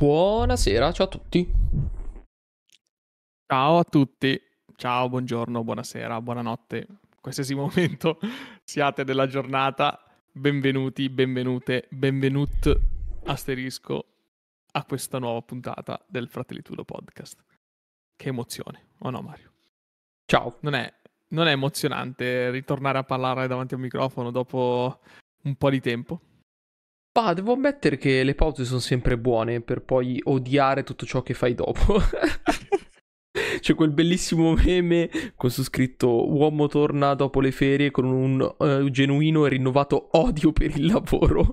Buonasera, 0.00 0.92
ciao 0.92 1.04
a 1.04 1.08
tutti. 1.10 1.46
Ciao 3.46 3.76
a 3.76 3.84
tutti, 3.84 4.40
ciao, 4.76 5.10
buongiorno, 5.10 5.62
buonasera, 5.62 6.22
buonanotte, 6.22 6.86
qualsiasi 7.20 7.52
momento 7.54 8.18
siate 8.64 9.04
della 9.04 9.26
giornata, 9.26 10.02
benvenuti, 10.32 11.10
benvenute, 11.10 11.86
benvenut 11.90 12.80
asterisco 13.24 14.06
a 14.72 14.84
questa 14.86 15.18
nuova 15.18 15.42
puntata 15.42 16.02
del 16.08 16.30
Fratelli 16.30 16.62
Tudo 16.62 16.82
Podcast. 16.82 17.44
Che 18.16 18.28
emozione, 18.28 18.86
o 19.00 19.08
oh 19.08 19.10
no 19.10 19.20
Mario? 19.20 19.52
Ciao. 20.24 20.56
Non 20.60 20.72
è, 20.72 20.90
non 21.28 21.46
è 21.46 21.50
emozionante 21.50 22.48
ritornare 22.48 22.96
a 22.96 23.04
parlare 23.04 23.46
davanti 23.46 23.74
a 23.74 23.76
un 23.76 23.82
microfono 23.82 24.30
dopo 24.30 25.00
un 25.42 25.56
po' 25.56 25.68
di 25.68 25.80
tempo? 25.80 26.22
Bah, 27.20 27.34
devo 27.34 27.52
ammettere 27.52 27.98
che 27.98 28.24
le 28.24 28.34
pause 28.34 28.64
sono 28.64 28.80
sempre 28.80 29.18
buone 29.18 29.60
per 29.60 29.82
poi 29.82 30.18
odiare 30.24 30.84
tutto 30.84 31.04
ciò 31.04 31.20
che 31.20 31.34
fai 31.34 31.54
dopo. 31.54 31.98
C'è 33.60 33.74
quel 33.74 33.90
bellissimo 33.90 34.54
meme 34.54 35.10
con 35.36 35.50
su 35.50 35.62
scritto 35.62 36.32
uomo 36.32 36.66
torna 36.66 37.12
dopo 37.12 37.42
le 37.42 37.52
ferie 37.52 37.90
con 37.90 38.06
un 38.06 38.40
uh, 38.40 38.88
genuino 38.88 39.44
e 39.44 39.50
rinnovato 39.50 40.08
odio 40.12 40.52
per 40.52 40.74
il 40.74 40.86
lavoro. 40.86 41.52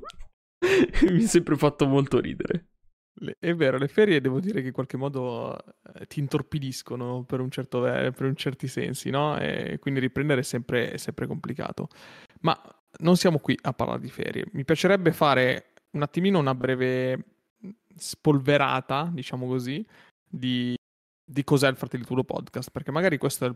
Mi 1.11 1.23
è 1.23 1.27
sempre 1.27 1.57
fatto 1.57 1.85
molto 1.85 2.21
ridere. 2.21 2.69
È 3.37 3.53
vero, 3.53 3.77
le 3.77 3.89
ferie 3.89 4.21
devo 4.21 4.39
dire 4.39 4.61
che 4.61 4.67
in 4.67 4.73
qualche 4.73 4.95
modo 4.95 5.57
eh, 5.95 6.05
ti 6.05 6.21
intorpidiscono 6.21 7.25
per 7.25 7.41
un, 7.41 7.51
certo, 7.51 7.81
per 7.81 8.23
un 8.23 8.35
certi 8.37 8.69
sensi, 8.69 9.09
no? 9.09 9.37
E 9.37 9.79
quindi 9.79 9.99
riprendere 9.99 10.41
è 10.41 10.43
sempre, 10.43 10.91
è 10.91 10.97
sempre 10.97 11.27
complicato. 11.27 11.89
Ma 12.41 12.57
non 12.99 13.17
siamo 13.17 13.39
qui 13.39 13.57
a 13.61 13.73
parlare 13.73 13.99
di 13.99 14.09
ferie. 14.09 14.45
Mi 14.53 14.65
piacerebbe 14.65 15.11
fare 15.11 15.73
un 15.91 16.01
attimino 16.01 16.39
una 16.39 16.55
breve 16.55 17.25
spolverata, 17.95 19.09
diciamo 19.11 19.47
così, 19.47 19.85
di, 20.27 20.75
di 21.23 21.43
cos'è 21.43 21.69
il 21.69 21.75
Fratelli 21.75 22.03
Tudo 22.05 22.23
Podcast, 22.23 22.71
perché 22.71 22.91
magari 22.91 23.17
questa 23.17 23.47
è 23.47 23.51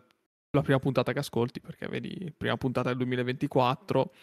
la 0.52 0.62
prima 0.62 0.80
puntata 0.80 1.14
che 1.14 1.20
ascolti, 1.20 1.62
perché 1.62 1.88
vedi, 1.88 2.34
prima 2.36 2.58
puntata 2.58 2.90
del 2.90 2.98
2024, 2.98 4.14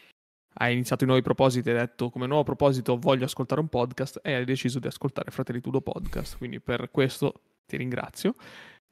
hai 0.61 0.73
iniziato 0.73 1.05
i 1.05 1.07
nuovi 1.07 1.23
propositi 1.23 1.69
hai 1.71 1.77
detto 1.77 2.11
come 2.11 2.27
nuovo 2.27 2.43
proposito 2.43 2.99
voglio 2.99 3.25
ascoltare 3.25 3.61
un 3.61 3.69
podcast 3.69 4.21
e 4.23 4.35
hai 4.35 4.45
deciso 4.45 4.79
di 4.79 4.87
ascoltare 4.87 5.31
Fratelli 5.31 5.61
Tudo 5.61 5.81
Podcast, 5.81 6.37
quindi 6.37 6.61
per 6.61 6.91
questo 6.91 7.43
ti 7.67 7.77
ringrazio. 7.77 8.35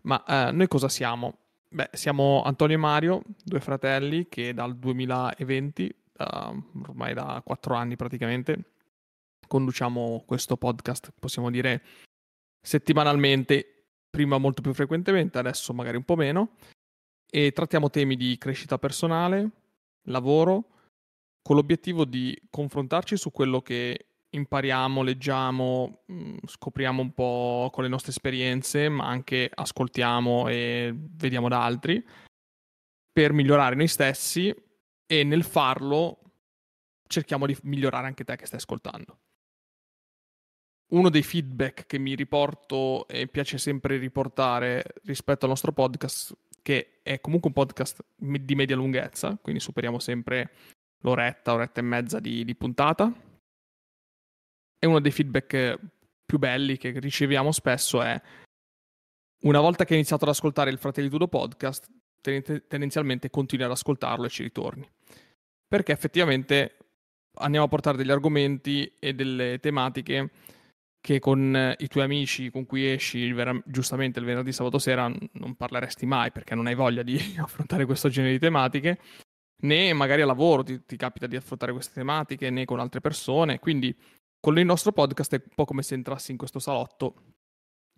Ma 0.02 0.22
eh, 0.24 0.52
noi 0.52 0.68
cosa 0.68 0.88
siamo? 0.88 1.38
Beh, 1.68 1.90
siamo 1.92 2.42
Antonio 2.44 2.76
e 2.76 2.78
Mario, 2.78 3.22
due 3.42 3.60
fratelli 3.60 4.28
che 4.28 4.54
dal 4.54 4.76
2020 4.76 5.94
uh, 6.18 6.82
ormai 6.88 7.14
da 7.14 7.42
quattro 7.44 7.74
anni 7.74 7.96
praticamente, 7.96 8.72
conduciamo 9.46 10.24
questo 10.26 10.56
podcast, 10.56 11.12
possiamo 11.18 11.50
dire, 11.50 11.82
settimanalmente, 12.60 13.84
prima 14.10 14.38
molto 14.38 14.62
più 14.62 14.72
frequentemente, 14.74 15.38
adesso 15.38 15.72
magari 15.72 15.96
un 15.96 16.04
po' 16.04 16.16
meno, 16.16 16.56
e 17.30 17.52
trattiamo 17.52 17.90
temi 17.90 18.16
di 18.16 18.36
crescita 18.38 18.78
personale, 18.78 19.50
lavoro, 20.04 20.70
con 21.42 21.56
l'obiettivo 21.56 22.04
di 22.04 22.36
confrontarci 22.50 23.16
su 23.16 23.30
quello 23.30 23.62
che 23.62 24.06
impariamo, 24.30 25.02
leggiamo, 25.02 26.02
mm, 26.10 26.36
scopriamo 26.44 27.00
un 27.00 27.12
po' 27.12 27.70
con 27.72 27.84
le 27.84 27.88
nostre 27.88 28.10
esperienze, 28.10 28.88
ma 28.88 29.06
anche 29.06 29.50
ascoltiamo 29.52 30.48
e 30.48 30.92
vediamo 30.94 31.48
da 31.48 31.62
altri, 31.62 32.04
per 33.12 33.32
migliorare 33.32 33.76
noi 33.76 33.88
stessi 33.88 34.54
e 35.06 35.24
nel 35.24 35.44
farlo 35.44 36.20
cerchiamo 37.06 37.46
di 37.46 37.56
migliorare 37.62 38.06
anche 38.06 38.24
te 38.24 38.36
che 38.36 38.46
stai 38.46 38.58
ascoltando. 38.58 39.18
Uno 40.88 41.10
dei 41.10 41.22
feedback 41.22 41.86
che 41.86 41.98
mi 41.98 42.14
riporto 42.14 43.08
e 43.08 43.26
piace 43.26 43.58
sempre 43.58 43.96
riportare 43.96 44.84
rispetto 45.04 45.44
al 45.44 45.50
nostro 45.50 45.72
podcast, 45.72 46.36
che 46.62 47.00
è 47.02 47.20
comunque 47.20 47.48
un 47.48 47.54
podcast 47.54 48.04
di 48.16 48.54
media 48.54 48.76
lunghezza, 48.76 49.36
quindi 49.40 49.60
superiamo 49.60 49.98
sempre 49.98 50.50
l'oretta, 51.00 51.54
oretta 51.54 51.80
e 51.80 51.84
mezza 51.84 52.20
di, 52.20 52.44
di 52.44 52.54
puntata. 52.54 53.12
E 54.78 54.86
uno 54.86 55.00
dei 55.00 55.10
feedback 55.10 55.78
più 56.24 56.38
belli 56.38 56.76
che 56.76 56.98
riceviamo 56.98 57.50
spesso 57.50 58.02
è 58.02 58.20
una 59.42 59.60
volta 59.60 59.84
che 59.84 59.92
hai 59.92 59.98
iniziato 59.98 60.24
ad 60.24 60.30
ascoltare 60.30 60.70
il 60.70 60.78
Fratelli 60.78 61.08
Tudo 61.08 61.28
podcast, 61.28 61.88
tendenzialmente 62.32 63.30
continui 63.30 63.64
ad 63.64 63.70
ascoltarlo 63.70 64.26
e 64.26 64.28
ci 64.28 64.42
ritorni. 64.42 64.88
Perché 65.68 65.92
effettivamente 65.92 66.76
andiamo 67.38 67.66
a 67.66 67.68
portare 67.68 67.96
degli 67.96 68.10
argomenti 68.10 68.90
e 68.98 69.14
delle 69.14 69.58
tematiche 69.60 70.30
che 71.06 71.20
con 71.20 71.74
i 71.78 71.86
tuoi 71.86 72.04
amici 72.04 72.50
con 72.50 72.66
cui 72.66 72.90
esci 72.90 73.30
vera- 73.32 73.60
giustamente 73.64 74.18
il 74.18 74.24
venerdì 74.24 74.50
sabato 74.50 74.78
sera 74.78 75.06
non 75.32 75.54
parleresti 75.54 76.04
mai 76.04 76.32
perché 76.32 76.56
non 76.56 76.66
hai 76.66 76.74
voglia 76.74 77.02
di 77.02 77.16
affrontare 77.38 77.84
questo 77.84 78.08
genere 78.08 78.32
di 78.32 78.38
tematiche, 78.40 78.98
né 79.62 79.92
magari 79.92 80.22
a 80.22 80.26
lavoro 80.26 80.62
ti, 80.64 80.84
ti 80.84 80.96
capita 80.96 81.26
di 81.26 81.36
affrontare 81.36 81.72
queste 81.72 81.94
tematiche, 81.94 82.50
né 82.50 82.64
con 82.64 82.80
altre 82.80 83.00
persone. 83.00 83.58
Quindi 83.60 83.96
con 84.40 84.58
il 84.58 84.64
nostro 84.64 84.92
podcast 84.92 85.34
è 85.34 85.42
un 85.42 85.54
po' 85.54 85.64
come 85.64 85.82
se 85.82 85.94
entrassi 85.94 86.32
in 86.32 86.36
questo 86.36 86.58
salotto, 86.58 87.14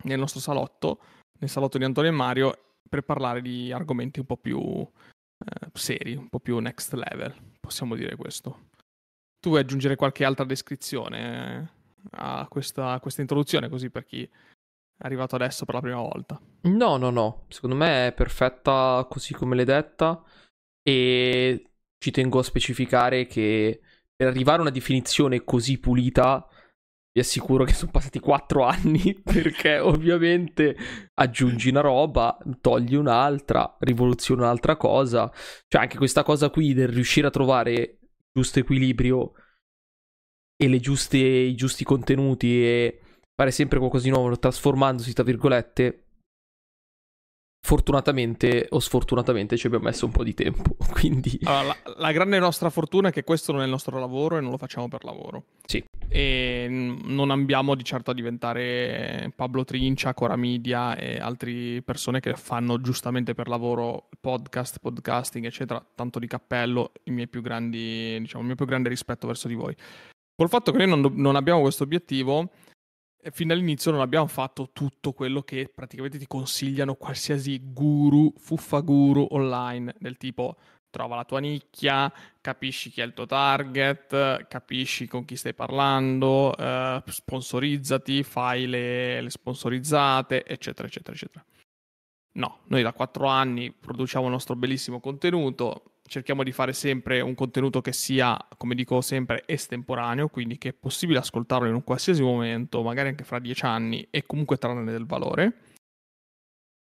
nel 0.03 0.19
nostro 0.19 0.39
salotto, 0.39 0.99
nel 1.39 1.49
salotto 1.49 1.77
di 1.77 1.85
Antonio 1.85 2.11
e 2.11 2.13
Mario, 2.13 2.68
per 2.87 3.03
parlare 3.03 3.41
di 3.41 3.71
argomenti 3.71 4.19
un 4.19 4.25
po' 4.25 4.37
più 4.37 4.59
eh, 4.59 5.69
seri, 5.73 6.15
un 6.15 6.29
po' 6.29 6.39
più 6.39 6.57
next 6.59 6.93
level, 6.93 7.33
possiamo 7.59 7.95
dire 7.95 8.15
questo. 8.15 8.67
Tu 9.39 9.49
vuoi 9.49 9.61
aggiungere 9.61 9.95
qualche 9.95 10.25
altra 10.25 10.45
descrizione 10.45 11.61
eh, 11.61 12.07
a 12.11 12.47
questa, 12.49 12.91
a 12.91 12.99
questa 12.99 13.21
introduzione, 13.21 13.69
così 13.69 13.89
per 13.89 14.05
chi 14.05 14.23
è 14.23 15.05
arrivato 15.05 15.35
adesso 15.35 15.65
per 15.65 15.75
la 15.75 15.81
prima 15.81 16.01
volta? 16.01 16.39
No, 16.61 16.97
no, 16.97 17.09
no, 17.09 17.45
secondo 17.47 17.75
me 17.75 18.07
è 18.07 18.13
perfetta 18.13 19.05
così 19.09 19.33
come 19.33 19.55
l'hai 19.55 19.65
detta 19.65 20.21
e 20.81 21.71
ci 21.97 22.11
tengo 22.11 22.39
a 22.39 22.43
specificare 22.43 23.25
che 23.25 23.81
per 24.13 24.27
arrivare 24.27 24.57
a 24.57 24.61
una 24.61 24.69
definizione 24.69 25.43
così 25.45 25.79
pulita 25.79 26.45
vi 27.19 27.25
assicuro 27.25 27.65
che 27.65 27.73
sono 27.73 27.91
passati 27.91 28.19
quattro 28.19 28.63
anni 28.63 29.13
perché 29.21 29.79
ovviamente 29.79 30.75
aggiungi 31.13 31.69
una 31.69 31.81
roba, 31.81 32.37
togli 32.61 32.95
un'altra, 32.95 33.75
rivoluzioni 33.79 34.41
un'altra 34.41 34.77
cosa. 34.77 35.31
Cioè 35.67 35.81
anche 35.81 35.97
questa 35.97 36.23
cosa 36.23 36.49
qui 36.49 36.73
del 36.73 36.87
riuscire 36.87 37.27
a 37.27 37.31
trovare 37.31 37.71
il 37.73 37.97
giusto 38.31 38.59
equilibrio 38.59 39.33
e 40.55 40.79
giuste, 40.79 41.17
i 41.17 41.55
giusti 41.55 41.83
contenuti 41.83 42.63
e 42.63 43.01
fare 43.35 43.51
sempre 43.51 43.79
qualcosa 43.79 44.05
di 44.05 44.11
nuovo 44.11 44.37
trasformandosi 44.37 45.13
tra 45.13 45.23
virgolette 45.23 46.08
Fortunatamente 47.61 48.67
o 48.69 48.79
sfortunatamente 48.79 49.57
ci 49.57 49.67
abbiamo 49.67 49.85
messo 49.85 50.05
un 50.05 50.11
po' 50.11 50.23
di 50.23 50.33
tempo, 50.33 50.75
quindi... 50.91 51.39
Allora, 51.43 51.75
la, 51.83 51.93
la, 51.97 52.11
grande 52.11 52.39
nostra 52.39 52.69
fortuna 52.69 53.09
è 53.09 53.11
che 53.11 53.23
questo 53.23 53.51
non 53.51 53.61
è 53.61 53.65
il 53.65 53.69
nostro 53.69 53.99
lavoro 53.99 54.37
e 54.37 54.41
non 54.41 54.51
lo 54.51 54.57
facciamo 54.57 54.87
per 54.87 55.03
lavoro. 55.03 55.43
Sì. 55.65 55.83
E 56.07 56.67
non 56.69 57.29
abbiamo 57.29 57.75
di 57.75 57.83
certo 57.83 58.11
a 58.11 58.13
diventare 58.13 59.31
Pablo 59.35 59.63
Trincia, 59.65 60.13
Cora 60.13 60.35
Media 60.35 60.95
e 60.95 61.19
altre 61.19 61.81
persone 61.83 62.19
che 62.19 62.33
fanno 62.33 62.81
giustamente 62.81 63.35
per 63.35 63.47
lavoro 63.47 64.09
podcast, 64.19 64.79
podcasting, 64.79 65.45
eccetera. 65.45 65.85
Tanto 65.93 66.17
di 66.17 66.27
cappello, 66.27 66.93
i 67.03 67.11
miei 67.11 67.27
più 67.27 67.41
grandi, 67.41 68.17
diciamo, 68.19 68.41
il 68.41 68.47
mio 68.47 68.55
più 68.55 68.65
grande 68.65 68.89
rispetto 68.89 69.27
verso 69.27 69.47
di 69.47 69.53
voi. 69.53 69.75
Col 70.35 70.49
fatto 70.49 70.71
che 70.71 70.77
noi 70.77 70.87
non, 70.87 71.13
non 71.15 71.35
abbiamo 71.35 71.59
questo 71.59 71.83
obiettivo, 71.83 72.49
fin 73.31 73.47
dall'inizio 73.47 73.91
non 73.91 74.01
abbiamo 74.01 74.27
fatto 74.27 74.69
tutto 74.71 75.13
quello 75.13 75.41
che 75.41 75.71
praticamente 75.73 76.17
ti 76.17 76.27
consigliano 76.27 76.95
qualsiasi 76.95 77.59
guru, 77.63 78.33
fuffa 78.37 78.79
guru 78.79 79.27
online, 79.31 79.95
del 79.99 80.17
tipo 80.17 80.57
trova 80.89 81.15
la 81.15 81.25
tua 81.25 81.39
nicchia, 81.39 82.11
capisci 82.41 82.89
chi 82.89 83.01
è 83.01 83.03
il 83.03 83.13
tuo 83.13 83.25
target, 83.25 84.47
capisci 84.47 85.07
con 85.07 85.25
chi 85.25 85.35
stai 85.35 85.53
parlando, 85.53 86.55
eh, 86.57 87.03
sponsorizzati, 87.05 88.23
fai 88.23 88.67
le, 88.67 89.21
le 89.21 89.29
sponsorizzate, 89.29 90.45
eccetera, 90.45 90.87
eccetera, 90.87 91.15
eccetera. 91.15 91.45
No, 92.33 92.59
noi 92.67 92.83
da 92.83 92.93
quattro 92.93 93.27
anni 93.27 93.71
produciamo 93.71 94.25
il 94.25 94.31
nostro 94.31 94.55
bellissimo 94.55 94.99
contenuto, 94.99 95.98
cerchiamo 96.09 96.43
di 96.43 96.51
fare 96.51 96.73
sempre 96.73 97.21
un 97.21 97.35
contenuto 97.35 97.79
che 97.79 97.93
sia, 97.93 98.37
come 98.57 98.75
dico 98.75 98.99
sempre, 98.99 99.43
estemporaneo, 99.45 100.27
quindi 100.27 100.57
che 100.57 100.69
è 100.69 100.73
possibile 100.73 101.19
ascoltarlo 101.19 101.67
in 101.67 101.75
un 101.75 101.83
qualsiasi 101.83 102.21
momento, 102.21 102.81
magari 102.81 103.09
anche 103.09 103.23
fra 103.23 103.39
dieci 103.39 103.63
anni, 103.63 104.05
e 104.09 104.25
comunque 104.25 104.57
trarne 104.57 104.91
del 104.91 105.05
valore. 105.05 105.53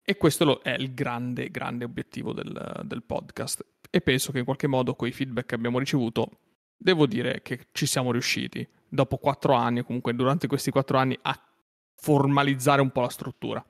E 0.02 0.16
questo 0.16 0.62
è 0.62 0.70
il 0.72 0.92
grande, 0.94 1.50
grande 1.50 1.84
obiettivo 1.84 2.32
del, 2.32 2.82
del 2.84 3.02
podcast. 3.02 3.64
E 3.90 4.00
penso 4.00 4.32
che 4.32 4.38
in 4.38 4.44
qualche 4.44 4.66
modo 4.66 4.96
con 4.96 5.06
i 5.06 5.12
feedback 5.12 5.46
che 5.46 5.54
abbiamo 5.54 5.78
ricevuto, 5.78 6.40
devo 6.76 7.06
dire 7.06 7.42
che 7.42 7.66
ci 7.72 7.86
siamo 7.86 8.10
riusciti, 8.10 8.66
dopo 8.88 9.18
quattro 9.18 9.52
anni, 9.52 9.82
comunque 9.82 10.14
durante 10.14 10.48
questi 10.48 10.70
quattro 10.70 10.98
anni, 10.98 11.16
a 11.22 11.38
formalizzare 11.94 12.80
un 12.80 12.90
po' 12.90 13.02
la 13.02 13.10
struttura 13.10 13.64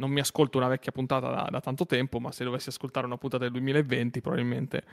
non 0.00 0.10
mi 0.10 0.20
ascolto 0.20 0.56
una 0.56 0.66
vecchia 0.66 0.90
puntata 0.90 1.28
da, 1.28 1.46
da, 1.50 1.60
tanto 1.60 1.84
tempo, 1.84 2.18
ma 2.18 2.32
se 2.32 2.42
dovessi 2.42 2.70
ascoltare 2.70 3.06
una 3.06 3.18
puntata 3.18 3.44
del 3.44 3.52
2020 3.52 4.20
probabilmente 4.22 4.84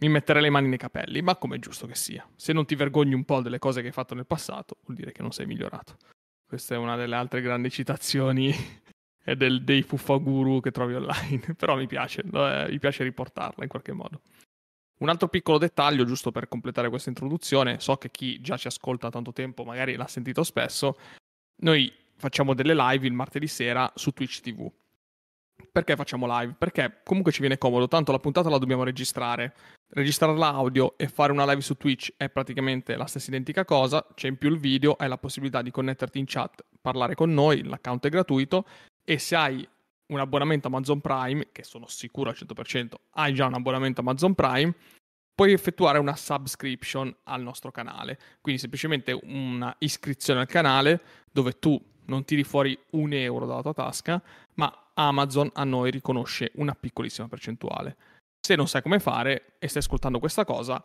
mi 0.00 0.08
metterei 0.08 0.42
le 0.42 0.50
mani 0.50 0.68
nei 0.68 0.78
capelli, 0.78 1.22
ma 1.22 1.36
come 1.36 1.56
è 1.56 1.58
giusto 1.58 1.86
che 1.86 1.94
sia. 1.94 2.28
Se 2.36 2.52
non 2.52 2.66
ti 2.66 2.74
vergogni 2.74 3.14
un 3.14 3.24
po' 3.24 3.40
delle 3.40 3.58
cose 3.58 3.80
che 3.80 3.86
hai 3.86 3.92
fatto 3.92 4.14
nel 4.14 4.26
passato, 4.26 4.78
vuol 4.84 4.96
dire 4.96 5.12
che 5.12 5.22
non 5.22 5.32
sei 5.32 5.46
migliorato. 5.46 5.96
Questa 6.46 6.74
è 6.74 6.78
una 6.78 6.96
delle 6.96 7.14
altre 7.14 7.40
grandi 7.40 7.70
citazioni 7.70 8.52
del, 9.24 9.62
dei 9.62 9.82
fuffaguru 9.82 10.60
che 10.60 10.72
trovi 10.72 10.94
online, 10.94 11.54
però 11.56 11.76
mi 11.76 11.86
piace, 11.86 12.22
eh, 12.22 12.66
mi 12.68 12.78
piace 12.78 13.04
riportarla 13.04 13.62
in 13.62 13.70
qualche 13.70 13.92
modo. 13.92 14.20
Un 14.98 15.08
altro 15.08 15.28
piccolo 15.28 15.58
dettaglio, 15.58 16.04
giusto 16.04 16.32
per 16.32 16.48
completare 16.48 16.88
questa 16.88 17.10
introduzione, 17.10 17.78
so 17.78 17.96
che 17.96 18.10
chi 18.10 18.40
già 18.40 18.56
ci 18.56 18.66
ascolta 18.66 19.06
da 19.06 19.12
tanto 19.12 19.32
tempo 19.32 19.62
magari 19.62 19.94
l'ha 19.94 20.08
sentito 20.08 20.42
spesso, 20.42 20.96
noi 21.62 21.92
facciamo 22.18 22.54
delle 22.54 22.74
live 22.74 23.06
il 23.06 23.12
martedì 23.12 23.46
sera 23.46 23.90
su 23.94 24.10
Twitch 24.10 24.40
TV. 24.40 24.70
Perché 25.70 25.96
facciamo 25.96 26.26
live? 26.38 26.54
Perché 26.58 27.00
comunque 27.04 27.32
ci 27.32 27.40
viene 27.40 27.58
comodo, 27.58 27.88
tanto 27.88 28.12
la 28.12 28.18
puntata 28.18 28.48
la 28.48 28.58
dobbiamo 28.58 28.84
registrare. 28.84 29.54
Registrare 29.90 30.36
l'audio 30.36 30.96
e 30.98 31.08
fare 31.08 31.32
una 31.32 31.46
live 31.46 31.60
su 31.60 31.76
Twitch 31.76 32.12
è 32.16 32.28
praticamente 32.28 32.96
la 32.96 33.06
stessa 33.06 33.30
identica 33.30 33.64
cosa, 33.64 34.06
c'è 34.14 34.28
in 34.28 34.36
più 34.36 34.50
il 34.50 34.58
video, 34.58 34.94
hai 34.94 35.08
la 35.08 35.18
possibilità 35.18 35.62
di 35.62 35.70
connetterti 35.70 36.18
in 36.18 36.24
chat, 36.26 36.64
parlare 36.80 37.14
con 37.14 37.32
noi, 37.32 37.64
l'account 37.64 38.06
è 38.06 38.08
gratuito 38.08 38.66
e 39.04 39.18
se 39.18 39.36
hai 39.36 39.68
un 40.08 40.20
abbonamento 40.20 40.68
Amazon 40.68 41.00
Prime, 41.00 41.48
che 41.52 41.62
sono 41.62 41.86
sicuro 41.86 42.30
al 42.30 42.36
100%, 42.38 42.94
hai 43.12 43.34
già 43.34 43.46
un 43.46 43.54
abbonamento 43.54 44.00
Amazon 44.00 44.34
Prime, 44.34 44.74
puoi 45.34 45.52
effettuare 45.52 45.98
una 45.98 46.16
subscription 46.16 47.14
al 47.24 47.42
nostro 47.42 47.70
canale. 47.70 48.18
Quindi 48.40 48.60
semplicemente 48.60 49.18
una 49.22 49.74
iscrizione 49.78 50.40
al 50.40 50.46
canale 50.46 51.00
dove 51.30 51.58
tu 51.58 51.80
non 52.08 52.24
tiri 52.24 52.44
fuori 52.44 52.78
un 52.90 53.12
euro 53.12 53.46
dalla 53.46 53.62
tua 53.62 53.74
tasca, 53.74 54.22
ma 54.54 54.90
Amazon 54.94 55.50
a 55.54 55.64
noi 55.64 55.90
riconosce 55.90 56.50
una 56.54 56.74
piccolissima 56.74 57.28
percentuale. 57.28 57.96
Se 58.40 58.56
non 58.56 58.66
sai 58.66 58.82
come 58.82 58.98
fare 58.98 59.54
e 59.58 59.68
stai 59.68 59.82
ascoltando 59.82 60.18
questa 60.18 60.44
cosa, 60.44 60.82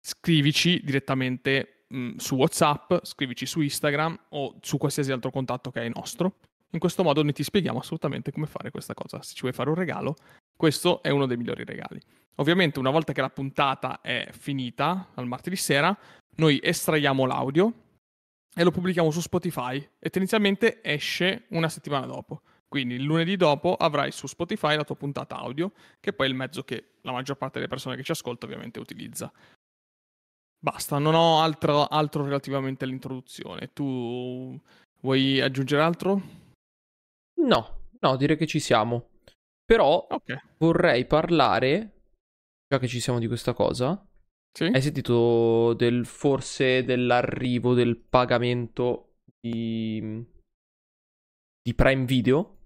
scrivici 0.00 0.80
direttamente 0.84 1.84
mh, 1.88 1.98
mm, 1.98 2.16
su 2.16 2.36
WhatsApp, 2.36 2.94
scrivici 3.02 3.46
su 3.46 3.60
Instagram 3.60 4.18
o 4.30 4.56
su 4.60 4.78
qualsiasi 4.78 5.10
altro 5.12 5.30
contatto 5.30 5.70
che 5.70 5.80
hai 5.80 5.90
nostro. 5.94 6.36
In 6.70 6.78
questo 6.78 7.02
modo 7.02 7.22
noi 7.22 7.32
ti 7.32 7.42
spieghiamo 7.42 7.78
assolutamente 7.78 8.30
come 8.30 8.46
fare 8.46 8.70
questa 8.70 8.94
cosa. 8.94 9.22
Se 9.22 9.34
ci 9.34 9.40
vuoi 9.40 9.52
fare 9.52 9.70
un 9.70 9.74
regalo, 9.74 10.16
questo 10.54 11.02
è 11.02 11.08
uno 11.08 11.26
dei 11.26 11.36
migliori 11.36 11.64
regali. 11.64 12.00
Ovviamente 12.36 12.78
una 12.78 12.90
volta 12.90 13.12
che 13.12 13.20
la 13.20 13.30
puntata 13.30 14.00
è 14.00 14.28
finita, 14.32 15.08
al 15.14 15.26
martedì 15.26 15.56
sera, 15.56 15.96
noi 16.36 16.60
estraiamo 16.62 17.24
l'audio 17.24 17.72
e 18.58 18.64
lo 18.64 18.72
pubblichiamo 18.72 19.12
su 19.12 19.20
Spotify 19.20 19.76
e 19.76 20.10
tendenzialmente 20.10 20.82
esce 20.82 21.44
una 21.50 21.68
settimana 21.68 22.06
dopo. 22.06 22.42
Quindi 22.66 22.96
il 22.96 23.04
lunedì 23.04 23.36
dopo 23.36 23.76
avrai 23.76 24.10
su 24.10 24.26
Spotify 24.26 24.74
la 24.74 24.82
tua 24.82 24.96
puntata 24.96 25.36
audio, 25.36 25.72
che 26.00 26.12
poi 26.12 26.26
è 26.26 26.30
il 26.30 26.34
mezzo 26.34 26.64
che 26.64 26.96
la 27.02 27.12
maggior 27.12 27.36
parte 27.36 27.58
delle 27.58 27.70
persone 27.70 27.94
che 27.94 28.02
ci 28.02 28.10
ascolta 28.10 28.46
ovviamente 28.46 28.80
utilizza. 28.80 29.32
Basta, 30.58 30.98
non 30.98 31.14
ho 31.14 31.40
altro, 31.40 31.86
altro 31.86 32.24
relativamente 32.24 32.84
all'introduzione. 32.84 33.72
Tu 33.72 34.60
vuoi 35.02 35.40
aggiungere 35.40 35.80
altro? 35.80 36.20
No, 37.40 37.82
no, 38.00 38.16
direi 38.16 38.36
che 38.36 38.48
ci 38.48 38.58
siamo. 38.58 39.10
Però 39.64 40.04
okay. 40.10 40.40
vorrei 40.58 41.06
parlare, 41.06 42.00
già 42.66 42.80
che 42.80 42.88
ci 42.88 42.98
siamo 42.98 43.20
di 43.20 43.28
questa 43.28 43.52
cosa, 43.52 44.04
sì? 44.52 44.64
Hai 44.64 44.82
sentito 44.82 45.74
del 45.74 46.04
forse 46.06 46.84
dell'arrivo 46.84 47.74
del 47.74 47.96
pagamento 47.96 49.20
di, 49.40 50.24
di 51.62 51.74
Prime 51.74 52.04
Video? 52.04 52.56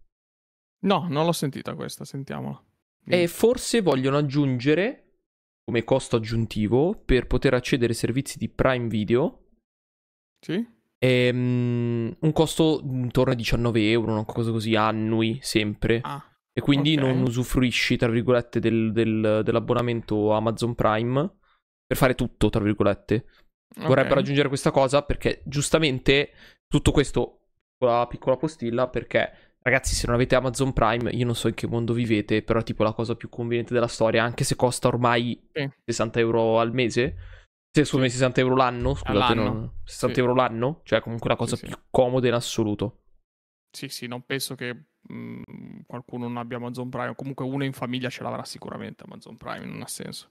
No, 0.84 1.06
non 1.08 1.24
l'ho 1.24 1.32
sentita 1.32 1.74
questa, 1.74 2.04
sentiamola. 2.04 2.62
E 3.04 3.26
forse 3.26 3.82
vogliono 3.82 4.16
aggiungere 4.16 5.02
come 5.64 5.84
costo 5.84 6.16
aggiuntivo 6.16 6.94
per 7.04 7.26
poter 7.26 7.54
accedere 7.54 7.92
ai 7.92 7.98
servizi 7.98 8.38
di 8.38 8.48
Prime 8.48 8.88
Video. 8.88 9.50
Sì. 10.40 10.64
Ehm, 10.98 12.16
un 12.18 12.32
costo 12.32 12.80
intorno 12.84 13.32
a 13.32 13.36
19 13.36 13.90
euro, 13.90 14.12
una 14.12 14.24
cosa 14.24 14.50
così 14.50 14.74
annui, 14.76 15.38
sempre. 15.42 16.00
Ah, 16.02 16.24
e 16.52 16.60
quindi 16.60 16.96
okay. 16.96 17.04
non 17.04 17.22
usufruisci, 17.22 17.96
tra 17.96 18.08
virgolette, 18.08 18.60
del, 18.60 18.92
del, 18.92 19.42
dell'abbonamento 19.44 20.32
Amazon 20.32 20.74
Prime 20.74 21.38
per 21.92 21.96
fare 21.96 22.14
tutto, 22.14 22.48
tra 22.48 22.62
virgolette. 22.62 23.26
Okay. 23.74 23.86
Vorrebbero 23.86 24.20
aggiungere 24.20 24.48
questa 24.48 24.70
cosa 24.70 25.02
perché 25.02 25.42
giustamente 25.44 26.32
tutto 26.66 26.90
questo, 26.90 27.40
piccola, 27.76 28.06
piccola 28.06 28.36
postilla, 28.36 28.88
perché 28.88 29.56
ragazzi 29.60 29.94
se 29.94 30.06
non 30.06 30.14
avete 30.14 30.34
Amazon 30.34 30.72
Prime, 30.72 31.10
io 31.10 31.24
non 31.24 31.34
so 31.34 31.48
in 31.48 31.54
che 31.54 31.66
mondo 31.66 31.92
vivete, 31.92 32.42
però 32.42 32.60
è 32.60 32.64
tipo 32.64 32.82
la 32.82 32.92
cosa 32.92 33.14
più 33.14 33.28
conveniente 33.28 33.74
della 33.74 33.88
storia, 33.88 34.24
anche 34.24 34.44
se 34.44 34.56
costa 34.56 34.88
ormai 34.88 35.48
sì. 35.52 35.70
60 35.84 36.18
euro 36.18 36.58
al 36.58 36.72
mese. 36.72 37.16
Se 37.74 37.84
scusami, 37.84 38.08
sì. 38.08 38.16
60 38.16 38.40
euro 38.40 38.56
l'anno, 38.56 38.94
scusate, 38.94 39.34
no, 39.34 39.74
60 39.84 40.14
sì. 40.14 40.20
euro 40.20 40.34
l'anno, 40.34 40.80
cioè 40.84 41.00
comunque 41.00 41.28
la 41.28 41.36
cosa 41.36 41.56
più 41.56 41.76
comoda 41.90 42.26
in 42.26 42.34
assoluto. 42.34 43.00
Sì, 43.70 43.88
sì, 43.88 44.06
non 44.06 44.22
penso 44.22 44.54
che 44.54 44.74
mh, 45.08 45.14
mm, 45.14 45.80
qualcuno 45.86 46.28
non 46.28 46.36
abbia 46.36 46.58
Amazon 46.58 46.90
Prime, 46.90 47.14
comunque 47.14 47.46
uno 47.46 47.64
in 47.64 47.72
famiglia 47.72 48.10
ce 48.10 48.22
l'avrà 48.22 48.44
sicuramente 48.44 49.04
Amazon 49.04 49.36
Prime, 49.36 49.64
non 49.64 49.80
ha 49.80 49.86
senso 49.86 50.28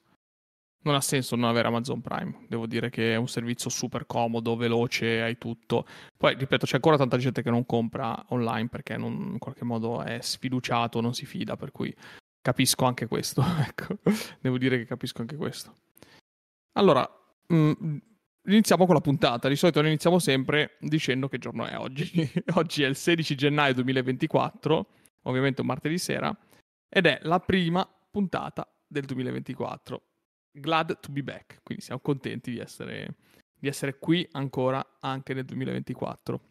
non 0.84 0.96
ha 0.96 1.02
senso 1.02 1.36
non 1.36 1.50
avere 1.50 1.68
Amazon 1.68 2.02
Prime. 2.02 2.46
Devo 2.48 2.66
dire 2.66 2.90
che 2.90 3.14
è 3.14 3.16
un 3.16 3.28
servizio 3.28 3.70
super 3.70 4.06
comodo, 4.06 4.56
veloce, 4.56 5.22
hai 5.22 5.38
tutto. 5.38 5.86
Poi, 6.18 6.36
ripeto, 6.36 6.66
c'è 6.66 6.76
ancora 6.76 6.98
tanta 6.98 7.18
gente 7.18 7.42
che 7.42 7.50
non 7.50 7.66
compra 7.66 8.26
online 8.30 8.68
perché 8.68 8.98
non, 8.98 9.30
in 9.34 9.38
qualche 9.38 9.64
modo 9.64 10.02
è 10.02 10.20
sfiduciato, 10.22 11.02
non 11.02 11.14
si 11.14 11.26
fida, 11.26 11.56
per 11.56 11.72
cui 11.72 11.94
capisco 12.42 12.86
anche 12.86 13.08
questo. 13.08 13.44
ecco, 13.68 13.98
devo 14.40 14.58
dire 14.58 14.78
che 14.78 14.86
capisco 14.86 15.22
anche 15.22 15.36
questo. 15.36 15.74
Allora, 16.74 17.08
mh, 17.48 17.56
mm, 17.84 17.98
iniziamo 18.46 18.86
con 18.86 18.96
la 18.96 19.02
puntata. 19.02 19.48
Di 19.48 19.56
solito 19.56 19.82
noi 19.82 19.90
iniziamo 19.90 20.18
sempre 20.18 20.78
dicendo 20.80 21.28
che 21.28 21.38
giorno 21.38 21.66
è 21.66 21.78
oggi. 21.78 22.10
oggi 22.56 22.84
è 22.84 22.88
il 22.88 22.96
16 22.96 23.36
gennaio 23.36 23.76
2024, 23.76 24.88
ovviamente 25.24 25.62
un 25.62 25.68
martedì 25.68 26.00
sera, 26.00 26.36
ed 26.90 27.06
è 27.06 27.20
la 27.24 27.40
prima 27.40 27.88
puntata 28.10 28.68
del 28.88 29.06
2024 29.06 30.02
glad 30.52 31.00
to 31.00 31.12
be 31.12 31.24
back, 31.24 31.62
quindi 31.64 31.84
siamo 31.84 32.02
contenti 32.02 32.52
di 32.52 32.60
essere, 32.60 33.16
di 33.58 33.68
essere 33.68 33.98
qui 33.98 34.28
ancora 34.32 34.98
anche 35.00 35.34
nel 35.34 35.46
2024. 35.46 36.50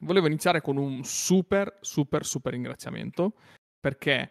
Volevo 0.00 0.26
iniziare 0.26 0.60
con 0.60 0.76
un 0.76 1.04
super, 1.04 1.78
super, 1.80 2.24
super 2.24 2.52
ringraziamento 2.52 3.34
perché 3.78 4.30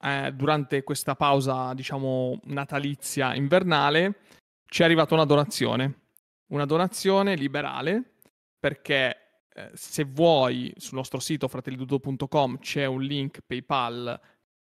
eh, 0.00 0.32
durante 0.32 0.82
questa 0.82 1.14
pausa, 1.14 1.72
diciamo, 1.74 2.40
natalizia 2.44 3.34
invernale 3.34 4.20
ci 4.66 4.82
è 4.82 4.84
arrivata 4.84 5.14
una 5.14 5.24
donazione, 5.24 6.00
una 6.48 6.66
donazione 6.66 7.36
liberale 7.36 8.16
perché 8.58 9.42
eh, 9.54 9.70
se 9.74 10.04
vuoi 10.04 10.72
sul 10.76 10.96
nostro 10.96 11.20
sito 11.20 11.46
fratellidudo.com 11.46 12.58
c'è 12.58 12.86
un 12.86 13.02
link 13.02 13.40
PayPal 13.46 14.20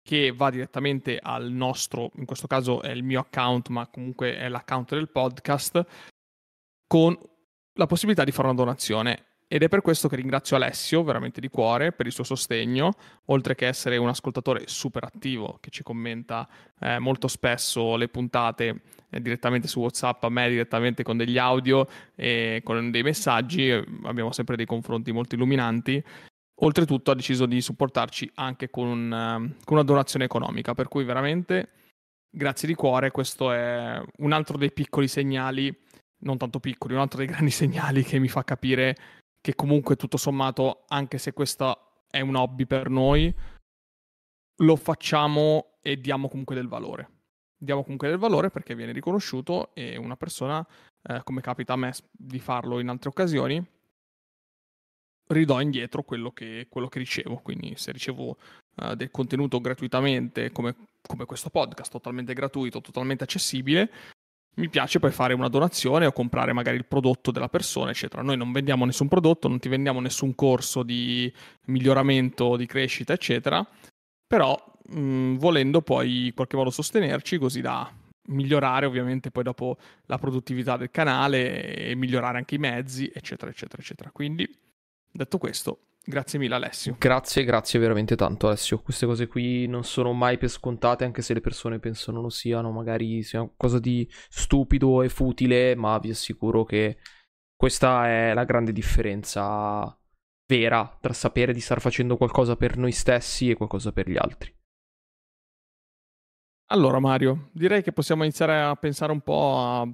che 0.05 0.31
va 0.31 0.51
direttamente 0.51 1.17
al 1.19 1.49
nostro, 1.49 2.11
in 2.17 2.25
questo 2.25 2.45
caso 2.45 2.83
è 2.83 2.91
il 2.91 3.01
mio 3.01 3.21
account, 3.21 3.69
ma 3.69 3.87
comunque 3.87 4.37
è 4.37 4.47
l'account 4.47 4.93
del 4.93 5.09
podcast, 5.09 5.83
con 6.85 7.17
la 7.73 7.87
possibilità 7.87 8.23
di 8.23 8.31
fare 8.31 8.49
una 8.49 8.55
donazione. 8.55 9.25
Ed 9.47 9.63
è 9.63 9.67
per 9.67 9.81
questo 9.81 10.07
che 10.07 10.15
ringrazio 10.15 10.57
Alessio 10.57 11.03
veramente 11.03 11.41
di 11.41 11.49
cuore 11.49 11.91
per 11.91 12.05
il 12.05 12.11
suo 12.11 12.23
sostegno, 12.23 12.93
oltre 13.25 13.55
che 13.55 13.65
essere 13.65 13.97
un 13.97 14.07
ascoltatore 14.07 14.65
super 14.67 15.03
attivo 15.03 15.57
che 15.59 15.71
ci 15.71 15.81
commenta 15.81 16.47
eh, 16.79 16.99
molto 16.99 17.27
spesso 17.27 17.95
le 17.95 18.07
puntate 18.07 18.81
eh, 19.09 19.19
direttamente 19.19 19.67
su 19.67 19.79
WhatsApp, 19.79 20.23
a 20.23 20.29
me 20.29 20.49
direttamente 20.49 21.01
con 21.01 21.17
degli 21.17 21.39
audio 21.39 21.87
e 22.13 22.61
con 22.63 22.91
dei 22.91 23.01
messaggi, 23.01 23.71
abbiamo 24.03 24.31
sempre 24.31 24.55
dei 24.55 24.67
confronti 24.67 25.11
molto 25.11 25.33
illuminanti 25.33 26.03
Oltretutto 26.59 27.11
ha 27.11 27.15
deciso 27.15 27.45
di 27.45 27.59
supportarci 27.59 28.31
anche 28.35 28.69
con, 28.69 28.87
un, 28.87 29.13
ehm, 29.13 29.55
con, 29.65 29.77
una 29.77 29.83
donazione 29.83 30.25
economica, 30.25 30.73
per 30.73 30.87
cui 30.87 31.03
veramente 31.03 31.69
grazie 32.29 32.67
di 32.67 32.75
cuore, 32.75 33.11
questo 33.11 33.51
è 33.51 34.01
un 34.17 34.31
altro 34.31 34.57
dei 34.57 34.71
piccoli 34.71 35.07
segnali, 35.07 35.75
non 36.19 36.37
tanto 36.37 36.59
piccoli, 36.59 36.93
un 36.93 37.01
altro 37.01 37.19
dei 37.19 37.27
grandi 37.27 37.51
segnali 37.51 38.03
che 38.03 38.19
mi 38.19 38.29
fa 38.29 38.43
capire 38.43 38.95
che 39.41 39.53
comunque 39.53 39.95
tutto 39.95 40.17
sommato, 40.17 40.85
anche 40.87 41.17
se 41.17 41.33
questo 41.33 42.03
è 42.09 42.21
un 42.21 42.35
hobby 42.35 42.65
per 42.65 42.89
noi, 42.89 43.33
lo 44.59 44.75
facciamo 44.77 45.77
e 45.81 45.99
diamo 45.99 46.29
comunque 46.29 46.55
del 46.55 46.67
valore. 46.67 47.09
Diamo 47.57 47.83
comunque 47.83 48.09
del 48.09 48.17
valore 48.17 48.49
perché 48.49 48.75
viene 48.75 48.91
riconosciuto 48.91 49.73
e 49.75 49.97
una 49.97 50.15
persona, 50.15 50.65
eh, 51.03 51.21
come 51.23 51.41
capita 51.41 51.73
a 51.73 51.77
me 51.77 51.93
di 52.11 52.39
farlo 52.39 52.79
in 52.79 52.89
altre 52.89 53.09
occasioni, 53.09 53.63
ridò 55.27 55.61
indietro 55.61 56.03
quello 56.03 56.31
che, 56.31 56.67
quello 56.69 56.87
che 56.87 56.99
ricevo. 56.99 57.37
Quindi 57.37 57.73
se 57.77 57.91
ricevo 57.91 58.37
uh, 58.75 58.93
del 58.95 59.11
contenuto 59.11 59.59
gratuitamente, 59.59 60.51
come, 60.51 60.75
come, 61.01 61.25
questo 61.25 61.49
podcast, 61.49 61.91
totalmente 61.91 62.33
gratuito, 62.33 62.81
totalmente 62.81 63.23
accessibile, 63.23 63.89
mi 64.55 64.69
piace 64.69 64.99
poi 64.99 65.11
fare 65.11 65.33
una 65.33 65.49
donazione 65.49 66.05
o 66.05 66.13
comprare 66.13 66.53
magari 66.53 66.77
il 66.77 66.85
prodotto 66.85 67.31
della 67.31 67.49
persona, 67.49 67.91
eccetera. 67.91 68.21
Noi 68.21 68.37
non 68.37 68.51
vendiamo 68.51 68.85
nessun 68.85 69.07
prodotto, 69.07 69.47
non 69.47 69.59
ti 69.59 69.67
vendiamo 69.67 69.99
nessun 69.99 70.33
corso 70.35 70.83
di 70.83 71.31
miglioramento, 71.65 72.55
di 72.55 72.65
crescita, 72.65 73.13
eccetera. 73.13 73.65
Però 74.27 74.57
mh, 74.89 75.35
volendo 75.35 75.81
poi 75.81 76.27
in 76.27 76.33
qualche 76.33 76.55
modo 76.55 76.69
sostenerci 76.69 77.37
così 77.37 77.61
da 77.61 77.91
migliorare 78.27 78.85
ovviamente 78.85 79.29
poi 79.29 79.43
dopo 79.43 79.77
la 80.05 80.17
produttività 80.17 80.77
del 80.77 80.89
canale 80.89 81.75
e 81.75 81.95
migliorare 81.95 82.37
anche 82.37 82.55
i 82.55 82.59
mezzi, 82.59 83.11
eccetera, 83.13 83.51
eccetera, 83.51 83.81
eccetera. 83.81 84.09
Quindi 84.11 84.49
detto 85.15 85.37
questo, 85.37 85.87
grazie 86.03 86.37
mille 86.37 86.55
Alessio. 86.55 86.95
Grazie, 86.99 87.43
grazie 87.43 87.79
veramente 87.79 88.15
tanto 88.15 88.47
Alessio. 88.47 88.81
Queste 88.81 89.05
cose 89.05 89.27
qui 89.27 89.67
non 89.67 89.83
sono 89.83 90.13
mai 90.13 90.37
per 90.37 90.49
scontate, 90.49 91.03
anche 91.05 91.21
se 91.21 91.33
le 91.33 91.41
persone 91.41 91.79
pensano 91.79 92.21
lo 92.21 92.29
siano, 92.29 92.71
magari 92.71 93.23
sia 93.23 93.39
qualcosa 93.39 93.79
di 93.79 94.07
stupido 94.29 95.01
e 95.01 95.09
futile, 95.09 95.75
ma 95.75 95.97
vi 95.99 96.09
assicuro 96.09 96.63
che 96.63 96.97
questa 97.55 98.07
è 98.07 98.33
la 98.33 98.43
grande 98.43 98.71
differenza 98.71 99.97
vera 100.47 100.97
tra 101.01 101.13
sapere 101.13 101.53
di 101.53 101.59
star 101.59 101.79
facendo 101.79 102.17
qualcosa 102.17 102.55
per 102.55 102.77
noi 102.77 102.91
stessi 102.91 103.49
e 103.49 103.55
qualcosa 103.55 103.91
per 103.91 104.09
gli 104.09 104.17
altri. 104.17 104.53
Allora 106.69 106.99
Mario, 106.99 107.49
direi 107.53 107.83
che 107.83 107.91
possiamo 107.91 108.23
iniziare 108.23 108.61
a 108.61 108.75
pensare 108.75 109.11
un 109.11 109.21
po' 109.21 109.57
a 109.57 109.87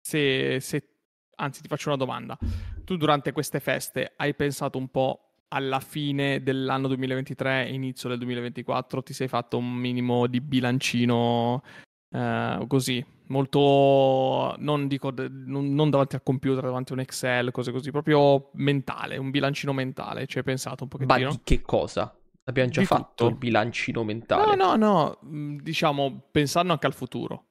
se, 0.00 0.60
se... 0.60 0.88
Anzi, 1.36 1.62
ti 1.62 1.68
faccio 1.68 1.88
una 1.88 1.96
domanda. 1.96 2.38
Tu 2.84 2.96
durante 2.96 3.32
queste 3.32 3.60
feste 3.60 4.12
hai 4.16 4.34
pensato 4.34 4.78
un 4.78 4.88
po' 4.88 5.20
alla 5.48 5.80
fine 5.80 6.42
dell'anno 6.42 6.88
2023 6.88 7.68
inizio 7.68 8.08
del 8.08 8.18
2024? 8.18 9.02
Ti 9.02 9.12
sei 9.12 9.28
fatto 9.28 9.56
un 9.56 9.72
minimo 9.72 10.26
di 10.26 10.40
bilancino 10.40 11.62
eh, 12.10 12.64
così? 12.68 13.04
Molto, 13.26 14.54
non 14.58 14.86
dico, 14.86 15.12
non, 15.16 15.88
davanti 15.88 16.14
al 16.14 16.22
computer, 16.22 16.62
davanti 16.62 16.92
a 16.92 16.96
un 16.96 17.00
Excel, 17.00 17.50
cose 17.52 17.72
così, 17.72 17.90
proprio 17.90 18.50
mentale, 18.54 19.16
un 19.16 19.30
bilancino 19.30 19.72
mentale. 19.72 20.26
Ci 20.26 20.38
hai 20.38 20.44
pensato 20.44 20.82
un 20.82 20.90
pochettino? 20.90 21.28
Ma 21.28 21.34
di 21.34 21.40
che 21.42 21.62
cosa? 21.62 22.14
Abbiamo 22.44 22.68
già 22.68 22.80
di 22.80 22.86
fatto 22.86 23.14
tutto. 23.14 23.28
il 23.28 23.36
bilancino 23.36 24.04
mentale. 24.04 24.54
No, 24.54 24.76
no, 24.76 24.76
no, 24.76 25.18
mm, 25.24 25.58
diciamo 25.60 26.28
pensando 26.30 26.72
anche 26.72 26.86
al 26.86 26.92
futuro. 26.92 27.46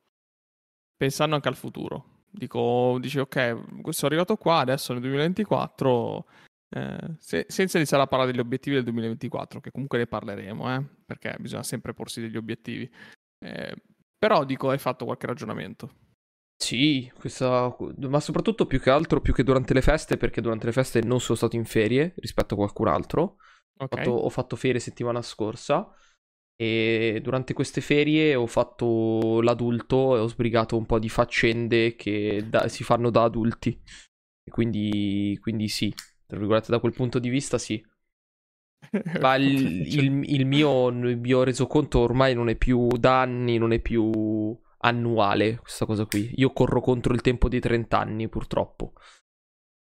Pensando 0.95 1.33
anche 1.33 1.47
al 1.47 1.55
futuro. 1.55 2.12
Dico, 2.35 2.97
dici, 2.99 3.19
ok, 3.19 3.59
sono 3.89 4.07
arrivato 4.07 4.37
qua, 4.37 4.57
adesso 4.57 4.91
nel 4.91 5.03
2024, 5.03 6.25
eh, 6.69 7.15
se, 7.19 7.45
senza 7.47 7.77
iniziare 7.77 8.01
a 8.01 8.07
parlare 8.07 8.31
degli 8.31 8.41
obiettivi 8.41 8.75
del 8.75 8.85
2024, 8.85 9.59
che 9.59 9.69
comunque 9.69 9.99
ne 9.99 10.07
parleremo, 10.07 10.75
eh, 10.75 10.83
perché 11.05 11.35
bisogna 11.39 11.61
sempre 11.61 11.93
porsi 11.93 12.21
degli 12.21 12.35
obiettivi. 12.35 12.91
Eh, 13.37 13.75
però 14.17 14.43
dico, 14.45 14.71
hai 14.71 14.79
fatto 14.79 15.05
qualche 15.05 15.27
ragionamento. 15.27 15.93
Sì, 16.57 17.11
questa... 17.19 17.75
ma 17.97 18.19
soprattutto 18.19 18.65
più 18.65 18.79
che 18.79 18.89
altro, 18.89 19.21
più 19.21 19.33
che 19.33 19.43
durante 19.43 19.75
le 19.75 19.81
feste, 19.81 20.17
perché 20.17 20.41
durante 20.41 20.65
le 20.65 20.71
feste 20.71 21.01
non 21.01 21.19
sono 21.19 21.37
stato 21.37 21.55
in 21.55 21.65
ferie 21.65 22.13
rispetto 22.17 22.55
a 22.55 22.57
qualcun 22.57 22.87
altro. 22.87 23.37
Okay. 23.77 23.85
Ho, 23.85 23.87
fatto, 23.87 24.11
ho 24.11 24.29
fatto 24.29 24.55
ferie 24.55 24.79
settimana 24.79 25.21
scorsa 25.21 25.93
e 26.55 27.19
durante 27.21 27.53
queste 27.53 27.81
ferie 27.81 28.35
ho 28.35 28.45
fatto 28.45 29.41
l'adulto 29.41 30.15
e 30.15 30.19
ho 30.19 30.27
sbrigato 30.27 30.77
un 30.77 30.85
po' 30.85 30.99
di 30.99 31.09
faccende 31.09 31.95
che 31.95 32.45
da, 32.47 32.67
si 32.67 32.83
fanno 32.83 33.09
da 33.09 33.23
adulti. 33.23 33.81
E 34.45 34.51
quindi, 34.51 35.37
quindi 35.41 35.67
sì, 35.67 35.93
tra 36.25 36.37
virgolette, 36.37 36.71
da 36.71 36.79
quel 36.79 36.93
punto 36.93 37.19
di 37.19 37.29
vista 37.29 37.57
sì. 37.57 37.83
Ma 39.21 39.35
il, 39.35 39.87
il, 39.87 40.23
il, 40.23 40.45
mio, 40.45 40.89
il 40.89 41.17
mio 41.17 41.43
resoconto 41.43 41.99
ormai 41.99 42.33
non 42.33 42.49
è 42.49 42.55
più 42.55 42.87
da 42.97 43.21
anni, 43.21 43.57
non 43.57 43.71
è 43.71 43.79
più 43.79 44.11
annuale 44.79 45.57
questa 45.57 45.85
cosa 45.85 46.05
qui. 46.05 46.31
Io 46.35 46.51
corro 46.51 46.81
contro 46.81 47.13
il 47.13 47.21
tempo 47.21 47.49
dei 47.49 47.59
30 47.59 47.97
anni, 47.97 48.29
purtroppo. 48.29 48.93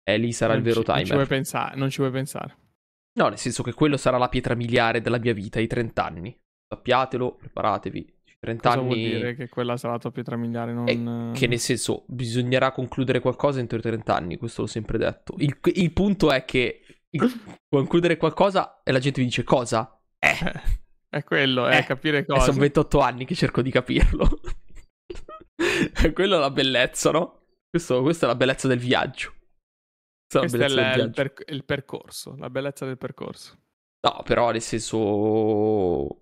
E 0.02 0.18
lì 0.18 0.32
sarà 0.32 0.54
non 0.54 0.62
il 0.62 0.68
vero 0.68 0.80
ci, 0.80 0.86
timer. 0.86 0.98
Non 0.98 1.06
ci, 1.06 1.14
vuoi 1.14 1.26
pensare, 1.26 1.76
non 1.76 1.90
ci 1.90 1.98
vuoi 1.98 2.10
pensare. 2.10 2.56
No, 3.18 3.28
nel 3.28 3.38
senso 3.38 3.62
che 3.62 3.72
quello 3.72 3.96
sarà 3.96 4.18
la 4.18 4.28
pietra 4.28 4.54
miliare 4.54 5.00
della 5.00 5.18
mia 5.18 5.32
vita, 5.32 5.58
i 5.60 5.66
30 5.66 6.04
anni. 6.04 6.40
Sappiatelo, 6.72 7.34
preparatevi. 7.34 8.18
30 8.38 8.68
Cosa 8.68 8.80
anni... 8.80 8.86
vuol 8.86 8.98
dire 8.98 9.34
che 9.34 9.48
quella 9.48 9.76
sarà 9.76 9.94
la 9.94 9.98
tua 9.98 10.12
pietra 10.12 10.36
miliare? 10.36 10.72
Non... 10.72 11.32
che 11.34 11.46
nel 11.46 11.58
senso, 11.58 12.04
bisognerà 12.06 12.70
concludere 12.72 13.20
qualcosa 13.20 13.58
entro 13.58 13.78
i 13.78 13.82
30 13.82 14.14
anni, 14.14 14.36
questo 14.36 14.62
l'ho 14.62 14.66
sempre 14.66 14.96
detto. 14.96 15.34
Il, 15.38 15.58
il 15.74 15.92
punto 15.92 16.30
è 16.30 16.44
che 16.44 16.82
concludere 17.68 18.16
qualcosa 18.16 18.82
e 18.82 18.92
la 18.92 19.00
gente 19.00 19.20
mi 19.20 19.26
dice 19.26 19.42
cosa? 19.42 20.00
Eh. 20.18 20.78
È 21.10 21.24
quello, 21.24 21.66
è 21.66 21.78
eh, 21.78 21.82
capire 21.82 22.24
cosa. 22.24 22.44
sono 22.44 22.60
28 22.60 23.00
anni 23.00 23.24
che 23.24 23.34
cerco 23.34 23.62
di 23.62 23.72
capirlo. 23.72 24.28
Quello 26.14 26.36
è 26.36 26.38
la 26.38 26.52
bellezza, 26.52 27.10
no? 27.10 27.46
Questo, 27.68 28.00
questa 28.02 28.26
è 28.26 28.28
la 28.28 28.36
bellezza 28.36 28.68
del 28.68 28.78
viaggio. 28.78 29.34
Questo 30.24 30.56
è 30.56 30.66
il, 30.66 31.02
il, 31.06 31.10
per, 31.10 31.34
il, 31.48 31.64
percorso, 31.64 32.36
la 32.38 32.48
bellezza 32.48 32.86
del 32.86 32.96
percorso. 32.96 33.58
No, 34.06 34.22
però 34.22 34.52
nel 34.52 34.62
senso 34.62 36.20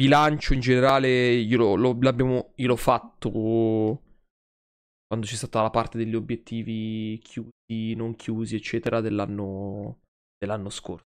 bilancio 0.00 0.54
in 0.54 0.60
generale 0.60 1.32
io, 1.32 1.76
lo, 1.76 1.98
l'abbiamo, 2.00 2.52
io 2.54 2.68
l'ho 2.68 2.76
fatto 2.76 3.30
quando 5.06 5.26
c'è 5.26 5.34
stata 5.34 5.60
la 5.60 5.68
parte 5.68 5.98
degli 5.98 6.14
obiettivi 6.14 7.18
chiusi, 7.22 7.94
non 7.94 8.16
chiusi, 8.16 8.54
eccetera, 8.54 9.02
dell'anno, 9.02 9.98
dell'anno 10.38 10.70
scorso. 10.70 11.04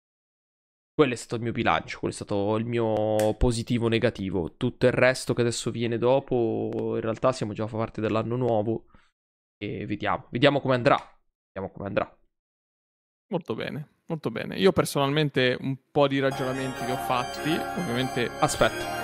Quello 0.93 1.13
è 1.13 1.15
stato 1.15 1.37
il 1.37 1.41
mio 1.41 1.53
bilancio, 1.53 1.97
quello 1.97 2.13
è 2.13 2.17
stato 2.17 2.55
il 2.57 2.65
mio 2.65 3.33
positivo 3.35 3.87
negativo. 3.87 4.57
Tutto 4.57 4.85
il 4.85 4.91
resto 4.91 5.33
che 5.33 5.41
adesso 5.41 5.71
viene 5.71 5.97
dopo, 5.97 6.91
in 6.95 7.01
realtà 7.01 7.31
siamo 7.31 7.53
già 7.53 7.63
a 7.63 7.67
parte 7.67 7.99
dell'anno 7.99 8.35
nuovo 8.35 8.85
e 9.57 9.87
vediamo, 9.87 10.27
vediamo 10.29 10.59
come 10.59 10.75
andrà. 10.75 10.97
Vediamo 11.51 11.73
come 11.73 11.87
andrà. 11.87 12.17
Molto 13.31 13.55
bene, 13.55 13.92
molto 14.07 14.31
bene. 14.31 14.55
Io 14.57 14.71
personalmente 14.71 15.57
un 15.59 15.75
po' 15.91 16.07
di 16.07 16.19
ragionamenti 16.19 16.85
li 16.85 16.91
ho 16.91 16.97
fatti, 16.97 17.51
ovviamente... 17.77 18.29
Aspetta. 18.39 19.02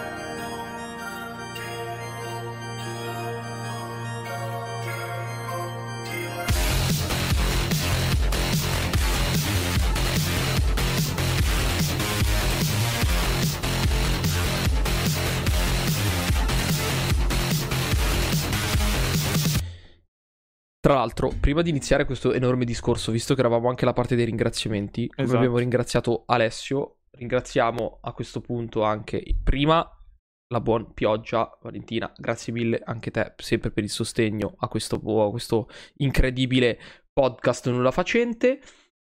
Tra 20.90 20.98
l'altro, 20.98 21.32
prima 21.40 21.62
di 21.62 21.70
iniziare 21.70 22.04
questo 22.04 22.34
enorme 22.34 22.66
discorso, 22.66 23.12
visto 23.12 23.36
che 23.36 23.42
eravamo 23.42 23.70
anche 23.70 23.84
alla 23.84 23.94
parte 23.94 24.16
dei 24.16 24.26
ringraziamenti, 24.26 25.08
come 25.08 25.22
esatto. 25.22 25.38
abbiamo 25.38 25.60
ringraziato 25.60 26.24
Alessio, 26.26 27.02
ringraziamo 27.12 28.00
a 28.02 28.12
questo 28.12 28.42
punto 28.42 28.82
anche 28.82 29.24
prima 29.44 29.88
la 30.48 30.62
buona 30.62 30.90
pioggia, 30.92 31.56
Valentina, 31.62 32.12
grazie 32.18 32.52
mille 32.52 32.82
anche 32.84 33.12
te 33.12 33.36
sempre 33.38 33.70
per 33.70 33.84
il 33.84 33.92
sostegno 33.92 34.56
a 34.58 34.68
questo, 34.68 34.96
a 34.96 35.30
questo 35.30 35.70
incredibile 35.98 36.80
podcast 37.14 37.70
nulla 37.70 37.92
facente 37.92 38.60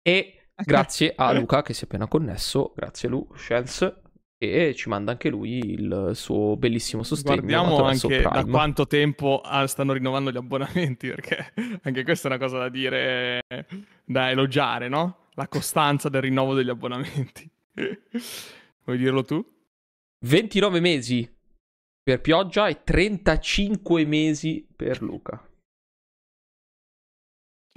e 0.01 0.49
grazie 0.57 1.13
a 1.15 1.31
Luca 1.31 1.61
che 1.61 1.75
si 1.75 1.83
è 1.83 1.85
appena 1.85 2.07
connesso, 2.07 2.73
grazie 2.75 3.07
Lu, 3.07 3.27
Shens, 3.35 4.01
e 4.39 4.75
ci 4.75 4.87
manda 4.87 5.11
anche 5.11 5.29
lui 5.29 5.73
il 5.73 6.11
suo 6.13 6.55
bellissimo 6.57 7.03
sostegno. 7.03 7.37
Guardiamo 7.37 7.83
anche 7.83 8.07
Prime. 8.07 8.29
da 8.29 8.45
quanto 8.45 8.85
tempo 8.85 9.41
ah, 9.43 9.65
stanno 9.65 9.93
rinnovando 9.93 10.31
gli 10.31 10.37
abbonamenti, 10.37 11.07
perché 11.09 11.53
anche 11.81 12.03
questa 12.03 12.27
è 12.27 12.31
una 12.31 12.39
cosa 12.39 12.59
da 12.59 12.69
dire, 12.69 13.41
da 14.03 14.29
elogiare, 14.29 14.87
no? 14.87 15.25
La 15.33 15.47
costanza 15.47 16.09
del 16.09 16.21
rinnovo 16.21 16.53
degli 16.53 16.69
abbonamenti. 16.69 17.49
Vuoi 18.83 18.97
dirlo 18.97 19.23
tu? 19.23 19.43
29 20.25 20.79
mesi 20.79 21.35
per 22.01 22.21
Pioggia 22.21 22.67
e 22.67 22.83
35 22.83 24.05
mesi 24.05 24.65
per 24.75 25.01
Luca. 25.01 25.46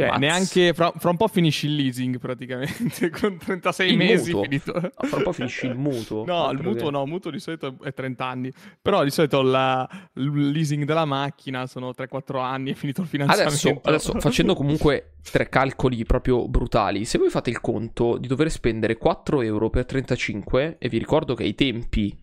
Cioè, 0.00 0.18
neanche 0.18 0.72
fra, 0.72 0.92
fra, 0.96 1.10
un 1.10 1.16
po' 1.18 1.28
finisci 1.28 1.66
il 1.66 1.74
leasing 1.74 2.18
praticamente, 2.18 3.10
con 3.12 3.36
36 3.36 3.90
il 3.90 3.96
mesi 3.98 4.32
mutuo. 4.32 4.42
finito. 4.44 4.72
No, 4.72 4.90
fra 5.06 5.16
un 5.18 5.22
po' 5.22 5.32
finisci 5.32 5.66
il 5.66 5.76
mutuo. 5.76 6.24
No, 6.24 6.50
il 6.50 6.62
mutuo 6.62 6.86
che... 6.86 6.90
no, 6.90 7.02
il 7.02 7.08
mutuo 7.08 7.30
di 7.30 7.38
solito 7.38 7.76
è 7.82 7.92
30 7.92 8.24
anni. 8.24 8.52
Però 8.80 9.04
di 9.04 9.10
solito 9.10 9.42
la, 9.42 9.86
il 10.14 10.50
leasing 10.50 10.84
della 10.84 11.04
macchina 11.04 11.66
sono 11.66 11.90
3-4 11.90 12.42
anni, 12.42 12.70
è 12.70 12.74
finito 12.74 13.02
il 13.02 13.08
finanziamento. 13.08 13.50
Adesso, 13.58 13.80
adesso, 13.82 14.12
facendo 14.20 14.54
comunque 14.54 15.16
tre 15.22 15.50
calcoli 15.50 16.04
proprio 16.04 16.48
brutali, 16.48 17.04
se 17.04 17.18
voi 17.18 17.28
fate 17.28 17.50
il 17.50 17.60
conto 17.60 18.16
di 18.16 18.26
dover 18.26 18.50
spendere 18.50 18.96
4 18.96 19.42
euro 19.42 19.68
per 19.68 19.84
35, 19.84 20.76
e 20.78 20.88
vi 20.88 20.96
ricordo 20.96 21.34
che 21.34 21.42
ai 21.42 21.54
tempi 21.54 22.16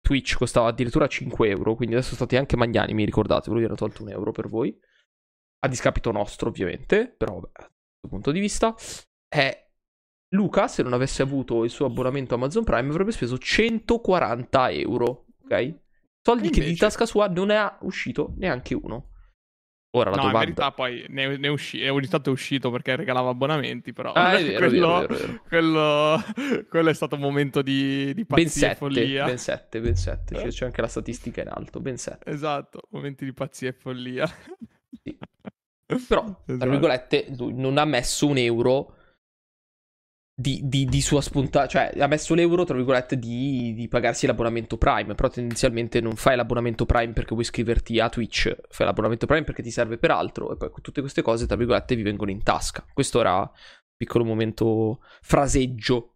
Twitch 0.00 0.36
costava 0.36 0.68
addirittura 0.68 1.08
5 1.08 1.48
euro, 1.48 1.74
quindi 1.74 1.96
adesso 1.96 2.14
state 2.14 2.36
anche 2.36 2.56
magnanimi, 2.56 3.04
ricordate, 3.04 3.50
vi 3.52 3.64
hanno 3.64 3.74
tolto 3.74 4.02
un 4.02 4.10
euro 4.10 4.30
per 4.30 4.48
voi 4.48 4.76
a 5.60 5.68
discapito 5.68 6.10
nostro 6.10 6.48
ovviamente, 6.48 7.12
però 7.16 7.34
vabbè, 7.34 7.50
da 7.52 7.68
questo 7.68 8.08
punto 8.08 8.30
di 8.30 8.40
vista, 8.40 8.74
è 9.28 9.68
Luca, 10.32 10.68
se 10.68 10.82
non 10.82 10.92
avesse 10.92 11.22
avuto 11.22 11.64
il 11.64 11.70
suo 11.70 11.86
abbonamento 11.86 12.34
Amazon 12.34 12.64
Prime, 12.64 12.88
avrebbe 12.88 13.12
speso 13.12 13.36
140 13.36 14.70
euro, 14.70 15.26
ok? 15.44 15.74
Soldi 16.22 16.46
invece... 16.46 16.60
che 16.60 16.66
di 16.66 16.76
tasca 16.76 17.06
sua 17.06 17.28
non 17.28 17.50
è 17.50 17.76
uscito 17.80 18.34
neanche 18.36 18.74
uno. 18.74 19.06
Ora 19.92 20.10
la 20.10 20.16
no, 20.16 20.22
domanda... 20.22 20.38
in 20.38 20.54
verità 20.54 20.72
poi 20.72 21.04
ne, 21.08 21.36
ne 21.36 21.48
usci- 21.48 21.84
ogni 21.88 22.06
tanto 22.06 22.30
è 22.30 22.32
uscito 22.32 22.70
perché 22.70 22.94
regalava 22.94 23.30
abbonamenti, 23.30 23.92
però 23.92 24.12
ah, 24.12 24.36
è 24.36 24.44
vero, 24.44 24.68
quello, 24.68 24.98
vero, 25.00 25.14
vero, 25.14 25.42
quello, 25.48 26.24
quello, 26.68 26.90
è 26.90 26.94
stato 26.94 27.16
un 27.16 27.22
momento 27.22 27.60
di, 27.60 28.14
di 28.14 28.24
pazzia 28.24 28.44
ben 28.44 28.50
sette, 28.50 28.74
follia. 28.76 29.24
Ben 29.24 29.38
7, 29.38 29.80
ben 29.80 29.96
7, 29.96 30.34
c'è, 30.36 30.48
c'è 30.48 30.64
anche 30.64 30.80
la 30.80 30.86
statistica 30.86 31.42
in 31.42 31.48
alto, 31.48 31.80
ben 31.80 31.96
7. 31.96 32.30
Esatto, 32.30 32.82
momenti 32.90 33.24
di 33.24 33.32
pazzia 33.32 33.70
e 33.70 33.72
follia. 33.72 34.32
Sì. 35.02 35.18
Però, 35.96 36.24
esatto. 36.24 36.56
tra 36.56 36.68
virgolette, 36.68 37.26
lui 37.36 37.54
non 37.54 37.78
ha 37.78 37.84
messo 37.84 38.26
un 38.26 38.36
euro 38.36 38.94
di, 40.40 40.60
di, 40.64 40.86
di, 40.86 41.00
sua 41.02 41.20
spontanea, 41.20 41.68
cioè 41.68 41.92
ha 41.98 42.06
messo 42.06 42.34
l'euro, 42.34 42.64
tra 42.64 42.74
virgolette, 42.74 43.18
di, 43.18 43.74
di, 43.74 43.88
pagarsi 43.88 44.26
l'abbonamento 44.26 44.78
Prime, 44.78 45.14
però 45.14 45.28
tendenzialmente 45.28 46.00
non 46.00 46.16
fai 46.16 46.34
l'abbonamento 46.34 46.86
Prime 46.86 47.12
perché 47.12 47.30
vuoi 47.30 47.42
iscriverti 47.42 48.00
a 48.00 48.08
Twitch, 48.08 48.56
fai 48.68 48.86
l'abbonamento 48.86 49.26
Prime 49.26 49.44
perché 49.44 49.62
ti 49.62 49.70
serve 49.70 49.98
per 49.98 50.10
altro 50.10 50.52
e 50.52 50.56
poi 50.56 50.70
tutte 50.80 51.02
queste 51.02 51.20
cose, 51.20 51.46
tra 51.46 51.56
virgolette, 51.56 51.94
vi 51.94 52.02
vengono 52.02 52.30
in 52.30 52.42
tasca. 52.42 52.84
Questo 52.92 53.20
era 53.20 53.38
un 53.40 53.50
piccolo 53.96 54.24
momento 54.24 55.02
fraseggio. 55.20 56.14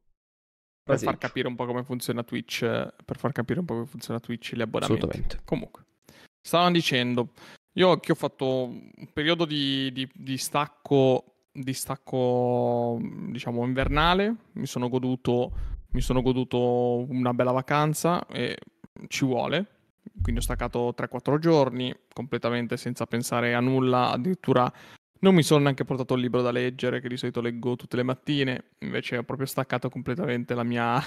Per 0.83 0.99
far 0.99 1.19
capire 1.19 1.49
un 1.49 1.55
po' 1.55 1.67
come 1.67 1.85
funziona 1.85 2.23
Twitch, 2.23 2.61
per 2.61 3.19
far 3.19 3.33
capire 3.33 3.61
un 3.61 3.67
po' 3.67 3.75
come 3.75 3.87
funziona 3.87 4.21
Twitch 4.21 4.55
gli 4.55 4.63
abbonamenti. 4.63 5.05
Assolutamente. 5.05 5.41
Comunque, 5.45 5.85
stavano 6.41 6.73
dicendo, 6.73 7.33
io 7.75 7.99
che 7.99 8.13
ho 8.13 8.17
fatto 8.17 8.65
un 8.65 9.13
periodo 9.13 9.45
di, 9.45 9.93
di, 9.93 10.09
di 10.13 10.37
stacco 10.37 11.35
distacco, 11.55 12.99
diciamo, 13.01 13.65
invernale. 13.65 14.35
Mi 14.53 14.67
sono 14.67 14.89
goduto, 14.89 15.53
mi 15.93 16.01
sono 16.01 16.21
goduto 16.21 17.07
una 17.09 17.33
bella 17.33 17.53
vacanza 17.53 18.27
e 18.27 18.59
ci 19.09 19.25
vuole. 19.25 19.67
Quindi 20.21 20.41
ho 20.41 20.45
staccato 20.45 20.95
3-4 20.97 21.39
giorni 21.39 21.95
completamente 22.13 22.77
senza 22.77 23.07
pensare 23.07 23.55
a 23.55 23.61
nulla. 23.61 24.11
Addirittura 24.11 24.71
non 25.21 25.35
mi 25.35 25.43
sono 25.43 25.63
neanche 25.63 25.85
portato 25.85 26.15
il 26.15 26.21
libro 26.21 26.43
da 26.43 26.51
leggere, 26.51 27.01
che 27.01 27.09
di 27.09 27.17
solito 27.17 27.41
leggo 27.41 27.77
tutte 27.77 27.97
le 27.97 28.03
mattine. 28.03 28.73
Invece 28.81 29.17
ho 29.17 29.23
proprio 29.23 29.47
staccato 29.47 29.89
completamente 29.89 30.55
la 30.55 30.65
mia, 30.65 31.01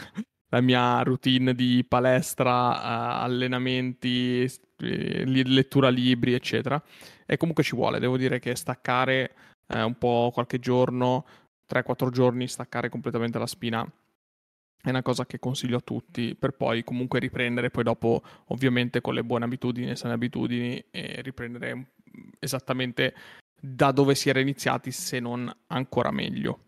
la 0.50 0.62
mia 0.62 1.02
routine 1.02 1.54
di 1.54 1.86
palestra, 1.88 2.70
uh, 2.70 3.24
allenamenti, 3.24 4.44
eh, 4.78 5.26
lettura 5.26 5.90
libri, 5.90 6.34
eccetera. 6.34 6.82
E 7.26 7.38
comunque 7.38 7.64
ci 7.64 7.76
vuole. 7.76 8.00
Devo 8.00 8.18
dire 8.18 8.40
che 8.40 8.56
staccare 8.56 9.34
eh, 9.68 9.82
un 9.82 9.98
po' 9.98 10.32
qualche 10.34 10.60
giorno, 10.60 11.26
3-4 11.70 12.10
giorni, 12.10 12.48
staccare 12.48 12.90
completamente 12.90 13.38
la 13.38 13.48
spina 13.48 13.86
è 14.88 14.90
una 14.90 15.02
cosa 15.02 15.26
che 15.26 15.40
consiglio 15.40 15.78
a 15.78 15.82
tutti 15.82 16.36
per 16.36 16.52
poi 16.52 16.84
comunque 16.84 17.20
riprendere 17.20 17.70
poi 17.70 17.84
dopo 17.84 18.22
ovviamente 18.46 19.02
con 19.02 19.14
le 19.14 19.24
buone 19.24 19.46
abitudini 19.46 19.90
e 19.90 19.96
sane 19.96 20.14
abitudini 20.14 20.82
e 20.92 21.22
riprendere 21.22 21.94
esattamente 22.40 23.14
da 23.60 23.92
dove 23.92 24.16
si 24.16 24.30
era 24.30 24.40
iniziati 24.40 24.92
se 24.92 25.20
non 25.20 25.52
ancora 25.68 26.12
meglio 26.12 26.60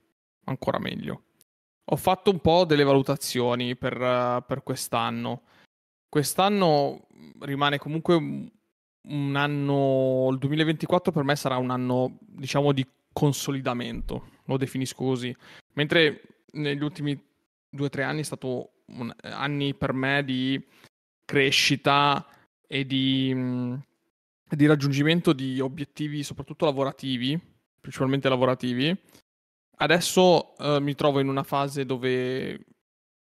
ancora 0.45 0.79
meglio 0.79 1.23
ho 1.91 1.95
fatto 1.95 2.31
un 2.31 2.39
po' 2.39 2.65
delle 2.65 2.83
valutazioni 2.83 3.75
per, 3.75 3.99
uh, 3.99 4.43
per 4.45 4.63
quest'anno 4.63 5.43
quest'anno 6.09 7.07
rimane 7.41 7.77
comunque 7.77 8.15
un 9.01 9.35
anno, 9.35 10.29
il 10.31 10.37
2024 10.39 11.11
per 11.11 11.23
me 11.23 11.35
sarà 11.35 11.57
un 11.57 11.69
anno, 11.69 12.17
diciamo, 12.19 12.73
di 12.73 12.85
consolidamento, 13.13 14.29
lo 14.45 14.57
definisco 14.57 15.03
così. 15.03 15.33
Mentre 15.73 16.43
negli 16.53 16.83
ultimi 16.83 17.17
due 17.69 17.85
o 17.85 17.89
tre 17.89 18.03
anni 18.03 18.21
è 18.21 18.23
stato 18.23 18.71
un, 18.87 19.13
anni 19.21 19.73
per 19.75 19.93
me 19.93 20.23
di 20.23 20.61
crescita 21.23 22.25
e 22.67 22.85
di, 22.85 23.33
di 24.49 24.65
raggiungimento 24.65 25.31
di 25.33 25.59
obiettivi, 25.59 26.23
soprattutto 26.23 26.65
lavorativi, 26.65 27.39
principalmente 27.79 28.29
lavorativi. 28.29 28.95
Adesso 29.81 30.57
eh, 30.57 30.79
mi 30.81 30.93
trovo 30.93 31.21
in 31.21 31.29
una 31.29 31.43
fase 31.43 31.85
dove 31.85 32.65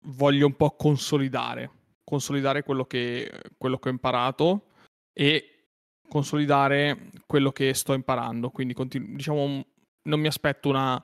voglio 0.07 0.47
un 0.47 0.57
po' 0.57 0.77
consolidare, 0.77 1.71
consolidare 2.03 2.63
quello 2.63 2.87
che, 2.87 3.31
quello 3.59 3.79
che 3.79 3.89
ho 3.89 3.93
imparato 3.93 4.69
e 5.13 5.67
consolidare 6.09 7.11
quello 7.27 7.53
che 7.53 7.75
sto 7.75 7.93
imparando. 7.93 8.49
Quindi, 8.49 8.73
continu- 8.73 9.15
diciamo, 9.15 9.67
non 10.05 10.21
mi 10.21 10.27
aspetto 10.27 10.71
una, 10.71 11.03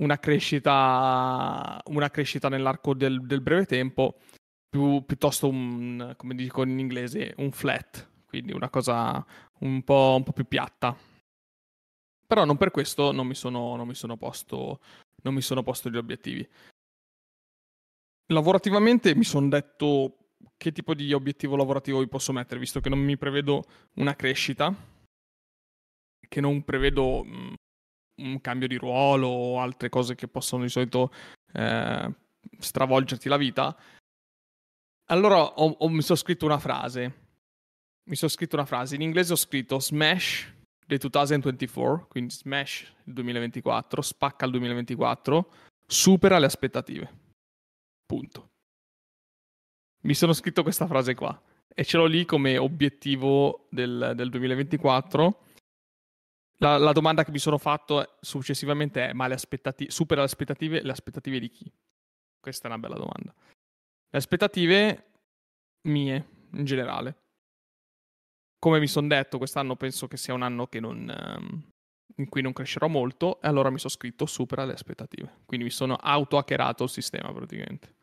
una, 0.00 0.18
crescita, 0.18 1.78
una 1.90 2.10
crescita 2.10 2.48
nell'arco 2.48 2.94
del, 2.94 3.20
del 3.26 3.42
breve 3.42 3.66
tempo, 3.66 4.16
più, 4.66 5.04
piuttosto 5.04 5.46
un, 5.46 6.14
come 6.16 6.34
dico 6.34 6.62
in 6.62 6.78
inglese, 6.78 7.34
un 7.36 7.52
flat, 7.52 8.08
quindi 8.24 8.52
una 8.52 8.70
cosa 8.70 9.24
un 9.60 9.82
po', 9.82 10.14
un 10.16 10.22
po 10.22 10.32
più 10.32 10.46
piatta. 10.46 10.96
Però 12.34 12.44
non 12.44 12.56
per 12.56 12.72
questo 12.72 13.12
non 13.12 13.28
mi 13.28 13.36
sono, 13.36 13.76
non 13.76 13.86
mi 13.86 13.94
sono, 13.94 14.16
posto, 14.16 14.80
non 15.22 15.34
mi 15.34 15.40
sono 15.40 15.62
posto 15.62 15.88
gli 15.88 15.96
obiettivi. 15.96 16.44
Lavorativamente 18.32 19.14
mi 19.14 19.22
sono 19.22 19.48
detto 19.48 20.32
che 20.56 20.72
tipo 20.72 20.94
di 20.94 21.12
obiettivo 21.12 21.54
lavorativo 21.54 22.00
vi 22.00 22.08
posso 22.08 22.32
mettere, 22.32 22.58
visto 22.58 22.80
che 22.80 22.88
non 22.88 22.98
mi 22.98 23.16
prevedo 23.16 23.62
una 23.98 24.16
crescita, 24.16 24.74
che 26.26 26.40
non 26.40 26.64
prevedo 26.64 27.22
mm, 27.24 27.54
un 28.22 28.40
cambio 28.40 28.66
di 28.66 28.74
ruolo 28.74 29.28
o 29.28 29.60
altre 29.60 29.88
cose 29.88 30.16
che 30.16 30.26
possono 30.26 30.64
di 30.64 30.70
solito 30.70 31.12
eh, 31.52 32.12
stravolgerti 32.58 33.28
la 33.28 33.36
vita. 33.36 33.78
Allora 35.04 35.40
ho, 35.40 35.68
ho, 35.70 35.88
mi 35.88 36.02
sono 36.02 36.18
scritto 36.18 36.46
una 36.46 36.58
frase. 36.58 37.22
Mi 38.10 38.16
sono 38.16 38.32
scritto 38.32 38.56
una 38.56 38.66
frase. 38.66 38.96
In 38.96 39.02
inglese 39.02 39.34
ho 39.34 39.36
scritto 39.36 39.78
Smash 39.78 40.53
del 40.86 40.98
2024, 40.98 42.06
quindi 42.08 42.34
Smash 42.34 42.92
il 43.04 43.12
2024, 43.12 44.02
spacca 44.02 44.44
il 44.44 44.50
2024, 44.52 45.50
supera 45.86 46.38
le 46.38 46.46
aspettative. 46.46 47.22
Punto 48.06 48.52
mi 50.04 50.14
sono 50.14 50.32
scritto 50.32 50.62
questa 50.62 50.86
frase 50.86 51.14
qua 51.14 51.40
e 51.68 51.84
ce 51.84 51.96
l'ho 51.96 52.06
lì 52.06 52.24
come 52.24 52.56
obiettivo 52.56 53.66
del, 53.70 54.12
del 54.14 54.30
2024. 54.30 55.42
La, 56.58 56.78
la, 56.78 56.92
domanda 56.92 57.24
che 57.24 57.32
mi 57.32 57.38
sono 57.38 57.58
fatto 57.58 58.16
successivamente 58.20 59.08
è: 59.08 59.12
ma 59.12 59.26
le 59.26 59.34
aspettative, 59.34 59.90
supera 59.90 60.20
le 60.20 60.26
aspettative? 60.26 60.82
Le 60.82 60.92
aspettative 60.92 61.40
di 61.40 61.50
chi? 61.50 61.72
Questa 62.38 62.64
è 62.64 62.70
una 62.70 62.78
bella 62.78 62.96
domanda. 62.96 63.34
Le 63.34 64.18
aspettative 64.18 65.10
mie, 65.88 66.28
in 66.52 66.64
generale. 66.64 67.22
Come 68.64 68.78
mi 68.78 68.86
sono 68.86 69.08
detto, 69.08 69.36
quest'anno 69.36 69.76
penso 69.76 70.08
che 70.08 70.16
sia 70.16 70.32
un 70.32 70.40
anno 70.40 70.66
non, 70.80 71.36
um, 71.36 71.62
in 72.16 72.28
cui 72.30 72.40
non 72.40 72.54
crescerò 72.54 72.88
molto, 72.88 73.38
e 73.42 73.46
allora 73.46 73.68
mi 73.68 73.76
sono 73.76 73.90
scritto 73.90 74.24
supera 74.24 74.64
le 74.64 74.72
aspettative. 74.72 75.40
Quindi 75.44 75.66
mi 75.66 75.70
sono 75.70 75.96
auto-hackerato 75.96 76.84
il 76.84 76.88
sistema 76.88 77.30
praticamente. 77.30 77.96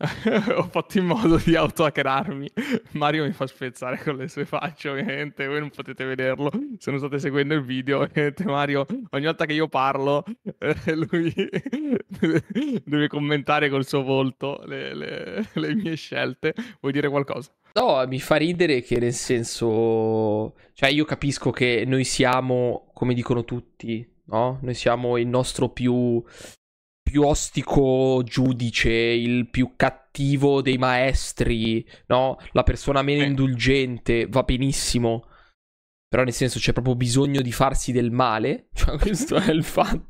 ho 0.56 0.62
fatto 0.64 0.98
in 0.98 1.04
modo 1.04 1.36
di 1.36 1.54
auto-hackerarmi. 1.54 2.50
Mario 2.92 3.24
mi 3.24 3.32
fa 3.32 3.46
spezzare 3.46 3.98
con 4.02 4.16
le 4.16 4.28
sue 4.28 4.46
facce, 4.46 4.88
ovviamente. 4.88 5.46
Voi 5.46 5.60
non 5.60 5.70
potete 5.70 6.04
vederlo 6.04 6.50
se 6.78 6.90
non 6.90 6.98
state 6.98 7.18
seguendo 7.18 7.54
il 7.54 7.62
video. 7.62 8.00
Ovviamente, 8.00 8.44
Mario, 8.44 8.86
ogni 9.10 9.24
volta 9.24 9.44
che 9.44 9.52
io 9.52 9.68
parlo, 9.68 10.24
eh, 10.58 10.94
lui 10.94 11.32
deve 12.84 13.08
commentare 13.08 13.68
col 13.68 13.86
suo 13.86 14.02
volto 14.02 14.62
le, 14.64 14.94
le, 14.94 15.48
le 15.52 15.74
mie 15.74 15.96
scelte. 15.96 16.54
Vuoi 16.80 16.92
dire 16.92 17.08
qualcosa? 17.08 17.52
No, 17.74 18.04
mi 18.08 18.20
fa 18.20 18.36
ridere 18.36 18.80
che 18.80 18.98
nel 18.98 19.12
senso, 19.12 20.54
cioè 20.72 20.88
io 20.88 21.04
capisco 21.04 21.50
che 21.50 21.84
noi 21.86 22.04
siamo, 22.04 22.90
come 22.94 23.12
dicono 23.14 23.44
tutti, 23.44 24.08
no? 24.24 24.58
Noi 24.62 24.74
siamo 24.74 25.18
il 25.18 25.28
nostro 25.28 25.68
più 25.68 26.22
più 27.10 27.22
ostico 27.22 28.22
giudice, 28.24 28.90
il 28.90 29.48
più 29.48 29.74
cattivo 29.76 30.62
dei 30.62 30.78
maestri, 30.78 31.86
no? 32.06 32.38
La 32.52 32.62
persona 32.62 33.02
meno 33.02 33.22
eh. 33.22 33.26
indulgente, 33.26 34.26
va 34.26 34.42
benissimo. 34.42 35.26
Però 36.08 36.24
nel 36.24 36.32
senso 36.32 36.58
c'è 36.58 36.72
proprio 36.72 36.96
bisogno 36.96 37.40
di 37.40 37.52
farsi 37.52 37.92
del 37.92 38.10
male. 38.10 38.68
Cioè, 38.74 38.98
questo 38.98 39.36
è 39.36 39.50
il 39.50 39.64
fatto. 39.64 40.08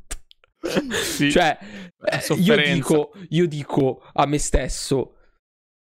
Sì, 1.02 1.30
cioè, 1.30 1.56
eh, 2.04 2.34
io, 2.34 2.56
dico, 2.56 3.12
io 3.30 3.48
dico 3.48 4.02
a 4.12 4.26
me 4.26 4.38
stesso, 4.38 5.14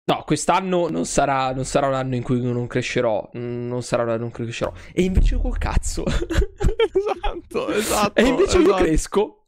No, 0.08 0.22
quest'anno 0.24 0.88
non 0.88 1.04
sarà, 1.04 1.52
non 1.52 1.66
sarà, 1.66 1.86
un 1.86 1.92
anno 1.92 2.14
in 2.14 2.22
cui 2.22 2.40
non 2.40 2.66
crescerò. 2.66 3.28
Non 3.34 3.82
sarà 3.82 4.04
un 4.04 4.08
anno 4.08 4.24
in 4.24 4.30
cui 4.30 4.44
crescerò. 4.44 4.72
E 4.94 5.02
invece 5.02 5.36
col 5.36 5.58
cazzo. 5.58 6.04
esatto, 6.08 7.68
esatto. 7.68 8.18
E 8.18 8.24
invece 8.24 8.58
esatto. 8.58 8.70
io 8.70 8.74
cresco. 8.74 9.46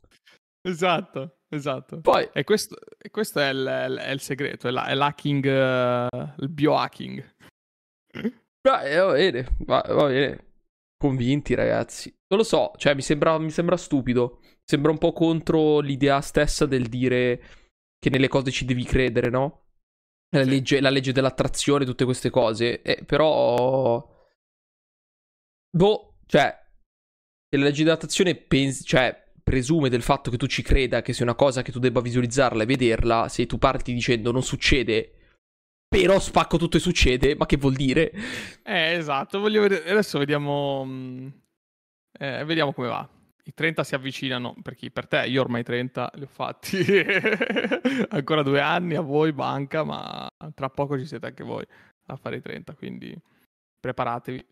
Esatto. 0.61 1.40
Esatto. 1.53 2.01
Poi, 2.01 2.29
e 2.33 2.45
questo, 2.45 2.77
e 2.97 3.11
questo 3.11 3.41
è, 3.41 3.49
il, 3.49 3.65
è, 3.67 4.11
il, 4.11 4.21
segreto, 4.21 4.69
è, 4.69 4.71
la, 4.71 4.87
è 4.87 4.95
l'hacking, 4.95 5.45
uh, 5.45 6.43
il 6.43 6.49
biohacking. 6.49 7.35
Beh, 8.13 8.97
va 8.97 9.13
bene, 9.13 9.57
va, 9.61 9.85
va, 9.89 10.07
bene. 10.07 10.49
Convinti, 10.97 11.55
ragazzi. 11.55 12.15
Non 12.29 12.39
lo 12.39 12.45
so, 12.45 12.73
cioè 12.77 12.95
mi 12.95 13.03
sembra, 13.03 13.37
mi 13.39 13.51
sembra 13.51 13.77
stupido. 13.77 14.41
Sembra 14.63 14.93
un 14.93 14.99
po' 14.99 15.13
contro 15.13 15.81
l'idea 15.81 16.21
stessa 16.21 16.67
del 16.67 16.87
dire 16.87 17.43
che 17.99 18.11
nelle 18.11 18.29
cose 18.29 18.53
ci 18.53 18.65
devi 18.65 18.85
credere, 18.85 19.29
no? 19.29 19.65
La, 20.33 20.45
legge, 20.45 20.81
la 20.81 20.91
legge 20.91 21.11
dell'attrazione, 21.11 21.85
tutte 21.85 22.05
queste 22.05 22.31
cose. 22.31 22.81
Eh, 22.83 23.03
però... 23.05 24.09
Boh, 25.77 26.19
cioè... 26.27 26.57
La 27.57 27.65
legge 27.65 27.83
dell'attrazione 27.83 28.37
pensi... 28.37 28.85
Cioè 28.85 29.30
presume 29.51 29.89
del 29.89 30.03
fatto 30.03 30.31
che 30.31 30.37
tu 30.37 30.47
ci 30.47 30.63
creda 30.63 31.03
che 31.03 31.13
sia 31.13 31.25
una 31.25 31.35
cosa 31.35 31.63
che 31.63 31.73
tu 31.73 31.81
debba 31.81 32.01
visualizzarla 32.01 32.63
e 32.63 32.67
vederla, 32.67 33.29
se 33.29 33.47
tu 33.47 33.59
parti 33.59 33.93
dicendo 33.93 34.31
non 34.31 34.45
succede, 34.45 35.13
però 35.89 36.21
spacco 36.21 36.57
tutto 36.57 36.77
e 36.77 36.81
succede, 36.81 37.35
ma 37.35 37.47
che 37.47 37.57
vuol 37.57 37.75
dire? 37.75 38.13
Eh, 38.63 38.93
esatto, 38.93 39.41
voglio 39.41 39.63
vedere, 39.63 39.91
adesso 39.91 40.21
vediamo, 40.21 40.85
mm, 40.87 41.29
eh, 42.21 42.45
vediamo 42.45 42.73
come 42.73 42.87
va. 42.87 43.09
i 43.43 43.53
30 43.53 43.83
si 43.83 43.97
avvicinano, 43.97 44.55
per 44.63 44.77
chi? 44.77 44.93
Per 44.93 45.09
te, 45.09 45.27
io 45.27 45.41
ormai 45.41 45.65
30 45.65 46.13
li 46.15 46.23
ho 46.23 46.29
fatti, 46.29 46.79
ancora 48.11 48.45
due 48.45 48.61
anni 48.61 48.95
a 48.95 49.01
voi, 49.01 49.33
banca, 49.33 49.83
ma 49.83 50.29
tra 50.55 50.71
poco 50.71 50.97
ci 50.97 51.07
siete 51.07 51.27
anche 51.27 51.43
voi 51.43 51.67
a 52.07 52.15
fare 52.15 52.37
i 52.37 52.41
30, 52.41 52.73
quindi 52.75 53.13
preparatevi. 53.81 54.47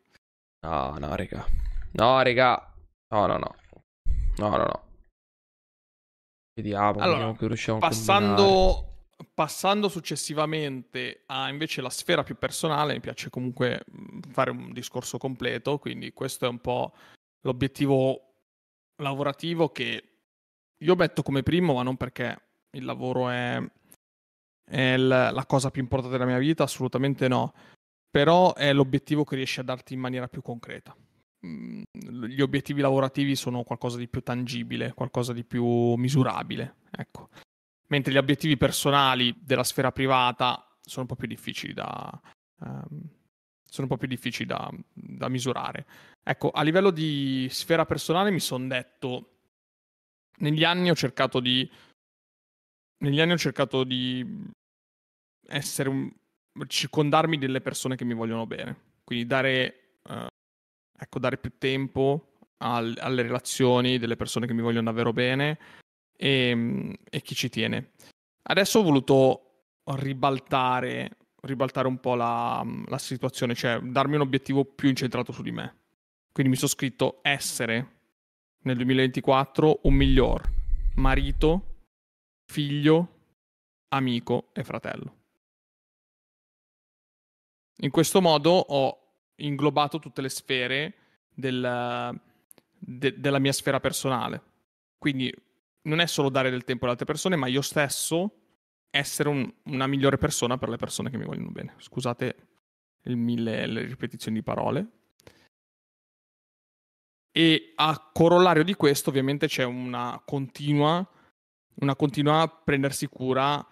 No, 0.67 0.97
no, 0.99 1.15
raga. 1.15 1.47
No, 1.93 2.21
raga. 2.21 2.75
No, 3.11 3.27
no, 3.27 3.39
no. 3.39 3.55
No, 4.39 4.51
no, 4.51 4.59
no. 4.59 4.88
Vediamo, 6.59 6.99
allora, 6.99 7.11
vediamo 7.11 7.37
che 7.37 7.47
riusciamo 7.47 7.79
passando, 7.79 9.05
passando 9.33 9.89
successivamente 9.89 11.23
a 11.27 11.49
invece 11.49 11.81
la 11.81 11.89
sfera 11.89 12.25
più 12.25 12.37
personale, 12.37 12.95
mi 12.95 13.01
piace 13.01 13.31
comunque 13.31 13.85
fare 14.33 14.51
un 14.51 14.73
discorso 14.73 15.19
completo, 15.19 15.79
quindi 15.79 16.13
questo 16.13 16.47
è 16.47 16.49
un 16.49 16.59
po' 16.59 16.93
l'obiettivo 17.43 18.23
lavorativo 18.97 19.69
che 19.69 20.03
io 20.77 20.97
metto 20.97 21.23
come 21.23 21.45
primo, 21.45 21.75
ma 21.75 21.85
non 21.85 21.97
perché 21.97 22.37
il 22.71 22.85
lavoro 22.85 23.29
è, 23.29 23.63
è 24.69 24.97
la 24.97 25.45
cosa 25.47 25.71
più 25.71 25.81
importante 25.81 26.17
della 26.17 26.29
mia 26.29 26.39
vita, 26.39 26.65
assolutamente 26.65 27.29
no, 27.29 27.55
però 28.11 28.53
è 28.55 28.73
l'obiettivo 28.73 29.23
che 29.23 29.37
riesce 29.37 29.61
a 29.61 29.65
darti 29.65 29.95
in 29.95 30.01
maniera 30.01 30.27
più 30.27 30.43
concreta. 30.43 30.93
Gli 31.41 32.41
obiettivi 32.41 32.81
lavorativi 32.81 33.37
sono 33.37 33.63
qualcosa 33.63 33.97
di 33.97 34.09
più 34.09 34.23
tangibile, 34.23 34.93
qualcosa 34.93 35.33
di 35.33 35.45
più 35.45 35.95
misurabile, 35.95 36.77
ecco. 36.91 37.29
Mentre 37.89 38.13
gli 38.13 38.19
obiettivi 38.19 38.57
personali 38.57 39.35
della 39.41 39.65
sfera 39.65 39.93
privata 39.93 40.77
sono 40.81 41.03
un 41.03 41.07
po' 41.07 41.17
più 41.17 41.29
difficili 41.29 41.73
da, 41.73 42.21
um, 42.61 43.09
sono 43.65 43.87
un 43.87 43.89
po' 43.89 43.97
più 43.97 44.09
difficili 44.09 44.47
da, 44.47 44.71
da 44.93 45.29
misurare. 45.29 45.87
Ecco, 46.23 46.51
a 46.51 46.63
livello 46.63 46.91
di 46.91 47.47
sfera 47.51 47.87
personale 47.87 48.31
mi 48.31 48.41
sono 48.41 48.67
detto, 48.67 49.37
negli 50.39 50.65
anni 50.65 50.91
ho 50.91 50.95
cercato 50.95 51.41
di, 51.41 51.71
negli 52.99 53.21
anni 53.21 53.33
ho 53.33 53.39
cercato 53.39 53.85
di 53.85 54.45
essere 55.47 55.89
un, 55.89 56.11
circondarmi 56.67 57.39
delle 57.39 57.61
persone 57.61 57.97
che 57.97 58.05
mi 58.05 58.15
vogliono 58.15 58.47
bene, 58.47 58.77
quindi 59.05 59.27
dare, 59.27 59.99
uh, 60.09 60.27
ecco, 60.99 61.19
dare 61.19 61.39
più 61.39 61.53
tempo 61.59 62.33
al, 62.59 62.95
alle 62.99 63.23
relazioni 63.23 63.99
delle 63.99 64.17
persone 64.17 64.47
che 64.47 64.55
mi 64.55 64.63
vogliono 64.63 64.91
davvero 64.91 65.13
bene 65.13 65.59
e, 66.17 66.99
e 67.09 67.23
chi 67.23 67.35
ci 67.35 67.49
tiene. 67.49 67.93
Adesso 68.43 68.81
ho 68.81 68.83
voluto 68.83 69.43
ribaltare 69.85 71.17
ribaltare 71.43 71.87
un 71.87 72.01
po' 72.01 72.15
la, 72.15 72.65
la, 72.87 72.99
situazione, 72.99 73.55
cioè 73.55 73.79
darmi 73.81 74.17
un 74.17 74.23
obiettivo 74.23 74.65
più 74.65 74.89
incentrato 74.89 75.33
su 75.33 75.43
di 75.43 75.53
me. 75.53 75.77
Quindi 76.33 76.53
mi 76.53 76.59
sono 76.59 76.71
scritto 76.71 77.21
essere 77.23 77.97
nel 78.63 78.77
2024 78.77 79.81
un 79.85 79.95
miglior 79.95 80.43
marito, 80.97 81.77
figlio, 82.45 83.09
amico 83.89 84.49
e 84.53 84.65
fratello. 84.65 85.17
In 87.81 87.91
questo 87.91 88.21
modo 88.21 88.51
ho 88.51 89.08
inglobato 89.39 89.99
tutte 89.99 90.21
le 90.21 90.29
sfere 90.29 90.95
del, 91.35 92.21
de, 92.79 93.21
della 93.21 93.39
mia 93.39 93.53
sfera 93.53 93.81
personale. 93.81 94.43
Quindi 94.99 95.33
non 95.83 96.01
è 96.01 96.07
solo 96.07 96.29
dare 96.29 96.51
del 96.51 96.65
tempo 96.65 96.85
alle 96.85 96.93
altre 96.93 97.07
persone, 97.07 97.37
ma 97.37 97.47
io 97.47 97.63
stesso 97.63 98.33
essere 98.91 99.29
un, 99.29 99.53
una 99.65 99.87
migliore 99.87 100.19
persona 100.19 100.59
per 100.59 100.69
le 100.69 100.77
persone 100.77 101.11
che 101.11 101.17
mi 101.17 101.25
vogliono 101.25 101.51
bene. 101.51 101.75
Scusate 101.79 102.37
il 103.03 103.17
mille, 103.17 103.67
le 103.67 103.83
ripetizioni 103.83 104.39
di 104.39 104.43
parole. 104.43 104.87
E 107.31 107.73
a 107.77 108.11
corollario 108.13 108.65
di 108.65 108.75
questo, 108.75 109.11
ovviamente, 109.11 109.47
c'è 109.47 109.65
una 109.65 110.21
continua, 110.25 111.07
una 111.75 111.95
continua 111.95 112.49
prendersi 112.49 113.07
cura 113.07 113.65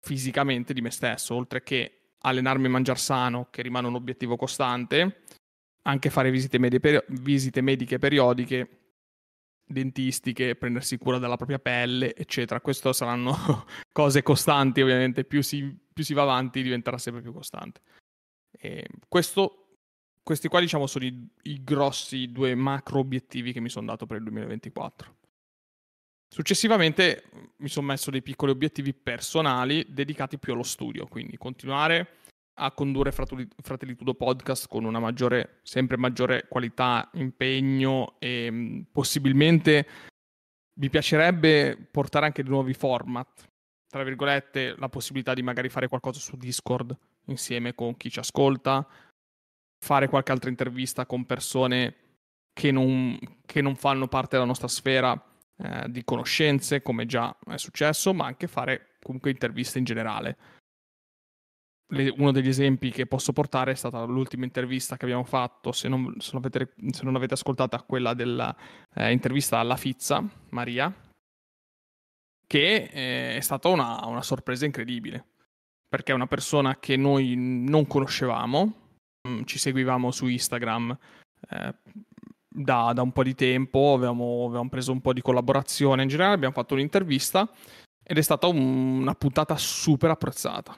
fisicamente 0.00 0.72
di 0.72 0.82
me 0.82 0.90
stesso, 0.90 1.34
oltre 1.34 1.62
che 1.62 1.95
allenarmi 2.26 2.66
e 2.66 2.68
mangiare 2.68 2.98
sano, 2.98 3.48
che 3.50 3.62
rimane 3.62 3.86
un 3.86 3.94
obiettivo 3.94 4.36
costante, 4.36 5.22
anche 5.82 6.10
fare 6.10 6.30
visite, 6.30 6.58
medie, 6.58 6.80
visite 7.08 7.60
mediche 7.60 7.98
periodiche 7.98 8.80
dentistiche, 9.68 10.54
prendersi 10.54 10.96
cura 10.96 11.18
della 11.18 11.36
propria 11.36 11.58
pelle, 11.58 12.14
eccetera. 12.14 12.60
Queste 12.60 12.92
saranno 12.92 13.66
cose 13.92 14.22
costanti, 14.22 14.80
ovviamente, 14.80 15.24
più 15.24 15.42
si, 15.42 15.76
più 15.92 16.04
si, 16.04 16.14
va 16.14 16.22
avanti 16.22 16.62
diventerà 16.62 16.98
sempre 16.98 17.22
più 17.22 17.32
costante. 17.32 17.80
Questo, 19.08 19.76
questi 20.22 20.48
qua, 20.48 20.60
diciamo, 20.60 20.86
sono 20.86 21.04
i, 21.04 21.28
i 21.42 21.62
grossi 21.62 22.30
due 22.30 22.54
macro 22.54 22.98
obiettivi 23.00 23.52
che 23.52 23.60
mi 23.60 23.68
sono 23.68 23.86
dato 23.86 24.06
per 24.06 24.18
il 24.18 24.22
2024. 24.24 25.15
Successivamente 26.28 27.24
mi 27.58 27.68
sono 27.68 27.86
messo 27.86 28.10
dei 28.10 28.22
piccoli 28.22 28.50
obiettivi 28.50 28.92
personali 28.92 29.86
dedicati 29.88 30.38
più 30.38 30.52
allo 30.52 30.62
studio, 30.62 31.06
quindi 31.06 31.36
continuare 31.36 32.08
a 32.58 32.72
condurre 32.72 33.12
Fratellitudo 33.12 34.14
Podcast 34.14 34.66
con 34.68 34.84
una 34.84 34.98
maggiore, 34.98 35.60
sempre 35.62 35.96
maggiore 35.96 36.46
qualità, 36.48 37.10
impegno 37.14 38.16
e 38.18 38.50
mm, 38.50 38.80
possibilmente 38.92 39.86
mi 40.78 40.88
piacerebbe 40.88 41.76
portare 41.90 42.26
anche 42.26 42.42
dei 42.42 42.50
nuovi 42.50 42.72
format, 42.72 43.48
tra 43.86 44.02
virgolette 44.02 44.74
la 44.78 44.88
possibilità 44.88 45.34
di 45.34 45.42
magari 45.42 45.68
fare 45.68 45.88
qualcosa 45.88 46.18
su 46.18 46.36
Discord 46.36 46.96
insieme 47.26 47.74
con 47.74 47.96
chi 47.96 48.10
ci 48.10 48.18
ascolta, 48.18 48.86
fare 49.84 50.08
qualche 50.08 50.32
altra 50.32 50.50
intervista 50.50 51.06
con 51.06 51.26
persone 51.26 51.94
che 52.52 52.70
non, 52.70 53.18
che 53.44 53.60
non 53.60 53.76
fanno 53.76 54.08
parte 54.08 54.36
della 54.36 54.46
nostra 54.46 54.68
sfera 54.68 55.20
eh, 55.58 55.86
di 55.88 56.04
conoscenze, 56.04 56.82
come 56.82 57.06
già 57.06 57.36
è 57.46 57.56
successo, 57.56 58.12
ma 58.12 58.26
anche 58.26 58.46
fare 58.46 58.96
comunque 59.02 59.30
interviste 59.30 59.78
in 59.78 59.84
generale. 59.84 60.36
Le, 61.88 62.12
uno 62.18 62.32
degli 62.32 62.48
esempi 62.48 62.90
che 62.90 63.06
posso 63.06 63.32
portare 63.32 63.70
è 63.70 63.74
stata 63.74 64.02
l'ultima 64.04 64.44
intervista 64.44 64.96
che 64.96 65.04
abbiamo 65.04 65.24
fatto, 65.24 65.72
se 65.72 65.88
non, 65.88 66.14
se 66.18 66.30
non, 66.32 66.44
avete, 66.44 66.74
se 66.90 67.04
non 67.04 67.16
avete, 67.16 67.34
ascoltata, 67.34 67.82
quella 67.82 68.12
dell'intervista 68.12 69.56
eh, 69.56 69.60
alla 69.60 69.76
Fizza, 69.76 70.22
Maria, 70.50 70.92
che 72.46 72.90
eh, 72.92 73.36
è 73.36 73.40
stata 73.40 73.68
una, 73.68 74.04
una, 74.06 74.22
sorpresa 74.22 74.66
incredibile, 74.66 75.24
perché 75.88 76.12
è 76.12 76.14
una 76.14 76.26
persona 76.26 76.78
che 76.78 76.96
noi 76.96 77.34
non 77.36 77.86
conoscevamo, 77.86 78.98
mm, 79.26 79.42
ci 79.44 79.58
seguivamo 79.58 80.10
su 80.10 80.26
Instagram 80.26 80.98
eh, 81.48 81.74
da, 82.56 82.92
da, 82.94 83.02
un 83.02 83.12
po' 83.12 83.22
di 83.22 83.34
tempo, 83.34 83.94
avevamo, 83.94 84.46
avevamo, 84.46 84.68
preso 84.68 84.92
un 84.92 85.00
po' 85.00 85.12
di 85.12 85.22
collaborazione 85.22 86.02
in 86.02 86.08
generale, 86.08 86.34
abbiamo 86.34 86.54
fatto 86.54 86.74
un'intervista 86.74 87.48
ed 88.02 88.18
è 88.18 88.22
stata 88.22 88.46
un, 88.46 89.00
una 89.00 89.14
puntata 89.14 89.56
super 89.56 90.10
apprezzata 90.10 90.76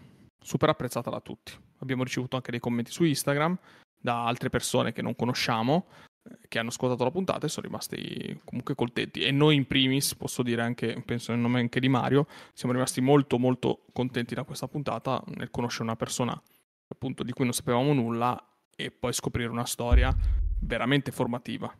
super 0.49 0.71
apprezzata 0.71 1.11
da 1.11 1.21
tutti. 1.21 1.53
Abbiamo 1.81 2.05
ricevuto 2.05 2.37
anche 2.37 2.51
dei 2.51 2.61
commenti 2.61 2.91
su 2.91 3.05
Instagram 3.05 3.59
da 4.01 4.25
altre 4.25 4.49
persone 4.49 4.93
che 4.93 5.03
non 5.03 5.15
conosciamo 5.15 5.89
eh, 6.23 6.49
che 6.49 6.59
hanno 6.59 6.71
ascoltato 6.71 7.05
la 7.05 7.11
puntata 7.11 7.45
e 7.45 7.49
sono 7.51 7.67
rimasti 7.67 8.41
comunque 8.45 8.75
contenti 8.75 9.21
e 9.21 9.31
noi 9.31 9.57
in 9.57 9.67
primis 9.67 10.15
posso 10.15 10.43
dire 10.43 10.63
anche 10.63 11.03
penso 11.05 11.33
nel 11.33 11.41
nome 11.41 11.59
anche 11.59 11.81
di 11.81 11.89
Mario 11.89 12.27
siamo 12.55 12.73
rimasti 12.73 13.01
molto 13.01 13.39
molto 13.39 13.87
contenti 13.93 14.37
da 14.37 14.45
questa 14.45 14.69
puntata 14.69 15.23
nel 15.35 15.51
conoscere 15.51 15.83
una 15.83 15.97
persona 15.97 16.41
appunto 16.87 17.25
di 17.25 17.33
cui 17.33 17.45
non 17.45 17.53
sapevamo 17.53 17.93
nulla 17.93 18.41
e 18.77 18.93
poi 18.93 19.13
scoprire 19.13 19.49
una 19.49 19.67
storia 19.67 20.17
veramente 20.61 21.11
formativa 21.11 21.73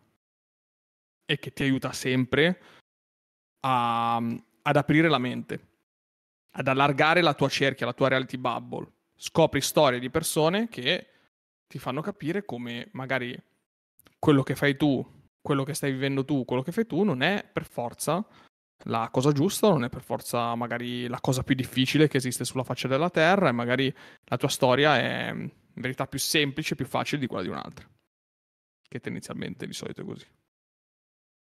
e 1.25 1.39
che 1.39 1.53
ti 1.53 1.63
aiuta 1.63 1.91
sempre 1.91 2.61
a, 3.61 4.15
ad 4.15 4.75
aprire 4.75 5.09
la 5.09 5.19
mente 5.19 5.67
ad 6.51 6.67
allargare 6.67 7.21
la 7.21 7.33
tua 7.33 7.49
cerchia, 7.49 7.85
la 7.85 7.93
tua 7.93 8.07
reality 8.07 8.37
bubble. 8.37 8.91
Scopri 9.15 9.61
storie 9.61 9.99
di 9.99 10.09
persone 10.09 10.67
che 10.69 11.07
ti 11.67 11.77
fanno 11.77 12.01
capire 12.01 12.45
come 12.45 12.89
magari 12.93 13.37
quello 14.17 14.43
che 14.43 14.55
fai 14.55 14.75
tu, 14.75 15.05
quello 15.41 15.63
che 15.63 15.73
stai 15.73 15.91
vivendo 15.91 16.25
tu, 16.25 16.45
quello 16.45 16.61
che 16.61 16.71
fai 16.71 16.85
tu 16.85 17.03
non 17.03 17.21
è 17.21 17.47
per 17.51 17.65
forza 17.65 18.25
la 18.85 19.09
cosa 19.11 19.31
giusta, 19.31 19.69
non 19.69 19.83
è 19.83 19.89
per 19.89 20.01
forza 20.01 20.55
magari 20.55 21.07
la 21.07 21.19
cosa 21.19 21.43
più 21.43 21.53
difficile 21.53 22.07
che 22.07 22.17
esiste 22.17 22.45
sulla 22.45 22.63
faccia 22.63 22.87
della 22.87 23.09
terra 23.09 23.49
e 23.49 23.53
magari 23.53 23.93
la 24.25 24.37
tua 24.37 24.47
storia 24.47 24.97
è 24.97 25.29
in 25.31 25.51
verità 25.73 26.07
più 26.07 26.19
semplice, 26.19 26.75
più 26.75 26.85
facile 26.85 27.19
di 27.19 27.27
quella 27.27 27.43
di 27.43 27.49
un'altra. 27.49 27.87
Che 28.89 28.99
tendenzialmente 28.99 29.67
di 29.67 29.73
solito 29.73 30.01
è 30.01 30.05
così. 30.05 30.25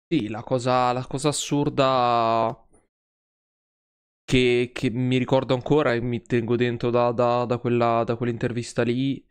Sì, 0.08 0.28
la 0.28 0.42
cosa, 0.42 0.92
la 0.92 1.04
cosa 1.06 1.28
assurda 1.28 2.56
che, 4.24 4.70
che, 4.72 4.90
mi 4.90 5.18
ricordo 5.18 5.54
ancora 5.54 5.92
e 5.92 6.00
mi 6.00 6.22
tengo 6.22 6.56
dentro 6.56 6.90
da, 6.90 7.12
da, 7.12 7.44
da, 7.44 7.58
quella, 7.58 8.04
da 8.04 8.16
quell'intervista 8.16 8.82
lì. 8.82 9.22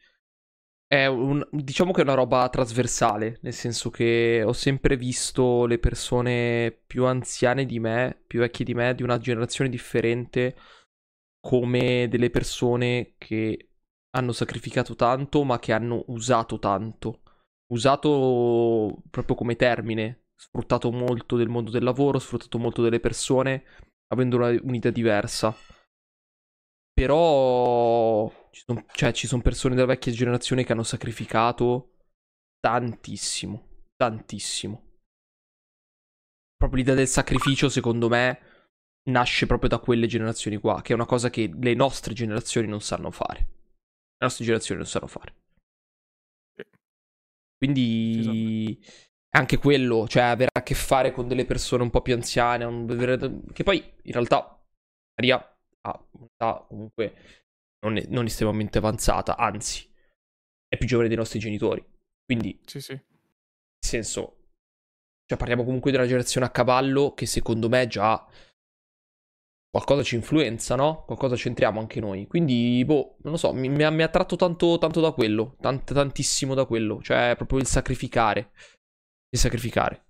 È 0.86 1.06
un, 1.06 1.48
diciamo 1.52 1.92
che 1.94 2.02
è 2.02 2.04
una 2.04 2.16
roba 2.16 2.50
trasversale, 2.50 3.40
nel 3.44 3.54
senso 3.54 3.90
che 3.90 4.44
ho 4.46 4.54
sempre 4.54 4.98
visto 4.98 5.66
le 5.66 5.80
persone 5.80 6.72
più 6.86 7.06
anziane 7.06 7.66
di 7.66 7.80
me, 7.80 8.22
più 8.28 8.40
vecchie 8.42 8.66
di 8.66 8.74
me, 8.74 8.94
di 8.94 9.04
una 9.04 9.18
generazione 9.18 9.70
differente, 9.70 10.56
come 11.40 12.08
delle 12.10 12.30
persone 12.30 13.16
che 13.18 13.70
hanno 14.12 14.34
sacrificato 14.34 14.96
tanto, 14.96 15.44
ma 15.44 15.60
che 15.60 15.72
hanno 15.74 16.04
usato 16.08 16.60
tanto. 16.60 17.21
Usato 17.72 19.02
proprio 19.10 19.36
come 19.36 19.56
termine, 19.56 20.26
sfruttato 20.36 20.92
molto 20.92 21.38
del 21.38 21.48
mondo 21.48 21.72
del 21.72 21.84
lavoro, 21.84 22.20
sfruttato 22.20 22.58
molto 22.58 22.82
delle 22.82 23.00
persone, 23.00 23.64
avendo 24.08 24.36
una, 24.36 24.50
un'idea 24.50 24.92
diversa. 24.92 25.56
Però 26.94 28.30
ci 28.52 28.64
sono 28.66 28.86
cioè, 28.92 29.14
son 29.14 29.42
persone 29.42 29.76
della 29.76 29.88
vecchia 29.88 30.12
generazione 30.12 30.64
che 30.64 30.74
hanno 30.74 30.84
sacrificato 30.84 31.96
tantissimo, 32.60 33.86
tantissimo. 33.96 34.90
Proprio 36.58 36.80
l'idea 36.80 36.96
del 36.96 37.08
sacrificio, 37.08 37.70
secondo 37.70 38.10
me, 38.10 38.40
nasce 39.10 39.46
proprio 39.46 39.70
da 39.70 39.80
quelle 39.80 40.08
generazioni 40.08 40.58
qua, 40.58 40.82
che 40.82 40.92
è 40.92 40.96
una 40.96 41.06
cosa 41.06 41.30
che 41.30 41.52
le 41.54 41.74
nostre 41.74 42.14
generazioni 42.14 42.68
non 42.68 42.82
sanno 42.82 43.10
fare. 43.12 43.40
Le 43.40 44.28
nostre 44.28 44.44
generazioni 44.44 44.82
non 44.82 44.90
sanno 44.90 45.08
fare. 45.08 45.41
Quindi 47.62 48.84
anche 49.38 49.58
quello, 49.58 50.08
cioè 50.08 50.24
avere 50.24 50.50
a 50.52 50.64
che 50.64 50.74
fare 50.74 51.12
con 51.12 51.28
delle 51.28 51.46
persone 51.46 51.84
un 51.84 51.92
po' 51.92 52.02
più 52.02 52.16
anziane, 52.16 52.66
che 53.54 53.62
poi 53.62 53.78
in 54.02 54.12
realtà 54.12 54.60
Maria 55.16 55.58
ha 55.82 56.08
un'età 56.14 56.66
comunque 56.68 57.14
non, 57.82 57.98
è, 57.98 58.06
non 58.08 58.26
estremamente 58.26 58.80
avanzata, 58.80 59.38
anzi 59.38 59.88
è 60.68 60.76
più 60.76 60.88
giovane 60.88 61.08
dei 61.08 61.18
nostri 61.18 61.38
genitori. 61.38 61.86
Quindi, 62.26 62.60
sì, 62.66 62.82
sì. 62.82 62.94
nel 62.94 63.04
senso, 63.80 64.54
cioè 65.28 65.38
parliamo 65.38 65.64
comunque 65.64 65.92
di 65.92 65.98
una 65.98 66.08
generazione 66.08 66.48
a 66.48 66.52
cavallo 66.52 67.14
che 67.14 67.28
secondo 67.28 67.70
me 67.70 67.86
già 67.86 68.28
qualcosa 69.72 70.04
ci 70.04 70.16
influenza, 70.16 70.76
no? 70.76 71.04
Qualcosa 71.06 71.36
c'entriamo 71.36 71.80
anche 71.80 72.00
noi. 72.00 72.28
Quindi, 72.28 72.84
boh, 72.86 73.16
non 73.22 73.32
lo 73.34 73.38
so, 73.38 73.54
mi, 73.54 73.70
mi, 73.70 73.84
ha, 73.84 73.90
mi 73.90 74.04
ha, 74.04 74.10
tratto 74.10 74.36
tanto, 74.36 74.78
tanto 74.78 75.00
da 75.02 75.12
quello, 75.14 75.56
tant, 75.60 75.94
tantissimo 75.94 76.54
da 76.54 76.66
quello, 76.66 77.02
cioè 77.02 77.34
proprio 77.38 77.60
il 77.60 77.66
sacrificare. 77.66 78.52
Il 79.30 79.40
sacrificare. 79.40 80.06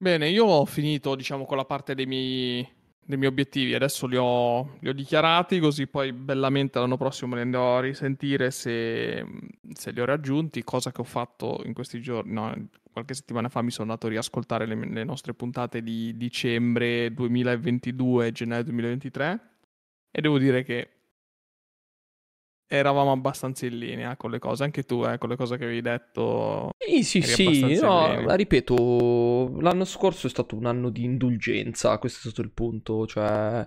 Bene, 0.00 0.28
io 0.28 0.44
ho 0.44 0.64
finito, 0.64 1.14
diciamo, 1.14 1.44
con 1.44 1.56
la 1.56 1.64
parte 1.64 1.94
dei 1.94 2.06
miei, 2.06 2.68
dei 3.08 3.16
miei 3.16 3.30
obiettivi. 3.30 3.74
Adesso 3.74 4.06
li 4.06 4.16
ho, 4.16 4.76
li 4.80 4.90
ho, 4.90 4.92
dichiarati, 4.92 5.60
così 5.60 5.86
poi 5.86 6.12
bellamente 6.12 6.78
l'anno 6.78 6.98
prossimo 6.98 7.34
li 7.36 7.40
andrò 7.40 7.78
a 7.78 7.80
risentire 7.80 8.50
se, 8.50 9.24
se, 9.72 9.90
li 9.92 10.00
ho 10.00 10.04
raggiunti, 10.04 10.62
cosa 10.62 10.92
che 10.92 11.00
ho 11.00 11.04
fatto 11.04 11.62
in 11.64 11.72
questi 11.72 12.02
giorni. 12.02 12.34
No, 12.34 12.68
qualche 12.92 13.14
settimana 13.14 13.48
fa 13.48 13.62
mi 13.62 13.70
sono 13.70 13.84
andato 13.88 14.08
a 14.08 14.10
riascoltare 14.10 14.66
le, 14.66 14.74
le 14.74 15.04
nostre 15.04 15.32
puntate 15.32 15.82
di 15.82 16.18
dicembre 16.18 17.10
2022 17.14 18.26
e 18.26 18.32
gennaio 18.32 18.64
2023 18.64 19.40
e 20.10 20.20
devo 20.20 20.38
dire 20.38 20.62
che 20.62 20.97
eravamo 22.68 23.10
abbastanza 23.10 23.66
in 23.66 23.78
linea 23.78 24.16
con 24.16 24.30
le 24.30 24.38
cose, 24.38 24.62
anche 24.62 24.82
tu, 24.82 25.02
eh, 25.04 25.16
con 25.18 25.30
le 25.30 25.36
cose 25.36 25.56
che 25.56 25.64
avevi 25.64 25.80
detto. 25.80 26.70
Sì, 26.78 27.02
sì, 27.02 27.22
sì, 27.22 27.78
no, 27.80 28.20
la 28.20 28.34
ripeto, 28.34 29.58
l'anno 29.60 29.84
scorso 29.84 30.26
è 30.26 30.30
stato 30.30 30.54
un 30.54 30.66
anno 30.66 30.90
di 30.90 31.04
indulgenza, 31.04 31.98
questo 31.98 32.18
è 32.18 32.30
stato 32.30 32.42
il 32.42 32.52
punto, 32.52 33.06
cioè 33.06 33.66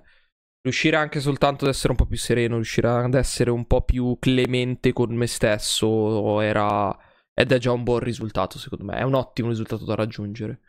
riuscire 0.62 0.96
anche 0.96 1.20
soltanto 1.20 1.66
ad 1.66 1.72
essere 1.72 1.90
un 1.90 1.98
po' 1.98 2.06
più 2.06 2.18
sereno, 2.18 2.56
riuscire 2.56 2.88
ad 2.88 3.16
essere 3.16 3.50
un 3.50 3.66
po' 3.66 3.82
più 3.82 4.18
clemente 4.20 4.94
con 4.94 5.14
me 5.16 5.26
stesso 5.26 6.40
era 6.40 6.96
ed 7.34 7.52
è 7.52 7.58
già 7.58 7.72
un 7.72 7.84
buon 7.84 8.00
risultato, 8.00 8.60
secondo 8.60 8.86
me, 8.86 8.98
è 8.98 9.04
un 9.04 9.16
ottimo 9.16 9.50
risultato 9.50 9.84
da 9.84 9.96
raggiungere. 9.96 10.60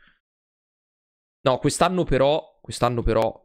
No, 1.43 1.59
quest'anno 1.59 2.05
però, 2.05 2.59
quest'anno 2.63 3.03
però 3.03 3.45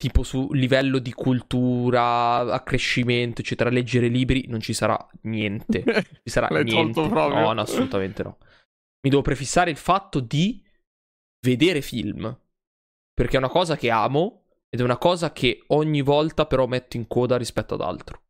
tipo 0.00 0.22
su 0.22 0.50
livello 0.54 0.98
di 0.98 1.12
cultura, 1.12 2.38
accrescimento, 2.54 3.42
eccetera, 3.42 3.68
leggere 3.68 4.08
libri, 4.08 4.46
non 4.48 4.58
ci 4.58 4.72
sarà 4.72 4.96
niente. 5.24 5.84
Ci 6.24 6.30
sarà 6.30 6.48
L'hai 6.48 6.64
niente. 6.64 7.06
No, 7.06 7.28
no, 7.28 7.50
assolutamente 7.50 8.22
no. 8.22 8.38
Mi 9.02 9.10
devo 9.10 9.20
prefissare 9.20 9.70
il 9.70 9.76
fatto 9.76 10.20
di 10.20 10.64
vedere 11.40 11.82
film. 11.82 12.34
Perché 13.12 13.34
è 13.34 13.38
una 13.38 13.50
cosa 13.50 13.76
che 13.76 13.90
amo 13.90 14.44
ed 14.70 14.80
è 14.80 14.82
una 14.82 14.96
cosa 14.96 15.32
che 15.32 15.64
ogni 15.66 16.00
volta 16.00 16.46
però 16.46 16.66
metto 16.66 16.96
in 16.96 17.06
coda 17.06 17.36
rispetto 17.36 17.74
ad 17.74 17.82
altro. 17.82 18.22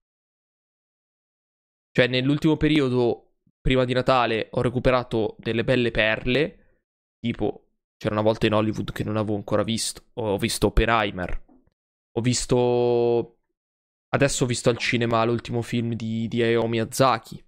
Cioè, 1.92 2.08
nell'ultimo 2.08 2.56
periodo, 2.56 3.34
prima 3.60 3.84
di 3.84 3.92
Natale, 3.92 4.48
ho 4.50 4.60
recuperato 4.60 5.36
delle 5.38 5.62
belle 5.62 5.92
perle. 5.92 6.80
Tipo, 7.20 7.74
c'era 7.96 8.14
una 8.14 8.24
volta 8.24 8.46
in 8.46 8.54
Hollywood 8.54 8.90
che 8.90 9.04
non 9.04 9.16
avevo 9.16 9.36
ancora 9.36 9.62
visto. 9.62 10.06
Ho 10.14 10.36
visto 10.36 10.66
Oppenheimer, 10.66 11.48
ho 12.12 12.20
visto. 12.20 13.36
Adesso 14.12 14.44
ho 14.44 14.46
visto 14.46 14.70
al 14.70 14.76
cinema 14.76 15.24
l'ultimo 15.24 15.62
film 15.62 15.94
di, 15.94 16.26
di 16.28 16.42
Hayao 16.42 16.66
Miyazaki. 16.66 17.42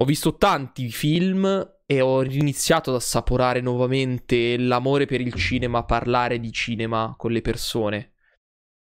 Ho 0.00 0.04
visto 0.04 0.36
tanti 0.36 0.90
film 0.90 1.46
e 1.86 2.00
ho 2.00 2.22
iniziato 2.22 2.90
ad 2.90 2.96
assaporare 2.96 3.60
nuovamente 3.60 4.56
l'amore 4.58 5.06
per 5.06 5.20
il 5.20 5.34
cinema, 5.34 5.84
parlare 5.84 6.38
di 6.38 6.52
cinema 6.52 7.14
con 7.16 7.32
le 7.32 7.40
persone. 7.40 8.12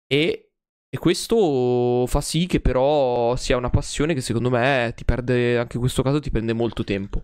E, 0.08 0.52
e, 0.90 0.98
questo 0.98 2.06
fa 2.08 2.22
sì 2.22 2.46
che 2.48 2.60
però 2.62 3.36
sia 3.36 3.58
una 3.58 3.70
passione 3.70 4.14
che 4.14 4.22
secondo 4.22 4.50
me 4.50 4.94
ti 4.96 5.06
perde, 5.06 5.58
anche 5.58 5.76
in 5.76 5.82
questo 5.82 6.02
caso 6.02 6.20
ti 6.20 6.32
prende 6.32 6.54
molto 6.54 6.84
tempo. 6.84 7.24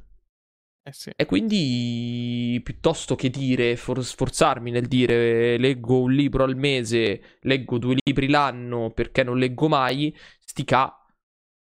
Eh 0.86 0.92
sì. 0.92 1.12
E 1.16 1.26
quindi 1.26 2.60
piuttosto 2.62 3.16
che 3.16 3.30
dire, 3.30 3.78
for- 3.78 4.04
sforzarmi 4.04 4.70
nel 4.70 4.88
dire 4.88 5.58
leggo 5.58 6.02
un 6.02 6.12
libro 6.12 6.44
al 6.44 6.58
mese, 6.58 7.38
leggo 7.42 7.78
due 7.78 7.96
libri 8.04 8.28
l'anno 8.28 8.92
perché 8.92 9.24
non 9.24 9.38
leggo 9.38 9.70
mai, 9.70 10.14
stica, 10.40 10.94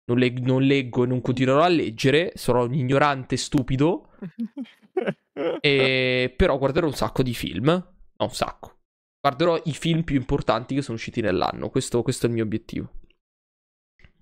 non, 0.05 0.17
leg- 0.17 0.39
non 0.39 0.63
leggo 0.63 1.03
e 1.03 1.07
non 1.07 1.21
continuerò 1.21 1.61
a 1.61 1.67
leggere, 1.67 2.31
sarò 2.33 2.65
un 2.65 2.73
ignorante 2.73 3.37
stupido, 3.37 4.09
e... 5.61 6.33
però 6.35 6.57
guarderò 6.57 6.87
un 6.87 6.95
sacco 6.95 7.21
di 7.21 7.35
film, 7.35 7.67
no 7.67 7.93
un 8.17 8.33
sacco, 8.33 8.79
guarderò 9.21 9.61
i 9.65 9.73
film 9.73 10.01
più 10.01 10.15
importanti 10.15 10.73
che 10.73 10.81
sono 10.81 10.97
usciti 10.97 11.21
nell'anno, 11.21 11.69
questo, 11.69 12.01
questo 12.01 12.25
è 12.25 12.29
il 12.29 12.35
mio 12.35 12.43
obiettivo. 12.43 12.91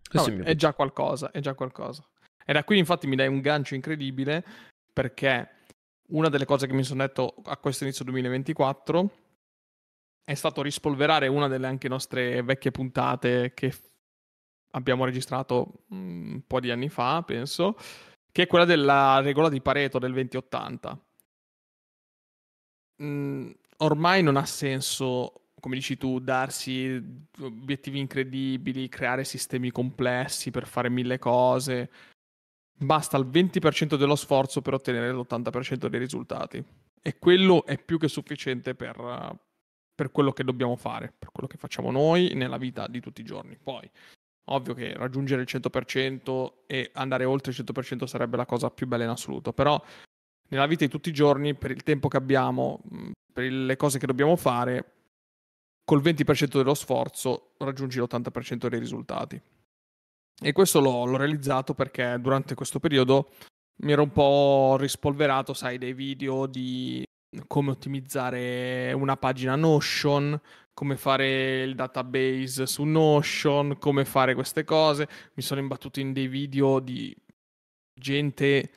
Questo 0.10 0.30
no, 0.30 0.36
è, 0.36 0.38
mio 0.39 0.45
è 0.47 0.56
già 0.56 0.73
qualcosa, 0.73 1.32
è 1.32 1.39
già 1.39 1.54
qualcosa. 1.54 2.06
E 2.43 2.54
da 2.54 2.63
qui 2.65 2.77
infatti 2.77 3.08
mi 3.08 3.15
dai 3.15 3.27
un 3.27 3.39
gancio 3.39 3.75
incredibile 3.75 4.43
perché 5.02 5.50
una 6.10 6.30
delle 6.30 6.46
cose 6.46 6.68
che 6.68 6.74
mi 6.74 6.84
sono 6.84 7.04
detto 7.04 7.34
a 7.46 7.58
questo 7.58 7.86
inizio 7.86 8.06
2024 8.06 9.12
è 10.24 10.36
stato 10.36 10.62
rispolverare 10.62 11.28
una 11.28 11.48
delle 11.48 11.66
anche 11.66 11.88
nostre 11.88 12.44
vecchie 12.44 12.70
puntate 12.70 13.54
che 13.56 13.74
abbiamo 14.74 15.04
registrato 15.04 15.86
mm, 15.92 16.34
un 16.34 16.42
po' 16.46 16.60
di 16.60 16.70
anni 16.70 16.88
fa, 16.90 17.24
penso, 17.24 17.76
che 18.32 18.44
è 18.44 18.48
quella 18.48 18.66
della 18.66 19.22
regola 19.22 19.50
di 19.50 19.60
Pareto 19.60 19.98
del 19.98 20.14
2080. 20.14 21.06
Mm, 23.02 23.50
ormai 23.78 24.22
non 24.22 24.38
ha 24.38 24.46
senso, 24.46 25.50
come 25.60 25.76
dici 25.76 25.98
tu, 25.98 26.20
darsi 26.20 27.26
obiettivi 27.40 27.98
incredibili, 27.98 28.88
creare 28.88 29.24
sistemi 29.24 29.72
complessi 29.72 30.52
per 30.52 30.68
fare 30.68 30.90
mille 30.90 31.18
cose 31.18 31.90
basta 32.82 33.17
il 33.17 33.28
20% 33.28 33.96
dello 33.96 34.15
sforzo 34.15 34.62
per 34.62 34.74
ottenere 34.74 35.12
l'80% 35.12 35.88
dei 35.88 36.00
risultati. 36.00 36.63
E 37.02 37.17
quello 37.17 37.65
è 37.65 37.78
più 37.78 37.98
che 37.98 38.08
sufficiente 38.08 38.76
per, 38.76 39.39
per, 39.94 40.12
quello 40.12 40.32
che 40.32 40.44
dobbiamo 40.44 40.76
fare, 40.76 41.13
per 41.17 41.32
quello 41.32 41.48
che 41.48 41.58
facciamo 41.58 41.91
noi 41.91 42.34
nella 42.34 42.58
vita 42.58 42.88
di 42.88 43.00
tutti 43.00 43.22
i 43.22 43.26
giorni. 43.26 43.58
Poi, 43.62 43.89
ovvio 44.50 44.74
che 44.74 44.94
raggiungere 44.96 45.41
il 45.41 45.48
100% 45.50 46.54
e 46.67 46.91
andare 46.94 47.26
oltre 47.26 47.52
il 47.52 47.63
100% 47.63 48.06
sarebbe 48.06 48.38
la 48.38 48.46
cosa 48.46 48.70
più 48.70 48.88
bella 48.88 49.04
in 49.04 49.10
assoluto, 49.10 49.54
però 49.54 49.82
nella 50.50 50.67
vita 50.67 50.86
di 50.86 50.91
tutti 50.91 51.10
i 51.10 51.13
giorni, 51.13 51.56
per 51.56 51.72
il 51.72 51.84
tempo 51.84 52.08
che 52.08 52.17
abbiamo, 52.17 52.82
per 53.32 53.50
le 53.50 53.76
cose 53.78 54.00
che 54.00 54.06
dobbiamo 54.06 54.36
fare, 54.36 54.94
col 55.84 56.02
20% 56.02 56.58
dello 56.58 56.74
sforzo 56.74 57.54
raggiungi 57.58 58.00
l'80% 58.00 58.67
dei 58.67 58.80
risultati. 58.80 59.41
E 60.39 60.52
questo 60.54 60.80
l'ho, 60.80 61.06
l'ho 61.06 61.17
realizzato 61.17 61.74
perché 61.74 62.17
durante 62.20 62.56
questo 62.56 62.80
periodo 62.80 63.30
mi 63.84 63.91
ero 63.91 64.04
un 64.04 64.12
po' 64.12 64.76
rispolverato, 64.80 65.54
sai, 65.54 65.78
dei 65.78 65.94
video 65.94 66.46
di 66.46 67.04
come 67.48 67.72
ottimizzare 67.72 68.91
una 68.94 69.17
pagina 69.17 69.56
Notion, 69.56 70.39
come 70.74 70.98
fare 70.98 71.63
il 71.63 71.76
database 71.76 72.65
su 72.65 72.84
Notion, 72.84 73.78
come 73.80 74.06
fare 74.06 74.34
queste 74.34 74.63
cose. 74.63 75.08
Mi 75.34 75.44
sono 75.44 75.62
imbattuto 75.62 76.00
in 76.00 76.13
dei 76.13 76.28
video 76.28 76.80
di 76.80 77.15
gente 78.00 78.72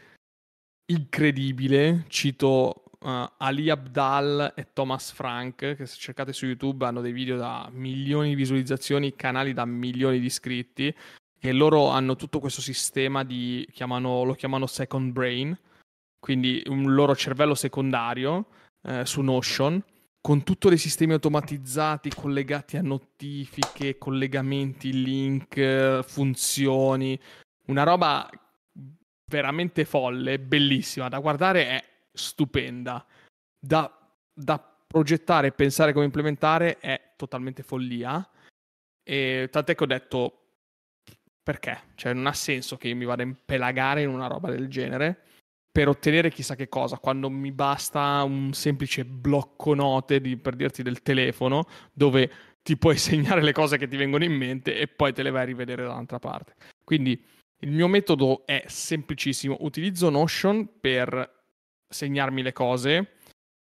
incredibile. 0.87 2.05
Cito 2.09 2.85
uh, 3.01 3.27
Ali 3.39 3.71
Abdal 3.71 4.53
e 4.55 4.73
Thomas 4.73 5.13
Frank, 5.13 5.75
che 5.75 5.87
se 5.87 5.97
cercate 5.97 6.33
su 6.33 6.47
YouTube 6.47 6.85
hanno 6.87 7.01
dei 7.01 7.13
video 7.13 7.37
da 7.37 7.69
milioni 7.73 8.31
di 8.31 8.35
visualizzazioni, 8.35 9.17
canali 9.17 9.53
da 9.53 9.65
milioni 9.65 10.19
di 10.19 10.27
iscritti 10.27 10.95
che 11.45 11.53
loro 11.53 11.91
hanno 11.91 12.17
tutto 12.17 12.41
questo 12.41 12.63
sistema 12.63 13.23
di, 13.23 13.69
chiamano, 13.71 14.23
lo 14.23 14.33
chiamano 14.33 14.67
second 14.67 15.13
brain, 15.13 15.55
quindi 16.19 16.63
un 16.69 16.95
loro 16.95 17.15
cervello 17.15 17.55
secondario 17.55 18.47
eh, 18.81 19.05
su 19.05 19.21
Notion, 19.21 19.85
con 20.23 20.43
tutti 20.43 20.71
dei 20.71 20.79
sistemi 20.79 21.13
automatizzati 21.13 22.09
collegati 22.15 22.79
a 22.79 22.83
notifiche, 22.83 23.99
collegamenti, 23.99 25.03
link, 25.03 26.03
funzioni, 26.05 27.21
una 27.67 27.83
roba 27.83 28.27
veramente 29.31 29.85
folle, 29.85 30.39
bellissima, 30.39 31.11
da 31.11 31.19
guardare 31.19 31.67
è 31.67 31.85
stupenda, 32.11 33.05
da, 33.61 33.95
da 34.33 34.77
progettare 34.87 35.49
e 35.49 35.53
pensare 35.53 35.93
come 35.93 36.07
implementare 36.07 36.79
è 36.79 37.13
totalmente 37.17 37.63
follia, 37.63 38.27
e 39.03 39.49
tant'è 39.53 39.75
che 39.75 39.85
ho 39.85 39.87
detto 39.87 40.39
perché? 41.45 41.79
Cioè 41.95 42.13
non 42.15 42.27
ha 42.27 42.33
senso 42.33 42.77
che 42.77 42.89
io 42.89 42.97
mi 42.97 43.05
vada 43.05 43.23
a 43.23 43.27
impelagare 43.27 44.03
in 44.03 44.09
una 44.09 44.27
roba 44.27 44.51
del 44.51 44.69
genere 44.69 45.21
per 45.75 45.89
ottenere 45.89 46.31
chissà 46.31 46.55
che 46.55 46.69
cosa, 46.69 46.99
quando 46.99 47.29
mi 47.29 47.51
basta 47.51 48.23
un 48.23 48.53
semplice 48.53 49.05
blocco 49.05 49.75
note 49.75 50.21
di, 50.21 50.37
per 50.37 50.55
dirti 50.55 50.85
del 50.85 51.03
telefono 51.03 51.67
dove 51.93 52.31
ti 52.63 52.77
puoi 52.77 52.97
segnare 52.99 53.43
le 53.43 53.51
cose 53.51 53.77
che 53.77 53.89
ti 53.89 53.97
vengono 53.97 54.23
in 54.23 54.35
mente 54.35 54.79
e 54.79 54.87
poi 54.87 55.13
te 55.13 55.25
le 55.25 55.31
vai 55.31 55.43
a 55.43 55.47
rivedere 55.47 55.83
dall'altra 55.83 56.21
parte. 56.21 56.55
Quindi 56.85 57.21
il 57.59 57.73
mio 57.73 57.89
metodo 57.89 58.47
è 58.47 58.63
semplicissimo, 58.69 59.57
utilizzo 59.63 60.11
Notion 60.11 60.79
per 60.79 61.43
segnarmi 61.89 62.43
le 62.43 62.53
cose, 62.53 63.17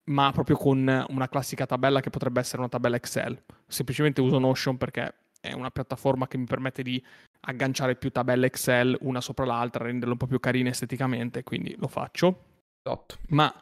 ma 0.04 0.32
proprio 0.32 0.56
con 0.56 1.04
una 1.06 1.28
classica 1.28 1.66
tabella 1.66 2.00
che 2.00 2.08
potrebbe 2.08 2.40
essere 2.40 2.60
una 2.60 2.70
tabella 2.70 2.96
Excel. 2.96 3.42
Semplicemente 3.66 4.22
uso 4.22 4.38
Notion 4.38 4.78
perché 4.78 5.14
è 5.38 5.52
una 5.52 5.70
piattaforma 5.70 6.26
che 6.28 6.38
mi 6.38 6.46
permette 6.46 6.82
di 6.82 7.02
agganciare 7.40 7.96
più 7.96 8.10
tabelle 8.10 8.46
Excel 8.46 8.96
una 9.00 9.20
sopra 9.20 9.44
l'altra, 9.44 9.84
renderle 9.84 10.12
un 10.12 10.18
po' 10.18 10.26
più 10.26 10.40
carine 10.40 10.70
esteticamente, 10.70 11.42
quindi 11.42 11.74
lo 11.78 11.88
faccio. 11.88 12.44
Esatto. 12.82 13.16
Ma 13.28 13.52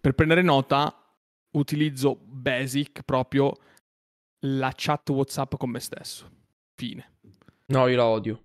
per 0.00 0.14
prendere 0.14 0.42
nota 0.42 0.94
utilizzo 1.52 2.16
basic 2.16 3.02
proprio 3.02 3.52
la 4.46 4.72
chat 4.74 5.08
WhatsApp 5.10 5.54
con 5.56 5.70
me 5.70 5.80
stesso. 5.80 6.30
Fine. 6.74 7.12
No, 7.66 7.86
io 7.86 7.96
la 7.96 8.06
odio. 8.06 8.42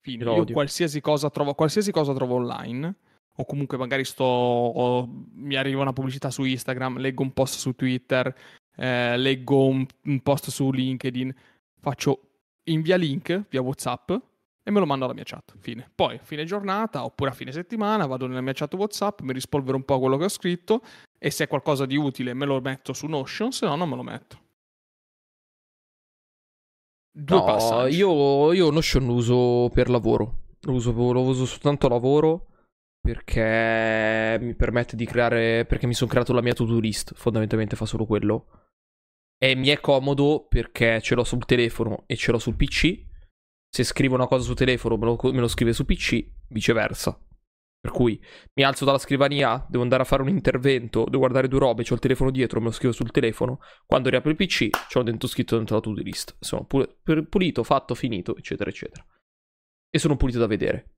Fine. 0.00 0.24
Io, 0.24 0.36
io 0.36 0.44
qualsiasi 0.44 1.00
cosa 1.00 1.30
trovo, 1.30 1.54
qualsiasi 1.54 1.92
cosa 1.92 2.12
trovo 2.14 2.36
online 2.36 2.94
o 3.36 3.44
comunque 3.44 3.78
magari 3.78 4.04
sto 4.04 5.08
mi 5.34 5.56
arriva 5.56 5.80
una 5.80 5.92
pubblicità 5.92 6.30
su 6.30 6.44
Instagram, 6.44 6.98
leggo 6.98 7.22
un 7.22 7.32
post 7.32 7.56
su 7.56 7.74
Twitter, 7.74 8.34
eh, 8.76 9.16
leggo 9.16 9.66
un, 9.66 9.86
un 10.04 10.20
post 10.20 10.50
su 10.50 10.70
LinkedIn, 10.70 11.34
faccio 11.80 12.31
invia 12.64 12.96
link 12.96 13.46
via 13.48 13.60
WhatsApp 13.60 14.10
e 14.64 14.70
me 14.70 14.78
lo 14.78 14.86
mando 14.86 15.04
alla 15.04 15.14
mia 15.14 15.24
chat. 15.24 15.54
Fine. 15.58 15.90
Poi, 15.94 16.18
fine 16.22 16.44
giornata 16.44 17.04
oppure 17.04 17.30
a 17.30 17.32
fine 17.34 17.52
settimana, 17.52 18.06
vado 18.06 18.26
nella 18.26 18.40
mia 18.40 18.52
chat 18.52 18.72
WhatsApp, 18.74 19.20
mi 19.20 19.32
rispolvero 19.32 19.76
un 19.76 19.84
po' 19.84 19.98
quello 19.98 20.16
che 20.16 20.24
ho 20.24 20.28
scritto 20.28 20.82
e 21.18 21.30
se 21.30 21.44
è 21.44 21.48
qualcosa 21.48 21.86
di 21.86 21.96
utile 21.96 22.34
me 22.34 22.46
lo 22.46 22.60
metto 22.60 22.92
su 22.92 23.06
Notion, 23.06 23.52
se 23.52 23.66
no 23.66 23.74
non 23.74 23.88
me 23.88 23.96
lo 23.96 24.02
metto. 24.02 24.40
Due 27.14 27.36
no, 27.36 27.44
passaggi. 27.44 27.96
Io, 27.96 28.52
io 28.52 28.70
Notion 28.70 29.06
lo 29.06 29.14
uso 29.14 29.70
per 29.72 29.90
lavoro. 29.90 30.38
Lo 30.60 30.72
uso, 30.72 30.92
lo 30.92 31.20
uso 31.20 31.44
soltanto 31.44 31.88
lavoro 31.88 32.46
perché 33.00 34.38
mi 34.40 34.54
permette 34.54 34.96
di 34.96 35.04
creare. 35.04 35.66
Perché 35.66 35.86
mi 35.86 35.92
sono 35.92 36.10
creato 36.10 36.32
la 36.32 36.40
mia 36.40 36.54
to-do 36.54 36.78
list. 36.78 37.12
Fondamentalmente 37.14 37.76
fa 37.76 37.84
solo 37.84 38.06
quello. 38.06 38.46
E 39.42 39.56
mi 39.56 39.68
è 39.70 39.80
comodo 39.80 40.46
perché 40.48 41.00
ce 41.00 41.16
l'ho 41.16 41.24
sul 41.24 41.44
telefono 41.44 42.04
e 42.06 42.14
ce 42.14 42.30
l'ho 42.30 42.38
sul 42.38 42.54
PC. 42.54 43.02
Se 43.68 43.82
scrivo 43.82 44.14
una 44.14 44.28
cosa 44.28 44.44
sul 44.44 44.54
telefono 44.54 44.96
me 44.96 45.06
lo, 45.06 45.18
me 45.32 45.40
lo 45.40 45.48
scrive 45.48 45.72
su 45.72 45.84
PC, 45.84 46.24
viceversa. 46.50 47.18
Per 47.80 47.90
cui 47.90 48.22
mi 48.54 48.62
alzo 48.62 48.84
dalla 48.84 48.98
scrivania, 48.98 49.66
devo 49.68 49.82
andare 49.82 50.02
a 50.02 50.04
fare 50.04 50.22
un 50.22 50.28
intervento, 50.28 51.02
devo 51.06 51.18
guardare 51.18 51.48
due 51.48 51.58
robe, 51.58 51.82
ho 51.88 51.94
il 51.94 51.98
telefono 51.98 52.30
dietro, 52.30 52.60
me 52.60 52.66
lo 52.66 52.70
scrivo 52.70 52.92
sul 52.92 53.10
telefono. 53.10 53.58
Quando 53.84 54.10
riapro 54.10 54.30
il 54.30 54.36
PC, 54.36 54.70
c'ho 54.88 55.02
dentro 55.02 55.26
scritto 55.26 55.56
dentro 55.56 55.74
la 55.74 55.80
to-do 55.80 56.02
list. 56.02 56.36
Sono 56.38 56.64
pulito, 56.64 57.64
fatto, 57.64 57.96
finito, 57.96 58.36
eccetera, 58.36 58.70
eccetera. 58.70 59.04
E 59.90 59.98
sono 59.98 60.16
pulito 60.16 60.38
da 60.38 60.46
vedere. 60.46 60.94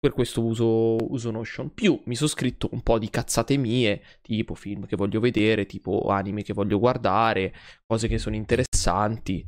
Per 0.00 0.12
questo 0.12 0.42
uso, 0.42 0.96
uso 1.12 1.30
Notion. 1.30 1.74
Più 1.74 2.00
mi 2.06 2.14
sono 2.14 2.30
scritto 2.30 2.70
un 2.72 2.80
po' 2.80 2.98
di 2.98 3.10
cazzate 3.10 3.58
mie, 3.58 4.02
tipo 4.22 4.54
film 4.54 4.86
che 4.86 4.96
voglio 4.96 5.20
vedere, 5.20 5.66
tipo 5.66 6.08
anime 6.08 6.42
che 6.42 6.54
voglio 6.54 6.78
guardare, 6.78 7.54
cose 7.86 8.08
che 8.08 8.16
sono 8.16 8.34
interessanti, 8.34 9.44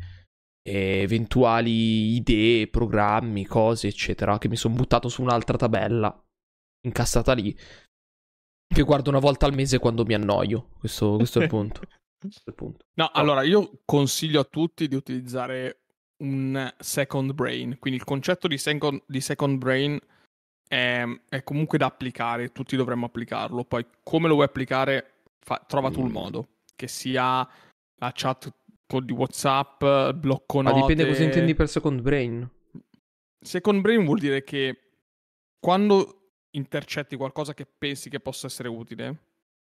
eventuali 0.63 2.15
idee, 2.17 2.69
programmi, 2.69 3.47
cose, 3.47 3.89
eccetera, 3.89 4.37
che 4.37 4.49
mi 4.49 4.57
sono 4.57 4.75
buttato 4.75 5.09
su 5.09 5.23
un'altra 5.23 5.57
tabella, 5.57 6.23
incastrata 6.87 7.33
lì, 7.33 7.57
che 8.73 8.83
guardo 8.83 9.09
una 9.09 9.21
volta 9.21 9.47
al 9.47 9.55
mese 9.55 9.79
quando 9.79 10.05
mi 10.05 10.13
annoio. 10.13 10.69
Questo, 10.79 11.17
questo 11.17 11.39
è 11.41 11.43
il 11.45 11.49
punto. 11.49 11.81
È 12.23 12.29
il 12.45 12.55
punto. 12.55 12.85
No, 12.95 13.11
allora 13.13 13.43
io 13.43 13.81
consiglio 13.85 14.39
a 14.39 14.45
tutti 14.45 14.87
di 14.87 14.95
utilizzare 14.95 15.81
un 16.23 16.73
second 16.79 17.33
brain. 17.33 17.79
Quindi 17.81 17.99
il 17.99 18.07
concetto 18.07 18.47
di 18.47 18.59
second, 18.59 19.03
di 19.09 19.21
second 19.21 19.59
brain 19.59 19.99
è, 20.73 21.05
è, 21.29 21.43
comunque 21.43 21.77
da 21.77 21.85
applicare, 21.85 22.51
tutti 22.51 22.77
dovremmo 22.77 23.05
applicarlo. 23.05 23.63
Poi 23.63 23.85
come 24.03 24.27
lo 24.27 24.35
vuoi 24.35 24.47
applicare, 24.47 25.25
fa, 25.39 25.63
trova 25.67 25.91
tu 25.91 26.01
il 26.01 26.09
mm. 26.09 26.13
modo, 26.13 26.49
che 26.75 26.89
sia 26.89 27.47
la 27.97 28.13
chat 28.15 28.51
di 28.87 29.13
WhatsApp, 29.13 29.85
blocco 30.15 30.63
note. 30.63 30.75
Ma 30.75 30.81
dipende 30.81 31.07
cosa 31.07 31.25
intendi 31.25 31.55
per 31.55 31.69
second 31.69 32.01
brain. 32.01 32.51
Second 33.39 33.83
brain 33.83 34.03
vuol 34.05 34.19
dire 34.19 34.45
che 34.45 34.93
quando 35.61 36.31
intercetti 36.53 37.17
qualcosa 37.17 37.53
che 37.53 37.67
pensi 37.67 38.09
che 38.09 38.21
possa 38.21 38.47
essere 38.47 38.69
utile, 38.69 39.17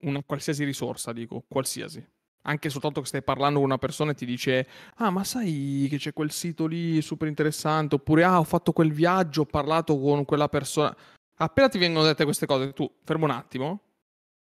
una 0.03 0.23
qualsiasi 0.23 0.63
risorsa, 0.63 1.13
dico, 1.13 1.45
qualsiasi, 1.49 2.05
anche 2.43 2.71
soltanto 2.71 3.01
che 3.01 3.07
stai 3.07 3.23
parlando 3.23 3.59
con 3.59 3.69
una 3.69 3.79
persona 3.79 4.13
e 4.13 4.15
ti 4.15 4.27
dice 4.27 4.67
ah 4.97 5.11
ma 5.11 5.25
sai 5.25 5.87
che 5.89 5.99
c'è 5.99 6.13
quel 6.13 6.31
sito 6.31 6.67
lì 6.67 7.01
super 7.01 7.29
interessante 7.29 7.95
oppure 7.95 8.25
ah 8.25 8.39
ho 8.39 8.45
fatto 8.45 8.73
quel 8.73 8.93
viaggio 8.93 9.43
ho 9.43 9.47
parlato 9.47 9.99
con 9.99 10.25
quella 10.25 10.49
persona 10.49 10.95
appena 11.37 11.69
ti 11.69 11.79
vengono 11.79 12.05
dette 12.05 12.25
queste 12.25 12.47
cose 12.47 12.73
tu 12.73 12.91
fermo 13.05 13.25
un 13.25 13.31
attimo 13.31 13.81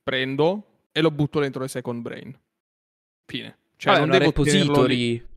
prendo 0.03 0.87
e 0.91 1.01
lo 1.01 1.11
butto 1.11 1.39
dentro 1.39 1.63
il 1.63 1.69
second 1.69 2.01
brain 2.01 2.37
fine 3.25 3.57
cioè 3.77 3.93
Vabbè, 3.93 4.05
non 4.05 4.17
devo 4.17 4.25
repository 4.25 5.31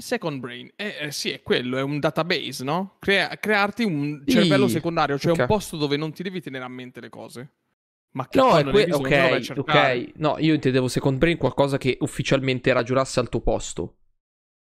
Second 0.00 0.40
Brain, 0.40 0.70
eh, 0.76 0.96
eh, 0.98 1.12
sì, 1.12 1.30
è 1.30 1.42
quello, 1.42 1.76
è 1.76 1.82
un 1.82 2.00
database, 2.00 2.64
no? 2.64 2.96
Crea- 2.98 3.36
crearti 3.36 3.84
un 3.84 4.22
cervello 4.26 4.66
sì. 4.66 4.74
secondario, 4.74 5.18
cioè 5.18 5.32
okay. 5.32 5.44
un 5.44 5.50
posto 5.50 5.76
dove 5.76 5.96
non 5.96 6.12
ti 6.12 6.22
devi 6.22 6.40
tenere 6.40 6.64
a 6.64 6.68
mente 6.68 7.00
le 7.00 7.10
cose. 7.10 7.52
Ma 8.12 8.26
che 8.26 8.38
no, 8.38 8.58
è 8.58 8.64
que- 8.64 8.92
ok, 8.92 9.52
ok. 9.56 10.12
No, 10.16 10.36
io 10.38 10.54
intendevo 10.54 10.88
Second 10.88 11.18
Brain 11.18 11.36
qualcosa 11.36 11.78
che 11.78 11.96
ufficialmente 12.00 12.72
ragionasse 12.72 13.20
al 13.20 13.28
tuo 13.28 13.40
posto. 13.40 13.96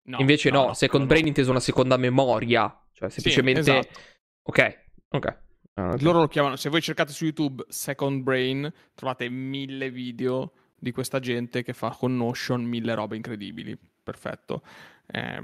No, 0.09 0.19
Invece 0.19 0.51
no, 0.51 0.67
no 0.67 0.75
Second 0.75 1.03
no, 1.03 1.09
Brain 1.09 1.27
inteso 1.27 1.51
una 1.51 1.61
seconda 1.61 1.97
memoria. 1.97 2.69
Cioè, 2.93 3.09
semplicemente... 3.09 3.63
Sì, 3.63 3.71
esatto. 3.71 4.01
Ok, 4.43 4.79
ok. 5.11 5.39
Ah, 5.75 5.89
okay. 5.89 6.03
Loro 6.03 6.21
lo 6.21 6.29
chiamano, 6.29 6.57
se 6.57 6.71
voi 6.71 6.81
cercate 6.81 7.13
su 7.13 7.25
YouTube 7.25 7.65
Second 7.69 8.23
Brain, 8.23 8.73
trovate 8.95 9.29
mille 9.29 9.91
video 9.91 10.53
di 10.75 10.91
questa 10.91 11.21
gente 11.21 11.63
che 11.63 11.73
fa 11.73 11.91
con 11.91 12.17
Notion 12.17 12.65
mille 12.65 12.95
robe 12.95 13.17
incredibili. 13.17 13.79
Perfetto. 14.03 14.63
Eh, 15.07 15.43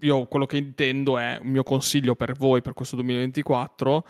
io 0.00 0.26
quello 0.26 0.46
che 0.46 0.56
intendo 0.56 1.18
è, 1.18 1.38
un 1.42 1.48
mio 1.48 1.62
consiglio 1.62 2.14
per 2.14 2.34
voi 2.34 2.62
per 2.62 2.72
questo 2.72 2.96
2024 2.96 4.06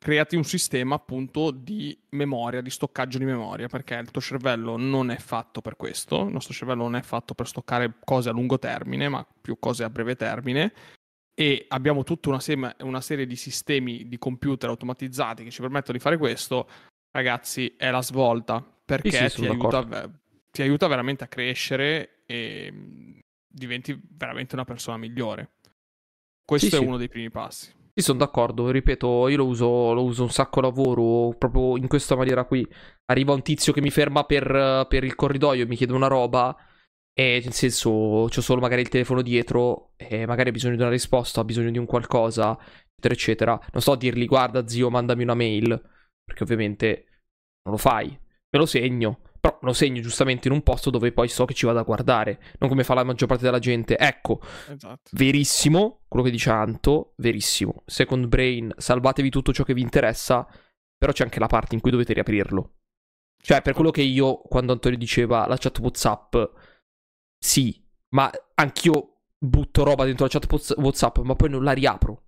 creati 0.00 0.34
un 0.34 0.44
sistema 0.44 0.94
appunto 0.94 1.50
di 1.50 1.96
memoria, 2.10 2.62
di 2.62 2.70
stoccaggio 2.70 3.18
di 3.18 3.26
memoria, 3.26 3.68
perché 3.68 3.96
il 3.96 4.10
tuo 4.10 4.22
cervello 4.22 4.78
non 4.78 5.10
è 5.10 5.18
fatto 5.18 5.60
per 5.60 5.76
questo, 5.76 6.22
il 6.22 6.32
nostro 6.32 6.54
cervello 6.54 6.84
non 6.84 6.96
è 6.96 7.02
fatto 7.02 7.34
per 7.34 7.46
stoccare 7.46 7.96
cose 8.02 8.30
a 8.30 8.32
lungo 8.32 8.58
termine, 8.58 9.10
ma 9.10 9.26
più 9.40 9.58
cose 9.58 9.84
a 9.84 9.90
breve 9.90 10.16
termine. 10.16 10.72
E 11.34 11.66
abbiamo 11.68 12.02
tutta 12.02 12.30
una, 12.30 12.40
sema, 12.40 12.74
una 12.80 13.02
serie 13.02 13.26
di 13.26 13.36
sistemi 13.36 14.08
di 14.08 14.16
computer 14.16 14.70
automatizzati 14.70 15.44
che 15.44 15.50
ci 15.50 15.60
permettono 15.60 15.98
di 15.98 16.02
fare 16.02 16.16
questo. 16.16 16.66
Ragazzi, 17.10 17.74
è 17.76 17.90
la 17.90 18.02
svolta 18.02 18.64
perché 18.84 19.28
sì, 19.28 19.28
sì, 19.28 19.40
ti, 19.42 19.46
aiuta, 19.48 20.10
ti 20.50 20.62
aiuta 20.62 20.86
veramente 20.86 21.24
a 21.24 21.28
crescere 21.28 22.22
e 22.24 22.72
diventi 23.46 24.00
veramente 24.02 24.54
una 24.54 24.64
persona 24.64 24.96
migliore. 24.96 25.56
Questo 26.42 26.68
sì, 26.68 26.82
è 26.82 26.86
uno 26.86 26.96
dei 26.96 27.08
primi 27.08 27.28
passi. 27.28 27.78
Sì, 27.92 28.02
sono 28.02 28.18
d'accordo, 28.18 28.70
ripeto, 28.70 29.28
io 29.28 29.36
lo 29.36 29.46
uso, 29.46 29.92
lo 29.92 30.04
uso 30.04 30.22
un 30.22 30.30
sacco 30.30 30.60
lavoro, 30.60 31.36
proprio 31.36 31.76
in 31.76 31.88
questa 31.88 32.14
maniera 32.14 32.44
qui. 32.44 32.66
Arriva 33.06 33.32
un 33.32 33.42
tizio 33.42 33.72
che 33.72 33.80
mi 33.80 33.90
ferma 33.90 34.24
per, 34.24 34.86
per 34.88 35.02
il 35.04 35.14
corridoio 35.16 35.64
e 35.64 35.66
mi 35.66 35.74
chiede 35.76 35.92
una 35.92 36.06
roba, 36.06 36.56
e 37.12 37.40
nel 37.42 37.52
senso, 37.52 37.90
ho 37.90 38.30
solo 38.30 38.60
magari 38.60 38.82
il 38.82 38.88
telefono 38.88 39.22
dietro, 39.22 39.92
e 39.96 40.24
magari 40.24 40.50
ha 40.50 40.52
bisogno 40.52 40.76
di 40.76 40.82
una 40.82 40.90
risposta, 40.90 41.40
ha 41.40 41.44
bisogno 41.44 41.70
di 41.72 41.78
un 41.78 41.86
qualcosa, 41.86 42.56
eccetera, 42.60 43.14
eccetera. 43.14 43.60
Non 43.72 43.82
sto 43.82 43.92
a 43.92 43.96
dirgli, 43.96 44.26
guarda 44.26 44.66
zio, 44.68 44.88
mandami 44.88 45.24
una 45.24 45.34
mail, 45.34 45.68
perché 46.24 46.44
ovviamente 46.44 47.06
non 47.64 47.74
lo 47.74 47.76
fai. 47.76 48.08
Me 48.08 48.58
lo 48.58 48.66
segno. 48.66 49.20
Però 49.40 49.58
lo 49.62 49.72
segno 49.72 50.02
giustamente 50.02 50.48
in 50.48 50.54
un 50.54 50.62
posto 50.62 50.90
dove 50.90 51.12
poi 51.12 51.28
so 51.28 51.46
che 51.46 51.54
ci 51.54 51.64
vado 51.64 51.78
a 51.78 51.82
guardare, 51.82 52.40
non 52.58 52.68
come 52.68 52.84
fa 52.84 52.92
la 52.94 53.04
maggior 53.04 53.26
parte 53.26 53.44
della 53.44 53.58
gente. 53.58 53.96
Ecco, 53.96 54.40
esatto. 54.68 55.10
verissimo, 55.12 56.02
quello 56.08 56.26
che 56.26 56.30
dice 56.30 56.50
Anto, 56.50 57.14
verissimo. 57.16 57.82
Second 57.86 58.26
Brain, 58.26 58.72
salvatevi 58.76 59.30
tutto 59.30 59.52
ciò 59.52 59.64
che 59.64 59.72
vi 59.72 59.80
interessa, 59.80 60.46
però 60.96 61.12
c'è 61.12 61.24
anche 61.24 61.40
la 61.40 61.46
parte 61.46 61.74
in 61.74 61.80
cui 61.80 61.90
dovete 61.90 62.12
riaprirlo. 62.12 62.74
Cioè, 63.42 63.62
per 63.62 63.72
quello 63.72 63.90
che 63.90 64.02
io, 64.02 64.36
quando 64.42 64.72
Antonio 64.72 64.98
diceva 64.98 65.46
la 65.46 65.56
chat 65.56 65.78
WhatsApp, 65.78 66.36
sì, 67.38 67.82
ma 68.10 68.30
anch'io 68.54 69.22
butto 69.38 69.82
roba 69.82 70.04
dentro 70.04 70.26
la 70.26 70.30
chat 70.30 70.74
WhatsApp, 70.76 71.18
ma 71.20 71.34
poi 71.34 71.48
non 71.48 71.64
la 71.64 71.72
riapro. 71.72 72.24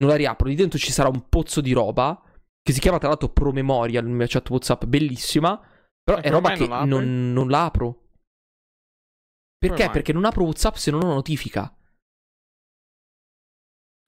non 0.00 0.08
la 0.10 0.16
riapro, 0.16 0.48
lì 0.48 0.54
dentro 0.54 0.78
ci 0.78 0.92
sarà 0.92 1.08
un 1.08 1.28
pozzo 1.28 1.60
di 1.60 1.72
roba 1.72 2.22
che 2.62 2.72
si 2.72 2.80
chiama 2.80 2.98
tra 2.98 3.08
l'altro 3.08 3.30
Promemoria, 3.30 4.00
nella 4.00 4.14
mia 4.14 4.26
chat 4.26 4.48
WhatsApp, 4.48 4.84
bellissima, 4.84 5.60
però 6.02 6.18
è 6.20 6.30
roba 6.30 6.52
che 6.52 6.66
non 6.66 6.88
non, 6.88 7.32
non 7.32 7.48
la 7.48 7.64
apro. 7.64 8.08
Perché? 9.58 9.90
Perché 9.90 10.12
non 10.12 10.24
apro 10.24 10.44
WhatsApp 10.44 10.74
se 10.76 10.90
non 10.90 11.02
ho 11.04 11.12
notifica. 11.12 11.74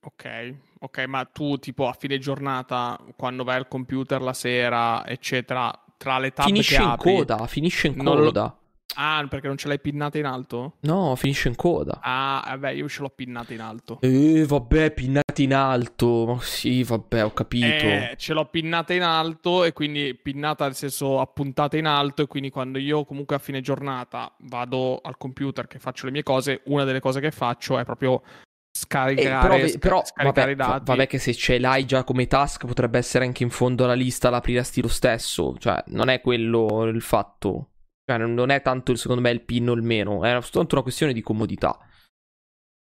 Ok, 0.05 0.55
ok, 0.79 0.97
ma 1.05 1.23
tu 1.25 1.57
tipo 1.57 1.87
a 1.87 1.93
fine 1.93 2.17
giornata, 2.17 2.99
quando 3.15 3.43
vai 3.43 3.55
al 3.55 3.67
computer 3.67 4.21
la 4.21 4.33
sera, 4.33 5.05
eccetera, 5.07 5.71
tra 5.95 6.19
le 6.19 6.31
tab 6.31 6.45
Finisce 6.47 6.75
che 6.75 6.83
in 6.83 6.89
apri... 6.89 7.15
coda, 7.15 7.47
finisce 7.47 7.87
in 7.87 7.95
non 7.95 8.17
lo- 8.17 8.25
coda. 8.25 8.57
Ah, 8.95 9.25
perché 9.27 9.47
non 9.47 9.57
ce 9.57 9.67
l'hai 9.67 9.79
pinnata 9.79 10.19
in 10.19 10.25
alto? 10.25 10.75
No, 10.81 11.15
finisce 11.15 11.47
in 11.47 11.55
coda. 11.55 11.99
Ah, 12.03 12.43
vabbè, 12.45 12.69
io 12.71 12.87
ce 12.87 13.01
l'ho 13.01 13.09
pinnata 13.09 13.51
in 13.51 13.61
alto. 13.61 13.97
Eh, 14.01 14.45
vabbè, 14.45 14.91
pinnati 14.91 15.43
in 15.43 15.53
alto. 15.55 16.25
Ma 16.27 16.39
sì, 16.41 16.83
vabbè, 16.83 17.23
ho 17.25 17.33
capito. 17.33 17.65
Eh, 17.65 18.13
ce 18.17 18.33
l'ho 18.33 18.45
pinnata 18.45 18.93
in 18.93 19.01
alto 19.01 19.63
e 19.63 19.73
quindi 19.73 20.13
pinnata 20.13 20.65
nel 20.65 20.75
senso 20.75 21.19
appuntata 21.19 21.75
in 21.75 21.87
alto 21.87 22.21
e 22.21 22.27
quindi 22.27 22.51
quando 22.51 22.77
io 22.77 23.03
comunque 23.03 23.35
a 23.35 23.39
fine 23.39 23.61
giornata 23.61 24.31
vado 24.41 24.99
al 25.01 25.17
computer 25.17 25.65
che 25.65 25.79
faccio 25.79 26.05
le 26.05 26.11
mie 26.11 26.23
cose, 26.23 26.61
una 26.65 26.83
delle 26.83 26.99
cose 26.99 27.19
che 27.19 27.31
faccio 27.31 27.79
è 27.79 27.85
proprio 27.85 28.21
Eh, 28.21 28.29
scaricare, 28.77 29.39
però, 29.39 29.67
sca- 29.67 29.79
però, 29.79 30.03
scaricare 30.05 30.55
vabbè, 30.55 30.69
dati. 30.69 30.83
vabbè 30.85 31.07
che 31.07 31.17
se 31.17 31.33
ce 31.33 31.57
l'hai 31.57 31.85
già 31.85 32.03
come 32.03 32.27
task 32.27 32.67
potrebbe 32.67 32.99
essere 32.99 33.25
anche 33.25 33.41
in 33.41 33.49
fondo 33.49 33.85
alla 33.85 33.93
lista 33.93 34.29
l'aprirasti 34.29 34.81
lo 34.83 34.87
stesso. 34.87 35.55
Cioè, 35.57 35.83
non 35.87 36.09
è 36.09 36.21
quello 36.21 36.83
il 36.83 37.01
fatto. 37.01 37.69
Cioè, 38.05 38.17
non 38.17 38.49
è 38.49 38.61
tanto 38.61 38.95
secondo 38.95 39.21
me 39.21 39.31
il 39.31 39.43
pin 39.43 39.69
o 39.69 39.73
il 39.73 39.81
meno, 39.81 40.23
è 40.23 40.41
soltanto 40.41 40.75
una 40.75 40.83
questione 40.83 41.13
di 41.13 41.21
comodità. 41.21 41.77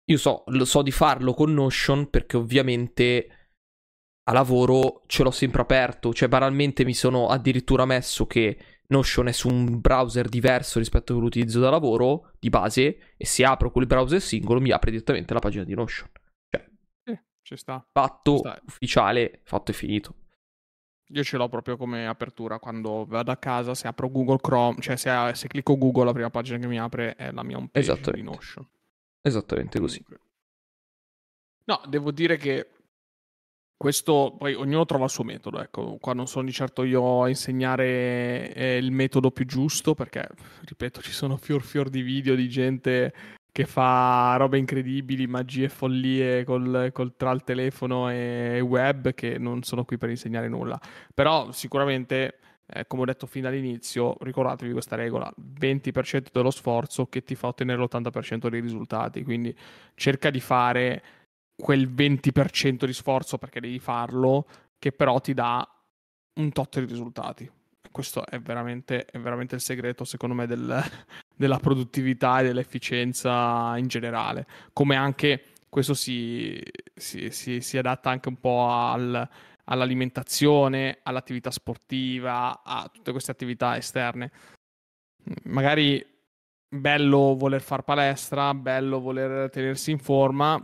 Io 0.07 0.17
so, 0.17 0.43
lo 0.47 0.65
so 0.65 0.81
di 0.81 0.91
farlo 0.91 1.33
con 1.33 1.53
Notion 1.53 2.09
perché 2.09 2.37
ovviamente 2.37 3.29
a 4.27 4.33
lavoro 4.33 5.03
ce 5.07 5.23
l'ho 5.23 5.31
sempre 5.31 5.61
aperto. 5.61 6.13
Cioè, 6.13 6.27
banalmente 6.27 6.83
mi 6.85 6.93
sono 6.93 7.27
addirittura 7.27 7.85
messo 7.85 8.27
che 8.27 8.57
Notion 8.87 9.27
è 9.27 9.31
su 9.31 9.47
un 9.47 9.79
browser 9.79 10.29
diverso 10.29 10.77
rispetto 10.79 11.11
a 11.11 11.15
quello 11.15 11.29
che 11.29 11.39
utilizzo 11.39 11.59
da 11.59 11.69
lavoro, 11.69 12.33
di 12.39 12.49
base, 12.49 13.15
e 13.17 13.25
se 13.25 13.43
apro 13.43 13.71
quel 13.71 13.87
browser 13.87 14.21
singolo 14.21 14.59
mi 14.61 14.71
apre 14.71 14.91
direttamente 14.91 15.33
la 15.33 15.39
pagina 15.39 15.63
di 15.63 15.73
Notion. 15.73 16.09
Eh, 16.49 17.23
ci 17.41 17.55
sta. 17.55 17.83
Fatto 17.91 18.37
Sta- 18.37 18.61
ufficiale, 18.65 19.41
fatto 19.43 19.71
e 19.71 19.73
finito. 19.73 20.15
Io 21.09 21.23
ce 21.23 21.37
l'ho 21.37 21.47
proprio 21.47 21.77
come 21.77 22.07
apertura 22.07 22.57
quando 22.57 23.05
vado 23.05 23.31
a 23.31 23.37
casa, 23.37 23.75
se 23.75 23.87
apro 23.87 24.09
Google 24.09 24.39
Chrome, 24.41 24.81
cioè 24.81 24.95
se, 24.95 25.11
se 25.35 25.47
clicco 25.47 25.77
Google 25.77 26.05
la 26.05 26.13
prima 26.13 26.29
pagina 26.31 26.57
che 26.57 26.67
mi 26.67 26.79
apre 26.79 27.15
è 27.15 27.31
la 27.31 27.43
mia 27.43 27.57
home 27.57 27.69
page 27.71 27.99
di. 28.11 28.21
Notion. 28.23 28.67
Esattamente 29.21 29.79
così. 29.79 30.03
No, 31.65 31.81
devo 31.87 32.11
dire 32.11 32.37
che 32.37 32.69
questo 33.77 34.35
poi 34.37 34.53
ognuno 34.53 34.85
trova 34.85 35.03
il 35.03 35.09
suo 35.09 35.23
metodo, 35.23 35.61
ecco, 35.61 35.97
qua 35.97 36.13
non 36.13 36.27
sono 36.27 36.45
di 36.45 36.51
certo 36.51 36.83
io 36.83 37.23
a 37.23 37.29
insegnare 37.29 38.53
eh, 38.53 38.77
il 38.77 38.91
metodo 38.91 39.31
più 39.31 39.45
giusto 39.45 39.93
perché, 39.93 40.27
ripeto, 40.63 41.01
ci 41.01 41.11
sono 41.11 41.37
fior 41.37 41.61
fior 41.61 41.89
di 41.89 42.01
video 42.01 42.35
di 42.35 42.47
gente 42.49 43.13
che 43.55 43.65
fa 43.65 44.35
robe 44.35 44.57
incredibili, 44.57 45.27
magie 45.27 45.63
e 45.65 45.69
follie 45.69 46.43
col, 46.43 46.89
col- 46.91 47.15
tra 47.15 47.31
il 47.31 47.45
telefono 47.45 48.09
e 48.09 48.59
web 48.59 49.13
che 49.13 49.37
non 49.37 49.63
sono 49.63 49.85
qui 49.85 49.97
per 49.97 50.09
insegnare 50.09 50.49
nulla. 50.49 50.77
Però 51.13 51.49
sicuramente, 51.53 52.39
eh, 52.65 52.85
come 52.85 53.03
ho 53.03 53.05
detto 53.05 53.27
fin 53.27 53.43
dall'inizio, 53.43 54.17
ricordatevi 54.19 54.73
questa 54.73 54.97
regola, 54.97 55.33
20% 55.37 56.31
dello 56.33 56.51
sforzo 56.51 57.05
che 57.05 57.23
ti 57.23 57.35
fa 57.35 57.47
ottenere 57.47 57.79
l'80% 57.79 58.49
dei 58.49 58.59
risultati, 58.59 59.23
quindi 59.23 59.55
cerca 59.93 60.29
di 60.29 60.41
fare 60.41 61.03
quel 61.55 61.87
20% 61.89 62.85
di 62.85 62.91
sforzo 62.91 63.37
perché 63.37 63.61
devi 63.61 63.79
farlo, 63.79 64.47
che 64.77 64.91
però 64.91 65.21
ti 65.21 65.33
dà 65.33 65.65
un 66.41 66.51
tot 66.51 66.77
di 66.81 66.85
risultati. 66.87 67.49
Questo 67.89 68.25
è 68.25 68.37
veramente, 68.41 69.05
è 69.05 69.17
veramente 69.17 69.55
il 69.55 69.61
segreto, 69.61 70.03
secondo 70.03 70.35
me, 70.35 70.45
del- 70.45 70.83
della 71.35 71.57
produttività 71.59 72.39
e 72.39 72.43
dell'efficienza 72.43 73.75
in 73.77 73.87
generale. 73.87 74.45
Come 74.73 74.95
anche 74.95 75.43
questo 75.69 75.93
si, 75.93 76.61
si- 76.95 77.29
si- 77.31 77.61
si 77.61 77.77
adatta 77.77 78.09
anche 78.09 78.29
un 78.29 78.39
po' 78.39 78.67
al- 78.69 79.27
all'alimentazione, 79.65 80.99
all'attività 81.03 81.51
sportiva, 81.51 82.61
a 82.63 82.89
tutte 82.91 83.11
queste 83.11 83.31
attività 83.31 83.75
esterne. 83.75 84.31
Magari 85.43 86.05
bello 86.67 87.35
voler 87.35 87.61
fare 87.61 87.83
palestra, 87.83 88.53
bello 88.53 88.99
voler 88.99 89.49
tenersi 89.49 89.91
in 89.91 89.99
forma, 89.99 90.61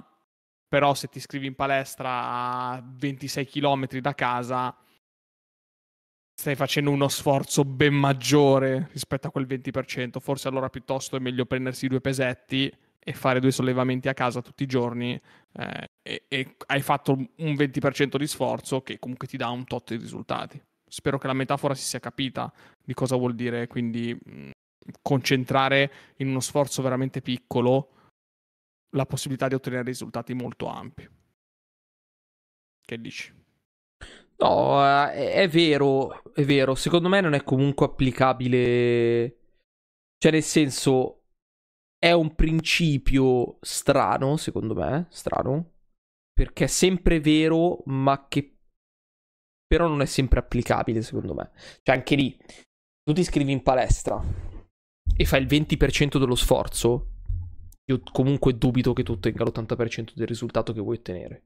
però 0.68 0.94
se 0.94 1.08
ti 1.08 1.18
iscrivi 1.18 1.48
in 1.48 1.56
palestra 1.56 2.10
a 2.72 2.84
26 2.86 3.46
km 3.46 3.88
da 4.00 4.14
casa 4.14 4.76
stai 6.42 6.56
facendo 6.56 6.90
uno 6.90 7.08
sforzo 7.08 7.64
ben 7.64 7.94
maggiore 7.94 8.90
rispetto 8.94 9.28
a 9.28 9.32
quel 9.32 9.46
20%. 9.46 10.20
Forse 10.20 10.48
allora 10.48 10.70
piuttosto 10.70 11.16
è 11.16 11.20
meglio 11.20 11.46
prendersi 11.46 11.88
due 11.88 12.02
pesetti 12.02 12.74
e 12.98 13.14
fare 13.14 13.40
due 13.40 13.52
sollevamenti 13.52 14.10
a 14.10 14.16
casa 14.16 14.42
tutti 14.42 14.64
i 14.64 14.66
giorni 14.66 15.20
eh, 15.54 15.90
e, 16.02 16.26
e 16.28 16.56
hai 16.66 16.82
fatto 16.82 17.12
un 17.12 17.28
20% 17.54 18.18
di 18.18 18.26
sforzo 18.26 18.82
che 18.82 18.98
comunque 18.98 19.28
ti 19.28 19.38
dà 19.38 19.50
un 19.50 19.66
tot 19.66 19.90
di 19.90 20.02
risultati. 20.02 20.60
Spero 20.90 21.20
che 21.20 21.28
la 21.28 21.34
metafora 21.34 21.76
si 21.76 21.84
sia 21.84 22.00
capita 22.00 22.52
di 22.84 22.96
cosa 22.96 23.16
vuol 23.16 23.36
dire 23.36 23.68
quindi 23.68 24.12
mh, 24.12 24.50
concentrare 25.04 25.92
in 26.18 26.28
uno 26.28 26.40
sforzo 26.40 26.82
veramente 26.82 27.22
piccolo 27.22 27.90
la 28.96 29.06
possibilità 29.06 29.48
di 29.48 29.54
ottenere 29.54 29.84
risultati 29.84 30.34
molto 30.34 30.66
ampi. 30.66 31.08
Che 32.84 33.00
dici? 33.00 33.41
No, 34.42 34.84
eh, 34.84 35.12
è, 35.12 35.34
è 35.44 35.48
vero, 35.48 36.24
è 36.34 36.44
vero. 36.44 36.76
Secondo 36.76 37.10
me 37.10 37.22
non 37.22 37.34
è 37.34 37.44
comunque 37.44 37.86
applicabile. 37.86 39.38
Cioè, 40.18 40.32
nel 40.32 40.44
senso, 40.44 41.24
è 41.98 42.12
un 42.12 42.36
principio 42.36 43.58
strano, 43.62 44.38
secondo 44.38 44.74
me, 44.74 45.08
strano, 45.10 45.74
perché 46.34 46.66
è 46.66 46.68
sempre 46.68 47.20
vero, 47.20 47.84
ma 47.86 48.28
che 48.28 48.56
però 49.68 49.88
non 49.88 50.02
è 50.02 50.06
sempre 50.06 50.40
applicabile, 50.40 51.02
secondo 51.02 51.34
me. 51.34 51.52
Cioè, 51.84 51.96
anche 51.96 52.16
lì, 52.16 52.38
tu 53.04 53.14
ti 53.14 53.22
iscrivi 53.22 53.52
in 53.52 53.64
palestra 53.64 54.22
e 55.16 55.26
fai 55.26 55.42
il 55.42 55.48
20% 55.48 56.18
dello 56.18 56.36
sforzo, 56.36 57.08
io 57.86 58.02
comunque 58.12 58.58
dubito 58.58 58.94
che 58.94 59.04
tu 59.04 59.14
ottenga 59.14 59.44
l'80% 59.44 60.14
del 60.14 60.28
risultato 60.28 60.74
che 60.74 60.82
vuoi 60.82 60.98
ottenere. 60.98 61.46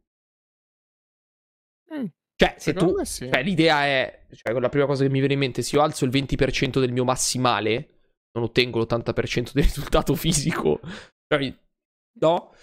Mm, 1.93 2.05
Cioè, 2.37 2.55
se 2.57 2.71
secondo 2.71 2.97
tu 2.97 3.03
sì. 3.05 3.29
cioè, 3.31 3.43
l'idea 3.43 3.85
è, 3.85 4.25
cioè, 4.31 4.59
la 4.59 4.69
prima 4.69 4.85
cosa 4.85 5.03
che 5.03 5.09
mi 5.09 5.19
viene 5.19 5.33
in 5.33 5.39
mente, 5.39 5.61
se 5.61 5.75
io 5.75 5.81
alzo 5.81 6.03
il 6.03 6.11
20% 6.11 6.79
del 6.79 6.91
mio 6.91 7.05
massimale, 7.05 7.95
non 8.35 8.43
ottengo 8.43 8.79
l'80% 8.79 9.51
del 9.53 9.63
risultato 9.63 10.15
fisico. 10.15 10.79
Cioè, 11.27 11.57
no? 12.19 12.53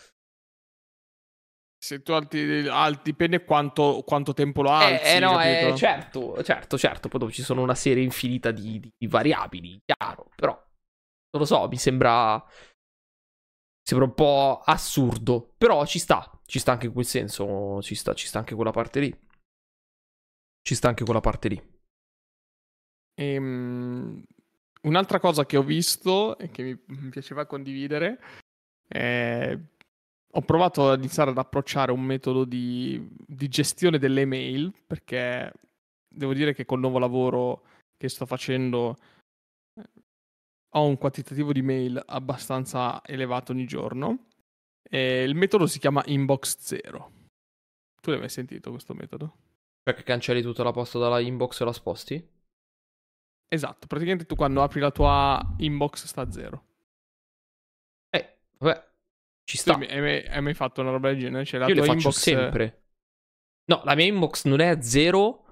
Se 1.82 2.00
tu 2.02 2.12
alti, 2.12 2.68
alti- 2.68 3.10
dipende 3.10 3.44
quanto, 3.44 4.04
quanto 4.06 4.34
tempo 4.34 4.62
lo 4.62 4.70
alzi. 4.70 5.04
Eh, 5.04 5.16
eh, 5.16 5.18
no, 5.18 5.40
eh, 5.40 5.74
certo, 5.76 6.40
certo, 6.44 6.78
certo. 6.78 7.08
Poi 7.08 7.18
dopo 7.18 7.32
ci 7.32 7.42
sono 7.42 7.62
una 7.62 7.74
serie 7.74 8.04
infinita 8.04 8.52
di, 8.52 8.78
di- 8.78 8.92
di 8.96 9.06
variabili, 9.08 9.80
chiaro. 9.84 10.28
Però, 10.36 10.52
non 10.52 11.42
lo 11.42 11.44
so, 11.44 11.66
mi 11.66 11.76
sembra... 11.76 12.40
Sembra 13.84 14.06
un 14.06 14.14
po' 14.14 14.60
assurdo. 14.64 15.54
Però 15.58 15.84
ci 15.86 15.98
sta, 15.98 16.40
ci 16.46 16.60
sta 16.60 16.70
anche 16.70 16.86
in 16.86 16.92
quel 16.92 17.04
senso, 17.04 17.82
ci 17.82 17.96
sta, 17.96 18.14
ci 18.14 18.28
sta 18.28 18.38
anche 18.38 18.54
quella 18.54 18.70
parte 18.70 19.00
lì. 19.00 19.30
Ci 20.62 20.74
sta 20.74 20.88
anche 20.88 21.04
quella 21.04 21.20
parte 21.20 21.48
lì. 21.48 21.62
Ehm, 23.14 24.22
un'altra 24.82 25.20
cosa 25.20 25.44
che 25.44 25.56
ho 25.56 25.62
visto 25.62 26.38
e 26.38 26.50
che 26.50 26.62
mi, 26.86 27.08
piaceva 27.10 27.46
condividere 27.46 28.20
è... 28.86 29.58
Ho 30.34 30.40
provato 30.40 30.88
ad 30.88 31.00
iniziare 31.00 31.28
ad 31.28 31.36
approcciare 31.36 31.92
un 31.92 32.00
metodo 32.00 32.44
di, 32.44 33.06
di 33.26 33.48
gestione 33.48 33.98
delle 33.98 34.24
mail 34.24 34.72
perché 34.86 35.52
devo 36.08 36.32
dire 36.32 36.54
che 36.54 36.64
col 36.64 36.80
nuovo 36.80 36.98
lavoro 36.98 37.64
che 37.98 38.08
sto 38.08 38.24
facendo 38.24 38.96
eh, 39.74 39.84
ho 40.70 40.86
un 40.86 40.96
quantitativo 40.96 41.52
di 41.52 41.60
mail 41.60 42.02
abbastanza 42.06 43.02
elevato 43.04 43.52
ogni 43.52 43.66
giorno 43.66 44.28
e 44.82 45.22
il 45.22 45.34
metodo 45.34 45.66
si 45.66 45.78
chiama 45.78 46.02
Inbox 46.06 46.56
Zero. 46.58 47.12
Tu 48.00 48.10
l'hai 48.10 48.18
mai 48.18 48.30
sentito 48.30 48.70
questo 48.70 48.94
metodo? 48.94 49.36
Perché 49.82 50.02
cancelli 50.04 50.42
tutta 50.42 50.62
la 50.62 50.70
posta 50.70 50.98
dalla 50.98 51.18
inbox 51.18 51.60
e 51.60 51.64
la 51.64 51.72
sposti? 51.72 52.30
Esatto, 53.48 53.86
praticamente 53.86 54.24
tu 54.26 54.34
quando 54.34 54.62
apri 54.62 54.80
la 54.80 54.90
tua 54.90 55.54
inbox 55.58 56.04
sta 56.04 56.22
a 56.22 56.30
zero. 56.30 56.66
Eh, 58.08 58.38
vabbè, 58.58 58.90
ci 59.44 59.58
sta. 59.58 59.74
hai 59.74 60.00
mai- 60.00 60.26
hai 60.26 60.40
mai, 60.40 60.54
fatto 60.54 60.80
una 60.80 60.90
roba 60.90 61.08
del 61.08 61.18
genere? 61.18 61.44
Cioè, 61.44 61.60
la 61.60 61.66
Io 61.66 61.74
le 61.74 61.80
tua 61.80 61.92
faccio 61.92 62.08
inbox 62.08 62.20
sempre. 62.20 62.84
No, 63.64 63.82
la 63.84 63.94
mia 63.94 64.06
inbox 64.06 64.44
non 64.44 64.60
è 64.60 64.68
a 64.68 64.80
zero, 64.80 65.44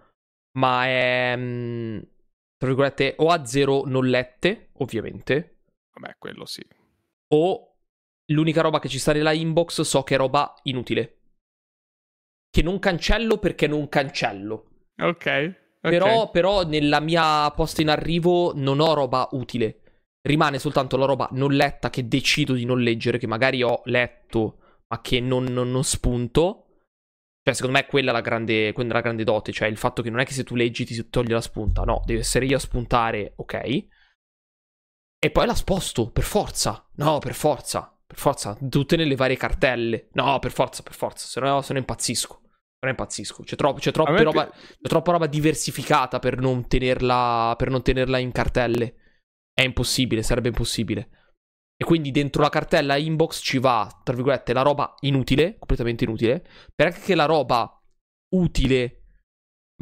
ma 0.59 0.87
è... 0.87 1.35
mm, 1.37 1.99
tra 2.57 2.69
virgolette, 2.69 3.17
o 3.19 3.29
a 3.29 3.45
zero 3.45 3.83
non 3.87 4.07
lette, 4.07 4.71
ovviamente, 4.79 5.63
Vabbè, 5.93 6.17
quello 6.19 6.47
sì. 6.47 6.65
o 7.35 7.77
l'unica 8.33 8.63
roba 8.63 8.79
che 8.79 8.89
ci 8.89 8.99
sta 8.99 9.13
nella 9.13 9.33
inbox 9.33 9.81
so 9.83 10.03
che 10.03 10.15
è 10.15 10.19
roba 10.19 10.55
inutile. 10.63 11.20
Che 12.51 12.63
non 12.63 12.79
cancello 12.79 13.39
perché 13.39 13.67
non 13.67 13.89
cancello. 13.89 14.89
Ok. 15.01 15.17
Okay. 15.17 15.57
Però, 15.81 16.31
però, 16.31 16.65
nella 16.65 17.01
mia 17.01 17.51
posta 17.53 17.81
in 17.81 17.89
arrivo 17.89 18.53
non 18.55 18.81
ho 18.81 18.93
roba 18.93 19.29
utile. 19.33 19.81
Rimane 20.23 20.59
soltanto 20.59 20.99
la 20.99 21.07
roba 21.07 21.29
non 21.33 21.53
letta 21.53 21.89
che 21.89 22.07
decido 22.07 22.53
di 22.53 22.67
non 22.67 22.81
leggere, 22.81 23.17
che 23.17 23.27
magari 23.27 23.63
ho 23.63 23.81
letto, 23.85 24.59
ma 24.89 25.01
che 25.01 25.21
non, 25.21 25.45
non, 25.45 25.71
non 25.71 25.85
spunto. 25.85 26.67
Cioè, 27.43 27.55
secondo 27.55 27.79
me 27.79 27.87
quella 27.87 28.11
è 28.11 28.13
la 28.13 28.21
grande, 28.21 28.73
quella 28.73 28.91
è 28.91 28.93
la 28.93 29.01
grande 29.01 29.25
dote. 29.25 29.53
Cioè, 29.53 29.69
il 29.69 29.79
fatto 29.79 30.03
che 30.03 30.11
non 30.11 30.21
è 30.21 30.27
che 30.27 30.35
se 30.35 30.45
tu 30.45 30.55
leggi 30.55 30.85
ti 30.85 31.09
toglie 31.09 31.33
la 31.33 31.41
spunta. 31.41 31.85
No, 31.85 32.03
deve 32.05 32.21
essere 32.21 32.45
io 32.45 32.57
a 32.57 32.61
spuntare, 32.61 33.33
ok. 33.37 33.87
E 35.23 35.31
poi 35.31 35.47
la 35.47 35.55
sposto, 35.55 36.11
per 36.11 36.25
forza. 36.25 36.87
No, 36.97 37.19
per 37.19 37.35
forza. 37.35 37.99
Per 38.11 38.19
forza. 38.19 38.59
Tutte 38.69 38.97
nelle 38.97 39.15
varie 39.15 39.37
cartelle. 39.37 40.09
No, 40.15 40.41
per 40.41 40.51
forza, 40.51 40.83
per 40.83 40.95
forza. 40.95 41.29
Se 41.29 41.39
no, 41.39 41.63
se 41.63 41.73
no 41.73 41.79
impazzisco. 41.79 42.41
Se 42.43 42.81
no 42.81 42.89
impazzisco. 42.89 43.45
C'è, 43.45 43.55
troppo, 43.55 43.79
c'è, 43.79 43.93
troppa 43.93 44.21
roba, 44.21 44.47
pi- 44.49 44.59
c'è 44.83 44.89
troppa 44.89 45.13
roba 45.13 45.27
diversificata 45.29 46.19
per 46.19 46.41
non, 46.41 46.67
tenerla, 46.67 47.55
per 47.57 47.71
non 47.71 47.83
tenerla 47.83 48.19
in 48.19 48.33
cartelle. 48.33 48.95
È 49.55 49.63
impossibile, 49.63 50.25
sarebbe 50.25 50.49
impossibile. 50.49 51.09
E 51.77 51.85
quindi 51.85 52.11
dentro 52.11 52.43
la 52.43 52.49
cartella 52.49 52.97
inbox 52.97 53.41
ci 53.45 53.59
va, 53.59 53.89
tra 54.03 54.13
virgolette, 54.13 54.53
la 54.53 54.63
roba 54.63 54.97
inutile, 55.03 55.57
completamente 55.57 56.03
inutile, 56.03 56.45
per 56.75 56.89
anche 56.89 57.15
la 57.15 57.27
roba 57.27 57.81
utile, 58.35 59.03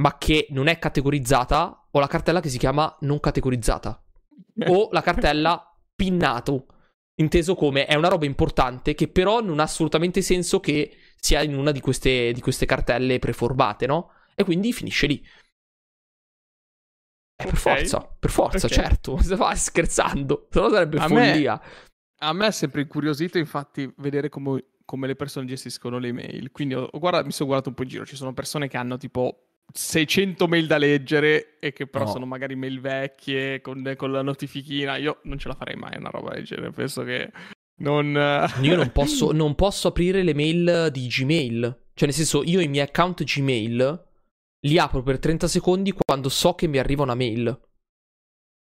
ma 0.01 0.19
che 0.19 0.49
non 0.51 0.67
è 0.67 0.79
categorizzata, 0.79 1.89
o 1.91 1.99
la 1.99 2.07
cartella 2.07 2.41
che 2.41 2.51
si 2.51 2.59
chiama 2.59 2.95
non 3.01 3.21
categorizzata, 3.21 4.05
o 4.69 4.89
la 4.93 5.01
cartella 5.01 5.75
pinnato, 5.97 6.67
inteso 7.19 7.55
come 7.55 7.87
è 7.87 7.95
una 7.95 8.09
roba 8.09 8.27
importante 8.27 8.95
che 8.95 9.09
però 9.09 9.41
non 9.41 9.61
ha 9.61 9.65
assolutamente 9.65 10.23
senso 10.23 10.61
che 10.61 10.97
sia 11.17 11.43
in 11.43 11.57
una 11.57 11.71
di 11.71 11.81
queste, 11.81 12.33
di 12.33 12.41
queste 12.41 12.67
cartelle 12.67 13.19
preformate, 13.19 13.87
no? 13.87 14.13
E 14.35 14.45
quindi 14.45 14.73
finisce 14.73 15.07
lì. 15.07 15.25
Eh, 17.41 17.45
per 17.45 17.57
forza, 17.57 18.01
per 18.19 18.31
forza, 18.31 18.67
okay. 18.67 18.79
certo. 18.79 19.19
Stai 19.23 19.57
scherzando, 19.57 20.49
se 20.51 20.61
no 20.61 20.71
sarebbe 20.71 20.99
a 20.99 21.07
follia. 21.07 21.61
Me, 21.61 21.71
a 22.19 22.33
me 22.33 22.47
è 22.47 22.53
sempre 22.53 22.83
incuriosito, 22.83 23.39
infatti, 23.39 23.93
vedere 23.99 24.29
come, 24.29 24.65
come 24.85 25.07
le 25.07 25.17
persone 25.17 25.47
gestiscono 25.47 25.99
le 25.99 26.09
email. 26.09 26.51
Quindi 26.51 26.75
ho, 26.75 26.89
guardato, 26.93 27.27
mi 27.27 27.33
sono 27.33 27.49
guardato 27.49 27.71
un 27.71 27.75
po' 27.75 27.83
in 27.83 27.89
giro. 27.89 28.07
Ci 28.07 28.17
sono 28.17 28.33
persone 28.33 28.69
che 28.69 28.77
hanno 28.77 28.97
tipo 28.97 29.48
600 29.73 30.49
mail 30.49 30.67
da 30.67 30.79
leggere 30.79 31.59
e 31.59 31.73
che 31.73 31.87
però 31.87 32.05
no. 32.05 32.11
sono 32.11 32.27
magari 32.27 32.57
mail 32.57 32.81
vecchie 32.81 33.61
con, 33.61 33.95
con, 33.97 34.11
la 34.11 34.23
notifichina. 34.23 34.97
Io 34.97 35.21
non 35.25 35.39
ce 35.39 35.49
la 35.49 35.55
farei 35.55 35.77
mai 35.77 35.97
una 35.97 36.11
roba 36.11 36.35
del 36.35 36.45
genere. 36.45 36.71
Penso 36.71 37.03
che 37.05 37.31
non. 37.81 38.51
Io 38.63 38.77
non 38.77 38.91
posso, 38.93 39.31
non 39.33 39.55
posso 39.55 39.89
aprire 39.89 40.23
le 40.23 40.35
mail 40.35 40.89
di 40.91 41.07
Gmail. 41.07 41.87
Cioè, 41.95 42.07
nel 42.07 42.17
senso, 42.17 42.43
io 42.45 42.61
i 42.61 42.69
miei 42.69 42.87
account 42.87 43.25
Gmail 43.25 44.07
li 44.61 44.79
apro 44.79 45.03
per 45.03 45.19
30 45.19 45.47
secondi 45.49 45.93
quando 45.93 46.29
so 46.29 46.55
che 46.55 46.67
mi 46.67 46.79
arriva 46.79 47.03
una 47.03 47.15
mail. 47.15 47.61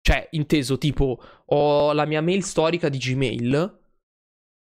Cioè, 0.01 0.29
inteso, 0.33 0.79
tipo, 0.79 1.23
ho 1.47 1.93
la 1.93 2.05
mia 2.05 2.21
mail 2.21 2.43
storica 2.43 2.89
di 2.89 2.99
Gmail. 2.99 3.81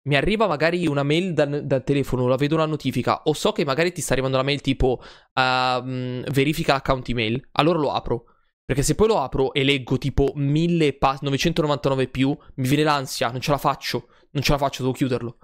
Mi 0.06 0.18
arriva 0.18 0.48
magari 0.48 0.86
una 0.86 1.04
mail 1.04 1.34
dal, 1.34 1.66
dal 1.66 1.84
telefono, 1.84 2.28
la 2.28 2.36
vedo 2.36 2.56
una 2.56 2.66
notifica, 2.66 3.22
o 3.24 3.34
so 3.34 3.54
che 3.54 3.64
magari 3.64 3.94
ti 3.94 4.02
sta 4.02 4.12
arrivando 4.14 4.36
una 4.38 4.46
mail 4.46 4.60
tipo 4.60 5.02
uh, 5.02 5.82
verifica 6.30 6.74
l'account 6.74 7.08
email. 7.08 7.48
Allora 7.54 7.80
lo 7.80 7.92
apro. 7.94 8.26
Perché 8.66 8.82
se 8.82 8.96
poi 8.96 9.08
lo 9.08 9.22
apro 9.22 9.54
e 9.54 9.64
leggo 9.64 9.98
tipo 9.98 10.32
1000 10.36 10.94
pa- 10.94 11.18
999 11.22 12.08
più, 12.08 12.38
mi 12.56 12.68
viene 12.68 12.84
l'ansia, 12.84 13.30
non 13.30 13.40
ce 13.40 13.52
la 13.52 13.58
faccio. 13.58 14.08
Non 14.32 14.44
ce 14.44 14.52
la 14.52 14.58
faccio, 14.58 14.82
devo 14.82 14.94
chiuderlo. 14.94 15.38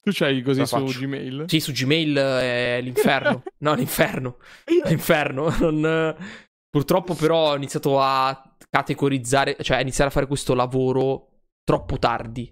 Tu 0.00 0.10
c'hai 0.12 0.42
così 0.42 0.66
su 0.66 0.76
faccio. 0.76 0.98
Gmail? 0.98 1.44
Sì, 1.46 1.60
su 1.60 1.70
Gmail 1.70 2.16
è 2.16 2.80
l'inferno. 2.82 3.42
no, 3.58 3.74
l'inferno. 3.74 4.38
L'inferno. 4.84 5.54
Non... 5.60 6.16
Purtroppo 6.68 7.14
però 7.14 7.50
ho 7.50 7.56
iniziato 7.56 8.00
a 8.00 8.56
categorizzare, 8.70 9.58
cioè 9.60 9.76
a 9.76 9.80
iniziare 9.80 10.08
a 10.08 10.12
fare 10.12 10.26
questo 10.26 10.54
lavoro 10.54 11.28
troppo 11.62 11.98
tardi. 11.98 12.50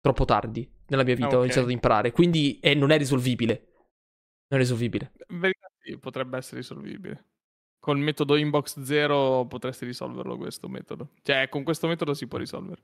Troppo 0.00 0.24
tardi 0.24 0.76
nella 0.88 1.04
mia 1.04 1.14
vita 1.14 1.26
okay. 1.26 1.38
ho 1.38 1.42
iniziato 1.42 1.66
ad 1.66 1.72
imparare. 1.72 2.12
Quindi 2.12 2.58
eh, 2.60 2.74
non 2.74 2.90
è 2.90 2.98
risolvibile. 2.98 3.66
Non 4.48 4.60
è 4.60 4.62
risolvibile. 4.62 5.12
Sì, 5.80 5.96
potrebbe 5.98 6.36
essere 6.36 6.56
risolvibile. 6.58 7.24
Col 7.78 7.98
metodo 7.98 8.36
inbox 8.36 8.80
0 8.82 9.46
potresti 9.46 9.84
risolverlo 9.84 10.36
questo 10.36 10.68
metodo. 10.68 11.10
Cioè, 11.22 11.48
con 11.48 11.62
questo 11.62 11.86
metodo 11.86 12.12
si 12.12 12.26
può 12.26 12.38
risolvere. 12.38 12.82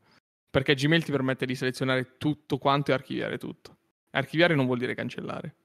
Perché 0.50 0.74
Gmail 0.74 1.04
ti 1.04 1.10
permette 1.10 1.46
di 1.46 1.54
selezionare 1.54 2.16
tutto 2.16 2.58
quanto 2.58 2.90
e 2.90 2.94
archiviare 2.94 3.38
tutto. 3.38 3.76
Archiviare 4.12 4.54
non 4.54 4.66
vuol 4.66 4.78
dire 4.78 4.94
cancellare. 4.94 5.56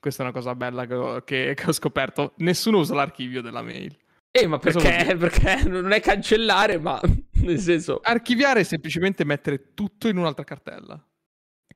Questa 0.00 0.22
è 0.22 0.26
una 0.26 0.34
cosa 0.34 0.54
bella 0.56 0.84
che 0.84 0.94
ho, 0.94 1.22
che, 1.22 1.54
che 1.54 1.64
ho 1.68 1.72
scoperto. 1.72 2.32
Nessuno 2.38 2.78
usa 2.78 2.94
l'archivio 2.94 3.40
della 3.40 3.62
mail. 3.62 3.96
Eh, 4.32 4.46
ma 4.46 4.58
perché? 4.58 5.14
Perché 5.16 5.62
non 5.68 5.92
è 5.92 6.00
cancellare, 6.00 6.78
ma 6.78 7.00
nel 7.42 7.58
senso. 7.58 8.00
Archiviare 8.02 8.60
è 8.60 8.64
semplicemente 8.64 9.24
mettere 9.24 9.74
tutto 9.74 10.08
in 10.08 10.16
un'altra 10.16 10.42
cartella. 10.42 11.00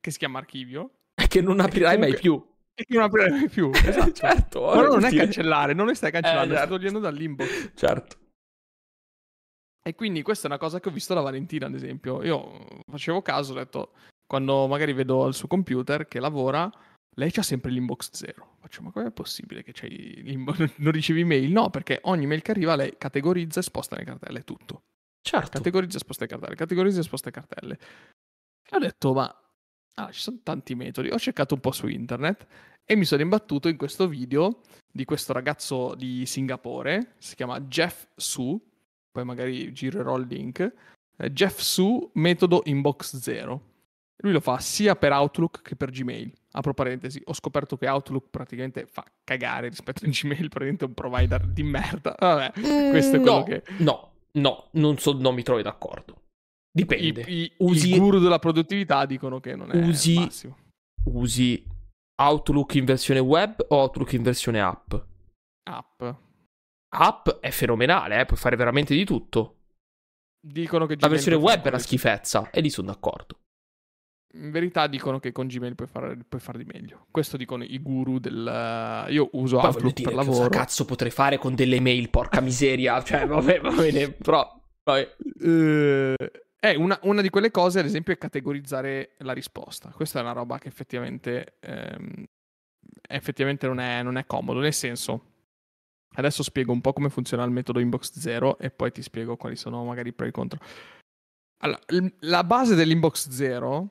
Che 0.06 0.12
si 0.12 0.18
chiama 0.18 0.38
archivio. 0.38 0.90
E 1.18 1.26
che 1.26 1.40
non 1.40 1.58
aprirai 1.58 1.96
comunque... 1.96 2.12
mai 2.12 2.20
più. 2.20 2.46
E 2.74 2.84
che 2.84 2.94
non 2.94 3.02
aprirai 3.02 3.30
mai 3.30 3.48
più. 3.48 3.70
Esatto. 3.74 4.12
certo. 4.12 4.66
Ma 4.66 4.82
non 4.82 5.04
è 5.04 5.12
cancellare, 5.12 5.72
non 5.72 5.86
lo 5.86 5.94
stai 5.94 6.12
cancellando, 6.12 6.52
eh, 6.52 6.56
certo. 6.58 6.64
stai 6.66 6.76
togliendo 6.78 6.98
dall'inbox. 7.00 7.70
Certo. 7.74 8.16
E 9.82 9.94
quindi 9.96 10.22
questa 10.22 10.44
è 10.44 10.50
una 10.50 10.60
cosa 10.60 10.78
che 10.78 10.88
ho 10.88 10.92
visto 10.92 11.12
da 11.12 11.22
Valentina, 11.22 11.66
ad 11.66 11.74
esempio. 11.74 12.22
Io 12.22 12.82
facevo 12.88 13.20
caso, 13.22 13.52
ho 13.52 13.56
detto, 13.56 13.94
quando 14.24 14.68
magari 14.68 14.92
vedo 14.92 15.24
al 15.24 15.34
suo 15.34 15.48
computer 15.48 16.06
che 16.06 16.20
lavora, 16.20 16.70
lei 17.16 17.32
c'ha 17.32 17.42
sempre 17.42 17.72
l'inbox 17.72 18.10
zero. 18.12 18.58
Faccio, 18.60 18.82
ma 18.82 18.92
com'è 18.92 19.10
possibile 19.10 19.64
che 19.64 19.72
c'hai 19.72 20.22
non 20.76 20.92
ricevi 20.92 21.24
mail? 21.24 21.50
No, 21.50 21.70
perché 21.70 21.98
ogni 22.04 22.26
mail 22.26 22.42
che 22.42 22.52
arriva 22.52 22.76
lei 22.76 22.94
categorizza 22.96 23.58
e 23.58 23.64
sposta 23.64 23.96
le 23.96 24.04
cartelle, 24.04 24.44
tutto. 24.44 24.84
Certo. 25.20 25.50
Categorizza 25.50 25.96
e 25.96 26.00
sposta 26.00 26.22
le 26.22 26.30
cartelle, 26.30 26.54
categorizza 26.54 27.00
e 27.00 27.02
sposta 27.02 27.30
le 27.30 27.34
cartelle. 27.34 27.78
E 28.68 28.76
ho 28.76 28.78
detto, 28.78 29.12
ma 29.12 29.40
ah, 29.96 30.10
ci 30.10 30.20
sono 30.20 30.38
tanti 30.42 30.74
metodi. 30.74 31.10
Ho 31.10 31.18
cercato 31.18 31.54
un 31.54 31.60
po' 31.60 31.72
su 31.72 31.86
internet 31.86 32.46
e 32.84 32.96
mi 32.96 33.04
sono 33.04 33.22
imbattuto 33.22 33.68
in 33.68 33.76
questo 33.76 34.08
video 34.08 34.60
di 34.90 35.04
questo 35.04 35.32
ragazzo 35.32 35.94
di 35.94 36.24
Singapore, 36.24 37.14
si 37.18 37.34
chiama 37.34 37.60
Jeff 37.60 38.06
Su, 38.16 38.58
poi 39.10 39.24
magari 39.24 39.72
girerò 39.72 40.16
il 40.16 40.26
link. 40.26 40.72
Eh, 41.18 41.32
Jeff 41.32 41.58
Su, 41.60 42.10
metodo 42.14 42.62
inbox 42.64 43.16
zero. 43.16 43.74
Lui 44.18 44.32
lo 44.32 44.40
fa 44.40 44.58
sia 44.58 44.96
per 44.96 45.12
Outlook 45.12 45.60
che 45.60 45.76
per 45.76 45.90
Gmail. 45.90 46.32
Apro 46.52 46.72
parentesi, 46.72 47.20
ho 47.24 47.34
scoperto 47.34 47.76
che 47.76 47.88
Outlook 47.88 48.28
praticamente 48.30 48.86
fa 48.86 49.04
cagare 49.22 49.68
rispetto 49.68 50.06
a 50.06 50.08
Gmail, 50.08 50.48
praticamente 50.48 50.84
è 50.84 50.88
un 50.88 50.94
provider 50.94 51.46
di 51.46 51.62
merda. 51.62 52.14
Vabbè, 52.18 52.52
mm, 52.58 52.90
questo 52.90 53.16
è 53.16 53.20
quello 53.20 53.38
no, 53.38 53.42
che... 53.42 53.62
No, 53.78 54.12
no, 54.32 54.68
non, 54.72 54.96
so, 54.98 55.12
non 55.12 55.34
mi 55.34 55.42
trovi 55.42 55.62
d'accordo. 55.62 56.22
Dipende. 56.76 57.22
I, 57.22 57.42
i, 57.42 57.52
usi... 57.58 57.94
I 57.94 57.98
guru 57.98 58.18
della 58.18 58.38
produttività 58.38 59.06
dicono 59.06 59.40
che 59.40 59.56
non 59.56 59.70
è 59.72 59.86
usi, 59.86 60.14
massimo. 60.14 60.56
Usi 61.04 61.64
Outlook 62.20 62.74
in 62.74 62.84
versione 62.84 63.20
web 63.20 63.64
o 63.68 63.76
Outlook 63.76 64.12
in 64.12 64.22
versione 64.22 64.60
app? 64.60 64.94
App. 65.70 66.02
App 66.94 67.28
è 67.40 67.50
fenomenale, 67.50 68.20
eh? 68.20 68.26
puoi 68.26 68.38
fare 68.38 68.56
veramente 68.56 68.94
di 68.94 69.04
tutto. 69.04 69.54
Dicono 70.38 70.86
che 70.86 70.96
Gmail 70.96 71.10
La 71.10 71.16
versione 71.16 71.36
web 71.38 71.64
è 71.64 71.68
una 71.68 71.78
schifezza 71.78 72.50
e 72.50 72.60
lì 72.60 72.70
sono 72.70 72.88
d'accordo 72.88 73.38
in 74.36 74.50
verità 74.50 74.86
dicono 74.86 75.18
che 75.18 75.32
con 75.32 75.46
Gmail 75.46 75.74
puoi 75.74 75.88
fare, 75.88 76.16
puoi 76.28 76.40
fare 76.40 76.58
di 76.58 76.64
meglio. 76.70 77.06
Questo 77.10 77.36
dicono 77.36 77.64
i 77.64 77.78
guru 77.80 78.18
del... 78.18 79.06
Io 79.08 79.28
uso 79.32 79.56
Poi 79.56 79.66
Outlook 79.66 80.02
per 80.02 80.14
lavoro. 80.14 80.36
Cosa 80.36 80.48
cazzo 80.48 80.84
potrei 80.84 81.10
fare 81.10 81.38
con 81.38 81.54
delle 81.54 81.80
mail, 81.80 82.10
porca 82.10 82.40
miseria? 82.40 83.02
cioè, 83.04 83.26
vabbè, 83.26 83.60
va 83.60 83.70
bene, 83.70 84.10
però... 84.10 84.60
Vabbè. 84.84 85.16
Uh, 85.40 86.14
è 86.58 86.74
una, 86.74 86.98
una, 87.02 87.20
di 87.20 87.30
quelle 87.30 87.50
cose, 87.50 87.78
ad 87.78 87.84
esempio, 87.84 88.12
è 88.12 88.18
categorizzare 88.18 89.14
la 89.18 89.32
risposta. 89.32 89.90
Questa 89.90 90.18
è 90.18 90.22
una 90.22 90.32
roba 90.32 90.58
che 90.58 90.68
effettivamente, 90.68 91.56
ehm, 91.60 92.24
effettivamente 93.08 93.66
non, 93.66 93.80
è, 93.80 94.02
non 94.02 94.16
è 94.16 94.26
comodo, 94.26 94.60
nel 94.60 94.74
senso... 94.74 95.34
Adesso 96.18 96.42
spiego 96.42 96.72
un 96.72 96.80
po' 96.80 96.94
come 96.94 97.10
funziona 97.10 97.44
il 97.44 97.50
metodo 97.50 97.78
inbox 97.78 98.12
0 98.12 98.58
e 98.58 98.70
poi 98.70 98.90
ti 98.90 99.02
spiego 99.02 99.36
quali 99.36 99.54
sono 99.54 99.84
magari 99.84 100.08
i 100.08 100.12
pro 100.14 100.24
e 100.24 100.30
i 100.30 100.32
contro. 100.32 100.58
Allora, 101.58 101.80
la 102.20 102.42
base 102.42 102.74
dell'inbox 102.74 103.28
0 103.28 103.90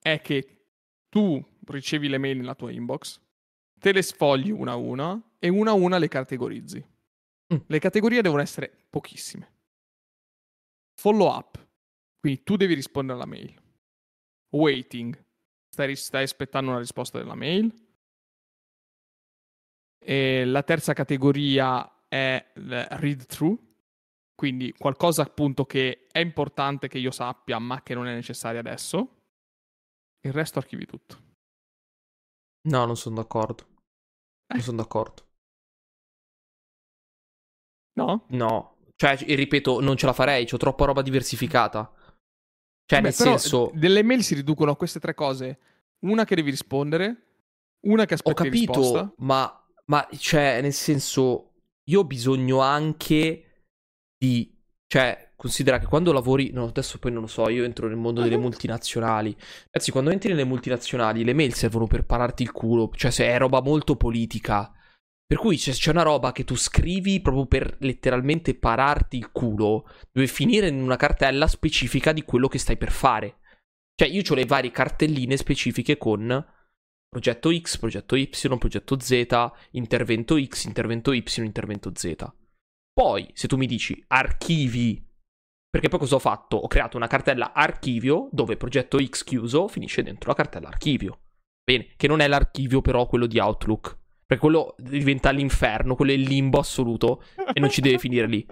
è 0.00 0.20
che 0.20 0.66
tu 1.08 1.40
ricevi 1.66 2.08
le 2.08 2.18
mail 2.18 2.38
nella 2.38 2.56
tua 2.56 2.72
inbox, 2.72 3.20
te 3.78 3.92
le 3.92 4.02
sfogli 4.02 4.50
una 4.50 4.72
a 4.72 4.76
una 4.76 5.20
e 5.38 5.48
una 5.48 5.70
a 5.70 5.74
una 5.74 5.98
le 5.98 6.08
categorizzi. 6.08 6.84
Mm. 7.54 7.58
Le 7.66 7.78
categorie 7.78 8.22
devono 8.22 8.42
essere 8.42 8.86
pochissime. 8.90 9.52
Follow 10.94 11.28
up, 11.28 11.61
quindi 12.22 12.44
tu 12.44 12.54
devi 12.54 12.74
rispondere 12.74 13.18
alla 13.18 13.26
mail. 13.26 13.52
Waiting, 14.50 15.20
stai, 15.68 15.96
stai 15.96 16.22
aspettando 16.22 16.70
una 16.70 16.78
risposta 16.78 17.18
della 17.18 17.34
mail. 17.34 17.74
E 19.98 20.44
la 20.44 20.62
terza 20.62 20.92
categoria 20.92 22.06
è 22.06 22.52
read 22.54 23.26
through, 23.26 23.58
quindi 24.36 24.72
qualcosa 24.72 25.22
appunto 25.22 25.64
che 25.64 26.06
è 26.12 26.20
importante 26.20 26.86
che 26.86 26.98
io 26.98 27.10
sappia 27.10 27.58
ma 27.58 27.82
che 27.82 27.94
non 27.94 28.06
è 28.06 28.14
necessario 28.14 28.60
adesso 28.60 29.22
il 30.20 30.32
resto 30.32 30.60
archivi 30.60 30.86
tutto. 30.86 31.20
No, 32.68 32.84
non 32.84 32.96
sono 32.96 33.16
d'accordo. 33.16 33.66
Non 34.46 34.62
sono 34.62 34.76
d'accordo. 34.76 35.26
No? 37.94 38.26
No. 38.28 38.76
Cioè, 38.94 39.16
ripeto, 39.16 39.80
non 39.80 39.96
ce 39.96 40.06
la 40.06 40.12
farei, 40.12 40.46
ho 40.48 40.56
troppa 40.56 40.84
roba 40.84 41.02
diversificata. 41.02 41.92
Cioè, 42.86 43.00
Beh, 43.00 43.04
nel 43.04 43.12
senso... 43.14 43.70
Delle 43.74 44.02
mail 44.02 44.22
si 44.22 44.34
riducono 44.34 44.70
a 44.70 44.76
queste 44.76 45.00
tre 45.00 45.14
cose. 45.14 45.58
Una 46.00 46.24
che 46.24 46.34
devi 46.34 46.50
rispondere, 46.50 47.22
una 47.86 48.04
che 48.04 48.14
Ho 48.14 48.16
aspetti 48.16 48.42
capito, 48.42 48.72
risposta. 48.72 49.14
ma, 49.18 49.66
ma 49.86 50.08
cioè, 50.16 50.60
nel 50.60 50.72
senso, 50.72 51.52
io 51.84 52.00
ho 52.00 52.04
bisogno 52.04 52.60
anche 52.60 53.66
di... 54.16 54.50
Cioè, 54.86 55.32
considera 55.36 55.78
che 55.78 55.86
quando 55.86 56.12
lavori... 56.12 56.50
No, 56.50 56.64
adesso 56.64 56.98
poi 56.98 57.12
non 57.12 57.22
lo 57.22 57.28
so, 57.28 57.48
io 57.48 57.64
entro 57.64 57.88
nel 57.88 57.96
mondo 57.96 58.20
delle 58.20 58.36
multinazionali. 58.36 59.34
Ragazzi, 59.70 59.90
quando 59.90 60.10
entri 60.10 60.30
nelle 60.30 60.44
multinazionali, 60.44 61.24
le 61.24 61.32
mail 61.32 61.54
servono 61.54 61.86
per 61.86 62.04
pararti 62.04 62.42
il 62.42 62.52
culo. 62.52 62.90
Cioè, 62.94 63.10
se 63.10 63.26
è 63.26 63.38
roba 63.38 63.62
molto 63.62 63.96
politica. 63.96 64.72
Per 65.26 65.38
cui 65.38 65.56
c'è, 65.56 65.72
c'è 65.72 65.90
una 65.90 66.02
roba 66.02 66.32
che 66.32 66.44
tu 66.44 66.56
scrivi 66.56 67.20
proprio 67.20 67.46
per 67.46 67.76
letteralmente 67.80 68.54
pararti 68.54 69.16
il 69.16 69.32
culo, 69.32 69.88
deve 70.10 70.26
finire 70.26 70.68
in 70.68 70.82
una 70.82 70.96
cartella 70.96 71.46
specifica 71.46 72.12
di 72.12 72.22
quello 72.22 72.48
che 72.48 72.58
stai 72.58 72.76
per 72.76 72.92
fare. 72.92 73.38
Cioè, 73.94 74.08
io 74.08 74.22
ho 74.28 74.34
le 74.34 74.44
varie 74.44 74.70
cartelline 74.70 75.36
specifiche 75.36 75.96
con 75.96 76.44
progetto 77.08 77.54
X, 77.54 77.78
progetto 77.78 78.16
Y, 78.16 78.30
progetto 78.58 78.98
Z, 78.98 79.50
intervento 79.72 80.42
X, 80.42 80.64
intervento 80.64 81.12
Y, 81.12 81.22
intervento 81.36 81.92
Z. 81.94 82.14
Poi, 82.92 83.30
se 83.32 83.48
tu 83.48 83.56
mi 83.56 83.66
dici 83.66 84.02
archivi, 84.08 85.02
perché 85.68 85.88
poi 85.88 85.98
cosa 85.98 86.16
ho 86.16 86.18
fatto? 86.18 86.56
Ho 86.56 86.66
creato 86.68 86.98
una 86.98 87.06
cartella 87.06 87.52
archivio 87.54 88.28
dove 88.32 88.58
progetto 88.58 89.02
X 89.02 89.24
chiuso 89.24 89.68
finisce 89.68 90.02
dentro 90.02 90.28
la 90.28 90.36
cartella 90.36 90.68
archivio. 90.68 91.20
Bene, 91.64 91.94
che 91.96 92.06
non 92.06 92.20
è 92.20 92.28
l'archivio 92.28 92.82
però 92.82 93.06
quello 93.06 93.26
di 93.26 93.38
Outlook. 93.38 94.00
Perché 94.32 94.38
quello 94.38 94.74
diventa 94.78 95.30
l'inferno, 95.30 95.94
quello 95.94 96.12
è 96.12 96.14
il 96.14 96.22
limbo 96.22 96.58
assoluto 96.58 97.22
e 97.52 97.60
non 97.60 97.68
ci 97.68 97.82
deve 97.82 97.98
finire 97.98 98.26
lì. 98.26 98.46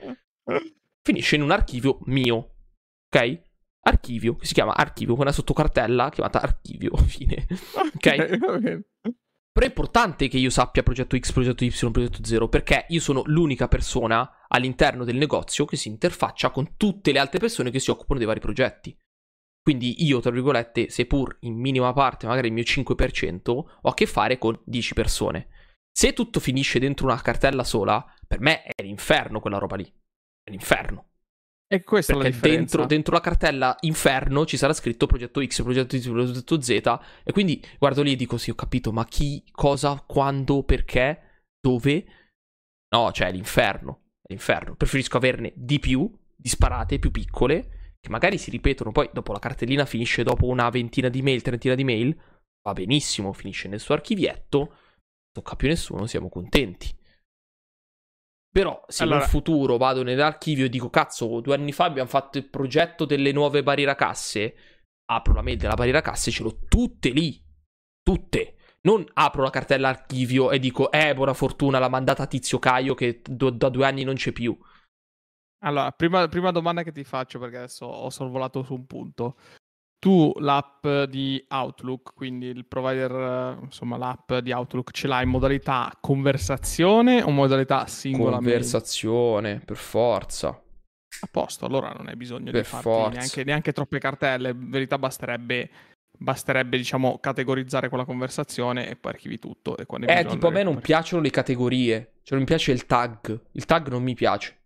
Finisce 1.03 1.37
in 1.37 1.43
un 1.43 1.51
archivio 1.51 2.01
mio. 2.03 2.57
Ok? 3.09 3.45
Archivio, 3.83 4.37
che 4.37 4.45
si 4.45 4.53
chiama 4.53 4.75
archivio, 4.75 5.15
con 5.15 5.23
una 5.23 5.33
sottocartella 5.33 6.11
chiamata 6.11 6.43
archivio, 6.43 6.95
fine. 7.09 7.47
Ok? 7.95 8.59
bene. 8.59 8.85
Però 9.53 9.65
è 9.65 9.69
importante 9.69 10.29
che 10.29 10.37
io 10.37 10.51
sappia 10.51 10.83
progetto 10.83 11.17
X, 11.17 11.33
progetto 11.33 11.65
Y, 11.65 11.71
progetto 11.91 12.19
0, 12.23 12.49
perché 12.49 12.85
io 12.89 13.01
sono 13.01 13.23
l'unica 13.25 13.67
persona 13.67 14.31
all'interno 14.49 15.05
del 15.05 15.17
negozio 15.17 15.65
che 15.65 15.77
si 15.77 15.89
interfaccia 15.89 16.51
con 16.51 16.77
tutte 16.77 17.11
le 17.11 17.19
altre 17.19 17.39
persone 17.39 17.71
che 17.71 17.81
si 17.81 17.91
occupano 17.91 18.19
dei 18.19 18.29
vari 18.29 18.41
progetti. 18.41 18.95
Quindi 19.63 20.05
io, 20.05 20.21
tra 20.21 20.31
virgolette, 20.31 20.91
seppur 20.91 21.39
in 21.41 21.55
minima 21.55 21.95
parte, 21.95 22.27
magari 22.27 22.49
il 22.49 22.53
mio 22.53 22.65
5%, 22.65 23.51
ho 23.51 23.67
a 23.81 23.95
che 23.95 24.05
fare 24.05 24.37
con 24.37 24.61
10 24.63 24.93
persone. 24.93 25.49
Se 25.93 26.13
tutto 26.13 26.41
finisce 26.41 26.79
dentro 26.79 27.07
una 27.07 27.21
cartella 27.21 27.65
sola, 27.65 28.05
per 28.27 28.41
me 28.41 28.63
è 28.63 28.83
l'inferno 28.83 29.41
quella 29.41 29.59
roba 29.59 29.77
lì. 29.77 29.85
È 29.85 30.51
l'inferno. 30.51 31.09
E 31.73 31.85
questa 31.85 32.13
è 32.15 32.17
la 32.17 32.23
Perché 32.23 32.37
differenza. 32.37 32.77
dentro, 32.79 32.87
dentro 32.87 33.15
la 33.15 33.21
cartella 33.21 33.77
inferno 33.81 34.45
ci 34.45 34.57
sarà 34.57 34.73
scritto 34.73 35.07
progetto 35.07 35.45
X, 35.45 35.63
progetto 35.63 35.95
Y, 35.95 36.01
progetto 36.01 36.61
Z. 36.61 36.71
E 37.23 37.33
quindi 37.33 37.65
guardo 37.79 38.03
lì 38.03 38.13
e 38.13 38.17
dico: 38.17 38.39
Sì, 38.39 38.51
ho 38.51 38.55
capito, 38.57 38.91
ma 38.93 39.05
chi, 39.05 39.45
cosa, 39.53 40.03
quando, 40.07 40.65
perché, 40.65 41.45
dove? 41.61 42.05
No, 42.93 43.13
cioè 43.13 43.29
è 43.29 43.33
l'inferno. 43.33 44.09
È 44.21 44.33
l'inferno. 44.33 44.75
Preferisco 44.75 45.17
averne 45.17 45.53
di 45.55 45.79
più, 45.79 46.11
disparate, 46.35 46.99
più 46.99 47.13
piccole, 47.13 47.95
che 48.01 48.11
magari 48.11 48.37
si 48.37 48.51
ripetono. 48.51 48.91
Poi 48.91 49.09
dopo 49.13 49.33
la 49.33 49.39
cartellina 49.39 49.85
finisce 49.85 50.25
dopo 50.25 50.47
una 50.47 50.69
ventina 50.71 51.09
di 51.09 51.23
mail, 51.23 51.43
trentina 51.43 51.77
di 51.77 51.85
mail. 51.85 52.21
Va 52.63 52.73
benissimo, 52.73 53.33
finisce 53.33 53.69
nel 53.69 53.79
suo 53.79 53.95
archivietto. 53.95 54.75
Tocca 55.33 55.57
più 55.57 55.69
nessuno, 55.69 56.07
siamo 56.07 56.29
contenti. 56.29 56.97
Però 58.53 58.83
se 58.89 59.05
Allora- 59.05 59.19
nel 59.21 59.29
futuro 59.29 59.77
vado 59.77 60.03
nell'archivio 60.03 60.65
e 60.65 60.69
dico 60.69 60.91
cazzo, 60.91 61.41
due 61.41 61.55
anni 61.55 61.71
fa 61.73 61.85
abbiamo 61.85 62.09
fatto 62.09 62.37
il 62.39 62.49
progetto 62.49 63.05
delle 63.05 63.31
nuove 63.31 63.63
barrieracasse, 63.63 64.55
apro 65.05 65.33
la 65.35 65.43
mail 65.43 65.57
della 65.57 65.75
barrieracasse 65.75 66.31
e 66.31 66.33
ce 66.33 66.43
l'ho 66.43 66.59
tutte 66.67 67.11
lì. 67.11 67.41
Tutte. 68.03 68.57
Non 68.83 69.05
apro 69.13 69.43
la 69.43 69.51
cartella 69.51 69.89
archivio 69.89 70.51
e 70.51 70.59
dico 70.59 70.91
eh, 70.91 71.15
buona 71.15 71.35
fortuna, 71.35 71.79
l'ha 71.79 71.89
mandata 71.89 72.27
Tizio 72.27 72.59
Caio 72.59 72.95
che 72.95 73.21
do- 73.23 73.51
da 73.51 73.69
due 73.69 73.87
anni 73.87 74.03
non 74.05 74.15
c'è 74.15 74.33
più. 74.33 74.59
Allora, 75.63 75.93
prima, 75.93 76.27
prima 76.27 76.51
domanda 76.51 76.83
che 76.83 76.91
ti 76.91 77.05
faccio, 77.05 77.39
perché 77.39 77.59
adesso 77.59 77.85
ho 77.85 78.09
sorvolato 78.09 78.63
su 78.63 78.73
un 78.75 78.87
punto. 78.87 79.37
Tu 80.01 80.33
l'app 80.39 80.87
di 81.11 81.45
Outlook, 81.51 82.15
quindi 82.15 82.47
il 82.47 82.65
provider, 82.65 83.13
eh, 83.13 83.65
insomma 83.65 83.99
l'app 83.99 84.33
di 84.37 84.51
Outlook, 84.51 84.93
ce 84.93 85.07
l'hai 85.07 85.25
in 85.25 85.29
modalità 85.29 85.93
conversazione 86.01 87.23
o 87.23 87.29
modalità 87.29 87.87
singola 87.87 88.41
mail? 88.41 88.45
Conversazione, 88.45 89.61
per 89.63 89.77
forza. 89.77 90.49
A 90.49 91.29
posto, 91.31 91.67
allora 91.67 91.91
non 91.91 92.09
hai 92.09 92.17
bisogno 92.17 92.51
Per 92.51 92.63
di 92.63 92.67
farti 92.67 93.15
neanche, 93.15 93.45
neanche 93.45 93.73
troppe 93.73 93.99
cartelle. 93.99 94.51
In 94.51 94.71
verità 94.71 94.97
basterebbe, 94.97 95.69
basterebbe, 96.17 96.79
diciamo, 96.79 97.19
categorizzare 97.19 97.91
quella 97.91 98.07
conversazione 98.07 98.89
e 98.89 98.97
poi 98.97 99.13
archivi 99.13 99.39
tutto. 99.39 99.77
E 99.77 99.85
Eh, 100.07 100.25
tipo 100.25 100.49
a 100.49 100.51
me 100.51 100.63
non 100.63 100.79
piacciono 100.81 101.21
le 101.21 101.31
categorie, 101.31 102.13
cioè 102.23 102.39
non 102.39 102.41
mi 102.41 102.45
piace 102.47 102.73
il 102.73 102.87
tag. 102.87 103.39
Il 103.53 103.67
tag 103.67 103.89
non 103.89 104.03
mi 104.03 104.15
piace. 104.15 104.60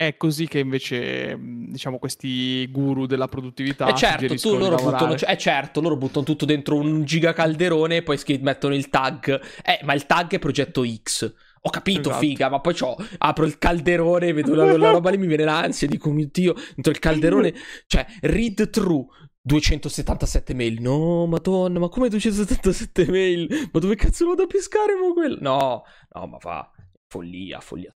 È 0.00 0.16
così 0.16 0.48
che 0.48 0.60
invece, 0.60 1.36
mh, 1.36 1.72
diciamo, 1.72 1.98
questi 1.98 2.66
guru 2.70 3.04
della 3.04 3.28
produttività 3.28 3.86
Eh 3.86 3.94
certo, 3.94 4.34
tu 4.34 4.56
loro 4.56 4.76
buttano, 4.76 5.14
eh 5.14 5.36
certo, 5.36 5.82
loro 5.82 5.98
buttano 5.98 6.24
tutto 6.24 6.46
dentro 6.46 6.76
un 6.76 7.04
gigacalderone 7.04 7.96
e 7.96 8.02
poi 8.02 8.18
mettono 8.40 8.74
il 8.74 8.88
tag. 8.88 9.38
Eh, 9.62 9.80
ma 9.82 9.92
il 9.92 10.06
tag 10.06 10.30
è 10.30 10.38
progetto 10.38 10.82
X. 10.86 11.30
Ho 11.60 11.68
capito, 11.68 12.08
Esatto. 12.08 12.24
figa, 12.24 12.48
ma 12.48 12.60
poi 12.60 12.72
c'ho, 12.72 12.96
apro 13.18 13.44
il 13.44 13.58
calderone, 13.58 14.32
vedo 14.32 14.54
la, 14.54 14.74
la 14.78 14.90
roba 14.90 15.10
lì, 15.10 15.18
mi 15.18 15.26
viene 15.26 15.44
l'ansia, 15.44 15.86
dico, 15.86 16.10
mio 16.10 16.30
Dio, 16.32 16.54
dentro 16.72 16.92
il 16.92 16.98
calderone, 16.98 17.52
cioè, 17.86 18.06
read 18.22 18.70
through 18.70 19.06
277 19.42 20.54
mail. 20.54 20.80
No, 20.80 21.26
madonna, 21.26 21.78
ma 21.78 21.90
come 21.90 22.08
277 22.08 23.06
mail? 23.10 23.68
Ma 23.70 23.78
dove 23.78 23.96
cazzo 23.96 24.26
vado 24.28 24.44
a 24.44 24.46
pescare 24.46 24.94
mo 24.94 25.12
quello? 25.12 25.36
No, 25.42 25.82
no, 26.14 26.26
ma 26.26 26.38
va, 26.40 26.70
follia, 27.06 27.60
follia. 27.60 27.94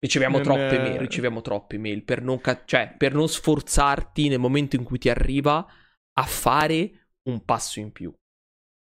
Riceviamo 0.00 0.36
Non 0.36 0.44
troppe 0.44 0.68
è- 0.70 0.80
mail, 0.82 0.98
riceviamo 0.98 1.40
troppe 1.42 1.78
mail 1.78 2.02
per 2.04 2.22
non, 2.22 2.40
ca- 2.40 2.64
cioè, 2.64 2.94
per 2.96 3.12
non 3.14 3.28
sforzarti 3.28 4.28
nel 4.28 4.38
momento 4.38 4.76
in 4.76 4.82
cui 4.82 4.98
ti 4.98 5.10
arriva 5.10 5.66
a 6.12 6.22
fare 6.24 7.10
un 7.28 7.44
passo 7.44 7.80
in 7.80 7.92
più. 7.92 8.12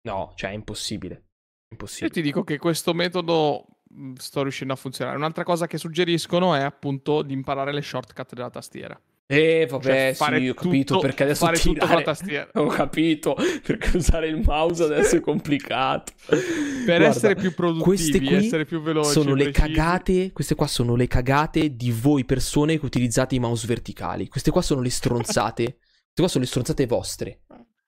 No, 0.08 0.34
cioè 0.36 0.52
è 0.52 0.54
impossibile. 0.54 1.14
Io 1.16 1.26
Impossibile. 1.74 2.10
ti 2.12 2.22
dico 2.22 2.44
che 2.44 2.58
questo 2.58 2.94
metodo 2.94 3.82
sto 4.16 4.42
riuscendo 4.44 4.74
a 4.74 4.78
funzionare. 4.78 5.18
Un'altra 5.18 5.44
cosa 5.44 5.68
che 5.68 5.78
suggeriscono 5.78 6.56
è 6.56 6.62
appunto 6.62 7.22
di 7.22 7.34
imparare 7.34 7.74
le 7.74 7.82
shortcut 7.82 8.34
della 8.34 8.50
tastiera. 8.50 9.00
Eh, 9.32 9.68
vabbè, 9.70 10.16
Cioè, 10.16 10.40
sì, 10.40 10.48
ho 10.50 10.54
capito 10.56 10.94
tutto- 10.96 11.06
perché 11.06 11.22
adesso 11.22 11.46
fare 11.46 11.60
tutto 11.60 11.68
con 11.68 11.88
tirare... 11.88 11.96
la 11.98 12.02
tastiera. 12.02 12.50
Ho 12.60 12.66
capito, 12.66 13.36
perché 13.64 13.98
usare 13.98 14.28
il 14.28 14.42
mouse 14.44 14.84
adesso 14.84 15.18
è 15.18 15.20
complicato. 15.20 16.14
Per 16.26 16.40
Guarda, 16.86 17.06
essere 17.06 17.36
più 17.36 17.54
produttivi, 17.54 18.34
essere 18.34 18.66
più 18.66 18.82
veloci, 18.82 19.12
sono 19.12 19.36
le 19.36 19.52
precisi. 19.52 19.68
cagate, 19.76 20.32
queste 20.32 20.56
qua 20.56 20.66
sono 20.66 20.96
le 20.96 21.06
cagate 21.08 21.76
di 21.76 21.92
voi 21.92 22.26
persone 22.26 22.80
che 22.80 22.86
utilizzate 22.86 23.36
i 23.36 23.40
mouse 23.40 23.68
verticali. 23.68 24.28
Queste 24.28 24.50
qua 24.50 24.64
sono 24.64 24.82
le 24.82 24.90
stronzate. 24.90 25.64
Queste 25.64 26.22
qua 26.22 26.28
sono 26.28 26.44
le 26.44 26.50
stronzate 26.50 26.88
vostre. 26.88 27.42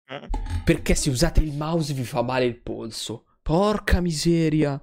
Eh. 0.07 0.29
Perché 0.63 0.93
se 0.93 1.09
usate 1.09 1.39
il 1.41 1.53
mouse 1.53 1.93
vi 1.93 2.03
fa 2.03 2.21
male 2.21 2.45
il 2.45 2.61
polso. 2.61 3.25
Porca 3.41 3.99
miseria. 3.99 4.79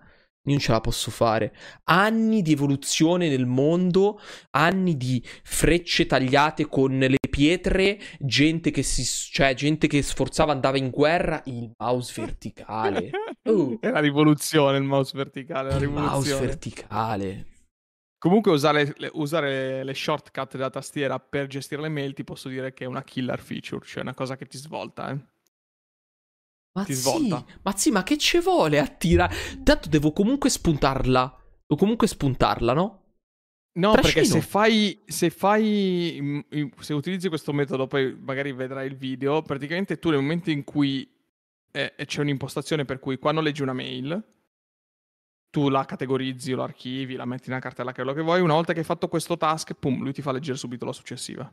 Non 0.48 0.58
ce 0.58 0.72
la 0.72 0.80
posso 0.80 1.10
fare. 1.10 1.54
Anni 1.84 2.42
di 2.42 2.52
evoluzione 2.52 3.28
nel 3.28 3.46
mondo, 3.46 4.20
anni 4.50 4.96
di 4.96 5.22
frecce 5.42 6.06
tagliate 6.06 6.66
con 6.66 6.98
le 6.98 7.16
pietre, 7.28 7.98
gente 8.18 8.70
che 8.70 8.82
si 8.82 9.04
cioè 9.04 9.54
gente 9.54 9.86
che 9.86 10.02
sforzava 10.02 10.52
andava 10.52 10.78
in 10.78 10.90
guerra, 10.90 11.42
il 11.46 11.70
mouse 11.76 12.12
verticale. 12.20 13.10
Uh. 13.44 13.78
È 13.80 13.90
la 13.90 14.00
rivoluzione 14.00 14.78
il 14.78 14.84
mouse 14.84 15.12
verticale, 15.14 15.70
la 15.70 15.76
Il 15.76 15.88
mouse 15.88 16.38
verticale. 16.38 17.46
Comunque 18.18 18.50
usare, 18.50 18.94
le, 18.96 19.10
usare 19.12 19.84
le 19.84 19.94
shortcut 19.94 20.56
della 20.56 20.70
tastiera 20.70 21.20
per 21.20 21.46
gestire 21.46 21.82
le 21.82 21.88
mail 21.88 22.14
ti 22.14 22.24
posso 22.24 22.48
dire 22.48 22.72
che 22.72 22.82
è 22.82 22.86
una 22.88 23.04
killer 23.04 23.38
feature, 23.38 23.84
cioè 23.86 24.02
una 24.02 24.14
cosa 24.14 24.36
che 24.36 24.46
ti 24.46 24.58
svolta, 24.58 25.10
eh. 25.10 25.18
Ma 26.78 26.84
Ti 26.84 26.94
sì, 26.94 27.00
svolta. 27.00 27.44
ma 27.62 27.76
sì, 27.76 27.90
ma 27.90 28.02
che 28.02 28.16
ci 28.16 28.38
vuole 28.40 28.78
a 28.78 28.86
tirare? 28.86 29.34
Tanto 29.62 29.88
devo 29.88 30.12
comunque 30.12 30.48
spuntarla. 30.50 31.36
Devo 31.66 31.80
comunque 31.80 32.06
spuntarla, 32.06 32.72
no? 32.72 33.02
No, 33.78 33.92
Trascino. 33.92 34.12
perché 34.14 34.24
se 34.28 34.40
fai, 34.40 35.02
se 35.06 35.30
fai, 35.30 36.18
mm, 36.20 36.66
se 36.80 36.94
utilizzi 36.94 37.28
questo 37.28 37.52
metodo, 37.52 37.86
poi 37.86 38.16
magari 38.20 38.52
vedrai 38.52 38.86
il 38.88 38.96
video, 38.96 39.42
praticamente 39.42 39.98
tu 39.98 40.10
nel 40.10 40.20
momento 40.20 40.50
in 40.50 40.64
cui 40.64 41.08
eh, 41.70 41.94
c'è 42.04 42.20
un'impostazione 42.20 42.84
per 42.84 42.98
cui 42.98 43.18
quando 43.18 43.40
leggi 43.40 43.62
una 43.62 43.72
mail, 43.74 44.20
tu 45.50 45.68
la 45.68 45.84
categorizzi 45.84 46.52
la 46.54 46.64
archivi, 46.64 47.14
la 47.14 47.24
metti 47.24 47.48
nella 47.50 47.60
cartella, 47.60 47.92
quello 47.92 48.12
che 48.12 48.22
vuoi, 48.22 48.40
una 48.40 48.54
volta 48.54 48.72
che 48.72 48.80
hai 48.80 48.84
fatto 48.84 49.06
questo 49.08 49.36
task, 49.36 49.74
pum, 49.74 50.02
lui 50.02 50.12
ti 50.12 50.22
fa 50.22 50.32
leggere 50.32 50.58
subito 50.58 50.84
la 50.84 50.92
successiva. 50.92 51.52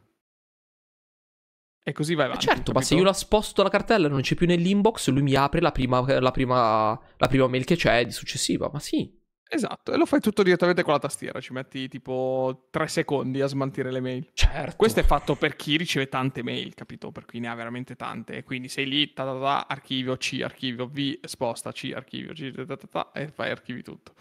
E 1.87 1.91
così 1.93 2.15
vai 2.15 2.27
Ma 2.27 2.37
avanti. 2.37 2.45
certo, 2.45 2.71
ma 2.71 2.81
capito? 2.81 2.83
se 2.83 2.95
io 2.95 3.03
la 3.03 3.13
sposto 3.13 3.61
la 3.63 3.69
cartella 3.69 4.07
e 4.07 4.09
non 4.09 4.21
c'è 4.21 4.35
più 4.35 4.47
nell'inbox, 4.47 5.09
lui 5.09 5.21
mi 5.21 5.35
apre 5.35 5.61
la 5.61 5.71
prima, 5.71 6.01
la 6.19 6.31
prima, 6.31 6.99
la 7.17 7.27
prima 7.27 7.47
mail 7.47 7.63
che 7.65 7.75
c'è 7.75 8.03
di 8.05 8.11
successiva. 8.11 8.69
Ma 8.73 8.79
sì, 8.79 9.11
Esatto, 9.47 9.93
e 9.93 9.97
lo 9.97 10.05
fai 10.07 10.19
tutto 10.19 10.41
direttamente 10.43 10.81
con 10.83 10.93
la 10.93 10.99
tastiera, 10.99 11.39
ci 11.39 11.53
metti 11.53 11.87
tipo 11.87 12.67
tre 12.71 12.87
secondi 12.87 13.41
a 13.41 13.47
smantire 13.47 13.91
le 13.91 13.99
mail. 14.01 14.29
certo. 14.33 14.75
Questo 14.75 14.99
è 14.99 15.03
fatto 15.03 15.35
per 15.35 15.55
chi 15.55 15.77
riceve 15.77 16.09
tante 16.09 16.41
mail, 16.43 16.73
capito? 16.73 17.11
Per 17.11 17.25
chi 17.25 17.39
ne 17.39 17.47
ha 17.47 17.55
veramente 17.55 17.95
tante. 17.95 18.33
E 18.37 18.43
quindi 18.43 18.67
sei 18.69 18.87
lì, 18.87 19.13
ta 19.13 19.23
ta 19.23 19.39
ta, 19.39 19.65
archivio 19.67 20.17
C, 20.17 20.41
archivio 20.43 20.87
V, 20.87 21.19
sposta 21.25 21.71
C, 21.71 21.91
archivio 21.95 22.33
C, 22.33 22.51
ta 22.51 22.65
ta 22.65 22.75
ta, 22.77 22.87
ta, 22.87 23.11
e 23.13 23.27
fai 23.29 23.51
archivi 23.51 23.83
tutto. 23.83 24.13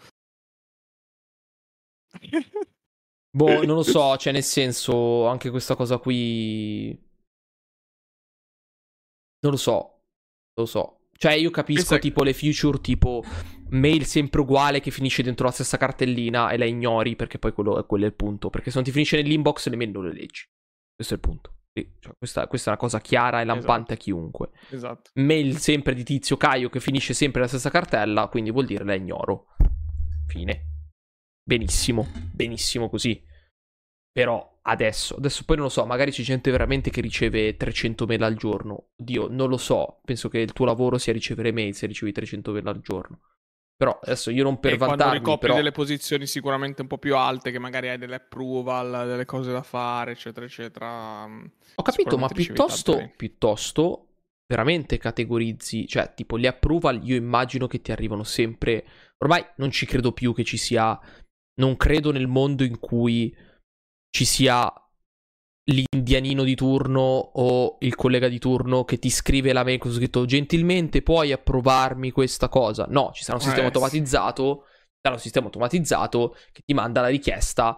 Boh, 3.31 3.63
non 3.65 3.75
lo 3.75 3.83
so, 3.83 4.15
cioè 4.17 4.31
nel 4.31 4.43
senso, 4.43 5.27
anche 5.27 5.49
questa 5.49 5.75
cosa 5.75 5.97
qui... 5.97 6.97
Non 9.45 9.53
lo 9.53 9.59
so, 9.59 10.01
lo 10.55 10.65
so. 10.65 11.01
Cioè 11.15 11.33
io 11.33 11.51
capisco 11.51 11.99
tipo 11.99 12.23
le 12.23 12.33
future, 12.33 12.81
tipo 12.81 13.23
mail 13.69 14.05
sempre 14.05 14.41
uguale 14.41 14.79
che 14.79 14.89
finisce 14.89 15.21
dentro 15.21 15.45
la 15.45 15.51
stessa 15.51 15.77
cartellina 15.77 16.49
e 16.49 16.57
la 16.57 16.65
ignori 16.65 17.15
perché 17.15 17.37
poi 17.37 17.53
quello, 17.53 17.85
quello 17.85 18.05
è 18.05 18.07
il 18.07 18.15
punto. 18.15 18.49
Perché 18.49 18.69
se 18.69 18.77
non 18.77 18.85
ti 18.85 18.91
finisce 18.91 19.21
nell'inbox 19.21 19.69
le 19.69 19.75
mail 19.75 19.91
non 19.91 20.05
le 20.05 20.13
leggi. 20.13 20.43
Questo 20.95 21.13
è 21.13 21.17
il 21.17 21.21
punto. 21.21 21.53
Cioè, 21.99 22.15
questa, 22.17 22.47
questa 22.47 22.69
è 22.69 22.73
una 22.73 22.81
cosa 22.81 22.99
chiara 22.99 23.39
e 23.39 23.45
lampante 23.45 23.93
a 23.93 23.97
chiunque. 23.97 24.49
esatto. 24.71 25.11
Mail 25.13 25.57
sempre 25.57 25.93
di 25.93 26.03
tizio 26.03 26.37
Caio 26.37 26.69
che 26.69 26.79
finisce 26.79 27.13
sempre 27.13 27.41
nella 27.41 27.51
stessa 27.51 27.69
cartella, 27.69 28.27
quindi 28.27 28.49
vuol 28.49 28.65
dire 28.65 28.83
la 28.83 28.95
ignoro. 28.95 29.55
Fine. 30.25 30.63
Benissimo, 31.43 32.07
benissimo 32.33 32.89
così. 32.89 33.23
Però 34.15 34.59
adesso, 34.61 35.15
adesso 35.17 35.43
poi 35.43 35.57
non 35.57 35.65
lo 35.65 35.71
so, 35.71 35.85
magari 35.85 36.09
c'è 36.09 36.23
gente 36.23 36.49
veramente 36.49 36.89
che 36.89 37.01
riceve 37.01 37.57
300 37.57 38.05
mail 38.05 38.23
al 38.23 38.35
giorno. 38.35 38.91
Oddio, 38.95 39.27
non 39.29 39.49
lo 39.49 39.57
so. 39.57 39.99
Penso 40.05 40.29
che 40.29 40.39
il 40.39 40.53
tuo 40.53 40.63
lavoro 40.63 40.97
sia 40.97 41.11
ricevere 41.11 41.51
mail 41.51 41.75
se 41.75 41.85
ricevi 41.85 42.13
300 42.13 42.53
mail 42.53 42.65
al 42.65 42.79
giorno. 42.79 43.19
Però 43.75 43.99
adesso 44.01 44.31
io 44.31 44.43
non 44.43 44.57
per 44.61 44.71
e 44.71 44.77
quando 44.77 44.95
vantarmi, 44.95 45.17
ricopri 45.17 45.47
però... 45.47 45.55
delle 45.55 45.73
posizioni 45.73 46.27
sicuramente 46.27 46.81
un 46.81 46.87
po' 46.87 46.97
più 46.97 47.17
alte, 47.17 47.51
che 47.51 47.59
magari 47.59 47.89
hai 47.89 47.97
delle 47.97 48.15
approval, 48.15 49.05
delle 49.05 49.25
cose 49.25 49.51
da 49.51 49.63
fare, 49.63 50.11
eccetera, 50.13 50.45
eccetera. 50.45 51.27
mm, 51.27 51.45
Ho 51.75 51.83
capito, 51.83 52.17
ma 52.17 52.29
piuttosto, 52.29 53.11
piuttosto 53.17 54.07
veramente 54.47 54.97
categorizzi, 54.97 55.87
cioè 55.89 56.13
tipo 56.15 56.39
gli 56.39 56.47
approval 56.47 57.05
io 57.05 57.17
immagino 57.17 57.67
che 57.67 57.81
ti 57.81 57.91
arrivano 57.91 58.23
sempre, 58.23 58.85
ormai 59.17 59.45
non 59.57 59.71
ci 59.71 59.85
credo 59.85 60.13
più 60.13 60.33
che 60.33 60.45
ci 60.45 60.55
sia, 60.55 60.97
non 61.55 61.75
credo 61.75 62.13
nel 62.13 62.27
mondo 62.27 62.63
in 62.63 62.79
cui 62.79 63.35
ci 64.15 64.23
sia 64.23 64.71
l'indianino 65.71 66.43
di 66.43 66.55
turno 66.55 67.01
o 67.01 67.75
il 67.81 67.95
collega 67.95 68.29
di 68.29 68.39
turno 68.39 68.85
che 68.85 68.97
ti 68.97 69.09
scrive 69.09 69.51
la 69.51 69.65
mail 69.65 69.77
con 69.77 69.91
scritto 69.91 70.23
gentilmente 70.23 71.01
puoi 71.01 71.33
approvarmi 71.33 72.11
questa 72.11 72.47
cosa. 72.47 72.85
No, 72.87 73.11
ci 73.13 73.23
sarà 73.23 73.35
un 73.35 73.43
sistema 73.43 73.63
Eh, 73.63 73.67
automatizzato, 73.67 74.63
sarà 75.01 75.15
un 75.15 75.19
sistema 75.19 75.47
automatizzato 75.47 76.33
che 76.53 76.61
ti 76.63 76.73
manda 76.73 77.01
la 77.01 77.09
richiesta 77.09 77.77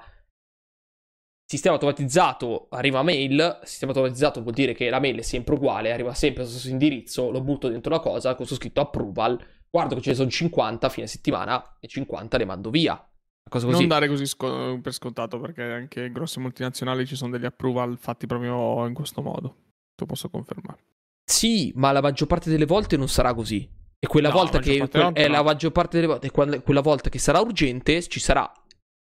sistema 1.44 1.74
automatizzato 1.76 2.68
arriva 2.70 3.02
mail, 3.02 3.62
sistema 3.64 3.94
automatizzato 3.94 4.42
vuol 4.42 4.54
dire 4.54 4.74
che 4.74 4.92
la 4.92 5.00
mail 5.00 5.18
è 5.18 5.24
sempre 5.24 5.56
uguale, 5.56 5.92
arriva 5.92 6.14
sempre 6.14 6.44
allo 6.44 6.52
stesso 6.52 6.70
indirizzo, 6.70 7.32
lo 7.32 7.42
butto 7.42 7.68
dentro 7.68 7.90
la 7.90 8.00
cosa, 8.00 8.36
con 8.36 8.46
su 8.46 8.54
scritto 8.54 8.82
approval, 8.82 9.44
guardo 9.72 9.96
che 9.96 10.02
ce 10.02 10.10
ne 10.12 10.16
sono 10.18 10.30
50 10.30 10.86
a 10.86 10.90
fine 10.90 11.08
settimana 11.08 11.78
e 11.80 11.88
50 11.88 12.38
le 12.38 12.46
mando 12.46 12.70
via. 12.70 13.02
Cosa 13.50 13.66
così. 13.66 13.78
Non 13.80 13.88
dare 13.88 14.08
così 14.08 14.26
sco- 14.26 14.80
per 14.82 14.94
scontato, 14.94 15.40
perché 15.40 15.64
anche 15.64 16.12
grosse 16.12 16.40
multinazionali 16.40 17.06
ci 17.06 17.16
sono 17.16 17.32
degli 17.32 17.46
approval 17.46 17.98
fatti 17.98 18.28
proprio 18.28 18.86
in 18.88 18.94
questo 18.94 19.22
modo. 19.22 19.48
Te 19.96 20.04
lo 20.04 20.06
posso 20.06 20.30
confermare. 20.30 20.80
Sì, 21.24 21.72
ma 21.76 21.92
la 21.92 22.02
maggior 22.02 22.28
parte 22.28 22.50
delle 22.50 22.66
volte 22.66 22.98
non 22.98 23.08
sarà 23.10 23.34
così. 23.34 23.68
E 24.00 24.08
quella 24.08 24.30
No, 24.30 24.36
volta 24.36 24.60
che 24.60 24.76
è 24.76 24.78
volte 24.78 25.28
la 25.28 25.42
maggior 25.44 25.72
parte 25.72 26.00
delle 26.00 26.08
volte, 26.08 26.30
quella 26.62 26.82
volta 26.82 27.10
che 27.10 27.20
sarà 27.20 27.40
urgente, 27.40 28.02
ci 28.08 28.20
sarà 28.20 28.50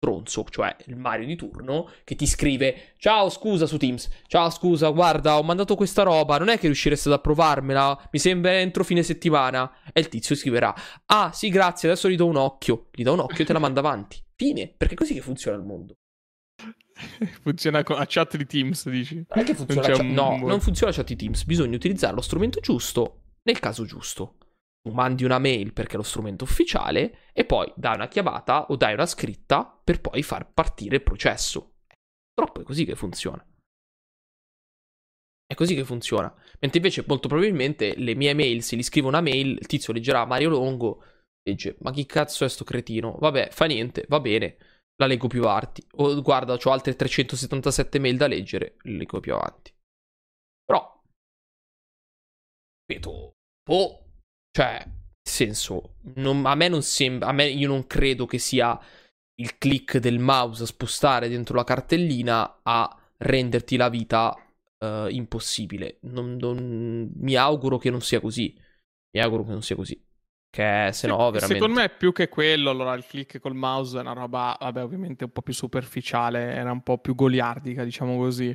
stronzo, 0.06 0.44
cioè 0.50 0.74
il 0.86 0.96
Mario 0.96 1.26
di 1.26 1.36
turno, 1.36 1.88
che 2.02 2.16
ti 2.16 2.26
scrive: 2.26 2.94
Ciao, 2.98 3.30
scusa 3.30 3.66
su 3.66 3.76
Teams. 3.76 4.08
Ciao, 4.26 4.50
scusa, 4.50 4.88
guarda, 4.88 5.38
ho 5.38 5.44
mandato 5.44 5.76
questa 5.76 6.02
roba. 6.02 6.38
Non 6.38 6.48
è 6.48 6.58
che 6.58 6.66
riuscireste 6.66 7.08
ad 7.08 7.14
approvarmela? 7.14 8.08
Mi 8.10 8.18
sembra 8.18 8.58
entro 8.58 8.82
fine 8.82 9.04
settimana. 9.04 9.70
E 9.92 10.00
il 10.00 10.08
tizio 10.08 10.34
scriverà: 10.34 10.74
Ah, 11.06 11.30
sì, 11.32 11.48
grazie, 11.50 11.88
adesso 11.88 12.08
gli 12.10 12.16
do 12.16 12.26
un 12.26 12.36
occhio. 12.36 12.88
Gli 12.92 13.04
do 13.04 13.12
un 13.12 13.20
occhio 13.20 13.44
e 13.44 13.46
te 13.46 13.52
la 13.52 13.60
manda 13.60 13.78
avanti. 13.78 14.20
Fine, 14.34 14.74
perché 14.76 14.94
è 14.94 14.96
così 14.96 15.14
che 15.14 15.20
funziona 15.20 15.56
il 15.56 15.62
mondo. 15.62 15.94
Funziona 17.42 17.82
con- 17.84 17.98
a 17.98 18.04
chat 18.06 18.36
di 18.36 18.46
Teams, 18.46 18.88
dici? 18.88 19.24
Non 19.34 19.44
che 19.44 19.54
funziona 19.54 19.88
la 19.88 19.94
chat- 19.94 20.02
un- 20.04 20.12
No, 20.12 20.36
non 20.42 20.60
funziona 20.60 20.90
la 20.90 20.96
chat 20.98 21.06
di 21.06 21.16
Teams. 21.16 21.44
Bisogna 21.44 21.76
utilizzare 21.76 22.14
lo 22.14 22.20
strumento 22.20 22.58
giusto 22.60 23.20
nel 23.44 23.58
caso 23.60 23.84
giusto. 23.84 24.36
Tu 24.82 24.92
mandi 24.92 25.24
una 25.24 25.38
mail 25.38 25.72
perché 25.72 25.94
è 25.94 25.96
lo 25.96 26.02
strumento 26.02 26.42
ufficiale 26.44 27.18
e 27.32 27.44
poi 27.44 27.72
dai 27.76 27.94
una 27.94 28.08
chiamata 28.08 28.66
o 28.66 28.76
dai 28.76 28.94
una 28.94 29.06
scritta 29.06 29.71
per 29.92 30.00
poi 30.00 30.22
far 30.22 30.50
partire 30.50 30.96
il 30.96 31.02
processo. 31.02 31.74
Purtroppo 32.32 32.62
è 32.62 32.64
così 32.64 32.86
che 32.86 32.94
funziona. 32.94 33.44
È 35.44 35.54
così 35.54 35.74
che 35.74 35.84
funziona. 35.84 36.34
Mentre 36.60 36.78
invece 36.78 37.04
molto 37.06 37.28
probabilmente 37.28 37.94
le 37.96 38.14
mie 38.14 38.32
mail, 38.32 38.62
se 38.62 38.76
gli 38.76 38.82
scrivo 38.82 39.08
una 39.08 39.20
mail, 39.20 39.58
il 39.58 39.66
tizio 39.66 39.92
leggerà 39.92 40.24
Mario 40.24 40.48
Longo, 40.48 41.04
legge 41.42 41.76
ma 41.80 41.92
chi 41.92 42.06
cazzo 42.06 42.46
è 42.46 42.48
sto 42.48 42.64
cretino? 42.64 43.16
Vabbè, 43.18 43.50
fa 43.50 43.66
niente, 43.66 44.06
va 44.08 44.18
bene, 44.20 44.56
la 44.96 45.06
leggo 45.06 45.26
più 45.26 45.42
avanti. 45.42 45.86
O 45.96 46.22
guarda, 46.22 46.54
ho 46.54 46.70
altre 46.70 46.96
377 46.96 47.98
mail 47.98 48.16
da 48.16 48.26
leggere, 48.26 48.76
le 48.82 48.92
leggo 48.92 49.20
più 49.20 49.34
avanti. 49.34 49.74
Però, 50.64 51.02
ripeto, 52.86 53.32
boh, 53.62 54.04
cioè, 54.56 54.82
nel 54.86 54.94
senso, 55.22 55.96
non- 56.14 56.46
a 56.46 56.54
me 56.54 56.68
non 56.68 56.82
sembra, 56.82 57.28
a 57.28 57.32
me 57.32 57.46
io 57.46 57.68
non 57.68 57.86
credo 57.86 58.24
che 58.24 58.38
sia 58.38 58.80
il 59.42 59.58
click 59.58 59.98
del 59.98 60.20
mouse 60.20 60.62
a 60.62 60.66
spostare 60.66 61.28
dentro 61.28 61.56
la 61.56 61.64
cartellina 61.64 62.60
a 62.62 62.96
renderti 63.18 63.76
la 63.76 63.88
vita 63.88 64.34
eh, 64.78 65.08
impossibile. 65.10 65.98
Non- 66.02 66.36
non- 66.36 67.10
mi 67.16 67.34
auguro 67.34 67.78
che 67.78 67.90
non 67.90 68.00
sia 68.00 68.20
così. 68.20 68.56
Mi 69.10 69.20
auguro 69.20 69.44
che 69.44 69.50
non 69.50 69.62
sia 69.62 69.76
così. 69.76 70.00
Che 70.48 70.90
se 70.92 71.06
no, 71.06 71.16
veramente. 71.16 71.54
Secondo 71.54 71.80
me 71.80 71.84
è 71.84 71.96
più 71.96 72.12
che 72.12 72.28
quello, 72.28 72.70
allora 72.70 72.94
il 72.94 73.04
click 73.06 73.40
col 73.40 73.54
mouse 73.54 73.96
è 73.96 74.00
una 74.00 74.12
roba, 74.12 74.56
vabbè, 74.60 74.82
ovviamente 74.82 75.24
un 75.24 75.30
po' 75.30 75.42
più 75.42 75.54
superficiale, 75.54 76.52
era 76.52 76.70
un 76.70 76.82
po' 76.82 76.98
più 76.98 77.14
goliardica, 77.14 77.84
diciamo 77.84 78.16
così. 78.16 78.54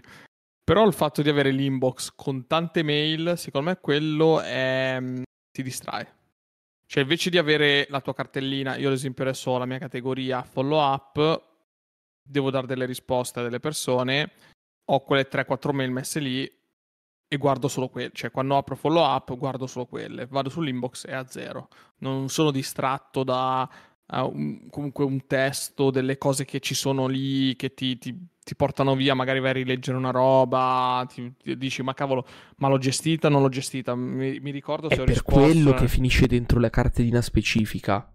Però 0.64 0.86
il 0.86 0.94
fatto 0.94 1.22
di 1.22 1.30
avere 1.30 1.52
l'inbox 1.52 2.12
con 2.16 2.46
tante 2.46 2.84
mail, 2.84 3.34
secondo 3.38 3.70
me 3.70 3.78
quello 3.82 4.42
è... 4.42 4.98
mm, 5.00 5.22
ti 5.52 5.64
distrae. 5.64 6.17
Cioè, 6.88 7.04
invece 7.04 7.30
di 7.30 7.38
avere 7.38 7.86
la 7.90 8.02
tua 8.02 8.14
cartellina, 8.14 8.78
io 8.78 8.88
ad 8.88 8.94
esempio 8.94 9.24
adesso 9.24 9.52
ho 9.52 9.58
la 9.58 9.66
mia 9.66 9.78
categoria 9.78 10.42
follow 10.42 10.80
up, 10.80 11.44
devo 12.22 12.50
dare 12.50 12.66
delle 12.66 12.86
risposte 12.86 13.40
a 13.40 13.44
delle 13.44 13.60
persone, 13.60 14.32
ho 14.86 15.04
quelle 15.04 15.28
3-4 15.30 15.72
mail 15.72 15.92
messe 15.92 16.20
lì 16.22 16.50
e 17.30 17.38
guardo 17.38 17.68
solo 17.68 17.90
quelle. 17.90 18.12
Cioè, 18.14 18.32
quando 18.32 18.56
apro 18.56 18.76
follow 18.76 19.04
up, 19.04 19.36
guardo 19.36 19.68
solo 19.68 19.86
quelle. 19.86 20.28
Vado 20.28 20.50
sull'inbox 20.50 21.06
e 21.08 21.14
a 21.14 21.28
zero. 21.28 21.68
Non 21.98 22.30
sono 22.30 22.52
distratto 22.52 23.24
da 23.24 23.70
eh, 24.14 24.20
un- 24.22 24.70
comunque 24.70 25.04
un 25.06 25.26
testo, 25.28 25.92
delle 25.92 26.18
cose 26.18 26.46
che 26.46 26.60
ci 26.60 26.74
sono 26.76 27.08
lì, 27.08 27.56
che 27.56 27.74
ti, 27.74 27.98
ti- 27.98 28.18
ti 28.48 28.56
portano 28.56 28.96
via, 28.96 29.14
magari 29.14 29.40
vai 29.42 29.50
a 29.50 29.54
rileggere 29.54 29.98
una 29.98 30.12
roba, 30.12 31.06
ti, 31.14 31.34
ti 31.38 31.58
dici, 31.58 31.82
ma 31.84 31.94
cavolo, 31.94 32.26
ma 32.58 32.70
l'ho 32.70 32.78
gestita, 32.78 33.28
non 33.28 33.42
l'ho 33.42 33.50
gestita. 33.50 33.94
Mi, 33.96 34.40
mi 34.40 34.52
ricordo 34.52 34.88
se 34.90 34.96
È 34.96 35.00
ho 35.02 35.04
per 35.04 35.14
risposto. 35.16 35.40
quello 35.42 35.72
eh. 35.72 35.80
che 35.80 35.88
finisce 35.90 36.28
dentro 36.28 36.60
la 36.60 36.70
cartellina 36.70 37.22
specifica. 37.22 38.10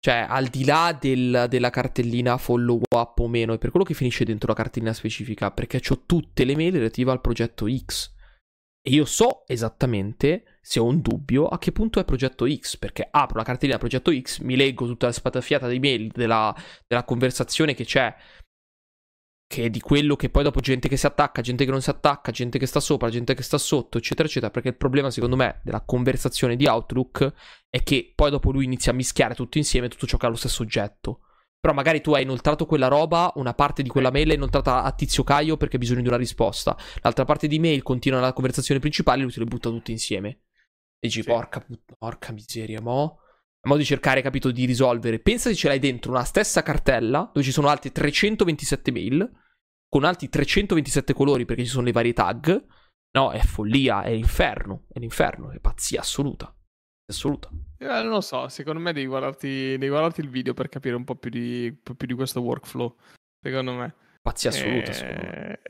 Cioè, 0.00 0.26
al 0.28 0.48
di 0.48 0.64
là 0.66 0.96
del- 0.98 1.46
della 1.48 1.70
cartellina 1.70 2.36
follow 2.36 2.80
up 2.94 3.18
o 3.18 3.28
meno, 3.28 3.54
è 3.54 3.58
per 3.58 3.70
quello 3.70 3.86
che 3.86 3.94
finisce 3.94 4.24
dentro 4.24 4.48
la 4.48 4.54
cartellina 4.54 4.92
specifica, 4.92 5.50
perché 5.50 5.80
ho 5.90 6.02
tutte 6.04 6.44
le 6.44 6.54
mail 6.56 6.72
relative 6.74 7.10
al 7.10 7.20
progetto 7.22 7.66
X. 7.66 8.12
E 8.86 8.90
io 8.90 9.06
so 9.06 9.44
esattamente, 9.46 10.53
se 10.66 10.80
ho 10.80 10.84
un 10.84 11.02
dubbio, 11.02 11.46
a 11.46 11.58
che 11.58 11.72
punto 11.72 12.00
è 12.00 12.06
progetto 12.06 12.46
X, 12.50 12.78
perché 12.78 13.06
apro 13.10 13.36
la 13.36 13.44
cartellina 13.44 13.76
progetto 13.76 14.10
X, 14.18 14.38
mi 14.40 14.56
leggo 14.56 14.86
tutta 14.86 15.04
la 15.04 15.12
spatafiata 15.12 15.68
di 15.68 15.78
mail 15.78 16.10
della, 16.10 16.56
della 16.86 17.04
conversazione 17.04 17.74
che 17.74 17.84
c'è, 17.84 18.14
che 19.46 19.64
è 19.64 19.68
di 19.68 19.80
quello 19.80 20.16
che 20.16 20.30
poi 20.30 20.42
dopo 20.42 20.60
gente 20.60 20.88
che 20.88 20.96
si 20.96 21.04
attacca, 21.04 21.42
gente 21.42 21.66
che 21.66 21.70
non 21.70 21.82
si 21.82 21.90
attacca, 21.90 22.32
gente 22.32 22.58
che 22.58 22.64
sta 22.64 22.80
sopra, 22.80 23.10
gente 23.10 23.34
che 23.34 23.42
sta 23.42 23.58
sotto, 23.58 23.98
eccetera, 23.98 24.26
eccetera, 24.26 24.50
perché 24.50 24.68
il 24.68 24.76
problema 24.76 25.10
secondo 25.10 25.36
me 25.36 25.60
della 25.64 25.82
conversazione 25.82 26.56
di 26.56 26.66
Outlook 26.66 27.32
è 27.68 27.82
che 27.82 28.14
poi 28.14 28.30
dopo 28.30 28.50
lui 28.50 28.64
inizia 28.64 28.92
a 28.92 28.94
mischiare 28.94 29.34
tutto 29.34 29.58
insieme 29.58 29.88
tutto 29.88 30.06
ciò 30.06 30.16
che 30.16 30.24
ha 30.24 30.30
lo 30.30 30.36
stesso 30.36 30.62
oggetto. 30.62 31.20
Però 31.60 31.74
magari 31.74 32.00
tu 32.00 32.14
hai 32.14 32.22
inoltrato 32.22 32.64
quella 32.64 32.88
roba, 32.88 33.32
una 33.36 33.52
parte 33.52 33.82
di 33.82 33.90
quella 33.90 34.10
mail 34.10 34.30
è 34.30 34.34
inoltrata 34.34 34.82
a 34.82 34.92
Tizio 34.92 35.24
Caio 35.24 35.58
perché 35.58 35.76
ha 35.76 35.78
bisogno 35.78 36.00
di 36.00 36.08
una 36.08 36.16
risposta. 36.16 36.74
L'altra 37.02 37.26
parte 37.26 37.48
di 37.48 37.58
mail 37.58 37.82
continua 37.82 38.18
nella 38.18 38.32
conversazione 38.32 38.80
principale 38.80 39.20
e 39.20 39.22
lui 39.24 39.32
te 39.32 39.40
le 39.40 39.44
butta 39.44 39.68
tutte 39.68 39.90
insieme. 39.90 40.40
Dici, 41.04 41.22
Sì. 41.22 41.28
porca, 41.28 41.60
put- 41.60 41.94
porca 41.98 42.32
miseria, 42.32 42.80
mo... 42.80 43.18
A 43.64 43.68
modo 43.68 43.80
di 43.80 43.86
cercare, 43.86 44.20
capito, 44.20 44.50
di 44.50 44.66
risolvere. 44.66 45.20
Pensa 45.20 45.48
se 45.48 45.54
ce 45.54 45.68
l'hai 45.68 45.78
dentro 45.78 46.10
una 46.10 46.24
stessa 46.24 46.62
cartella 46.62 47.30
dove 47.32 47.42
ci 47.42 47.52
sono 47.52 47.68
altre 47.68 47.92
327 47.92 48.90
mail 48.90 49.30
con 49.88 50.04
altri 50.04 50.28
327 50.28 51.14
colori 51.14 51.46
perché 51.46 51.64
ci 51.64 51.70
sono 51.70 51.84
le 51.84 51.92
varie 51.92 52.12
tag, 52.12 52.62
no, 53.16 53.30
è 53.30 53.38
follia, 53.40 54.02
è 54.02 54.12
l'inferno, 54.12 54.84
è 54.92 54.98
l'inferno, 54.98 55.50
è 55.50 55.60
pazzia 55.60 56.00
assoluta. 56.00 56.54
Assoluta. 57.06 57.48
Eh, 57.78 57.86
non 57.86 58.08
lo 58.08 58.20
so, 58.20 58.48
secondo 58.48 58.80
me 58.80 58.92
devi 58.92 59.06
guardarti, 59.06 59.48
devi 59.48 59.88
guardarti 59.88 60.20
il 60.20 60.28
video 60.28 60.52
per 60.52 60.68
capire 60.68 60.94
un 60.96 61.04
po' 61.04 61.14
più 61.16 61.30
di, 61.30 61.74
più 61.82 62.06
di 62.06 62.14
questo 62.14 62.40
workflow. 62.42 62.96
Secondo 63.40 63.72
me. 63.72 63.94
Pazzia 64.20 64.50
assoluta, 64.50 64.90
eh, 64.90 64.92
secondo 64.92 65.22
me. 65.22 65.60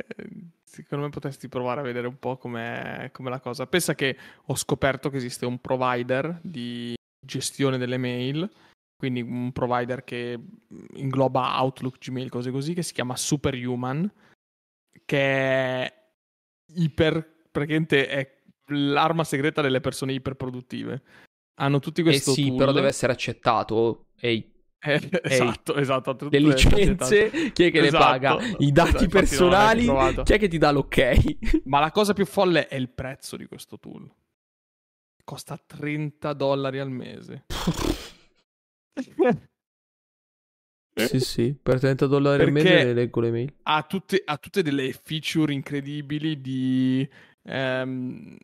Secondo 0.74 1.04
me 1.04 1.10
potresti 1.10 1.48
provare 1.48 1.80
a 1.80 1.84
vedere 1.84 2.08
un 2.08 2.18
po' 2.18 2.36
com'è, 2.36 3.10
la 3.16 3.40
cosa. 3.40 3.66
Pensa 3.68 3.94
che 3.94 4.16
ho 4.46 4.56
scoperto 4.56 5.08
che 5.08 5.18
esiste 5.18 5.46
un 5.46 5.60
provider 5.60 6.40
di 6.42 6.96
gestione 7.24 7.78
delle 7.78 7.96
mail, 7.96 8.50
quindi 8.96 9.20
un 9.20 9.52
provider 9.52 10.02
che 10.02 10.36
ingloba 10.94 11.60
Outlook, 11.60 11.98
Gmail, 11.98 12.28
cose 12.28 12.50
così, 12.50 12.74
che 12.74 12.82
si 12.82 12.92
chiama 12.92 13.16
Superhuman, 13.16 14.12
che 15.04 15.18
è 15.20 15.94
iper, 16.74 17.44
praticamente 17.52 18.08
è 18.08 18.42
l'arma 18.68 19.22
segreta 19.22 19.62
delle 19.62 19.80
persone 19.80 20.12
iperproduttive. 20.14 21.02
Hanno 21.60 21.78
tutti 21.78 22.02
questo 22.02 22.32
eh 22.32 22.34
sì, 22.34 22.46
tool. 22.48 22.56
però 22.56 22.72
deve 22.72 22.88
essere 22.88 23.12
accettato. 23.12 24.06
Ehi, 24.18 24.53
eh, 24.84 25.00
esatto, 25.22 25.76
esatto. 25.76 26.28
Le 26.28 26.38
licenze, 26.38 27.30
chi 27.52 27.64
è 27.64 27.70
che 27.70 27.80
esatto, 27.80 27.86
le 27.86 27.90
paga? 27.90 28.36
I 28.58 28.70
dati 28.70 28.90
esatto, 28.90 29.08
personali, 29.08 29.86
chi 30.24 30.34
è 30.34 30.38
che 30.38 30.48
ti 30.48 30.58
dà 30.58 30.70
l'ok? 30.70 31.36
Ma 31.64 31.80
la 31.80 31.90
cosa 31.90 32.12
più 32.12 32.26
folle 32.26 32.68
è 32.68 32.74
il 32.74 32.90
prezzo 32.90 33.38
di 33.38 33.46
questo 33.46 33.78
tool. 33.78 34.06
Costa 35.24 35.56
30 35.56 36.34
dollari 36.34 36.80
al 36.80 36.90
mese. 36.90 37.46
sì, 40.94 41.18
sì, 41.18 41.56
per 41.60 41.80
30 41.80 42.06
dollari 42.06 42.44
Perché 42.44 42.58
al 42.58 42.64
mese 42.64 42.92
leggo 42.92 43.20
le 43.20 43.30
mail. 43.30 43.54
Ha 43.62 43.82
tutte, 43.84 44.20
ha 44.22 44.36
tutte 44.36 44.62
delle 44.62 44.92
feature 44.92 45.50
incredibili 45.50 46.42
di 46.42 47.08
ehm, 47.44 48.36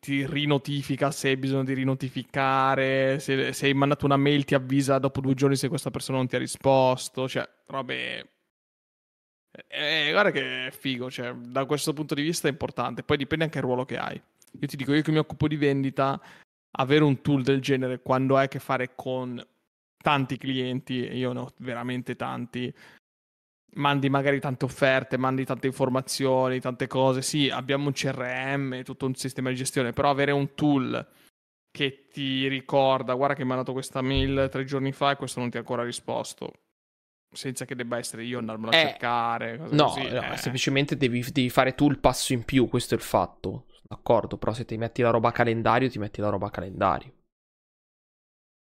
ti 0.00 0.26
rinotifica 0.26 1.10
se 1.10 1.28
hai 1.28 1.36
bisogno 1.36 1.64
di 1.64 1.74
rinotificare, 1.74 3.18
se, 3.20 3.52
se, 3.52 3.66
hai 3.66 3.74
mandato 3.74 4.04
una 4.04 4.16
mail 4.16 4.44
ti 4.44 4.54
avvisa 4.54 4.98
dopo 4.98 5.20
due 5.20 5.34
giorni 5.34 5.56
se 5.56 5.68
questa 5.68 5.90
persona 5.90 6.18
non 6.18 6.26
ti 6.26 6.36
ha 6.36 6.38
risposto, 6.38 7.28
cioè 7.28 7.48
robe... 7.66 8.28
Eh, 9.68 10.10
guarda 10.12 10.30
che 10.30 10.66
è 10.68 10.70
figo, 10.70 11.10
cioè, 11.10 11.32
da 11.34 11.64
questo 11.64 11.92
punto 11.92 12.14
di 12.14 12.22
vista 12.22 12.48
è 12.48 12.50
importante, 12.50 13.02
poi 13.02 13.16
dipende 13.16 13.44
anche 13.44 13.58
dal 13.58 13.66
ruolo 13.66 13.84
che 13.84 13.98
hai. 13.98 14.20
Io 14.60 14.66
ti 14.66 14.76
dico, 14.76 14.94
io 14.94 15.02
che 15.02 15.10
mi 15.10 15.18
occupo 15.18 15.48
di 15.48 15.56
vendita, 15.56 16.20
avere 16.72 17.04
un 17.04 17.20
tool 17.22 17.42
del 17.42 17.60
genere 17.60 18.00
quando 18.00 18.36
hai 18.36 18.44
a 18.44 18.48
che 18.48 18.60
fare 18.60 18.94
con 18.94 19.44
tanti 20.00 20.36
clienti, 20.36 20.94
io 20.94 21.32
ne 21.32 21.40
ho 21.40 21.52
veramente 21.58 22.14
tanti, 22.14 22.72
mandi 23.74 24.08
magari 24.08 24.40
tante 24.40 24.64
offerte, 24.64 25.16
mandi 25.16 25.44
tante 25.44 25.66
informazioni, 25.66 26.60
tante 26.60 26.86
cose. 26.86 27.22
Sì, 27.22 27.48
abbiamo 27.50 27.86
un 27.86 27.92
CRM, 27.92 28.82
tutto 28.82 29.06
un 29.06 29.14
sistema 29.14 29.50
di 29.50 29.56
gestione, 29.56 29.92
però 29.92 30.10
avere 30.10 30.32
un 30.32 30.54
tool 30.54 31.06
che 31.70 32.08
ti 32.10 32.48
ricorda, 32.48 33.14
guarda 33.14 33.34
che 33.34 33.44
mi 33.44 33.50
ha 33.50 33.54
mandato 33.54 33.72
questa 33.72 34.02
mail 34.02 34.48
tre 34.50 34.64
giorni 34.64 34.92
fa 34.92 35.12
e 35.12 35.16
questo 35.16 35.40
non 35.40 35.50
ti 35.50 35.56
ha 35.56 35.60
ancora 35.60 35.84
risposto. 35.84 36.52
Senza 37.30 37.66
che 37.66 37.74
debba 37.74 37.98
essere 37.98 38.24
io 38.24 38.38
andarmelo 38.38 38.72
eh, 38.72 38.76
a 38.76 38.88
cercare. 38.88 39.56
No, 39.70 39.84
così, 39.84 40.08
no 40.08 40.32
eh. 40.32 40.36
semplicemente 40.38 40.96
devi, 40.96 41.20
devi, 41.30 41.50
fare 41.50 41.74
tu 41.74 41.90
il 41.90 41.98
passo 41.98 42.32
in 42.32 42.44
più, 42.44 42.68
questo 42.68 42.94
è 42.94 42.96
il 42.96 43.02
fatto. 43.02 43.66
D'accordo, 43.82 44.38
però 44.38 44.52
se 44.52 44.64
ti 44.64 44.76
metti 44.76 45.02
la 45.02 45.10
roba 45.10 45.28
a 45.28 45.32
calendario, 45.32 45.90
ti 45.90 45.98
metti 45.98 46.20
la 46.20 46.30
roba 46.30 46.46
a 46.46 46.50
calendario. 46.50 47.12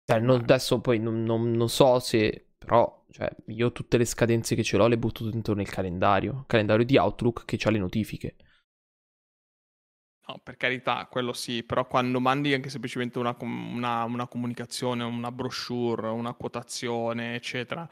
Cioè, 0.05 0.19
non, 0.19 0.41
adesso 0.41 0.79
poi 0.79 0.99
non, 0.99 1.23
non, 1.23 1.51
non 1.51 1.69
so 1.69 1.99
se 1.99 2.53
però, 2.57 3.02
cioè, 3.13 3.29
io 3.49 3.71
tutte 3.71 3.97
le 3.97 4.05
scadenze 4.05 4.55
che 4.55 4.63
ce 4.63 4.75
l'ho 4.75 4.87
le 4.87 4.97
butto 4.97 5.29
dentro 5.29 5.53
nel 5.53 5.69
calendario. 5.69 6.45
Calendario 6.47 6.83
di 6.83 6.97
Outlook 6.97 7.45
che 7.45 7.59
ha 7.63 7.69
le 7.69 7.77
notifiche. 7.77 8.35
No, 10.27 10.39
per 10.41 10.57
carità, 10.57 11.05
quello 11.11 11.31
sì, 11.31 11.61
però 11.61 11.85
quando 11.85 12.19
mandi 12.19 12.55
anche 12.55 12.69
semplicemente 12.69 13.19
una, 13.19 13.37
una, 13.39 14.03
una 14.05 14.27
comunicazione, 14.27 15.03
una 15.03 15.31
brochure, 15.31 16.07
una 16.07 16.33
quotazione, 16.33 17.35
eccetera, 17.35 17.87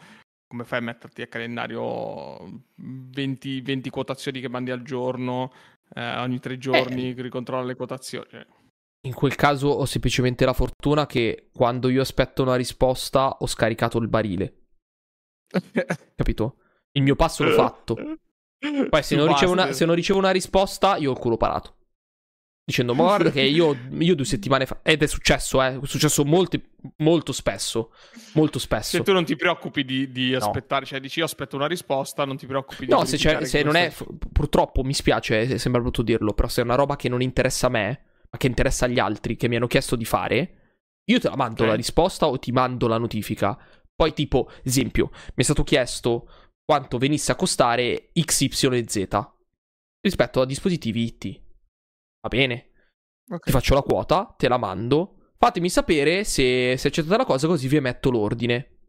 come 0.48 0.64
fai 0.64 0.80
a 0.80 0.82
metterti 0.82 1.22
a 1.22 1.28
calendario 1.28 2.64
20, 2.78 3.62
20 3.62 3.90
quotazioni 3.92 4.40
che 4.40 4.50
mandi 4.50 4.72
al 4.72 4.82
giorno, 4.82 5.52
eh, 5.94 6.18
ogni 6.18 6.40
tre 6.40 6.58
giorni 6.58 7.12
eh. 7.12 7.22
ricontrolla 7.22 7.64
le 7.64 7.76
quotazioni? 7.76 8.26
Cioè. 8.28 8.48
In 9.06 9.14
quel 9.14 9.36
caso 9.36 9.68
ho 9.68 9.86
semplicemente 9.86 10.46
la 10.46 10.54
fortuna 10.54 11.06
che 11.06 11.50
quando 11.54 11.90
io 11.90 12.02
aspetto 12.02 12.42
una 12.42 12.56
risposta 12.56 13.38
ho 13.38 13.46
scaricato 13.46 14.00
il 14.00 14.08
barile. 14.08 14.61
Capito? 16.16 16.56
Il 16.94 17.04
mio 17.04 17.16
passo 17.16 17.44
l'ho 17.44 17.52
fatto. 17.52 17.96
Poi 18.90 19.04
se 19.04 19.16
non, 19.16 19.28
una, 19.28 19.74
se 19.74 19.86
non, 19.86 19.96
ricevo 19.96 20.20
una, 20.20 20.32
risposta, 20.32 20.98
io 20.98 21.10
ho 21.10 21.14
il 21.14 21.20
culo 21.20 21.38
parato. 21.38 21.76
Dicendo, 22.64 22.94
ma 22.94 23.04
guarda 23.04 23.32
che 23.32 23.42
io, 23.42 23.76
io, 23.98 24.16
due 24.16 24.24
settimane 24.24 24.68
fa... 24.68 24.80
Ed 24.84 25.02
è 25.02 25.08
successo, 25.08 25.62
eh. 25.64 25.80
È 25.80 25.86
successo 25.86 26.24
molti, 26.24 26.64
molto 26.98 27.32
spesso. 27.32 27.92
Molto 28.34 28.60
spesso. 28.60 28.98
Se 28.98 29.04
tu 29.04 29.14
non 29.14 29.26
ti 29.26 29.36
preoccupi 29.36 29.84
di, 29.84 30.12
di 30.12 30.36
aspettare, 30.36 30.82
no. 30.82 30.88
cioè 30.88 31.00
dici 31.00 31.20
io 31.20 31.26
aspetto 31.26 31.56
una 31.56 31.66
risposta, 31.66 32.24
non 32.24 32.38
ti 32.38 32.46
preoccupi 32.46 32.86
di... 32.86 32.92
No, 32.92 33.04
se, 33.04 33.18
se 33.18 33.64
non 33.64 33.76
è... 33.76 33.92
Purtroppo, 34.32 34.84
mi 34.84 34.94
spiace, 34.94 35.58
sembra 35.58 35.82
brutto 35.82 36.04
dirlo, 36.04 36.34
però 36.34 36.48
se 36.48 36.62
è 36.62 36.64
una 36.64 36.76
roba 36.76 36.96
che 36.96 37.10
non 37.10 37.22
interessa 37.22 37.66
a 37.66 37.72
me, 37.72 38.02
ma 38.30 38.38
che 38.38 38.48
interessa 38.48 38.86
agli 38.86 39.00
altri, 39.00 39.36
che 39.36 39.48
mi 39.48 39.56
hanno 39.56 39.68
chiesto 39.68 39.96
di 39.96 40.06
fare, 40.06 40.56
io 41.06 41.20
te 41.20 41.30
la 41.30 41.36
mando 41.36 41.56
okay. 41.56 41.68
la 41.68 41.74
risposta 41.74 42.28
o 42.28 42.38
ti 42.38 42.52
mando 42.52 42.88
la 42.88 42.98
notifica. 42.98 43.58
Poi, 44.02 44.14
tipo, 44.14 44.50
esempio, 44.64 45.12
mi 45.12 45.32
è 45.36 45.44
stato 45.44 45.62
chiesto 45.62 46.28
quanto 46.66 46.98
venisse 46.98 47.32
a 47.32 47.36
costare 47.36 48.10
XYZ 48.14 49.08
rispetto 50.00 50.42
a 50.42 50.46
dispositivi 50.48 51.04
IT. 51.04 51.42
Va 52.20 52.30
bene. 52.30 52.72
Okay. 53.24 53.42
Ti 53.44 53.52
faccio 53.52 53.76
la 53.76 53.84
quota, 53.84 54.34
te 54.36 54.48
la 54.48 54.58
mando. 54.58 55.34
Fatemi 55.38 55.70
sapere 55.70 56.24
se, 56.24 56.78
se 56.78 56.88
accettate 56.88 57.16
la 57.16 57.26
cosa, 57.26 57.46
così 57.46 57.68
vi 57.68 57.76
emetto 57.76 58.10
l'ordine. 58.10 58.80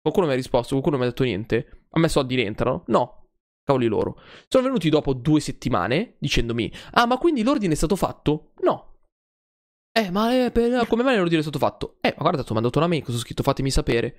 Qualcuno 0.00 0.26
mi 0.26 0.32
ha 0.32 0.36
risposto, 0.36 0.70
qualcuno 0.70 0.96
mi 0.96 1.04
ha 1.04 1.06
detto 1.06 1.22
niente. 1.22 1.84
A 1.90 2.00
me 2.00 2.08
soldi 2.08 2.34
rientrano? 2.34 2.82
No. 2.88 3.28
Cavoli 3.62 3.86
loro. 3.86 4.20
Sono 4.48 4.64
venuti 4.64 4.88
dopo 4.88 5.12
due 5.12 5.38
settimane 5.38 6.16
dicendomi: 6.18 6.72
Ah, 6.90 7.06
ma 7.06 7.18
quindi 7.18 7.44
l'ordine 7.44 7.74
è 7.74 7.76
stato 7.76 7.94
fatto? 7.94 8.50
No. 8.62 8.97
Eh, 9.98 10.10
ma 10.12 10.44
eh, 10.44 10.50
per, 10.52 10.86
come 10.86 11.02
mai 11.02 11.16
l'ordine 11.16 11.40
è 11.40 11.42
stato 11.42 11.58
fatto? 11.58 11.96
Eh, 12.00 12.14
ma 12.16 12.22
guarda, 12.22 12.44
ti 12.44 12.52
ho 12.52 12.54
mandato 12.54 12.78
una 12.78 12.86
mail, 12.86 13.02
cosa 13.02 13.16
ho 13.16 13.20
scritto? 13.20 13.42
Fatemi 13.42 13.70
sapere. 13.70 14.14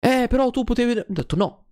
Eh, 0.00 0.26
però 0.28 0.50
tu 0.50 0.64
potevi... 0.64 0.98
Ho 0.98 1.04
detto 1.06 1.36
no. 1.36 1.66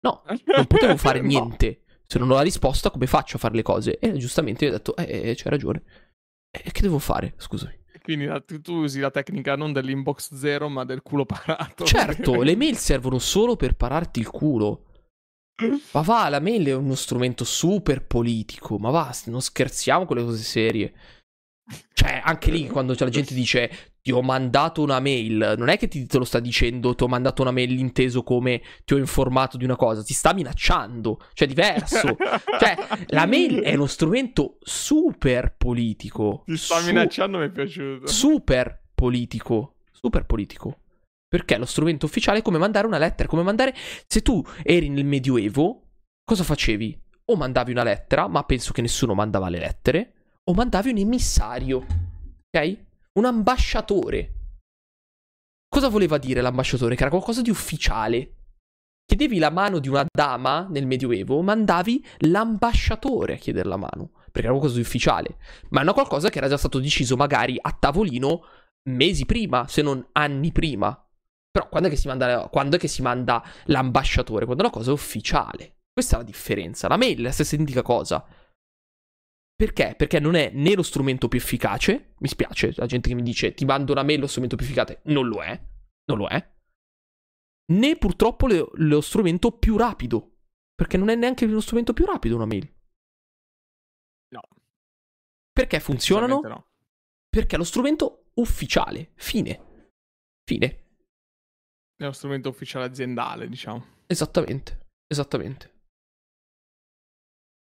No, 0.00 0.22
non 0.44 0.66
potevo 0.66 0.96
fare 0.98 1.20
niente. 1.22 1.84
no. 1.86 1.96
Se 2.06 2.18
non 2.18 2.30
ho 2.30 2.34
la 2.34 2.42
risposta, 2.42 2.90
come 2.90 3.06
faccio 3.06 3.36
a 3.36 3.40
fare 3.40 3.54
le 3.54 3.62
cose? 3.62 3.98
E 3.98 4.12
giustamente 4.18 4.64
io 4.64 4.70
ho 4.70 4.74
detto, 4.74 4.96
eh, 4.96 5.30
eh 5.30 5.34
c'hai 5.34 5.50
ragione. 5.50 5.82
E 6.50 6.62
eh, 6.64 6.70
che 6.70 6.82
devo 6.82 6.98
fare? 6.98 7.34
Scusami. 7.36 7.76
Quindi 8.02 8.28
tu 8.62 8.72
usi 8.74 9.00
la 9.00 9.10
tecnica 9.10 9.56
non 9.56 9.72
dell'inbox 9.72 10.34
zero, 10.34 10.68
ma 10.68 10.84
del 10.84 11.02
culo 11.02 11.26
parato. 11.26 11.84
Certo, 11.84 12.40
le 12.42 12.56
mail 12.56 12.76
servono 12.76 13.18
solo 13.18 13.56
per 13.56 13.76
pararti 13.76 14.20
il 14.20 14.30
culo. 14.30 14.84
Ma 15.92 16.00
va, 16.02 16.28
la 16.28 16.40
mail 16.40 16.66
è 16.68 16.74
uno 16.74 16.94
strumento 16.94 17.44
super 17.44 18.06
politico. 18.06 18.78
Ma 18.78 18.90
va, 18.90 19.14
non 19.26 19.42
scherziamo 19.42 20.06
con 20.06 20.16
le 20.16 20.24
cose 20.24 20.42
serie. 20.42 20.94
Cioè, 21.92 22.20
anche 22.24 22.50
lì 22.50 22.66
quando 22.66 22.94
la 22.96 23.08
gente 23.08 23.34
dice 23.34 23.70
ti 24.00 24.12
ho 24.12 24.22
mandato 24.22 24.82
una 24.82 25.00
mail, 25.00 25.54
non 25.58 25.68
è 25.68 25.76
che 25.76 25.88
ti, 25.88 26.06
te 26.06 26.16
lo 26.16 26.24
sta 26.24 26.40
dicendo 26.40 26.94
ti 26.94 27.02
ho 27.02 27.08
mandato 27.08 27.42
una 27.42 27.50
mail 27.50 27.78
inteso 27.78 28.22
come 28.22 28.62
ti 28.84 28.94
ho 28.94 28.96
informato 28.96 29.56
di 29.56 29.64
una 29.64 29.76
cosa, 29.76 30.02
ti 30.02 30.14
sta 30.14 30.32
minacciando, 30.32 31.20
cioè 31.34 31.46
è 31.46 31.50
diverso. 31.50 32.16
cioè, 32.58 32.76
la 33.08 33.26
mail 33.26 33.60
è 33.60 33.74
uno 33.74 33.86
strumento 33.86 34.58
super 34.60 35.54
politico. 35.56 36.42
Ti 36.46 36.56
sta 36.56 36.78
su- 36.78 36.86
minacciando, 36.86 37.38
mi 37.38 37.46
è 37.46 37.50
piaciuto. 37.50 38.06
Super 38.06 38.80
politico, 38.94 39.76
super 39.92 40.24
politico. 40.24 40.78
Perché 41.28 41.58
lo 41.58 41.66
strumento 41.66 42.06
ufficiale 42.06 42.38
è 42.38 42.42
come 42.42 42.56
mandare 42.56 42.86
una 42.86 42.96
lettera, 42.96 43.28
come 43.28 43.42
mandare... 43.42 43.74
Se 44.06 44.22
tu 44.22 44.42
eri 44.62 44.88
nel 44.88 45.04
Medioevo, 45.04 45.82
cosa 46.24 46.42
facevi? 46.42 46.98
O 47.26 47.36
mandavi 47.36 47.72
una 47.72 47.82
lettera, 47.82 48.26
ma 48.28 48.42
penso 48.44 48.72
che 48.72 48.80
nessuno 48.80 49.12
mandava 49.12 49.50
le 49.50 49.58
lettere, 49.58 50.12
o 50.48 50.54
mandavi 50.54 50.90
un 50.90 50.96
emissario, 50.96 51.86
ok? 52.48 52.76
Un 53.18 53.24
ambasciatore. 53.24 54.32
Cosa 55.68 55.88
voleva 55.88 56.16
dire 56.16 56.40
l'ambasciatore? 56.40 56.94
Che 56.94 57.02
era 57.02 57.10
qualcosa 57.10 57.42
di 57.42 57.50
ufficiale. 57.50 58.32
Chiedevi 59.04 59.38
la 59.38 59.50
mano 59.50 59.78
di 59.78 59.88
una 59.88 60.06
dama 60.10 60.66
nel 60.70 60.86
Medioevo, 60.86 61.40
mandavi 61.42 62.04
l'ambasciatore 62.20 63.34
a 63.34 63.36
chiedere 63.36 63.68
la 63.68 63.76
mano, 63.76 64.10
perché 64.24 64.40
era 64.40 64.50
qualcosa 64.50 64.74
di 64.74 64.80
ufficiale. 64.80 65.36
Ma 65.70 65.82
non 65.82 65.94
qualcosa 65.94 66.30
che 66.30 66.38
era 66.38 66.48
già 66.48 66.56
stato 66.56 66.78
deciso 66.78 67.16
magari 67.16 67.58
a 67.60 67.76
tavolino 67.78 68.44
mesi 68.90 69.26
prima, 69.26 69.66
se 69.68 69.82
non 69.82 70.06
anni 70.12 70.50
prima. 70.52 70.90
Però 71.50 71.68
quando 71.68 71.88
è 71.88 71.90
che 71.90 71.96
si 71.96 72.06
manda, 72.06 72.48
quando 72.50 72.76
è 72.76 72.78
che 72.78 72.88
si 72.88 73.02
manda 73.02 73.42
l'ambasciatore? 73.64 74.44
Quando 74.44 74.62
la 74.62 74.70
cosa 74.70 74.90
è 74.90 74.94
ufficiale. 74.94 75.76
Questa 75.92 76.16
è 76.16 76.18
la 76.18 76.24
differenza. 76.24 76.88
La 76.88 76.96
mail 76.96 77.18
è 77.18 77.22
la 77.22 77.32
stessa 77.32 77.54
identica 77.54 77.82
cosa. 77.82 78.24
Perché? 79.58 79.96
Perché 79.96 80.20
non 80.20 80.36
è 80.36 80.52
né 80.54 80.76
lo 80.76 80.84
strumento 80.84 81.26
più 81.26 81.40
efficace, 81.40 82.14
mi 82.20 82.28
spiace, 82.28 82.72
la 82.76 82.86
gente 82.86 83.08
che 83.08 83.16
mi 83.16 83.22
dice 83.22 83.54
ti 83.54 83.64
mando 83.64 83.90
una 83.90 84.04
mail 84.04 84.20
lo 84.20 84.28
strumento 84.28 84.54
più 84.54 84.64
efficace, 84.64 85.00
non 85.06 85.26
lo 85.26 85.42
è, 85.42 85.60
non 86.04 86.18
lo 86.18 86.28
è, 86.28 86.56
né 87.72 87.96
purtroppo 87.96 88.46
le, 88.46 88.64
lo 88.72 89.00
strumento 89.00 89.50
più 89.50 89.76
rapido. 89.76 90.36
Perché 90.78 90.96
non 90.96 91.08
è 91.08 91.16
neanche 91.16 91.44
lo 91.46 91.60
strumento 91.60 91.92
più 91.92 92.04
rapido 92.04 92.36
una 92.36 92.46
mail. 92.46 92.72
No. 94.28 94.42
Perché 95.50 95.80
funzionano? 95.80 96.38
No. 96.40 96.68
Perché 97.28 97.56
è 97.56 97.58
lo 97.58 97.64
strumento 97.64 98.30
ufficiale. 98.34 99.10
Fine. 99.16 99.90
Fine. 100.44 100.66
È 101.96 102.04
lo 102.04 102.12
strumento 102.12 102.48
ufficiale 102.48 102.84
aziendale, 102.84 103.48
diciamo. 103.48 103.84
Esattamente. 104.06 104.86
Esattamente. 105.08 105.77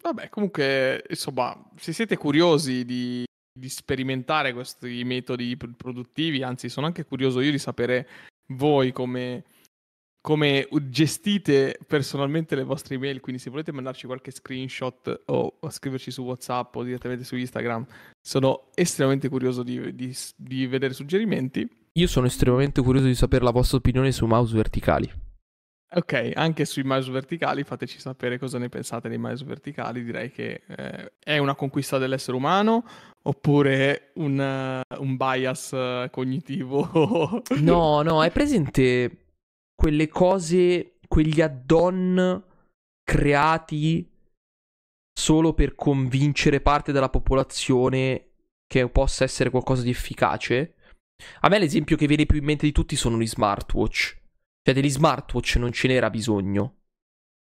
Vabbè, 0.02 0.28
comunque, 0.28 1.04
insomma, 1.08 1.54
se 1.76 1.92
siete 1.92 2.16
curiosi 2.16 2.84
di, 2.84 3.24
di 3.52 3.68
sperimentare 3.68 4.52
questi 4.52 5.04
metodi 5.04 5.56
produttivi, 5.56 6.42
anzi, 6.42 6.68
sono 6.68 6.86
anche 6.86 7.04
curioso 7.04 7.40
io 7.40 7.50
di 7.50 7.58
sapere 7.58 8.08
voi 8.52 8.92
come 8.92 9.44
come 10.20 10.68
gestite 10.88 11.78
personalmente 11.86 12.54
le 12.54 12.64
vostre 12.64 12.96
email, 12.96 13.20
quindi 13.20 13.40
se 13.40 13.50
volete 13.50 13.72
mandarci 13.72 14.06
qualche 14.06 14.30
screenshot 14.30 15.22
o 15.26 15.58
scriverci 15.68 16.10
su 16.10 16.22
WhatsApp 16.22 16.74
o 16.76 16.82
direttamente 16.82 17.24
su 17.24 17.36
Instagram, 17.36 17.86
sono 18.20 18.68
estremamente 18.74 19.28
curioso 19.28 19.62
di, 19.62 19.94
di, 19.94 20.14
di 20.36 20.66
vedere 20.66 20.92
suggerimenti. 20.92 21.66
Io 21.92 22.06
sono 22.06 22.26
estremamente 22.26 22.82
curioso 22.82 23.06
di 23.06 23.14
sapere 23.14 23.44
la 23.44 23.50
vostra 23.50 23.78
opinione 23.78 24.12
su 24.12 24.26
mouse 24.26 24.54
verticali. 24.54 25.10
Ok, 25.92 26.32
anche 26.34 26.64
sui 26.66 26.84
mouse 26.84 27.10
verticali 27.10 27.64
fateci 27.64 27.98
sapere 27.98 28.38
cosa 28.38 28.58
ne 28.58 28.68
pensate 28.68 29.08
dei 29.08 29.18
mouse 29.18 29.44
verticali, 29.44 30.04
direi 30.04 30.30
che 30.30 30.62
eh, 30.68 31.12
è 31.18 31.38
una 31.38 31.56
conquista 31.56 31.98
dell'essere 31.98 32.36
umano 32.36 32.84
oppure 33.22 34.12
un, 34.14 34.38
uh, 34.38 35.02
un 35.02 35.16
bias 35.16 35.70
uh, 35.72 36.08
cognitivo. 36.10 37.42
no, 37.58 38.02
no, 38.02 38.22
è 38.22 38.30
presente 38.30 39.26
quelle 39.74 40.06
cose, 40.06 40.98
quegli 41.08 41.40
add-on 41.40 42.44
creati 43.02 44.08
solo 45.12 45.54
per 45.54 45.74
convincere 45.74 46.60
parte 46.60 46.92
della 46.92 47.10
popolazione 47.10 48.26
che 48.64 48.88
possa 48.88 49.24
essere 49.24 49.50
qualcosa 49.50 49.82
di 49.82 49.90
efficace. 49.90 50.74
A 51.40 51.48
me 51.48 51.58
l'esempio 51.58 51.96
che 51.96 52.06
viene 52.06 52.26
più 52.26 52.38
in 52.38 52.44
mente 52.44 52.64
di 52.64 52.72
tutti 52.72 52.94
sono 52.94 53.18
gli 53.18 53.26
smartwatch. 53.26 54.19
Cioè 54.62 54.74
degli 54.74 54.90
smartwatch 54.90 55.56
non 55.56 55.72
ce 55.72 55.88
n'era 55.88 56.10
bisogno. 56.10 56.82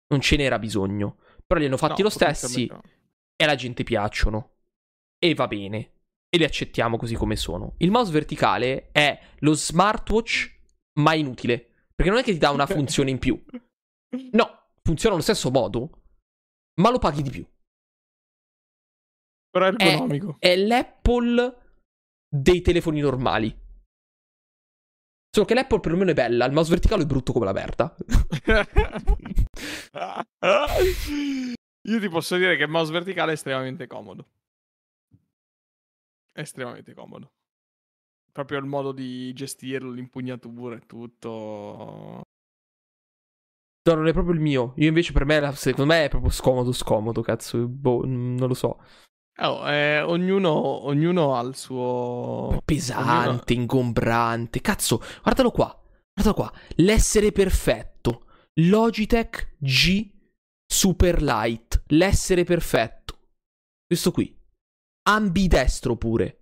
Non 0.08 0.22
ce 0.22 0.38
n'era 0.38 0.60
bisogno. 0.60 1.18
Però 1.46 1.60
li 1.60 1.66
hanno 1.66 1.78
fatti 1.78 2.02
no, 2.02 2.08
lo 2.08 2.14
stessi 2.14 2.66
e 2.66 3.44
alla 3.44 3.56
gente 3.56 3.84
piacciono. 3.84 4.52
E 5.18 5.34
va 5.34 5.48
bene. 5.48 5.92
E 6.30 6.38
li 6.38 6.44
accettiamo 6.44 6.98
così 6.98 7.16
come 7.16 7.36
sono. 7.36 7.76
Il 7.78 7.92
mouse 7.92 8.12
verticale 8.12 8.92
è 8.92 9.20
lo 9.40 9.54
smartwatch 9.54 10.60
ma 11.00 11.14
inutile. 11.14 11.88
Perché 11.94 12.12
non 12.12 12.20
è 12.20 12.24
che 12.24 12.34
ti 12.34 12.40
dà 12.40 12.50
una 12.52 12.66
funzione 12.66 13.10
in 13.10 13.20
più. 13.20 13.42
No, 14.14 14.76
funziona 14.84 15.16
allo 15.16 15.24
stesso 15.24 15.50
modo, 15.50 16.04
ma 16.82 16.92
lo 16.92 17.00
paghi 17.00 17.24
di 17.24 17.32
più. 17.32 17.48
Però 19.50 19.66
è 19.66 19.74
ergonomico. 19.80 20.36
È, 20.38 20.50
è 20.50 20.56
l'Apple 20.56 21.78
dei 22.28 22.62
telefoni 22.62 23.00
normali. 23.00 23.60
Solo 25.34 25.48
che 25.48 25.56
l'Apple 25.56 25.80
perlomeno 25.80 26.12
è 26.12 26.14
bella, 26.14 26.46
il 26.46 26.54
mouse 26.54 26.70
verticale 26.70 27.04
è 27.04 27.08
brutto 27.08 27.34
come 27.34 27.46
la 27.46 27.54
merda. 27.54 27.96
Io 31.86 32.00
ti 32.00 32.10
posso 32.10 32.38
dire 32.38 32.56
che 32.56 32.64
il 32.64 32.70
mouse 32.70 32.92
verticale 32.92 33.32
è 33.32 33.34
estremamente 33.34 33.88
comodo. 33.88 34.28
È 36.32 36.42
estremamente 36.42 36.94
comodo 36.94 37.32
proprio 38.34 38.58
il 38.58 38.66
modo 38.66 38.92
di 38.92 39.32
gestirlo, 39.34 39.92
l'impugnatura 39.92 40.76
e 40.76 40.86
tutto. 40.86 42.22
No, 43.86 43.94
non 43.94 44.08
è 44.08 44.12
proprio 44.12 44.34
il 44.34 44.42
mio. 44.42 44.74
Io 44.78 44.88
invece 44.88 45.14
per 45.14 45.26
me, 45.26 45.54
secondo 45.54 45.94
me 45.94 46.06
è 46.06 46.10
proprio 46.10 46.32
scomodo, 46.32 46.72
scomodo, 46.72 47.22
cazzo. 47.22 47.68
Boh, 47.68 48.04
non 48.06 48.48
lo 48.48 48.54
so. 48.54 48.82
Oh, 49.40 49.68
eh, 49.68 50.02
ognuno, 50.02 50.52
ognuno, 50.52 51.36
ha 51.36 51.42
il 51.42 51.56
suo... 51.56 52.62
Pesante, 52.64 53.54
ognuno... 53.54 53.62
ingombrante. 53.62 54.62
Cazzo, 54.62 55.02
guardalo 55.22 55.52
qua. 55.52 55.76
Guardalo 56.14 56.36
qua. 56.36 56.60
L'essere 56.76 57.32
perfetto. 57.32 58.28
Logitech 58.56 59.56
G 59.58 60.12
Super 60.66 61.22
Light. 61.24 61.84
L'essere 61.88 62.44
perfetto. 62.44 63.18
Questo 63.86 64.12
qui. 64.12 64.40
Ambidestro 65.10 65.96
pure. 65.96 66.40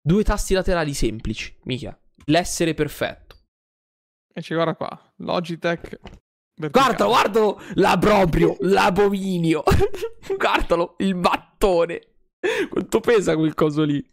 Due 0.00 0.22
tasti 0.22 0.54
laterali 0.54 0.94
semplici, 0.94 1.58
mica. 1.64 1.98
L'essere 2.26 2.74
perfetto. 2.74 3.36
E 4.32 4.40
ci 4.40 4.54
guarda 4.54 4.74
qua. 4.76 5.12
Logitech. 5.16 6.00
Guarda, 6.56 7.04
guardalo! 7.04 7.60
L'abrobrio, 7.74 8.56
l'abominio. 8.60 9.62
Guardalo, 10.36 10.94
il 10.98 11.16
mattone. 11.16 12.00
Quanto 12.70 13.00
pesa 13.00 13.34
quel 13.36 13.54
coso 13.54 13.82
lì? 13.82 14.04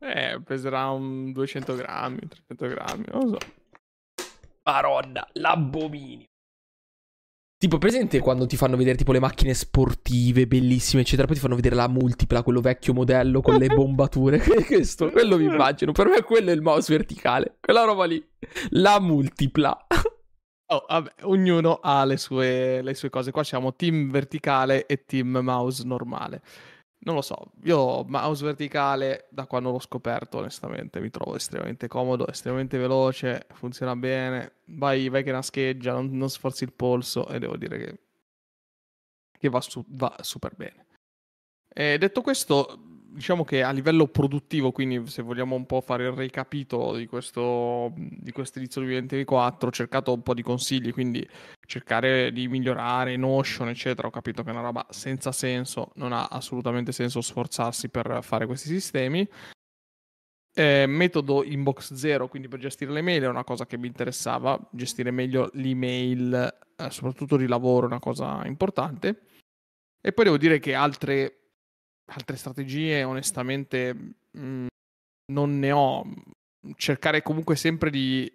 Eh, 0.00 0.40
peserà 0.42 0.88
un 0.90 1.32
200 1.32 1.74
grammi, 1.74 2.20
300 2.28 2.66
grammi, 2.66 3.04
non 3.10 3.22
lo 3.22 3.28
so. 3.28 3.38
Maronna, 4.64 5.26
l'abominio. 5.32 6.26
Tipo, 7.58 7.78
presente 7.78 8.18
quando 8.20 8.46
ti 8.46 8.56
fanno 8.56 8.76
vedere 8.76 8.96
tipo 8.96 9.12
le 9.12 9.20
macchine 9.20 9.54
sportive 9.54 10.46
bellissime, 10.46 11.02
eccetera, 11.02 11.26
poi 11.26 11.36
ti 11.36 11.40
fanno 11.40 11.54
vedere 11.54 11.74
la 11.74 11.88
multipla, 11.88 12.42
quello 12.42 12.60
vecchio 12.60 12.92
modello 12.92 13.40
con 13.40 13.56
le 13.56 13.68
bombature. 13.72 14.38
Questo, 14.38 15.10
quello 15.10 15.36
mi 15.38 15.44
immagino. 15.44 15.92
Per 15.92 16.08
me 16.08 16.22
quello 16.22 16.50
è 16.50 16.54
il 16.54 16.62
mouse 16.62 16.94
verticale. 16.94 17.56
Quella 17.60 17.84
roba 17.84 18.04
lì. 18.04 18.22
La 18.70 19.00
multipla. 19.00 19.86
Oh, 20.66 20.84
vabbè, 20.88 21.12
ognuno 21.22 21.78
ha 21.82 22.04
le 22.04 22.16
sue, 22.16 22.80
le 22.82 22.94
sue 22.94 23.10
cose. 23.10 23.30
Qua 23.30 23.44
siamo 23.44 23.74
team 23.74 24.10
verticale 24.10 24.86
e 24.86 25.04
team 25.04 25.38
mouse 25.42 25.84
normale. 25.84 26.42
Non 27.06 27.16
lo 27.16 27.20
so, 27.20 27.52
io 27.64 28.02
mouse 28.04 28.44
verticale 28.44 29.26
da 29.28 29.46
quando 29.46 29.70
l'ho 29.70 29.78
scoperto 29.78 30.38
onestamente 30.38 31.00
mi 31.00 31.10
trovo 31.10 31.36
estremamente 31.36 31.86
comodo, 31.86 32.26
estremamente 32.26 32.78
veloce, 32.78 33.46
funziona 33.52 33.94
bene, 33.94 34.60
vai, 34.66 35.10
vai 35.10 35.22
che 35.22 35.30
nascheggia, 35.30 35.92
non, 35.92 36.16
non 36.16 36.30
sforzi 36.30 36.64
il 36.64 36.72
polso 36.72 37.28
e 37.28 37.38
devo 37.38 37.58
dire 37.58 37.78
che, 37.78 37.98
che 39.38 39.48
va, 39.50 39.60
su, 39.60 39.84
va 39.88 40.16
super 40.22 40.54
bene. 40.56 40.86
E 41.68 41.98
detto 41.98 42.22
questo, 42.22 42.93
diciamo 43.14 43.44
che 43.44 43.62
a 43.62 43.70
livello 43.70 44.08
produttivo, 44.08 44.72
quindi 44.72 45.06
se 45.08 45.22
vogliamo 45.22 45.54
un 45.54 45.66
po' 45.66 45.80
fare 45.80 46.04
il 46.04 46.12
recapitolo 46.12 46.96
di 46.96 47.06
questo, 47.06 47.92
di 47.94 48.32
questo 48.32 48.58
inizio 48.58 48.80
2024, 48.80 49.68
ho 49.68 49.72
cercato 49.72 50.12
un 50.12 50.22
po' 50.22 50.34
di 50.34 50.42
consigli, 50.42 50.92
quindi 50.92 51.26
cercare 51.66 52.32
di 52.32 52.48
migliorare 52.48 53.16
Notion, 53.16 53.68
eccetera. 53.68 54.08
Ho 54.08 54.10
capito 54.10 54.42
che 54.42 54.50
è 54.50 54.52
una 54.52 54.62
roba 54.62 54.84
senza 54.90 55.30
senso, 55.32 55.92
non 55.94 56.12
ha 56.12 56.26
assolutamente 56.26 56.92
senso 56.92 57.20
sforzarsi 57.20 57.88
per 57.88 58.18
fare 58.22 58.46
questi 58.46 58.68
sistemi. 58.68 59.26
Eh, 60.56 60.86
metodo 60.86 61.42
inbox 61.42 61.94
zero, 61.94 62.28
quindi 62.28 62.48
per 62.48 62.60
gestire 62.60 62.92
le 62.92 63.02
mail 63.02 63.22
è 63.22 63.28
una 63.28 63.42
cosa 63.42 63.66
che 63.66 63.76
mi 63.76 63.88
interessava, 63.88 64.58
gestire 64.70 65.10
meglio 65.10 65.50
l'email, 65.54 66.56
eh, 66.76 66.90
soprattutto 66.90 67.36
di 67.36 67.46
lavoro, 67.46 67.86
è 67.86 67.90
una 67.90 67.98
cosa 68.00 68.42
importante. 68.44 69.22
E 70.00 70.12
poi 70.12 70.24
devo 70.24 70.36
dire 70.36 70.58
che 70.58 70.74
altre 70.74 71.43
altre 72.06 72.36
strategie 72.36 73.02
onestamente 73.02 73.94
mh, 73.94 74.38
mm, 74.38 74.66
non 75.32 75.58
ne 75.58 75.72
ho. 75.72 76.04
Cercare 76.76 77.22
comunque 77.22 77.56
sempre 77.56 77.90
di 77.90 78.30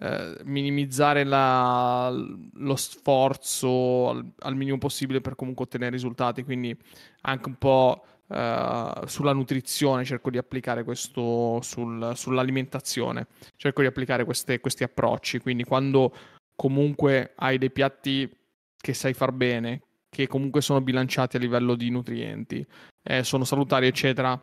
eh, 0.00 0.36
minimizzare 0.44 1.24
la, 1.24 2.08
lo 2.10 2.76
sforzo 2.76 4.10
al, 4.10 4.32
al, 4.40 4.56
minimo 4.56 4.78
possibile 4.78 5.20
per 5.20 5.34
comunque 5.34 5.64
ottenere 5.64 5.90
risultati, 5.90 6.44
quindi 6.44 6.76
anche 7.22 7.48
un 7.48 7.56
po' 7.56 8.04
eh, 8.28 8.92
sulla 9.06 9.32
nutrizione 9.32 10.04
cerco 10.04 10.30
di 10.30 10.38
applicare 10.38 10.84
questo, 10.84 11.60
sul, 11.62 12.12
sull'alimentazione, 12.14 13.26
cerco 13.56 13.80
di 13.80 13.88
applicare 13.88 14.24
queste, 14.24 14.60
questi 14.60 14.84
approcci, 14.84 15.40
quindi 15.40 15.64
quando 15.64 16.14
comunque 16.54 17.32
hai 17.36 17.58
dei 17.58 17.70
piatti 17.70 18.30
che 18.76 18.94
sai 18.94 19.14
far 19.14 19.32
bene, 19.32 19.82
che 20.08 20.26
comunque 20.26 20.60
sono 20.60 20.80
bilanciati 20.80 21.36
a 21.36 21.40
livello 21.40 21.74
di 21.74 21.90
nutrienti, 21.90 22.66
eh, 23.02 23.22
sono 23.22 23.44
salutari, 23.44 23.86
eccetera, 23.86 24.40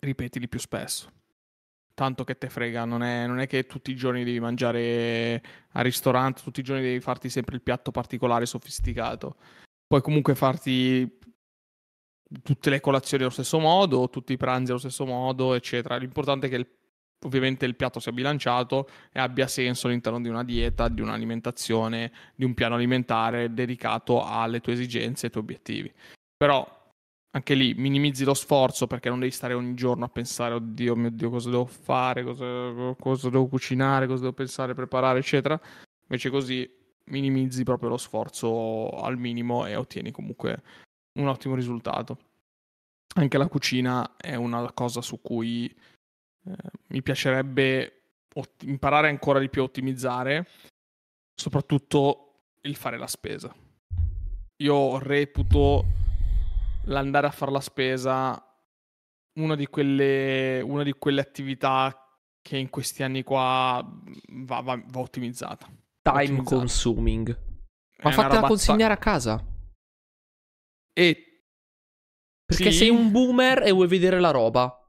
ripetili 0.00 0.48
più 0.48 0.58
spesso. 0.58 1.10
Tanto 1.94 2.24
che 2.24 2.36
te 2.36 2.50
frega, 2.50 2.84
non 2.84 3.02
è, 3.02 3.26
non 3.26 3.38
è, 3.40 3.46
che 3.46 3.64
tutti 3.66 3.90
i 3.90 3.96
giorni 3.96 4.22
devi 4.22 4.38
mangiare 4.40 5.42
al 5.72 5.84
ristorante, 5.84 6.42
tutti 6.42 6.60
i 6.60 6.62
giorni 6.62 6.82
devi 6.82 7.00
farti 7.00 7.30
sempre 7.30 7.56
il 7.56 7.62
piatto 7.62 7.90
particolare 7.90 8.44
sofisticato. 8.44 9.36
Puoi 9.86 10.02
comunque 10.02 10.34
farti 10.34 11.18
tutte 12.42 12.70
le 12.70 12.80
colazioni 12.80 13.22
allo 13.22 13.32
stesso 13.32 13.58
modo, 13.58 14.10
tutti 14.10 14.32
i 14.32 14.36
pranzi 14.36 14.70
allo 14.70 14.80
stesso 14.80 15.06
modo, 15.06 15.54
eccetera. 15.54 15.96
L'importante 15.96 16.48
è 16.48 16.50
che 16.50 16.56
il, 16.56 16.68
ovviamente 17.24 17.64
il 17.64 17.76
piatto 17.76 18.00
sia 18.00 18.12
bilanciato 18.12 18.88
e 19.12 19.20
abbia 19.20 19.46
senso 19.46 19.86
all'interno 19.86 20.20
di 20.20 20.28
una 20.28 20.44
dieta, 20.44 20.88
di 20.88 21.00
un'alimentazione, 21.00 22.12
di 22.34 22.44
un 22.44 22.54
piano 22.54 22.74
alimentare 22.74 23.52
dedicato 23.52 24.24
alle 24.24 24.60
tue 24.60 24.74
esigenze 24.74 25.22
e 25.22 25.26
ai 25.26 25.32
tuoi 25.32 25.44
obiettivi. 25.44 25.92
Però 26.36 26.74
anche 27.36 27.54
lì 27.54 27.74
minimizzi 27.74 28.24
lo 28.24 28.34
sforzo 28.34 28.86
perché 28.86 29.08
non 29.08 29.18
devi 29.18 29.30
stare 29.30 29.54
ogni 29.54 29.74
giorno 29.74 30.06
a 30.06 30.08
pensare, 30.08 30.54
oddio 30.54 30.96
mio 30.96 31.10
Dio, 31.10 31.30
cosa 31.30 31.50
devo 31.50 31.66
fare, 31.66 32.22
cosa, 32.22 32.94
cosa 32.98 33.28
devo 33.28 33.46
cucinare, 33.46 34.06
cosa 34.06 34.22
devo 34.22 34.32
pensare, 34.32 34.74
preparare, 34.74 35.18
eccetera. 35.18 35.60
Invece 36.08 36.30
così 36.30 36.68
minimizzi 37.06 37.62
proprio 37.62 37.90
lo 37.90 37.98
sforzo 37.98 38.88
al 38.90 39.18
minimo 39.18 39.66
e 39.66 39.76
ottieni 39.76 40.10
comunque 40.10 40.62
un 41.18 41.28
ottimo 41.28 41.54
risultato. 41.54 42.18
Anche 43.16 43.38
la 43.38 43.48
cucina 43.48 44.16
è 44.16 44.34
una 44.34 44.72
cosa 44.72 45.00
su 45.00 45.20
cui 45.20 45.74
eh, 46.46 46.56
mi 46.88 47.02
piacerebbe 47.02 48.02
ot- 48.34 48.62
imparare 48.62 49.08
ancora 49.08 49.38
di 49.38 49.48
più 49.48 49.62
a 49.62 49.64
ottimizzare, 49.64 50.48
soprattutto 51.34 52.50
il 52.62 52.76
fare 52.76 52.98
la 52.98 53.06
spesa. 53.06 53.54
Io 54.62 54.98
reputo 54.98 55.84
l'andare 56.84 57.26
a 57.26 57.30
fare 57.30 57.52
la 57.52 57.60
spesa 57.60 58.40
una 59.36 59.54
di 59.54 59.66
quelle, 59.66 60.60
una 60.62 60.82
di 60.82 60.92
quelle 60.92 61.20
attività 61.20 61.94
che 62.40 62.56
in 62.56 62.70
questi 62.70 63.02
anni 63.02 63.22
qua 63.22 63.84
va, 64.28 64.60
va, 64.60 64.80
va 64.86 65.00
ottimizzata. 65.00 65.66
Time 66.02 66.22
ottimizzata. 66.22 66.56
consuming. 66.56 67.38
Ma 68.02 68.10
fatela 68.10 68.46
consegnare 68.46 68.92
a 68.92 68.98
casa. 68.98 69.44
E 70.92 71.26
perché 72.44 72.70
sì. 72.70 72.78
sei 72.78 72.88
un 72.90 73.10
boomer 73.10 73.62
e 73.62 73.72
vuoi 73.72 73.88
vedere 73.88 74.20
la 74.20 74.30
roba. 74.30 74.85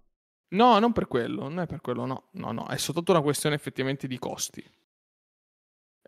No, 0.50 0.80
non 0.80 0.94
per 0.94 1.08
quello, 1.08 1.44
non 1.44 1.60
è 1.60 1.66
per 1.66 1.82
quello, 1.82 2.06
no, 2.06 2.24
no, 2.32 2.52
no, 2.52 2.68
è 2.68 2.78
soltanto 2.78 3.12
una 3.12 3.22
questione 3.22 3.56
effettivamente 3.56 4.08
di 4.08 4.18
costi. 4.18 4.64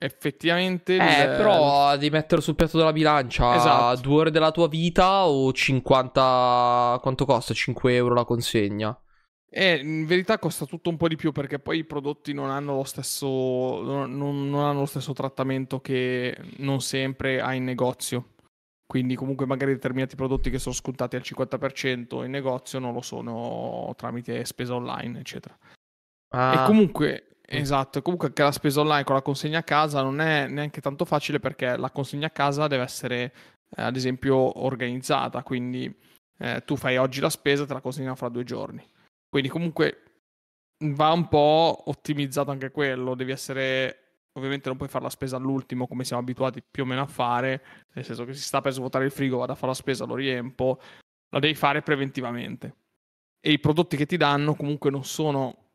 Effettivamente... 0.01 0.95
Eh, 0.95 1.23
il... 1.23 1.35
però 1.35 1.97
di 1.97 2.09
mettere 2.09 2.39
sul 2.39 2.55
piatto 2.55 2.77
della 2.77 2.93
bilancia 2.93 3.55
esatto. 3.55 3.99
due 3.99 4.21
ore 4.21 4.31
della 4.31 4.51
tua 4.51 4.69
vita 4.69 5.25
o 5.25 5.51
50... 5.51 6.99
quanto 7.01 7.25
costa? 7.25 7.53
5 7.53 7.93
euro 7.93 8.13
la 8.13 8.23
consegna? 8.23 8.97
Eh, 9.51 9.77
in 9.77 10.05
verità 10.05 10.37
costa 10.37 10.65
tutto 10.65 10.89
un 10.89 10.95
po' 10.95 11.07
di 11.07 11.15
più 11.15 11.31
perché 11.31 11.59
poi 11.59 11.79
i 11.79 11.83
prodotti 11.83 12.33
non 12.33 12.49
hanno 12.51 12.75
lo 12.75 12.83
stesso, 12.83 13.27
non, 13.27 14.15
non 14.15 14.63
hanno 14.63 14.79
lo 14.81 14.85
stesso 14.85 15.11
trattamento 15.11 15.81
che 15.81 16.37
non 16.57 16.81
sempre 16.81 17.41
hai 17.41 17.57
in 17.57 17.63
negozio. 17.65 18.35
Quindi 18.89 19.13
comunque 19.13 19.45
magari 19.45 19.73
determinati 19.73 20.15
prodotti 20.15 20.49
che 20.49 20.57
sono 20.57 20.73
scontati 20.73 21.15
al 21.15 21.21
50% 21.23 22.23
in 22.23 22.31
negozio 22.31 22.79
non 22.79 22.91
lo 22.91 23.01
sono 23.01 23.93
tramite 23.95 24.43
spesa 24.45 24.73
online, 24.73 25.19
eccetera. 25.19 25.55
Ah. 26.29 26.63
E 26.63 26.65
comunque, 26.65 27.37
esatto, 27.45 28.01
comunque 28.01 28.29
anche 28.29 28.41
la 28.41 28.51
spesa 28.51 28.79
online 28.79 29.03
con 29.03 29.13
la 29.13 29.21
consegna 29.21 29.59
a 29.59 29.63
casa 29.63 30.01
non 30.01 30.19
è 30.19 30.47
neanche 30.47 30.81
tanto 30.81 31.05
facile 31.05 31.39
perché 31.39 31.77
la 31.77 31.91
consegna 31.91 32.25
a 32.25 32.31
casa 32.31 32.65
deve 32.65 32.81
essere, 32.81 33.33
eh, 33.75 33.83
ad 33.83 33.95
esempio, 33.95 34.63
organizzata. 34.63 35.43
Quindi 35.43 35.95
eh, 36.39 36.63
tu 36.65 36.75
fai 36.75 36.97
oggi 36.97 37.19
la 37.19 37.29
spesa 37.29 37.61
e 37.61 37.67
te 37.67 37.73
la 37.73 37.81
consegna 37.81 38.15
fra 38.15 38.29
due 38.29 38.43
giorni. 38.43 38.83
Quindi 39.29 39.49
comunque 39.49 40.01
va 40.79 41.11
un 41.11 41.27
po' 41.27 41.83
ottimizzato 41.85 42.49
anche 42.49 42.71
quello, 42.71 43.13
devi 43.13 43.33
essere 43.33 44.08
ovviamente 44.39 44.67
non 44.67 44.77
puoi 44.77 44.89
fare 44.89 45.03
la 45.03 45.09
spesa 45.09 45.37
all'ultimo 45.37 45.87
come 45.87 46.03
siamo 46.03 46.21
abituati 46.21 46.63
più 46.63 46.83
o 46.83 46.85
meno 46.85 47.01
a 47.01 47.07
fare, 47.07 47.63
nel 47.93 48.03
senso 48.03 48.25
che 48.25 48.33
si 48.33 48.41
sta 48.41 48.61
per 48.61 48.73
svuotare 48.73 49.05
il 49.05 49.11
frigo, 49.11 49.37
vado 49.37 49.51
a 49.51 49.55
fare 49.55 49.67
la 49.67 49.73
spesa, 49.73 50.05
lo 50.05 50.15
riempo, 50.15 50.79
la 51.29 51.39
devi 51.39 51.55
fare 51.55 51.81
preventivamente. 51.81 52.75
E 53.39 53.51
i 53.51 53.59
prodotti 53.59 53.95
che 53.95 54.05
ti 54.05 54.17
danno 54.17 54.55
comunque 54.55 54.89
non 54.89 55.05
sono 55.05 55.69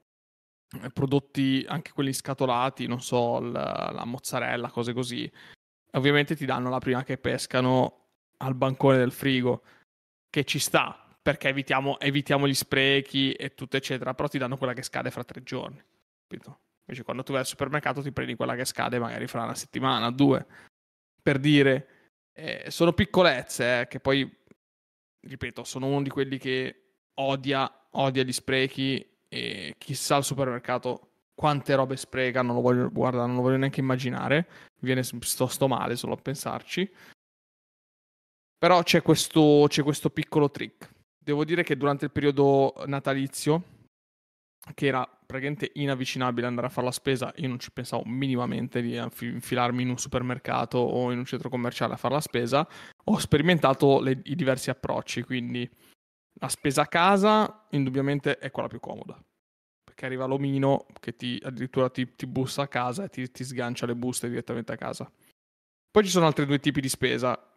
eh, 0.83 0.91
prodotti, 0.91 1.65
anche 1.69 1.93
quelli 1.93 2.12
scatolati, 2.12 2.87
non 2.87 3.01
so, 3.01 3.41
la, 3.41 3.91
la 3.93 4.05
mozzarella, 4.05 4.71
cose 4.71 4.93
così. 4.93 5.31
Ovviamente 5.93 6.35
ti 6.35 6.45
danno 6.45 6.71
la 6.71 6.79
prima 6.79 7.05
che 7.05 7.19
pescano 7.19 8.01
al 8.39 8.55
bancone 8.55 8.99
del 8.99 9.12
frigo, 9.12 9.62
che 10.29 10.45
ci 10.45 10.59
sta, 10.59 11.17
perché 11.23 11.49
evitiamo, 11.49 11.99
evitiamo 12.01 12.49
gli 12.49 12.55
sprechi 12.55 13.33
e 13.33 13.55
tutto 13.55 13.77
eccetera, 13.77 14.15
però 14.15 14.29
ti 14.29 14.39
danno 14.39 14.57
quella 14.57 14.75
che 14.75 14.83
scade 14.83 15.11
fra 15.11 15.25
tre 15.25 15.43
giorni. 15.43 15.83
Capito? 16.27 16.59
Invece 16.87 17.05
quando 17.05 17.22
tu 17.22 17.32
vai 17.32 17.41
al 17.41 17.47
supermercato 17.47 18.03
ti 18.03 18.12
prendi 18.12 18.35
quella 18.35 18.55
che 18.55 18.64
scade 18.64 18.99
magari 18.99 19.26
fra 19.26 19.45
una 19.45 19.55
settimana, 19.55 20.11
due. 20.11 20.47
Per 21.22 21.39
dire, 21.39 21.89
eh, 22.32 22.66
sono 22.68 22.93
piccolezze 22.93 23.80
eh, 23.80 23.87
che 23.89 24.01
poi, 24.01 24.30
ripeto, 25.20 25.64
sono 25.64 25.87
uno 25.87 26.03
di 26.03 26.11
quelli 26.11 26.39
che 26.39 26.82
odia, 27.14 27.87
odia 27.93 28.22
gli 28.22 28.32
sprechi 28.32 29.05
e 29.28 29.74
chissà 29.78 30.16
al 30.16 30.24
supermercato 30.24 31.11
quante 31.35 31.74
robe 31.74 31.97
spreca, 31.97 32.43
non 32.43 32.57
lo 32.57 32.61
voglio, 32.61 32.91
guarda, 32.91 33.26
non 33.26 33.37
lo 33.37 33.43
voglio 33.43 33.57
neanche 33.57 33.80
immaginare, 33.80 34.47
mi 34.80 34.93
viene 34.93 35.03
sto, 35.03 35.47
sto 35.47 35.68
male 35.68 35.97
solo 35.97 36.12
a 36.14 36.18
pensarci. 36.18 36.91
Però 38.59 38.82
c'è 38.82 39.03
questo, 39.03 39.66
c'è 39.68 39.82
questo 39.82 40.11
piccolo 40.11 40.51
trick. 40.51 40.91
Devo 41.18 41.45
dire 41.45 41.62
che 41.62 41.76
durante 41.76 42.05
il 42.07 42.11
periodo 42.11 42.74
natalizio, 42.87 43.62
che 44.73 44.87
era 44.87 45.05
praticamente 45.05 45.71
inavvicinabile 45.75 46.47
andare 46.47 46.69
a 46.69 46.71
fare 46.71 46.87
la 46.87 46.93
spesa, 46.93 47.33
io 47.37 47.49
non 47.49 47.59
ci 47.59 47.71
pensavo 47.71 48.03
minimamente 48.07 48.81
di 48.81 48.97
infilarmi 48.97 49.83
in 49.83 49.91
un 49.91 49.99
supermercato 49.99 50.79
o 50.79 51.12
in 51.12 51.19
un 51.19 51.25
centro 51.25 51.51
commerciale 51.51 51.95
a 51.95 51.99
fare 51.99 52.15
la 52.15 52.21
spesa, 52.21 52.67
ho 53.05 53.19
sperimentato 53.19 54.01
le, 54.01 54.21
i 54.25 54.35
diversi 54.35 54.71
approcci, 54.71 55.23
quindi 55.23 55.69
la 56.41 56.49
spesa 56.49 56.83
a 56.83 56.87
casa 56.87 57.67
indubbiamente 57.71 58.39
è 58.39 58.51
quella 58.51 58.69
più 58.69 58.81
comoda, 58.81 59.23
perché 59.85 60.07
arriva 60.07 60.25
l'omino 60.25 60.87
che 60.99 61.15
ti, 61.15 61.39
addirittura 61.43 61.91
ti, 61.91 62.15
ti 62.15 62.27
bussa 62.27 62.62
a 62.62 62.69
casa 62.69 63.05
e 63.05 63.09
ti, 63.09 63.31
ti 63.31 63.45
sgancia 63.45 63.87
le 63.87 63.95
buste 63.95 64.29
direttamente 64.29 64.73
a 64.73 64.77
casa. 64.77 65.11
Poi 65.91 66.05
ci 66.05 66.11
sono 66.11 66.27
altri 66.27 66.47
due 66.47 66.59
tipi 66.59 66.81
di 66.81 66.89
spesa, 66.89 67.54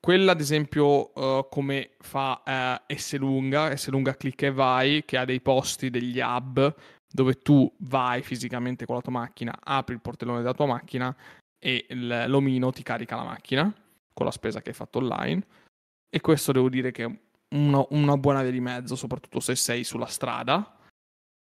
quella, 0.00 0.32
ad 0.32 0.40
esempio, 0.40 1.10
uh, 1.18 1.48
come 1.48 1.90
fa 1.98 2.80
uh, 2.88 2.94
S 2.94 3.16
lunga, 3.16 3.76
S 3.76 3.88
lunga 3.88 4.16
click 4.16 4.42
e 4.42 4.52
vai, 4.52 5.04
che 5.04 5.16
ha 5.16 5.24
dei 5.24 5.40
posti, 5.40 5.90
degli 5.90 6.20
hub, 6.20 6.74
dove 7.10 7.34
tu 7.38 7.70
vai 7.78 8.22
fisicamente 8.22 8.86
con 8.86 8.96
la 8.96 9.00
tua 9.00 9.12
macchina, 9.12 9.58
apri 9.60 9.94
il 9.94 10.00
portellone 10.00 10.38
della 10.38 10.54
tua 10.54 10.66
macchina 10.66 11.14
e 11.58 11.86
l'omino 11.90 12.70
ti 12.70 12.84
carica 12.84 13.16
la 13.16 13.24
macchina 13.24 13.74
con 14.14 14.24
la 14.24 14.32
spesa 14.32 14.60
che 14.60 14.68
hai 14.70 14.74
fatto 14.74 14.98
online. 14.98 15.44
E 16.08 16.20
questo 16.20 16.52
devo 16.52 16.68
dire 16.68 16.92
che 16.92 17.04
è 17.04 17.18
una, 17.56 17.84
una 17.90 18.16
buona 18.16 18.42
via 18.42 18.52
di 18.52 18.60
mezzo, 18.60 18.94
soprattutto 18.94 19.40
se 19.40 19.56
sei 19.56 19.82
sulla 19.82 20.06
strada. 20.06 20.76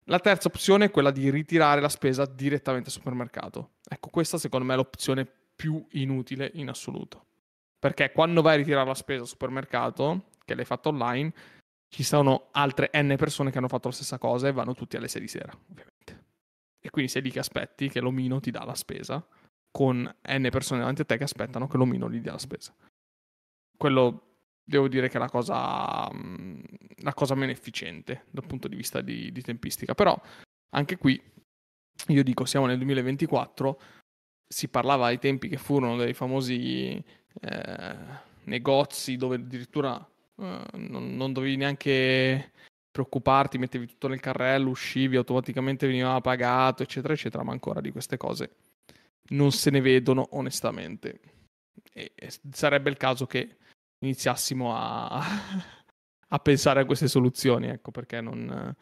La 0.06 0.20
terza 0.20 0.48
opzione 0.48 0.86
è 0.86 0.92
quella 0.92 1.12
di 1.12 1.30
ritirare 1.30 1.80
la 1.80 1.90
spesa 1.90 2.26
direttamente 2.26 2.88
al 2.88 2.96
supermercato. 2.96 3.74
Ecco, 3.88 4.10
questa 4.10 4.40
secondo 4.40 4.66
me 4.66 4.74
è 4.74 4.78
l'opzione 4.78 5.28
più 5.56 5.86
inutile 5.92 6.50
in 6.56 6.70
assoluto 6.70 7.28
perché 7.82 8.12
quando 8.12 8.44
vai 8.44 8.54
a 8.54 8.58
ritirare 8.58 8.88
la 8.88 8.94
spesa 8.94 9.22
al 9.22 9.28
supermercato, 9.28 10.28
che 10.46 10.54
l'hai 10.54 10.66
fatto 10.66 10.90
online, 10.90 11.34
ci 11.90 12.04
sono 12.04 12.50
altre 12.52 12.92
N 12.94 13.16
persone 13.18 13.50
che 13.50 13.58
hanno 13.58 13.68
fatto 13.68 13.88
la 13.88 13.94
stessa 13.96 14.20
cosa 14.20 14.48
e 14.48 14.52
vanno 14.52 14.76
tutti 14.76 14.98
alle 14.98 15.08
6 15.08 15.20
di 15.20 15.28
sera, 15.28 15.52
ovviamente. 15.52 16.26
E 16.80 16.92
quindi 16.92 17.10
sei 17.10 17.24
lì 17.24 17.32
che 17.32 17.40
aspetti 17.40 17.90
che 17.90 18.00
l'omino 18.00 18.40
ti 18.40 18.52
dà 18.52 18.64
la 18.64 18.76
spesa, 18.76 19.26
con 19.72 19.98
N 20.00 20.48
persone 20.52 20.82
davanti 20.82 21.02
a 21.02 21.06
te 21.06 21.18
che 21.18 21.24
aspettano 21.24 21.68
che 21.68 21.78
l'omino 21.78 22.08
gli 22.08 22.20
dia 22.20 22.34
la 22.34 22.38
spesa. 22.38 22.72
Quello 23.76 24.28
devo 24.64 24.88
dire 24.88 25.10
che 25.10 25.18
è 25.18 25.20
la 25.20 25.30
cosa, 25.30 26.08
mm, 26.14 26.62
la 26.98 27.16
cosa 27.16 27.34
meno 27.34 27.52
efficiente 27.52 28.26
dal 28.30 28.46
punto 28.46 28.68
di 28.68 28.76
vista 28.76 29.02
di, 29.02 29.32
di 29.32 29.42
tempistica. 29.42 29.96
Però 29.96 30.22
anche 30.76 30.98
qui, 30.98 31.20
io 32.10 32.24
dico, 32.24 32.46
siamo 32.46 32.68
nel 32.68 32.78
2024, 32.78 33.82
si 34.48 34.68
parlava 34.68 35.08
ai 35.08 35.18
tempi 35.18 35.48
che 35.48 35.58
furono 35.58 35.98
dei 35.98 36.14
famosi 36.14 37.04
eh, 37.40 37.96
negozi 38.46 39.16
dove 39.18 39.36
addirittura 39.36 39.98
eh, 40.38 40.64
non, 40.74 41.16
non, 41.16 41.34
dovevi 41.34 41.56
neanche 41.56 42.52
preoccuparti, 42.92 43.58
mettevi 43.58 43.88
tutto 43.88 44.08
nel 44.08 44.20
carrello, 44.20 44.70
uscivi, 44.70 45.16
automaticamente 45.16 45.88
veniva 45.88 46.20
pagato, 46.20 46.84
eccetera, 46.84 47.14
eccetera, 47.14 47.44
ma 47.44 47.52
ancora 47.52 47.80
di 47.80 47.92
queste 47.92 48.18
cose 48.18 48.56
non 49.30 49.52
se 49.52 49.70
ne 49.70 49.82
vedono 49.82 50.28
onestamente. 50.32 51.20
E, 51.94 52.12
e 52.16 52.34
sarebbe 52.52 52.90
il 52.90 52.98
caso 52.98 53.26
che 53.26 53.58
iniziassimo 54.00 54.76
a, 54.76 55.22
a 56.28 56.40
pensare 56.40 56.82
a 56.82 56.86
queste 56.86 57.08
soluzioni, 57.08 57.68
ecco, 57.68 57.92
perché 57.92 58.22
non, 58.22 58.76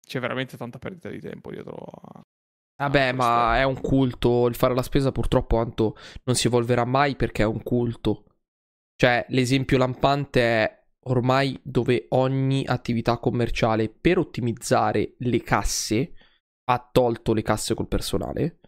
c'è 0.00 0.20
veramente 0.20 0.56
tanta 0.56 0.78
perdita 0.78 1.08
di 1.08 1.20
tempo 1.20 1.50
dietro 1.50 1.76
a, 1.76 2.20
Vabbè, 2.80 3.12
ma 3.12 3.58
è 3.58 3.62
un 3.64 3.78
culto. 3.78 4.46
Il 4.46 4.54
fare 4.54 4.74
la 4.74 4.82
spesa 4.82 5.12
purtroppo 5.12 5.56
tanto 5.56 5.96
non 6.24 6.34
si 6.34 6.46
evolverà 6.46 6.86
mai 6.86 7.14
perché 7.14 7.42
è 7.42 7.46
un 7.46 7.62
culto. 7.62 8.24
Cioè, 8.96 9.26
l'esempio 9.28 9.76
lampante 9.76 10.40
è 10.40 10.84
ormai 11.04 11.58
dove 11.62 12.06
ogni 12.10 12.64
attività 12.66 13.18
commerciale 13.18 13.90
per 13.90 14.18
ottimizzare 14.18 15.14
le 15.18 15.42
casse 15.42 16.14
ha 16.70 16.88
tolto 16.90 17.34
le 17.34 17.42
casse 17.42 17.74
col 17.74 17.88
personale. 17.88 18.60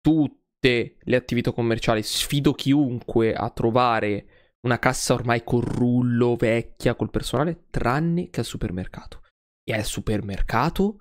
Tutte 0.00 0.96
le 0.98 1.16
attività 1.16 1.52
commerciali, 1.52 2.02
sfido 2.02 2.52
chiunque 2.52 3.32
a 3.32 3.48
trovare 3.50 4.26
una 4.62 4.78
cassa 4.78 5.14
ormai 5.14 5.44
con 5.44 5.60
rullo 5.60 6.34
vecchia 6.34 6.96
col 6.96 7.10
personale, 7.10 7.66
tranne 7.70 8.28
che 8.30 8.40
al 8.40 8.46
supermercato. 8.46 9.22
E 9.62 9.72
al 9.72 9.84
supermercato 9.84 10.98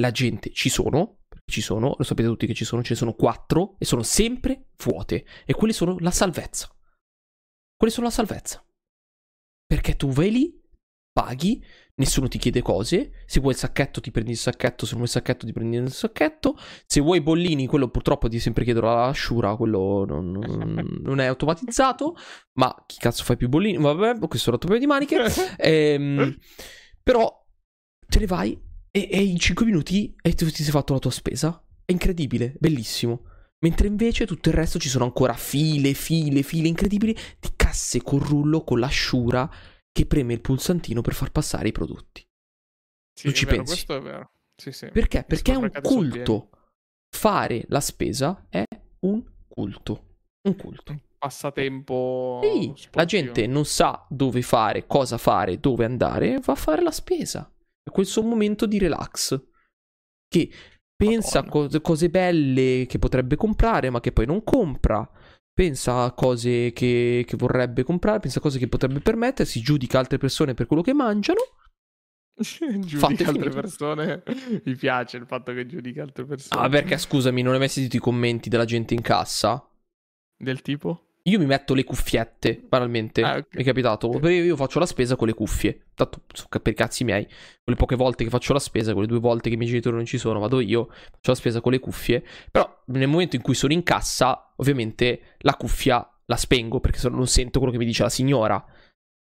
la 0.00 0.10
gente 0.10 0.50
ci 0.50 0.68
sono, 0.68 1.20
ci 1.46 1.60
sono, 1.60 1.94
lo 1.96 2.04
sapete 2.04 2.28
tutti 2.28 2.46
che 2.46 2.54
ci 2.54 2.64
sono, 2.64 2.82
ce 2.82 2.92
ne 2.92 2.98
sono 2.98 3.14
quattro 3.14 3.76
e 3.78 3.84
sono 3.84 4.02
sempre 4.02 4.70
vuote. 4.84 5.26
E 5.44 5.54
quelle 5.54 5.72
sono 5.72 5.96
la 5.98 6.10
salvezza. 6.10 6.68
Quelle 7.76 7.92
sono 7.92 8.06
la 8.06 8.12
salvezza. 8.12 8.64
Perché 9.66 9.96
tu 9.96 10.08
vai 10.08 10.30
lì, 10.30 10.62
paghi, 11.12 11.62
nessuno 11.96 12.28
ti 12.28 12.38
chiede 12.38 12.62
cose. 12.62 13.24
Se 13.26 13.40
vuoi 13.40 13.52
il 13.52 13.58
sacchetto, 13.58 14.00
ti 14.00 14.10
prendi 14.10 14.32
il 14.32 14.36
sacchetto. 14.36 14.86
Se 14.86 14.94
non 14.94 15.02
vuoi 15.02 15.06
il 15.06 15.10
sacchetto, 15.10 15.46
ti 15.46 15.52
prendi 15.52 15.76
il 15.76 15.92
sacchetto. 15.92 16.56
Se 16.86 17.00
vuoi 17.00 17.18
i 17.18 17.22
bollini, 17.22 17.66
quello 17.66 17.88
purtroppo 17.88 18.28
ti 18.28 18.38
sempre 18.38 18.64
chiedono 18.64 18.94
la 18.94 19.12
Shura. 19.12 19.56
Quello 19.56 20.04
non, 20.06 20.32
non, 21.02 21.20
è 21.20 21.26
automatizzato. 21.26 22.16
Ma 22.54 22.74
chi 22.86 22.98
cazzo 22.98 23.24
fa 23.24 23.36
più 23.36 23.48
bollini? 23.48 23.78
Vabbè, 23.78 24.18
questo 24.28 24.46
è 24.46 24.48
un 24.48 24.54
altro 24.54 24.68
paio 24.68 24.80
di 24.80 24.86
maniche. 24.86 25.24
ehm, 25.58 26.36
però 27.02 27.44
te 28.06 28.18
ne 28.18 28.26
vai 28.26 28.72
e, 28.96 29.08
e 29.10 29.24
in 29.24 29.38
5 29.40 29.66
minuti 29.66 30.14
e 30.22 30.34
tu 30.34 30.46
ti 30.46 30.62
sei 30.62 30.70
fatto 30.70 30.92
la 30.92 31.00
tua 31.00 31.10
spesa. 31.10 31.60
È 31.84 31.90
incredibile, 31.90 32.54
bellissimo. 32.60 33.26
Mentre 33.58 33.88
invece 33.88 34.24
tutto 34.24 34.50
il 34.50 34.54
resto 34.54 34.78
ci 34.78 34.88
sono 34.88 35.04
ancora 35.04 35.34
file, 35.34 35.94
file, 35.94 36.42
file 36.42 36.68
incredibili 36.68 37.12
di 37.12 37.50
casse 37.56 38.02
con 38.02 38.20
rullo 38.20 38.62
con 38.62 38.78
l'asciura 38.78 39.50
che 39.90 40.06
preme 40.06 40.34
il 40.34 40.40
pulsantino 40.40 41.00
per 41.00 41.14
far 41.14 41.32
passare 41.32 41.68
i 41.68 41.72
prodotti. 41.72 42.24
Sì, 43.12 43.26
non 43.26 43.34
ci 43.34 43.44
vero, 43.46 43.56
pensi? 43.56 43.72
Questo 43.72 43.96
è 43.96 44.00
vero. 44.00 44.30
Sì, 44.54 44.70
sì. 44.70 44.88
Perché? 44.90 45.24
Perché 45.24 45.52
è 45.52 45.56
un 45.56 45.70
culto. 45.82 46.50
Fare 47.10 47.64
la 47.68 47.80
spesa 47.80 48.46
è 48.48 48.64
un 49.00 49.24
culto. 49.48 50.18
Un 50.42 50.56
culto. 50.56 50.92
Un 50.92 51.00
passatempo. 51.18 52.40
Sì, 52.42 52.50
sportivo. 52.76 52.90
la 52.92 53.04
gente 53.04 53.46
non 53.46 53.64
sa 53.64 54.06
dove 54.08 54.42
fare, 54.42 54.86
cosa 54.86 55.18
fare, 55.18 55.58
dove 55.58 55.84
andare, 55.84 56.38
va 56.38 56.52
a 56.52 56.56
fare 56.56 56.82
la 56.82 56.92
spesa. 56.92 57.48
Quel 57.90 58.06
suo 58.06 58.22
momento 58.22 58.66
di 58.66 58.78
relax. 58.78 59.40
Che 60.28 60.50
pensa 60.96 61.40
a 61.40 61.48
cose, 61.48 61.80
cose 61.80 62.08
belle 62.08 62.86
che 62.86 62.98
potrebbe 62.98 63.36
comprare, 63.36 63.90
ma 63.90 64.00
che 64.00 64.12
poi 64.12 64.26
non 64.26 64.42
compra 64.42 65.08
pensa 65.54 66.02
a 66.02 66.12
cose 66.12 66.72
che, 66.72 67.24
che, 67.26 67.36
vorrebbe 67.36 67.84
comprare, 67.84 68.18
pensa 68.18 68.40
a 68.40 68.42
cose 68.42 68.58
che 68.58 68.66
potrebbe 68.66 69.00
permettersi, 69.00 69.60
giudica 69.60 70.00
altre 70.00 70.18
persone 70.18 70.52
per 70.52 70.66
quello 70.66 70.82
che 70.82 70.92
mangiano. 70.92 71.40
giudica 72.36 73.28
altre 73.28 73.50
persone. 73.50 74.22
Mi 74.64 74.74
piace 74.74 75.16
il 75.16 75.26
fatto 75.26 75.52
che 75.52 75.66
giudica 75.66 76.02
altre 76.02 76.24
persone. 76.24 76.60
Ah, 76.60 76.68
perché 76.68 76.98
scusami, 76.98 77.40
non 77.42 77.52
hai 77.52 77.60
mai 77.60 77.68
sentito 77.68 77.96
i 77.96 78.00
commenti 78.00 78.48
della 78.48 78.64
gente 78.64 78.94
in 78.94 79.00
cassa? 79.00 79.64
Del 80.36 80.60
tipo? 80.60 81.13
Io 81.26 81.38
mi 81.38 81.46
metto 81.46 81.72
le 81.72 81.84
cuffiette, 81.84 82.62
banalmente. 82.68 83.22
Ah, 83.22 83.36
okay. 83.36 83.46
Mi 83.52 83.62
è 83.62 83.64
capitato. 83.64 84.28
Io 84.28 84.56
faccio 84.56 84.78
la 84.78 84.84
spesa 84.84 85.16
con 85.16 85.26
le 85.26 85.32
cuffie. 85.32 85.86
Tanto 85.94 86.20
per 86.60 86.72
i 86.72 86.74
cazzi 86.74 87.02
miei. 87.02 87.26
Quelle 87.62 87.78
poche 87.78 87.96
volte 87.96 88.24
che 88.24 88.30
faccio 88.30 88.52
la 88.52 88.58
spesa, 88.58 88.92
quelle 88.92 89.06
due 89.06 89.20
volte 89.20 89.48
che 89.48 89.54
i 89.54 89.58
miei 89.58 89.70
genitori 89.70 89.96
non 89.96 90.04
ci 90.04 90.18
sono, 90.18 90.38
vado 90.38 90.60
io. 90.60 90.88
Faccio 90.88 91.30
la 91.30 91.34
spesa 91.34 91.60
con 91.62 91.72
le 91.72 91.78
cuffie. 91.78 92.22
Però 92.50 92.82
nel 92.86 93.08
momento 93.08 93.36
in 93.36 93.42
cui 93.42 93.54
sono 93.54 93.72
in 93.72 93.82
cassa, 93.82 94.52
ovviamente 94.56 95.36
la 95.38 95.54
cuffia 95.54 96.06
la 96.26 96.36
spengo 96.36 96.80
perché 96.80 97.08
non 97.08 97.26
sento 97.26 97.58
quello 97.58 97.72
che 97.72 97.78
mi 97.78 97.86
dice 97.86 98.02
la 98.02 98.10
signora. 98.10 98.62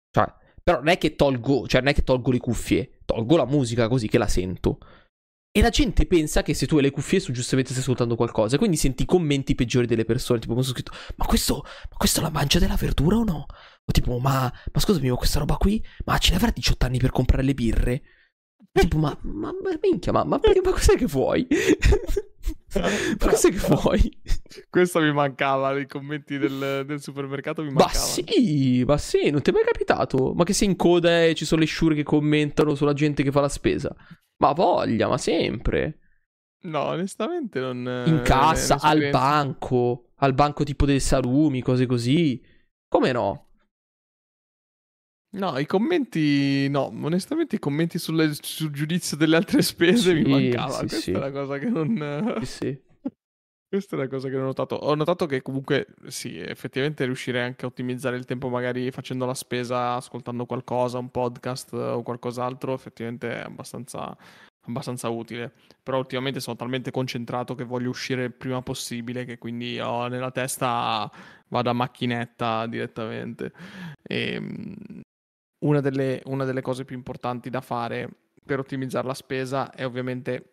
Cioè, 0.09 0.33
però 0.63 0.79
non 0.79 0.87
è 0.87 0.97
che 0.97 1.15
tolgo, 1.15 1.67
cioè 1.67 1.81
non 1.81 1.91
è 1.91 1.93
che 1.93 2.03
tolgo 2.03 2.31
le 2.31 2.39
cuffie, 2.39 3.01
tolgo 3.05 3.37
la 3.37 3.45
musica 3.45 3.87
così 3.87 4.07
che 4.07 4.17
la 4.17 4.27
sento. 4.27 4.79
E 5.55 5.61
la 5.61 5.69
gente 5.69 6.07
pensa 6.07 6.41
che 6.41 6.55
se 6.55 6.65
tu 6.65 6.77
hai 6.77 6.81
le 6.81 6.89
cuffie 6.89 7.19
su 7.19 7.31
giustamente 7.31 7.69
stai 7.69 7.83
ascoltando 7.83 8.15
qualcosa. 8.15 8.57
Quindi 8.57 8.75
senti 8.75 9.03
i 9.03 9.05
commenti 9.05 9.53
peggiori 9.53 9.85
delle 9.85 10.03
persone. 10.03 10.39
Tipo, 10.39 10.55
mi 10.55 10.63
sono 10.63 10.73
scritto: 10.73 10.91
Ma 11.17 11.25
questo, 11.25 11.61
ma 11.63 11.95
questo 11.95 12.21
la 12.21 12.31
mangia 12.31 12.57
della 12.57 12.75
verdura 12.75 13.17
o 13.17 13.23
no? 13.23 13.45
O 13.85 13.91
tipo, 13.91 14.17
ma, 14.17 14.51
ma 14.51 14.79
scusami, 14.79 15.09
ma 15.09 15.15
questa 15.15 15.37
roba 15.37 15.57
qui? 15.57 15.79
Ma 16.05 16.17
ce 16.17 16.31
ne 16.31 16.37
avrà 16.37 16.49
18 16.49 16.87
anni 16.87 16.97
per 16.97 17.11
comprare 17.11 17.43
le 17.43 17.53
birre? 17.53 18.01
Tipo, 18.71 18.97
ma, 18.97 19.15
ma, 19.21 19.51
ma 19.51 19.77
minchia, 19.79 20.11
ma, 20.11 20.23
ma, 20.23 20.39
ma 20.41 20.71
cos'è 20.71 20.95
che 20.95 21.05
vuoi? 21.05 21.45
ma 22.73 23.29
cos'è 23.29 23.51
che 23.51 23.75
vuoi? 23.75 24.21
Questo 24.71 25.01
mi 25.01 25.13
mancava, 25.13 25.77
i 25.77 25.85
commenti 25.85 26.39
del, 26.39 26.83
del 26.87 26.99
supermercato 26.99 27.61
mi 27.61 27.69
mancavano. 27.69 27.99
Ma 27.99 28.05
sì, 28.05 28.83
ma 28.87 28.97
sì, 28.97 29.29
non 29.29 29.43
ti 29.43 29.51
è 29.51 29.53
mai 29.53 29.65
capitato? 29.65 30.33
Ma 30.33 30.43
che 30.45 30.53
sei 30.53 30.69
in 30.69 30.75
coda 30.75 31.23
e 31.23 31.35
ci 31.35 31.45
sono 31.45 31.61
le 31.61 31.67
sciure 31.67 31.93
che 31.93 32.01
commentano 32.01 32.73
sulla 32.73 32.93
gente 32.93 33.21
che 33.21 33.31
fa 33.31 33.41
la 33.41 33.49
spesa? 33.49 33.95
Ma 34.43 34.51
voglia, 34.51 35.07
ma 35.07 35.17
sempre. 35.17 35.99
No, 36.63 36.81
onestamente 36.87 37.61
non... 37.61 38.03
In 38.07 38.21
cassa, 38.25 38.77
al 38.81 39.09
banco, 39.09 40.09
al 40.15 40.33
banco 40.33 40.65
tipo 40.65 40.85
dei 40.85 40.99
salumi, 40.99 41.61
cose 41.61 41.85
così. 41.85 42.43
Come 42.89 43.13
no? 43.13 43.47
No, 45.35 45.57
i 45.57 45.65
commenti, 45.65 46.67
no, 46.67 46.87
onestamente 46.87 47.55
i 47.55 47.59
commenti 47.59 47.97
sulle, 47.97 48.33
sul 48.33 48.71
giudizio 48.71 49.15
delle 49.15 49.37
altre 49.37 49.61
spese 49.61 50.13
sì, 50.13 50.21
mi 50.21 50.29
mancava. 50.29 50.73
Sì, 50.73 50.79
Questa 50.79 50.99
sì. 50.99 51.11
è 51.11 51.17
la 51.17 51.31
cosa 51.31 51.57
che 51.57 51.69
non... 51.69 52.37
Sì, 52.41 52.45
sì. 52.45 52.81
Questa 53.73 53.95
è 53.95 53.99
la 53.99 54.07
cosa 54.07 54.29
che 54.29 54.37
ho 54.37 54.43
notato. 54.43 54.75
Ho 54.75 54.93
notato 54.93 55.25
che 55.25 55.41
comunque, 55.41 55.87
sì, 56.05 56.37
effettivamente 56.37 57.05
riuscire 57.05 57.41
anche 57.41 57.65
a 57.65 57.69
ottimizzare 57.69 58.15
il 58.17 58.25
tempo 58.25 58.47
magari 58.47 58.91
facendo 58.91 59.25
la 59.25 59.33
spesa, 59.33 59.95
ascoltando 59.95 60.45
qualcosa, 60.45 60.99
un 60.99 61.09
podcast 61.09 61.73
o 61.73 62.03
qualcos'altro, 62.03 62.75
effettivamente 62.75 63.35
è 63.35 63.39
abbastanza, 63.39 64.15
abbastanza 64.67 65.09
utile. 65.09 65.53
Però 65.81 65.97
ultimamente 65.97 66.39
sono 66.39 66.55
talmente 66.55 66.91
concentrato 66.91 67.55
che 67.55 67.63
voglio 67.63 67.89
uscire 67.89 68.25
il 68.25 68.33
prima 68.33 68.61
possibile 68.61 69.25
che 69.25 69.39
quindi 69.39 69.79
ho 69.79 70.05
nella 70.07 70.29
testa 70.29 71.11
vado 71.47 71.69
a 71.71 71.73
macchinetta 71.73 72.67
direttamente. 72.67 73.53
E, 74.03 74.33
ehm, 74.33 75.01
una, 75.65 75.79
delle, 75.81 76.21
una 76.25 76.45
delle 76.45 76.61
cose 76.61 76.85
più 76.85 76.95
importanti 76.95 77.49
da 77.49 77.61
fare 77.61 78.07
per 78.45 78.59
ottimizzare 78.59 79.07
la 79.07 79.15
spesa 79.15 79.71
è 79.71 79.83
ovviamente 79.83 80.49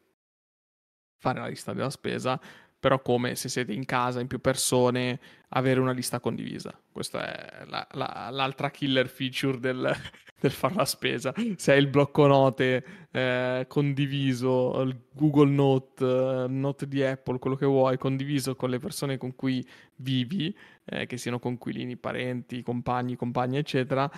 fare 1.18 1.40
la 1.40 1.48
lista 1.48 1.74
della 1.74 1.90
spesa 1.90 2.40
però 2.80 3.00
come 3.02 3.36
se 3.36 3.50
siete 3.50 3.72
in 3.74 3.84
casa 3.84 4.20
in 4.20 4.26
più 4.26 4.40
persone 4.40 5.20
avere 5.50 5.80
una 5.80 5.92
lista 5.92 6.18
condivisa. 6.18 6.76
Questa 6.90 7.60
è 7.60 7.64
la, 7.66 7.86
la, 7.92 8.28
l'altra 8.32 8.70
killer 8.70 9.06
feature 9.06 9.60
del, 9.60 9.94
del 10.40 10.50
fare 10.50 10.74
la 10.74 10.86
spesa. 10.86 11.34
Se 11.56 11.72
hai 11.72 11.78
il 11.78 11.88
blocco 11.88 12.26
note 12.26 13.08
eh, 13.10 13.66
condiviso, 13.68 14.80
il 14.80 14.98
Google 15.12 15.50
Note, 15.50 16.04
eh, 16.04 16.46
Note 16.48 16.88
di 16.88 17.02
Apple, 17.02 17.38
quello 17.38 17.56
che 17.56 17.66
vuoi, 17.66 17.98
condiviso 17.98 18.56
con 18.56 18.70
le 18.70 18.78
persone 18.78 19.18
con 19.18 19.36
cui 19.36 19.64
vivi, 19.96 20.56
eh, 20.86 21.04
che 21.04 21.18
siano 21.18 21.38
conquilini, 21.38 21.98
parenti, 21.98 22.62
compagni, 22.62 23.14
compagni, 23.14 23.58
eccetera, 23.58 24.10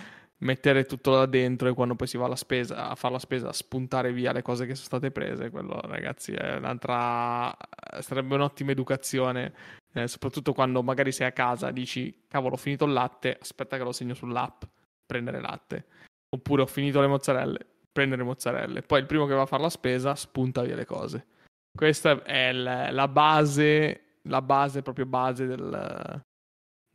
mettere 0.43 0.85
tutto 0.85 1.11
là 1.11 1.25
dentro 1.25 1.67
e 1.67 1.73
quando 1.73 1.95
poi 1.95 2.07
si 2.07 2.17
va 2.17 2.25
alla 2.25 2.35
spesa, 2.35 2.89
a 2.89 2.95
fare 2.95 3.13
la 3.13 3.19
spesa, 3.19 3.51
spuntare 3.51 4.11
via 4.11 4.31
le 4.31 4.41
cose 4.41 4.65
che 4.65 4.75
sono 4.75 4.85
state 4.85 5.11
prese, 5.11 5.49
quello 5.49 5.79
ragazzi 5.81 6.33
è 6.33 6.55
un'altra, 6.57 7.55
sarebbe 7.99 8.35
un'ottima 8.35 8.71
educazione, 8.71 9.53
eh, 9.93 10.07
soprattutto 10.07 10.53
quando 10.53 10.83
magari 10.83 11.11
sei 11.11 11.27
a 11.27 11.31
casa 11.31 11.71
dici 11.71 12.25
cavolo 12.27 12.55
ho 12.55 12.57
finito 12.57 12.85
il 12.85 12.93
latte, 12.93 13.37
aspetta 13.39 13.77
che 13.77 13.83
lo 13.83 13.91
segno 13.91 14.13
sull'app, 14.13 14.63
prendere 15.05 15.39
latte, 15.39 15.85
oppure 16.29 16.61
ho 16.61 16.67
finito 16.67 16.99
le 16.99 17.07
mozzarelle, 17.07 17.65
prendere 17.91 18.23
mozzarelle, 18.23 18.81
poi 18.81 18.99
il 18.99 19.05
primo 19.05 19.25
che 19.25 19.33
va 19.33 19.43
a 19.43 19.47
fare 19.47 19.63
la 19.63 19.69
spesa 19.69 20.15
spunta 20.15 20.61
via 20.61 20.75
le 20.75 20.85
cose. 20.85 21.27
Questa 21.75 22.21
è 22.23 22.51
la 22.51 23.07
base, 23.07 24.19
la 24.23 24.41
base 24.41 24.83
proprio 24.83 25.05
base 25.05 25.47
del, 25.47 26.21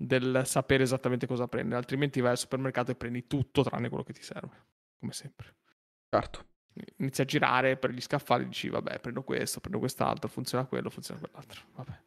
del 0.01 0.43
sapere 0.45 0.85
esattamente 0.85 1.27
cosa 1.27 1.49
prendere, 1.49 1.77
altrimenti 1.77 2.21
vai 2.21 2.31
al 2.31 2.39
supermercato 2.39 2.93
e 2.93 2.95
prendi 2.95 3.27
tutto 3.27 3.63
tranne 3.63 3.89
quello 3.89 4.05
che 4.05 4.13
ti 4.13 4.23
serve, 4.23 4.67
come 4.99 5.13
sempre. 5.13 5.57
Certo. 6.09 6.47
Inizi 6.99 7.23
a 7.23 7.25
girare 7.25 7.77
per 7.77 7.91
gli 7.91 8.01
scaffali, 8.01 8.47
dici 8.47 8.69
vabbè, 8.69 9.01
prendo 9.01 9.25
questo, 9.25 9.59
prendo 9.59 9.81
quest'altro, 9.81 10.29
funziona 10.29 10.65
quello, 10.67 10.89
funziona 10.89 11.19
quell'altro, 11.19 11.63
vabbè. 11.75 12.01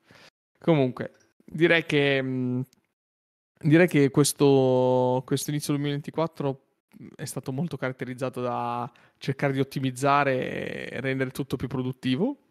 Comunque, 0.59 1.13
direi 1.43 1.85
che 1.85 2.21
mh, 2.21 2.63
direi 3.59 3.87
che 3.87 4.09
questo, 4.09 5.21
questo 5.25 5.49
inizio 5.49 5.73
2024 5.73 6.65
è 7.15 7.25
stato 7.25 7.51
molto 7.51 7.77
caratterizzato 7.77 8.41
da 8.41 8.89
cercare 9.17 9.53
di 9.53 9.59
ottimizzare 9.59 10.89
e 10.89 10.99
rendere 11.01 11.31
tutto 11.31 11.57
più 11.57 11.67
produttivo. 11.67 12.43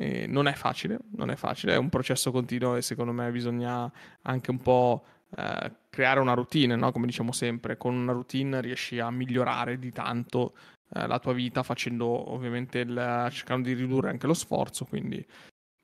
E 0.00 0.26
non 0.26 0.48
è 0.48 0.54
facile, 0.54 0.98
non 1.16 1.30
è 1.30 1.36
facile, 1.36 1.74
è 1.74 1.76
un 1.76 1.90
processo 1.90 2.30
continuo 2.30 2.74
e 2.76 2.80
secondo 2.80 3.12
me 3.12 3.30
bisogna 3.30 3.92
anche 4.22 4.50
un 4.50 4.56
po' 4.62 5.04
eh, 5.36 5.72
creare 5.90 6.20
una 6.20 6.32
routine, 6.32 6.74
no? 6.74 6.90
come 6.90 7.04
diciamo 7.04 7.32
sempre, 7.32 7.76
con 7.76 7.94
una 7.94 8.12
routine 8.12 8.62
riesci 8.62 8.98
a 8.98 9.10
migliorare 9.10 9.78
di 9.78 9.92
tanto 9.92 10.54
eh, 10.94 11.06
la 11.06 11.18
tua 11.18 11.34
vita 11.34 11.62
facendo 11.62 12.32
ovviamente 12.32 12.78
il, 12.78 13.28
cercando 13.30 13.68
di 13.68 13.74
ridurre 13.74 14.08
anche 14.08 14.26
lo 14.26 14.32
sforzo, 14.32 14.86
quindi 14.86 15.22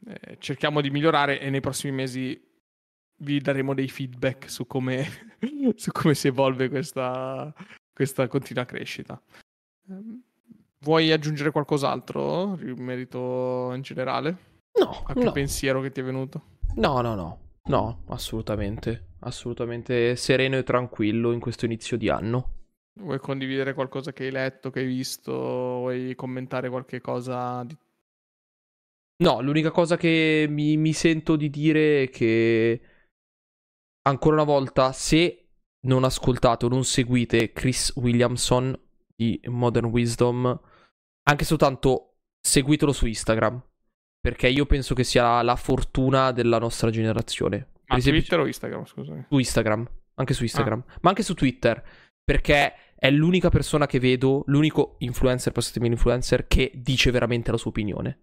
eh, 0.06 0.36
cerchiamo 0.38 0.80
di 0.80 0.88
migliorare 0.88 1.38
e 1.38 1.50
nei 1.50 1.60
prossimi 1.60 1.94
mesi 1.94 2.42
vi 3.18 3.38
daremo 3.38 3.74
dei 3.74 3.88
feedback 3.88 4.48
su 4.48 4.66
come, 4.66 5.06
su 5.76 5.92
come 5.92 6.14
si 6.14 6.28
evolve 6.28 6.70
questa, 6.70 7.52
questa 7.92 8.28
continua 8.28 8.64
crescita. 8.64 9.20
Um, 9.88 10.22
Vuoi 10.80 11.10
aggiungere 11.10 11.50
qualcos'altro 11.50 12.58
in 12.60 12.76
merito 12.78 13.72
in 13.74 13.82
generale? 13.82 14.36
No. 14.78 15.02
Qualche 15.04 15.24
no. 15.24 15.32
pensiero 15.32 15.80
che 15.80 15.90
ti 15.90 16.00
è 16.00 16.04
venuto? 16.04 16.58
No, 16.74 17.00
no, 17.00 17.14
no. 17.14 17.40
No, 17.64 18.02
assolutamente. 18.08 19.14
Assolutamente 19.20 20.14
sereno 20.16 20.56
e 20.56 20.62
tranquillo 20.62 21.32
in 21.32 21.40
questo 21.40 21.64
inizio 21.64 21.96
di 21.96 22.08
anno. 22.08 22.52
Vuoi 23.00 23.18
condividere 23.18 23.74
qualcosa 23.74 24.12
che 24.12 24.24
hai 24.24 24.30
letto, 24.30 24.70
che 24.70 24.80
hai 24.80 24.86
visto? 24.86 25.32
Vuoi 25.32 26.14
commentare 26.14 26.68
qualche 26.68 27.00
cosa 27.00 27.62
di... 27.64 27.76
No, 29.18 29.40
l'unica 29.40 29.70
cosa 29.70 29.96
che 29.96 30.46
mi, 30.48 30.76
mi 30.76 30.92
sento 30.92 31.36
di 31.36 31.48
dire 31.48 32.04
è 32.04 32.10
che 32.10 32.80
ancora 34.02 34.34
una 34.36 34.44
volta, 34.44 34.92
se 34.92 35.48
non 35.86 36.04
ascoltate 36.04 36.66
o 36.66 36.68
non 36.68 36.84
seguite 36.84 37.52
Chris 37.52 37.92
Williamson, 37.96 38.78
di 39.16 39.40
Modern 39.46 39.86
Wisdom, 39.86 40.60
anche 41.28 41.44
soltanto 41.44 42.18
seguitelo 42.40 42.92
su 42.92 43.06
Instagram, 43.06 43.60
perché 44.20 44.48
io 44.48 44.66
penso 44.66 44.94
che 44.94 45.02
sia 45.04 45.42
la 45.42 45.56
fortuna 45.56 46.32
della 46.32 46.58
nostra 46.58 46.90
generazione. 46.90 47.56
Ma 47.86 47.94
Per 47.94 47.98
esempio, 47.98 48.20
Twitter 48.20 48.40
o 48.40 48.46
Instagram, 48.46 48.84
scusami? 48.84 49.24
su 49.28 49.38
Instagram, 49.38 49.90
anche 50.14 50.34
su 50.34 50.42
Instagram, 50.42 50.84
Ah. 50.86 50.98
ma 51.02 51.08
anche 51.10 51.22
su 51.22 51.34
Twitter, 51.34 51.82
perché 52.22 52.74
è 52.98 53.10
l'unica 53.10 53.48
persona 53.48 53.86
che 53.86 53.98
vedo, 54.00 54.42
l'unico 54.46 54.96
influencer, 54.98 55.52
passatemi 55.52 55.86
influencer, 55.88 56.46
che 56.46 56.72
dice 56.74 57.10
veramente 57.10 57.50
la 57.50 57.56
sua 57.56 57.70
opinione. 57.70 58.20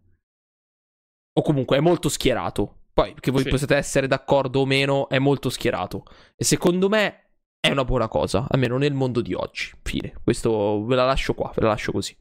O 1.37 1.41
comunque 1.41 1.77
è 1.77 1.79
molto 1.79 2.09
schierato. 2.09 2.79
Poi, 2.93 3.15
che 3.19 3.31
voi 3.31 3.41
Sì. 3.43 3.49
possiate 3.49 3.75
essere 3.75 4.05
d'accordo 4.07 4.59
o 4.59 4.65
meno, 4.67 5.09
è 5.09 5.17
molto 5.17 5.49
schierato. 5.49 6.03
E 6.35 6.43
secondo 6.43 6.89
me 6.89 7.22
è 7.65 7.71
una 7.71 7.85
buona 7.85 8.09
cosa, 8.09 8.45
almeno 8.49 8.77
nel 8.77 8.93
mondo 8.93 9.21
di 9.21 9.33
oggi. 9.33 9.71
Fine. 9.83 10.15
Questo 10.21 10.83
ve 10.83 10.95
la 10.95 11.05
lascio 11.05 11.33
qua, 11.33 11.49
ve 11.55 11.61
la 11.61 11.69
lascio 11.69 11.93
così. 11.93 12.13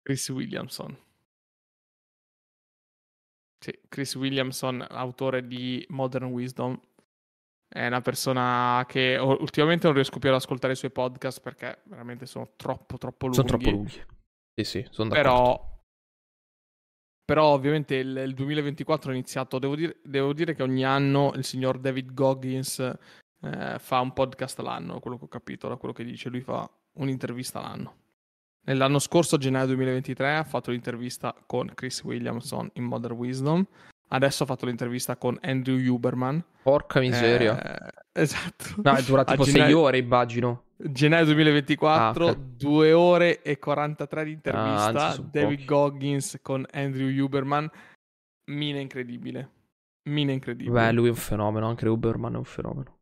Chris 0.00 0.28
Williamson. 0.28 0.96
Sì, 3.58 3.76
Chris 3.88 4.14
Williamson, 4.14 4.86
autore 4.88 5.48
di 5.48 5.84
Modern 5.88 6.26
Wisdom, 6.26 6.80
è 7.66 7.84
una 7.84 8.00
persona 8.00 8.84
che 8.86 9.16
ultimamente 9.16 9.86
non 9.86 9.96
riesco 9.96 10.20
più 10.20 10.28
ad 10.28 10.36
ascoltare 10.36 10.74
i 10.74 10.76
suoi 10.76 10.92
podcast 10.92 11.40
perché 11.40 11.80
veramente 11.86 12.26
sono 12.26 12.52
troppo, 12.54 12.98
troppo 12.98 13.26
lunghi. 13.26 13.48
Sono 13.48 13.58
troppo 13.58 13.70
lunghi. 13.70 14.04
Sì, 14.54 14.64
sì, 14.64 14.86
sono 14.90 15.08
d'accordo. 15.08 15.30
Però, 15.30 15.80
però 17.24 17.46
ovviamente 17.46 17.96
il, 17.96 18.16
il 18.16 18.34
2024 18.34 19.10
è 19.10 19.14
iniziato. 19.14 19.58
Devo 19.58 19.74
dire, 19.74 19.98
devo 20.04 20.32
dire 20.32 20.54
che 20.54 20.62
ogni 20.62 20.84
anno 20.84 21.32
il 21.34 21.42
signor 21.42 21.80
David 21.80 22.14
Goggins 22.14 22.96
eh, 23.42 23.76
fa 23.78 24.00
un 24.00 24.12
podcast 24.12 24.58
l'anno, 24.60 25.00
quello 25.00 25.18
che 25.18 25.24
ho 25.24 25.28
capito 25.28 25.68
da 25.68 25.76
quello 25.76 25.94
che 25.94 26.04
dice. 26.04 26.28
Lui 26.28 26.40
fa 26.40 26.68
un'intervista 26.94 27.60
l'anno. 27.60 27.94
Nell'anno 28.66 28.98
scorso, 28.98 29.36
gennaio 29.38 29.66
2023, 29.66 30.34
ha 30.36 30.44
fatto 30.44 30.70
l'intervista 30.72 31.34
con 31.46 31.70
Chris 31.74 32.02
Williamson 32.02 32.68
in 32.74 32.84
Modern 32.84 33.14
Wisdom. 33.14 33.64
Adesso 34.08 34.42
ha 34.44 34.46
fatto 34.46 34.66
l'intervista 34.66 35.16
con 35.16 35.38
Andrew 35.42 35.78
Huberman. 35.78 36.42
Porca 36.62 36.98
miseria. 37.00 37.60
Eh, 38.12 38.22
esatto. 38.22 38.64
no, 38.82 38.94
è 38.94 39.02
durato 39.02 39.30
tipo 39.32 39.44
6 39.44 39.52
gennaio- 39.52 39.80
ore, 39.80 39.98
immagino. 39.98 40.62
Gennaio 40.76 41.24
2024, 41.26 42.26
Ah, 42.26 42.30
ok. 42.30 42.36
2 42.38 42.92
ore 42.92 43.42
e 43.42 43.58
43 43.58 44.24
di 44.24 44.30
Ah, 44.30 44.34
intervista. 44.34 45.10
sono 45.12 45.28
David 45.32 45.56
pochi. 45.58 45.64
Goggins 45.64 46.38
con 46.42 46.66
Andrew 46.72 47.08
Huberman. 47.08 47.70
Mina 48.50 48.78
incredibile. 48.80 49.50
Mina 50.08 50.32
incredibile. 50.32 50.72
Beh, 50.86 50.92
lui 50.92 51.06
è 51.06 51.10
un 51.10 51.16
fenomeno, 51.16 51.68
anche 51.68 51.88
Uberman 51.88 52.34
è 52.34 52.36
un 52.36 52.44
fenomeno. 52.44 52.95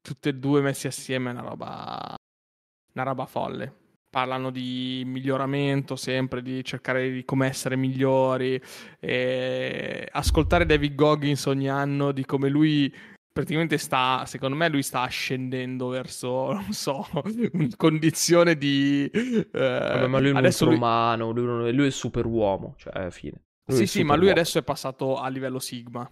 Tutti 0.00 0.28
e 0.28 0.34
due 0.34 0.60
messi 0.60 0.86
assieme 0.86 1.30
è 1.30 1.32
una 1.32 1.42
roba. 1.42 2.14
Una 2.94 3.04
roba 3.04 3.26
folle. 3.26 3.80
Parlano 4.10 4.50
di 4.50 5.02
miglioramento 5.06 5.96
sempre, 5.96 6.42
di 6.42 6.62
cercare 6.64 7.10
di 7.10 7.24
come 7.24 7.46
essere 7.46 7.76
migliori. 7.76 8.60
E 9.00 10.06
ascoltare 10.12 10.66
David 10.66 10.94
Goggins 10.94 11.46
ogni 11.46 11.68
anno 11.70 12.12
di 12.12 12.24
come 12.24 12.48
lui 12.48 12.94
praticamente 13.32 13.78
sta, 13.78 14.24
secondo 14.26 14.54
me, 14.56 14.68
lui 14.68 14.82
sta 14.82 15.00
ascendendo 15.00 15.88
verso, 15.88 16.52
non 16.52 16.72
so, 16.72 17.06
una 17.52 17.68
condizione 17.76 18.56
di. 18.56 19.06
eh, 19.10 19.48
Vabbè, 19.50 20.06
ma 20.06 20.18
lui 20.18 20.28
è 20.28 20.32
un 20.32 20.36
adesso 20.36 20.66
lui- 20.66 20.74
umano, 20.74 21.30
lui, 21.30 21.72
lui 21.72 21.86
è 21.86 21.90
superuomo, 21.90 22.74
cioè, 22.76 23.10
fine. 23.10 23.42
Lui 23.66 23.78
Sì, 23.78 23.86
sì, 23.86 24.04
ma 24.04 24.16
lui 24.16 24.28
adesso 24.28 24.58
è 24.58 24.62
passato 24.62 25.16
a 25.16 25.28
livello 25.28 25.58
Sigma. 25.58 26.08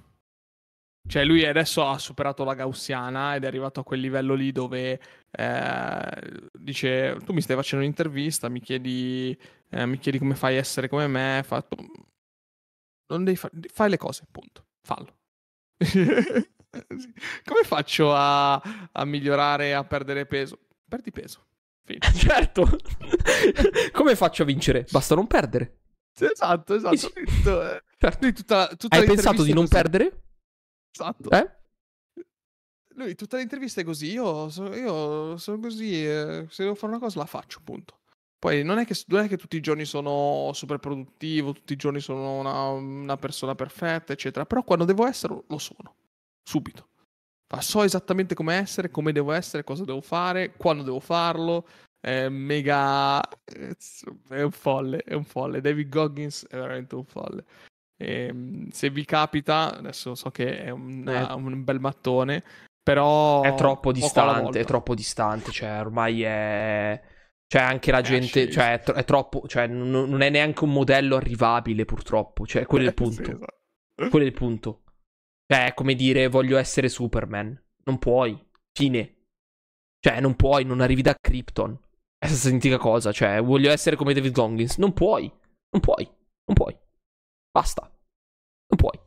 Cioè, 1.11 1.25
lui 1.25 1.45
adesso 1.45 1.85
ha 1.85 1.99
superato 1.99 2.45
la 2.45 2.55
gaussiana 2.55 3.35
ed 3.35 3.43
è 3.43 3.49
arrivato 3.49 3.81
a 3.81 3.83
quel 3.83 3.99
livello 3.99 4.35
lì 4.35 4.53
dove 4.53 5.01
eh, 5.29 6.41
dice: 6.53 7.17
Tu 7.25 7.33
mi 7.33 7.41
stai 7.41 7.57
facendo 7.57 7.85
un'intervista, 7.85 8.49
mi 8.49 8.61
chiedi, 8.61 9.37
eh, 9.71 9.87
mi 9.87 9.99
chiedi 9.99 10.19
come 10.19 10.37
fai 10.37 10.55
a 10.55 10.61
essere 10.61 10.89
come 10.89 11.09
me. 11.09 11.43
Fa... 11.45 11.67
Non 13.09 13.25
devi 13.25 13.37
fa... 13.37 13.51
fai 13.73 13.91
le 13.91 13.97
cose, 13.97 14.23
punto. 14.31 14.67
Fallo. 14.83 15.17
come 17.45 17.63
faccio 17.65 18.15
a, 18.15 18.55
a 18.93 19.05
migliorare, 19.05 19.75
a 19.75 19.83
perdere 19.83 20.27
peso? 20.27 20.61
Perdi 20.89 21.11
peso. 21.11 21.45
Fine. 21.83 21.99
Certo. 22.15 22.69
Come 23.91 24.15
faccio 24.15 24.43
a 24.43 24.47
vincere? 24.47 24.87
Basta 24.89 25.17
non 25.17 25.27
perdere. 25.27 25.79
Esatto, 26.21 26.75
esatto. 26.75 27.13
Eh, 27.15 27.83
Certo. 27.99 28.33
tutta, 28.33 28.69
tutta 28.77 28.97
Hai 28.97 29.07
pensato 29.07 29.43
di 29.43 29.53
non 29.53 29.67
così. 29.67 29.75
perdere? 29.75 30.23
Esatto. 30.93 31.31
Eh? 31.31 31.59
Lui 32.95 33.15
tutta 33.15 33.37
l'intervista 33.37 33.81
è 33.81 33.85
così, 33.85 34.11
io, 34.11 34.49
so- 34.51 34.75
io 34.75 35.37
sono 35.37 35.61
così, 35.61 36.05
eh, 36.05 36.47
se 36.51 36.65
devo 36.65 36.75
fare 36.75 36.93
una 36.93 37.01
cosa 37.01 37.19
la 37.19 37.27
faccio, 37.27 37.61
punto. 37.63 37.99
Poi 38.39 38.65
non 38.65 38.79
è 38.79 38.87
che, 38.87 38.95
non 39.07 39.25
è 39.25 39.29
che 39.29 39.37
tutti 39.37 39.57
i 39.57 39.61
giorni 39.61 39.85
sono 39.85 40.51
super 40.55 40.79
produttivo, 40.79 41.53
tutti 41.53 41.75
i 41.75 41.77
giorni 41.77 42.01
sono 42.01 42.39
una, 42.39 42.69
una 42.69 43.17
persona 43.17 43.55
perfetta, 43.55 44.13
eccetera, 44.13 44.47
però 44.47 44.63
quando 44.65 44.85
devo 44.85 45.07
essere 45.07 45.43
lo 45.47 45.59
sono, 45.59 45.95
subito. 46.43 46.89
Fa, 47.47 47.61
so 47.61 47.83
esattamente 47.83 48.35
come 48.35 48.55
essere, 48.55 48.91
come 48.91 49.13
devo 49.13 49.33
essere, 49.33 49.63
cosa 49.63 49.85
devo 49.85 50.01
fare, 50.01 50.55
quando 50.57 50.83
devo 50.83 51.01
farlo, 51.01 51.67
è 52.01 52.29
mega... 52.29 53.21
è 53.45 54.43
un 54.43 54.51
folle, 54.51 55.03
è 55.03 55.15
un 55.15 55.25
folle. 55.25 55.61
David 55.61 55.89
Goggins 55.89 56.47
è 56.47 56.57
veramente 56.57 56.95
un 56.95 57.05
folle. 57.05 57.45
Ehm, 58.03 58.69
se 58.71 58.89
vi 58.91 59.05
capita, 59.05 59.77
adesso 59.77 60.15
so 60.15 60.31
che 60.31 60.63
è 60.65 60.71
un, 60.71 61.07
Eh. 61.07 61.33
un 61.35 61.65
bel 61.65 61.81
mattone, 61.81 62.43
però 62.83 63.43
È 63.43 63.55
troppo 63.55 63.93
distante, 63.93 64.61
è 64.61 64.65
troppo 64.65 64.95
distante, 64.95 65.51
cioè 65.51 65.81
ormai 65.81 66.23
è... 66.23 67.01
Cioè 67.47 67.63
anche 67.63 67.91
la 67.91 68.01
gente, 68.01 68.27
sceso. 68.27 68.53
cioè 68.53 68.75
è, 68.75 68.81
tro- 68.81 68.95
è 68.95 69.05
troppo, 69.05 69.47
cioè 69.49 69.67
non, 69.67 69.91
non 69.91 70.21
è 70.23 70.31
neanche 70.31 70.63
un 70.65 70.73
modello 70.73 71.17
arrivabile 71.17 71.85
purtroppo, 71.85 72.47
cioè 72.47 72.65
quello 72.65 72.85
è 72.85 72.89
il 72.89 72.93
Eh, 72.95 72.95
punto, 72.95 73.25
sì, 73.25 73.31
esatto. 73.33 74.09
quello 74.09 74.25
è 74.25 74.29
il 74.29 74.35
punto. 74.35 74.83
Cioè 75.47 75.67
è 75.67 75.75
come 75.75 75.95
dire 75.95 76.29
voglio 76.29 76.57
essere 76.59 76.89
Superman, 76.89 77.61
non 77.85 77.99
puoi, 77.99 78.41
fine. 78.73 79.17
Cioè 79.99 80.21
non 80.21 80.37
puoi, 80.37 80.65
non 80.65 80.81
arrivi 80.81 81.03
da 81.03 81.15
Krypton. 81.21 81.73
È 82.17 82.27
la 82.27 82.29
stessa 82.29 82.49
identica 82.49 82.79
cosa, 82.79 83.11
cioè 83.13 83.43
voglio 83.43 83.71
essere 83.73 83.97
come 83.97 84.15
David 84.15 84.33
Goggins, 84.33 84.77
non 84.79 84.93
puoi, 84.93 85.23
non 85.71 85.81
puoi, 85.81 86.05
non 86.05 86.55
puoi. 86.55 86.77
Basta, 87.51 87.90
non 88.71 88.77
puoi. 88.79 88.99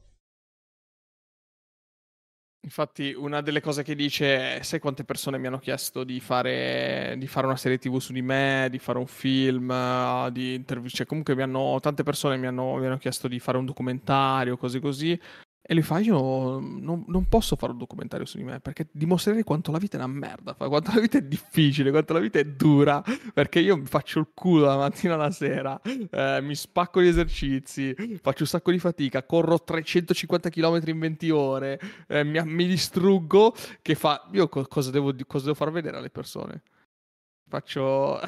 Infatti, 2.65 3.13
una 3.13 3.41
delle 3.41 3.59
cose 3.59 3.83
che 3.83 3.93
dice 3.93 4.57
è: 4.59 4.63
sai 4.63 4.79
quante 4.79 5.03
persone 5.03 5.37
mi 5.37 5.47
hanno 5.47 5.59
chiesto 5.59 6.05
di 6.05 6.21
fare, 6.21 7.13
di 7.17 7.27
fare 7.27 7.45
una 7.45 7.57
serie 7.57 7.77
TV 7.77 7.97
su 7.99 8.13
di 8.13 8.21
me, 8.21 8.69
di 8.71 8.79
fare 8.79 8.99
un 8.99 9.05
film, 9.07 9.69
eh, 9.69 10.29
di 10.31 10.53
intervistare. 10.53 11.03
Cioè, 11.03 11.05
comunque 11.05 11.35
mi 11.35 11.41
hanno, 11.41 11.77
tante 11.81 12.03
persone 12.03 12.37
mi 12.37 12.47
hanno, 12.47 12.75
mi 12.77 12.85
hanno 12.85 12.97
chiesto 12.97 13.27
di 13.27 13.39
fare 13.39 13.57
un 13.57 13.65
documentario, 13.65 14.55
così 14.55 14.79
così. 14.79 15.19
E 15.65 15.73
lui 15.73 15.81
fa: 15.83 15.99
Io 15.99 16.59
non, 16.59 17.05
non 17.07 17.27
posso 17.29 17.55
fare 17.55 17.71
un 17.71 17.77
documentario 17.77 18.25
su 18.25 18.35
di 18.37 18.43
me 18.43 18.59
perché 18.59 18.89
dimostrerei 18.91 19.43
quanto 19.43 19.71
la 19.71 19.77
vita 19.77 19.95
è 19.97 20.03
una 20.03 20.11
merda, 20.13 20.53
fa, 20.53 20.67
quanto 20.67 20.91
la 20.93 20.99
vita 20.99 21.17
è 21.17 21.21
difficile, 21.21 21.89
quanto 21.89 22.11
la 22.11 22.19
vita 22.19 22.37
è 22.39 22.43
dura. 22.43 23.01
Perché 23.33 23.59
io 23.59 23.77
mi 23.77 23.85
faccio 23.85 24.19
il 24.19 24.27
culo 24.33 24.65
la 24.65 24.75
mattina 24.75 25.13
alla 25.13 25.31
sera, 25.31 25.79
eh, 25.81 26.39
mi 26.41 26.53
spacco 26.55 27.01
gli 27.01 27.07
esercizi, 27.07 27.95
faccio 28.21 28.43
un 28.43 28.47
sacco 28.49 28.71
di 28.71 28.79
fatica, 28.79 29.23
corro 29.23 29.63
350 29.63 30.49
km 30.49 30.81
in 30.87 30.99
20 30.99 31.29
ore, 31.29 31.79
eh, 32.07 32.23
mi, 32.25 32.41
mi 32.43 32.67
distruggo. 32.67 33.53
Che 33.81 33.95
fa, 33.95 34.27
io 34.33 34.49
co- 34.49 34.67
cosa, 34.67 34.91
devo, 34.91 35.13
cosa 35.25 35.45
devo 35.45 35.55
far 35.55 35.71
vedere 35.71 35.95
alle 35.97 36.09
persone? 36.09 36.61
Faccio. 37.47 38.19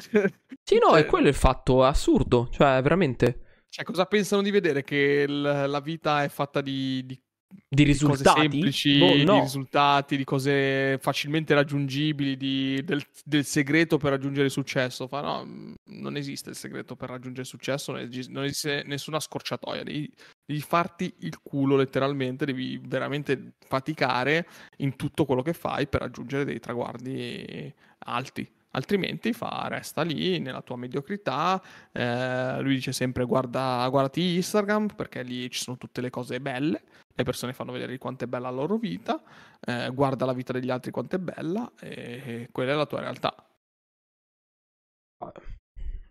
Sì, 0.62 0.78
no, 0.78 0.88
è 0.96 1.00
Cioè- 1.02 1.06
quello 1.06 1.28
il 1.28 1.34
fatto, 1.34 1.84
è 1.84 1.88
assurdo, 1.88 2.48
cioè 2.50 2.80
veramente. 2.82 3.42
Cioè, 3.68 3.84
cosa 3.84 4.06
pensano 4.06 4.42
di 4.42 4.50
vedere? 4.50 4.82
Che 4.82 5.28
l- 5.28 5.64
la 5.68 5.80
vita 5.80 6.24
è 6.24 6.28
fatta 6.28 6.60
di, 6.60 7.04
di 7.06 7.20
Di 7.68 7.84
di 7.84 7.90
cose 7.92 8.04
risultati? 8.06 8.40
semplici, 8.40 8.98
Boh, 8.98 9.14
di 9.16 9.24
no. 9.24 9.40
risultati, 9.40 10.16
di 10.16 10.24
cose 10.24 10.98
facilmente 11.00 11.52
raggiungibili, 11.54 12.36
di- 12.36 12.82
del, 12.84 13.02
del 13.24 13.44
segreto 13.44 13.98
per 13.98 14.10
raggiungere 14.12 14.48
successo. 14.48 15.06
Fa, 15.06 15.20
no, 15.20 15.44
mh, 15.44 15.74
non 15.90 16.16
esiste 16.16 16.50
il 16.50 16.56
segreto 16.56 16.96
per 16.96 17.08
raggiungere 17.10 17.44
successo, 17.44 17.92
non, 17.92 18.02
esi- 18.02 18.30
non 18.30 18.44
esiste 18.44 18.82
nessuna 18.86 19.20
scorciatoia. 19.20 19.82
Devi, 19.82 20.10
devi 20.44 20.60
farti 20.60 21.12
il 21.20 21.38
culo 21.42 21.76
letteralmente, 21.76 22.46
devi 22.46 22.78
veramente 22.82 23.52
faticare 23.66 24.46
in 24.78 24.96
tutto 24.96 25.24
quello 25.24 25.42
che 25.42 25.52
fai 25.52 25.86
per 25.88 26.00
raggiungere 26.02 26.44
dei 26.44 26.60
traguardi 26.60 27.72
alti. 28.06 28.48
Altrimenti 28.76 29.32
fa, 29.32 29.66
resta 29.68 30.02
lì 30.02 30.38
nella 30.38 30.60
tua 30.62 30.76
mediocrità. 30.76 31.62
eh, 31.92 32.60
lui 32.60 32.74
dice 32.74 32.92
sempre: 32.92 33.24
guarda, 33.24 33.86
guardati 33.90 34.36
Instagram 34.36 34.88
perché 34.94 35.22
lì 35.22 35.50
ci 35.50 35.62
sono 35.62 35.76
tutte 35.78 36.00
le 36.00 36.10
cose 36.10 36.40
belle 36.40 36.82
le 37.16 37.24
persone 37.24 37.54
fanno 37.54 37.72
vedere 37.72 37.96
quanto 37.96 38.24
è 38.24 38.26
bella 38.26 38.50
la 38.50 38.56
loro 38.56 38.76
vita, 38.76 39.22
eh, 39.66 39.90
guarda 39.92 40.26
la 40.26 40.34
vita 40.34 40.52
degli 40.52 40.68
altri 40.70 40.90
quanto 40.90 41.16
è 41.16 41.18
bella 41.18 41.72
e, 41.80 42.22
e 42.24 42.48
quella 42.52 42.72
è 42.72 42.74
la 42.74 42.84
tua 42.86 43.00
realtà. 43.00 43.34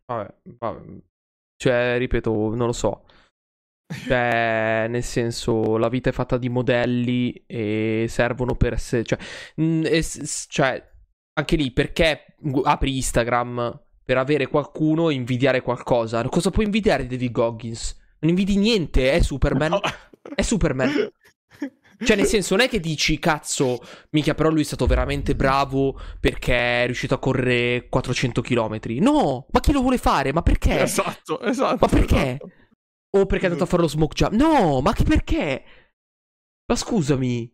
Vabbè, 0.05 0.33
vabbè. 0.59 0.99
Cioè, 1.57 1.97
ripeto, 1.97 2.31
non 2.55 2.67
lo 2.67 2.71
so. 2.73 3.05
Cioè, 4.07 4.87
nel 4.89 5.03
senso, 5.03 5.77
la 5.77 5.89
vita 5.89 6.09
è 6.09 6.13
fatta 6.13 6.37
di 6.37 6.49
modelli 6.49 7.33
e 7.47 8.05
servono 8.09 8.55
per 8.55 8.73
essere... 8.73 9.03
Cioè, 9.03 9.19
mh, 9.57 9.83
e 9.85 10.01
s- 10.01 10.21
s- 10.23 10.45
cioè, 10.49 10.93
anche 11.37 11.55
lì, 11.55 11.71
perché 11.71 12.35
apri 12.63 12.95
Instagram 12.95 13.81
per 14.03 14.17
avere 14.17 14.47
qualcuno 14.47 15.09
e 15.09 15.13
invidiare 15.13 15.61
qualcosa. 15.61 16.23
Cosa 16.29 16.51
puoi 16.51 16.65
invidiare 16.65 17.07
David 17.07 17.31
Goggins? 17.31 17.97
Non 18.19 18.29
invidi 18.29 18.57
niente, 18.57 19.11
è 19.11 19.21
Superman. 19.21 19.71
No. 19.71 19.81
È 20.33 20.41
Superman. 20.41 21.11
Cioè, 21.97 22.17
nel 22.17 22.25
senso, 22.25 22.55
non 22.55 22.65
è 22.65 22.69
che 22.69 22.79
dici, 22.79 23.19
cazzo, 23.19 23.79
mica, 24.11 24.33
però 24.33 24.49
lui 24.49 24.61
è 24.61 24.65
stato 24.65 24.85
veramente 24.85 25.33
bravo 25.35 25.97
perché 26.19 26.83
è 26.83 26.85
riuscito 26.85 27.13
a 27.13 27.19
correre 27.19 27.87
400 27.87 28.41
km. 28.41 28.79
No, 28.99 29.47
ma 29.49 29.59
chi 29.59 29.71
lo 29.71 29.81
vuole 29.81 29.97
fare? 29.97 30.33
Ma 30.33 30.41
perché? 30.41 30.81
Esatto, 30.81 31.39
esatto. 31.41 31.77
Ma 31.79 31.87
perché? 31.87 32.39
Esatto. 32.41 32.51
O 33.17 33.25
perché 33.25 33.45
è 33.45 33.47
andato 33.47 33.63
a 33.63 33.67
fare 33.67 33.81
lo 33.81 33.87
smoke 33.87 34.13
jump? 34.13 34.33
No, 34.33 34.81
ma 34.81 34.91
che 34.91 35.03
perché? 35.03 35.63
Ma 36.65 36.75
scusami. 36.75 37.49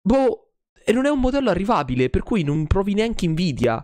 Boh, 0.00 0.43
e 0.84 0.92
non 0.92 1.06
è 1.06 1.10
un 1.10 1.20
modello 1.20 1.50
arrivabile, 1.50 2.10
per 2.10 2.22
cui 2.22 2.42
non 2.42 2.66
provi 2.66 2.94
neanche 2.94 3.24
invidia. 3.24 3.74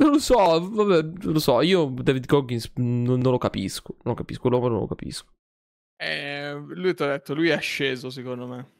Non 0.00 0.10
lo 0.12 0.18
so, 0.18 0.34
vabbè, 0.34 1.02
non 1.02 1.32
lo 1.32 1.38
so, 1.38 1.60
io 1.60 1.86
David 1.86 2.26
Goggins 2.26 2.72
non, 2.76 3.20
non 3.20 3.30
lo 3.32 3.38
capisco, 3.38 3.96
non 4.02 4.14
lo 4.14 4.14
capisco, 4.14 4.48
l'uomo 4.48 4.68
non 4.68 4.80
lo 4.80 4.86
capisco. 4.86 5.32
Eh, 5.96 6.54
lui 6.54 6.94
ti 6.94 7.02
ha 7.02 7.06
detto, 7.08 7.34
lui 7.34 7.50
è 7.50 7.60
sceso 7.60 8.08
secondo 8.08 8.46
me. 8.46 8.78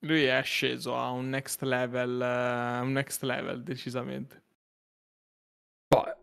Lui 0.00 0.24
è 0.24 0.42
sceso 0.42 0.94
a 0.94 1.10
un 1.10 1.30
next 1.30 1.62
level, 1.62 2.20
uh, 2.20 2.84
un 2.84 2.92
next 2.92 3.22
level 3.22 3.62
decisamente. 3.62 4.44
Vabbè. 5.88 6.16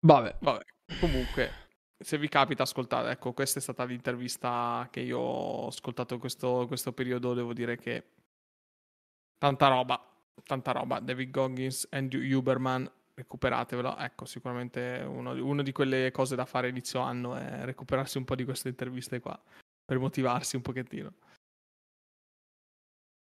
Vabbè. 0.00 0.36
Vabbè. 0.40 0.64
Comunque, 1.00 1.67
se 1.98 2.18
vi 2.18 2.28
capita, 2.28 2.62
ascoltate. 2.62 3.10
Ecco, 3.10 3.32
questa 3.32 3.58
è 3.58 3.62
stata 3.62 3.84
l'intervista 3.84 4.88
che 4.90 5.00
io 5.00 5.18
ho 5.18 5.66
ascoltato 5.66 6.14
in 6.14 6.20
questo, 6.20 6.66
questo 6.66 6.92
periodo. 6.92 7.34
Devo 7.34 7.52
dire 7.52 7.76
che 7.76 8.04
tanta 9.36 9.68
roba, 9.68 10.00
tanta 10.44 10.72
roba. 10.72 11.00
David 11.00 11.30
Goggins, 11.30 11.88
Andrew 11.90 12.22
Huberman, 12.22 12.90
recuperatevelo. 13.14 13.96
Ecco, 13.98 14.24
sicuramente 14.24 15.04
uno, 15.06 15.32
una 15.44 15.62
di 15.62 15.72
quelle 15.72 16.10
cose 16.12 16.36
da 16.36 16.44
fare 16.44 16.68
inizio 16.68 17.00
anno 17.00 17.34
è 17.34 17.64
recuperarsi 17.64 18.18
un 18.18 18.24
po' 18.24 18.36
di 18.36 18.44
queste 18.44 18.68
interviste 18.68 19.20
qua 19.20 19.40
per 19.84 19.98
motivarsi 19.98 20.56
un 20.56 20.62
pochettino. 20.62 21.12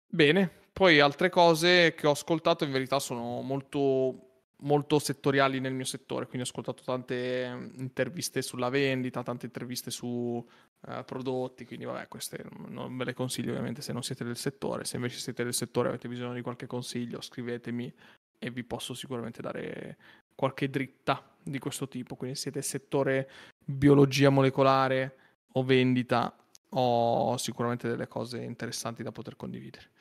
Bene, 0.10 0.50
poi 0.74 1.00
altre 1.00 1.30
cose 1.30 1.94
che 1.94 2.08
ho 2.08 2.12
ascoltato 2.12 2.64
in 2.64 2.72
verità 2.72 3.00
sono 3.00 3.42
molto 3.42 4.27
molto 4.62 4.98
settoriali 4.98 5.60
nel 5.60 5.74
mio 5.74 5.86
settore, 5.86 6.26
quindi 6.26 6.48
ho 6.48 6.50
ascoltato 6.50 6.82
tante 6.84 7.54
mm, 7.54 7.70
interviste 7.76 8.42
sulla 8.42 8.70
vendita, 8.70 9.22
tante 9.22 9.46
interviste 9.46 9.92
su 9.92 10.08
uh, 10.08 11.06
prodotti, 11.06 11.66
quindi 11.66 11.86
vabbè, 11.86 12.08
queste 12.08 12.44
non 12.68 12.98
ve 12.98 13.06
le 13.06 13.14
consiglio 13.14 13.52
ovviamente 13.52 13.82
se 13.82 13.94
non 13.94 14.04
siete 14.04 14.24
del 14.24 14.38
settore, 14.38 14.86
se 14.86 14.96
invece 14.96 15.20
siete 15.20 15.44
del 15.44 15.54
settore 15.54 15.88
e 15.88 15.92
avete 15.92 16.08
bisogno 16.08 16.34
di 16.34 16.42
qualche 16.42 16.66
consiglio, 16.66 17.22
scrivetemi 17.22 17.94
e 18.40 18.52
vi 18.52 18.64
posso 18.64 18.94
sicuramente 18.94 19.42
dare 19.42 19.98
qualche 20.36 20.70
dritta 20.70 21.36
di 21.42 21.60
questo 21.60 21.88
tipo. 21.88 22.16
Quindi 22.16 22.38
siete 22.38 22.62
settore 22.62 23.30
biologia 23.64 24.30
molecolare 24.30 25.18
o 25.54 25.64
vendita, 25.64 26.36
ho 26.70 27.38
sicuramente 27.38 27.88
delle 27.88 28.08
cose 28.08 28.42
interessanti 28.42 29.04
da 29.04 29.12
poter 29.12 29.36
condividere. 29.36 29.92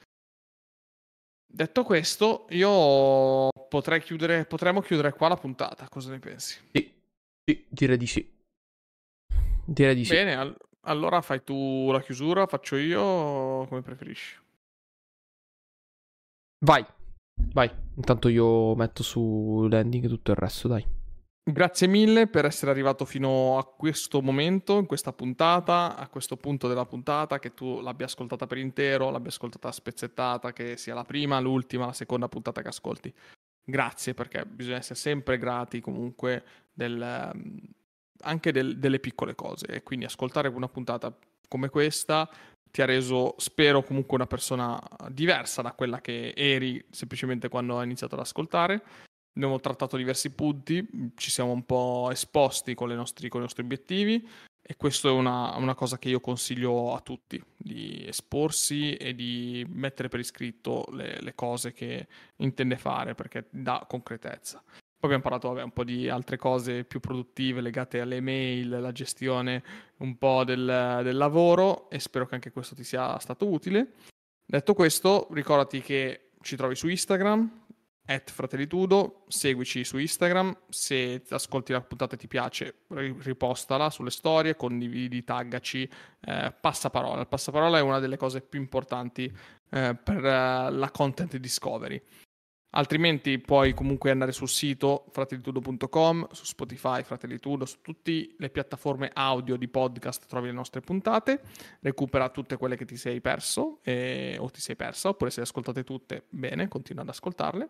Detto 1.47 1.85
questo, 1.85 2.47
io 2.51 3.49
potrei 3.69 4.01
chiudere, 4.01 4.45
potremmo 4.45 4.81
chiudere 4.81 5.13
qua 5.13 5.29
la 5.29 5.37
puntata. 5.37 5.89
Cosa 5.89 6.11
ne 6.11 6.19
pensi? 6.19 6.61
Sì, 6.73 6.93
sì 7.45 7.65
direi 7.69 7.97
di 7.97 8.07
sì. 8.07 8.35
Direi 9.65 9.95
di 9.95 10.05
sì. 10.05 10.13
Bene, 10.13 10.35
all- 10.35 10.57
allora 10.83 11.21
fai 11.21 11.43
tu 11.43 11.91
la 11.91 12.01
chiusura, 12.01 12.47
faccio 12.47 12.77
io, 12.77 13.67
come 13.67 13.83
preferisci. 13.83 14.39
Vai. 16.65 16.85
Vai, 17.53 17.71
intanto 17.97 18.29
io 18.29 18.75
metto 18.75 19.03
su 19.03 19.67
landing 19.71 20.09
tutto 20.09 20.31
il 20.31 20.37
resto, 20.37 20.69
dai. 20.69 20.87
Grazie 21.49 21.87
mille 21.87 22.27
per 22.27 22.45
essere 22.45 22.73
arrivato 22.73 23.05
fino 23.05 23.57
a 23.57 23.65
questo 23.65 24.21
momento, 24.21 24.79
in 24.79 24.87
questa 24.87 25.13
puntata, 25.13 25.97
a 25.97 26.09
questo 26.09 26.37
punto 26.37 26.67
della 26.67 26.87
puntata, 26.87 27.39
che 27.39 27.55
tu 27.55 27.81
l'abbia 27.81 28.07
ascoltata 28.07 28.49
per 28.49 28.59
intero, 28.59 29.11
l'abbia 29.11 29.31
ascoltata 29.31 29.71
spezzettata, 29.71 30.53
che 30.53 30.77
sia 30.77 30.95
la 30.95 31.05
prima, 31.05 31.39
l'ultima, 31.39 31.87
la 31.87 31.93
seconda 31.93 32.27
puntata 32.29 32.63
che 32.63 32.69
ascolti. 32.69 33.15
Grazie 33.69 34.15
perché 34.15 34.47
bisogna 34.47 34.77
essere 34.77 34.95
sempre 34.95 35.39
grati 35.39 35.81
comunque 35.81 36.45
del, 36.73 37.33
anche 38.21 38.53
del, 38.53 38.79
delle 38.79 39.01
piccole 39.01 39.35
cose 39.35 39.67
e 39.67 39.83
quindi 39.83 40.05
ascoltare 40.05 40.47
una 40.47 40.69
puntata 40.69 41.13
come 41.49 41.69
questa 41.69 42.31
ti 42.71 42.81
ha 42.81 42.85
reso, 42.85 43.35
spero, 43.39 43.83
comunque 43.83 44.17
una 44.17 44.27
persona 44.27 44.81
diversa 45.09 45.63
da 45.63 45.73
quella 45.73 46.01
che 46.01 46.33
eri 46.37 46.85
semplicemente 46.91 47.49
quando 47.49 47.79
hai 47.79 47.87
iniziato 47.87 48.15
ad 48.15 48.21
ascoltare. 48.21 48.83
Abbiamo 49.35 49.59
trattato 49.59 49.97
diversi 49.97 50.31
punti, 50.31 50.87
ci 51.17 51.31
siamo 51.31 51.51
un 51.51 51.65
po' 51.65 52.09
esposti 52.13 52.75
con, 52.75 52.91
nostri, 52.91 53.29
con 53.29 53.41
i 53.41 53.45
nostri 53.45 53.65
obiettivi 53.65 54.29
e 54.69 54.75
questo 54.77 55.09
è 55.09 55.13
una, 55.13 55.55
una, 55.57 55.77
cosa 55.77 55.97
che 55.97 56.09
io 56.09 56.19
consiglio 56.19 56.93
a 56.93 57.01
tutti, 57.01 57.41
di 57.57 58.05
esporsi 58.05 58.95
e 58.95 59.15
di 59.15 59.65
mettere 59.69 60.09
per 60.09 60.19
iscritto 60.19 60.85
le, 60.91 61.21
le 61.21 61.35
cose 61.37 61.73
che 61.73 62.09
intende 62.39 62.77
fare 62.77 63.15
perché 63.15 63.47
dà 63.49 63.87
concretezza. 63.89 64.61
Poi 64.67 65.15
abbiamo 65.15 65.23
parlato 65.23 65.49
vabbè, 65.51 65.63
un 65.63 65.71
po' 65.71 65.85
di 65.85 66.09
altre 66.09 66.37
cose 66.37 66.83
più 66.83 66.99
produttive 66.99 67.61
legate 67.61 68.01
alle 68.01 68.21
mail, 68.21 68.81
la 68.81 68.91
gestione 68.91 69.63
un 69.99 70.19
po' 70.19 70.43
del, 70.43 71.01
del 71.05 71.17
lavoro 71.17 71.89
e 71.89 72.01
spero 72.01 72.27
che 72.27 72.35
anche 72.35 72.51
questo 72.51 72.75
ti 72.75 72.83
sia 72.83 73.17
stato 73.21 73.49
utile. 73.49 73.93
Detto 74.45 74.75
questo, 74.75 75.29
ricordati 75.31 75.81
che 75.81 76.31
ci 76.41 76.57
trovi 76.57 76.75
su 76.75 76.89
Instagram, 76.89 77.66
at 78.07 78.31
Fratellitudo, 78.31 79.24
seguici 79.28 79.85
su 79.85 79.99
Instagram, 79.99 80.57
se 80.69 81.23
ascolti 81.28 81.73
la 81.73 81.81
puntata 81.81 82.15
e 82.15 82.19
ti 82.19 82.28
piace 82.28 82.83
ripostala 82.89 83.91
sulle 83.91 84.11
storie, 84.11 84.57
condividi, 84.57 85.24
taggaci, 85.24 85.89
eh, 86.20 86.55
passaparola. 86.59 87.20
Il 87.20 87.28
passaparola 87.28 87.78
è 87.78 87.83
una 87.83 87.99
delle 87.99 88.16
cose 88.16 88.41
più 88.41 88.61
importanti 88.61 89.24
eh, 89.70 89.97
per 90.03 90.19
uh, 90.19 90.73
la 90.73 90.91
content 90.93 91.37
discovery. 91.37 92.01
Altrimenti 92.77 93.39
puoi 93.39 93.73
comunque 93.73 94.11
andare 94.11 94.33
sul 94.33 94.51
sito 94.51 95.07
fratellitudo.com, 95.11 96.28
su 96.33 96.45
Spotify, 96.45 97.03
Fratellitudo, 97.03 97.65
su 97.65 97.78
tutte 97.81 98.35
le 98.37 98.51
piattaforme 98.51 99.11
audio 99.15 99.57
di 99.57 99.66
podcast 99.66 100.27
trovi 100.27 100.49
le 100.49 100.53
nostre 100.53 100.83
puntate, 100.83 101.41
recupera 101.81 102.28
tutte 102.28 102.59
quelle 102.59 102.77
che 102.77 102.85
ti 102.85 102.97
sei 102.97 103.23
perso 103.23 103.78
eh, 103.83 104.37
o 104.39 104.51
ti 104.51 104.61
sei 104.61 104.77
persa, 104.77 105.09
oppure 105.09 105.31
se 105.31 105.41
le 105.41 105.47
ascoltate 105.47 105.85
tutte, 105.85 106.24
bene, 106.28 106.69
continua 106.69 107.03
ad 107.03 107.09
ascoltarle. 107.09 107.69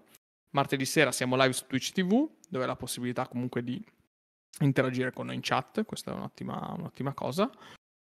Martedì 0.56 0.86
sera 0.86 1.12
siamo 1.12 1.36
live 1.36 1.52
su 1.52 1.66
Twitch 1.66 1.92
TV, 1.92 2.26
dove 2.48 2.64
hai 2.64 2.70
la 2.70 2.76
possibilità 2.76 3.28
comunque 3.28 3.62
di 3.62 3.78
interagire 4.60 5.12
con 5.12 5.26
noi 5.26 5.34
in 5.34 5.42
chat, 5.42 5.84
questa 5.84 6.12
è 6.12 6.14
un'ottima, 6.14 6.72
un'ottima 6.78 7.12
cosa. 7.12 7.50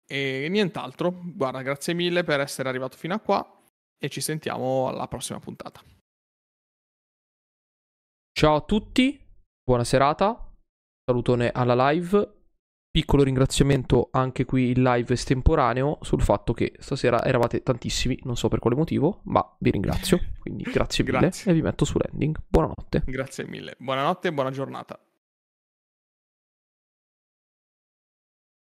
E 0.06 0.48
nient'altro, 0.48 1.20
guarda, 1.22 1.60
grazie 1.60 1.92
mille 1.92 2.24
per 2.24 2.40
essere 2.40 2.70
arrivato 2.70 2.96
fino 2.96 3.12
a 3.12 3.20
qua 3.20 3.62
e 3.98 4.08
ci 4.08 4.22
sentiamo 4.22 4.88
alla 4.88 5.06
prossima 5.06 5.38
puntata. 5.38 5.82
Ciao 8.32 8.54
a 8.56 8.62
tutti, 8.62 9.22
buona 9.62 9.84
serata, 9.84 10.50
salutone 11.04 11.50
alla 11.50 11.90
live, 11.90 12.39
piccolo 12.90 13.22
ringraziamento 13.22 14.08
anche 14.10 14.44
qui 14.44 14.70
in 14.70 14.82
live 14.82 15.14
estemporaneo 15.14 15.98
sul 16.02 16.22
fatto 16.22 16.52
che 16.52 16.72
stasera 16.78 17.24
eravate 17.24 17.62
tantissimi, 17.62 18.18
non 18.24 18.36
so 18.36 18.48
per 18.48 18.58
quale 18.58 18.76
motivo, 18.76 19.20
ma 19.24 19.56
vi 19.58 19.70
ringrazio, 19.70 20.18
quindi 20.40 20.64
grazie 20.70 21.04
mille 21.04 21.18
grazie. 21.18 21.50
e 21.50 21.54
vi 21.54 21.62
metto 21.62 21.84
su 21.84 21.98
landing. 21.98 22.36
Buonanotte. 22.48 23.02
Grazie 23.06 23.46
mille, 23.46 23.76
buonanotte 23.78 24.28
e 24.28 24.32
buona 24.32 24.50
giornata. 24.50 24.98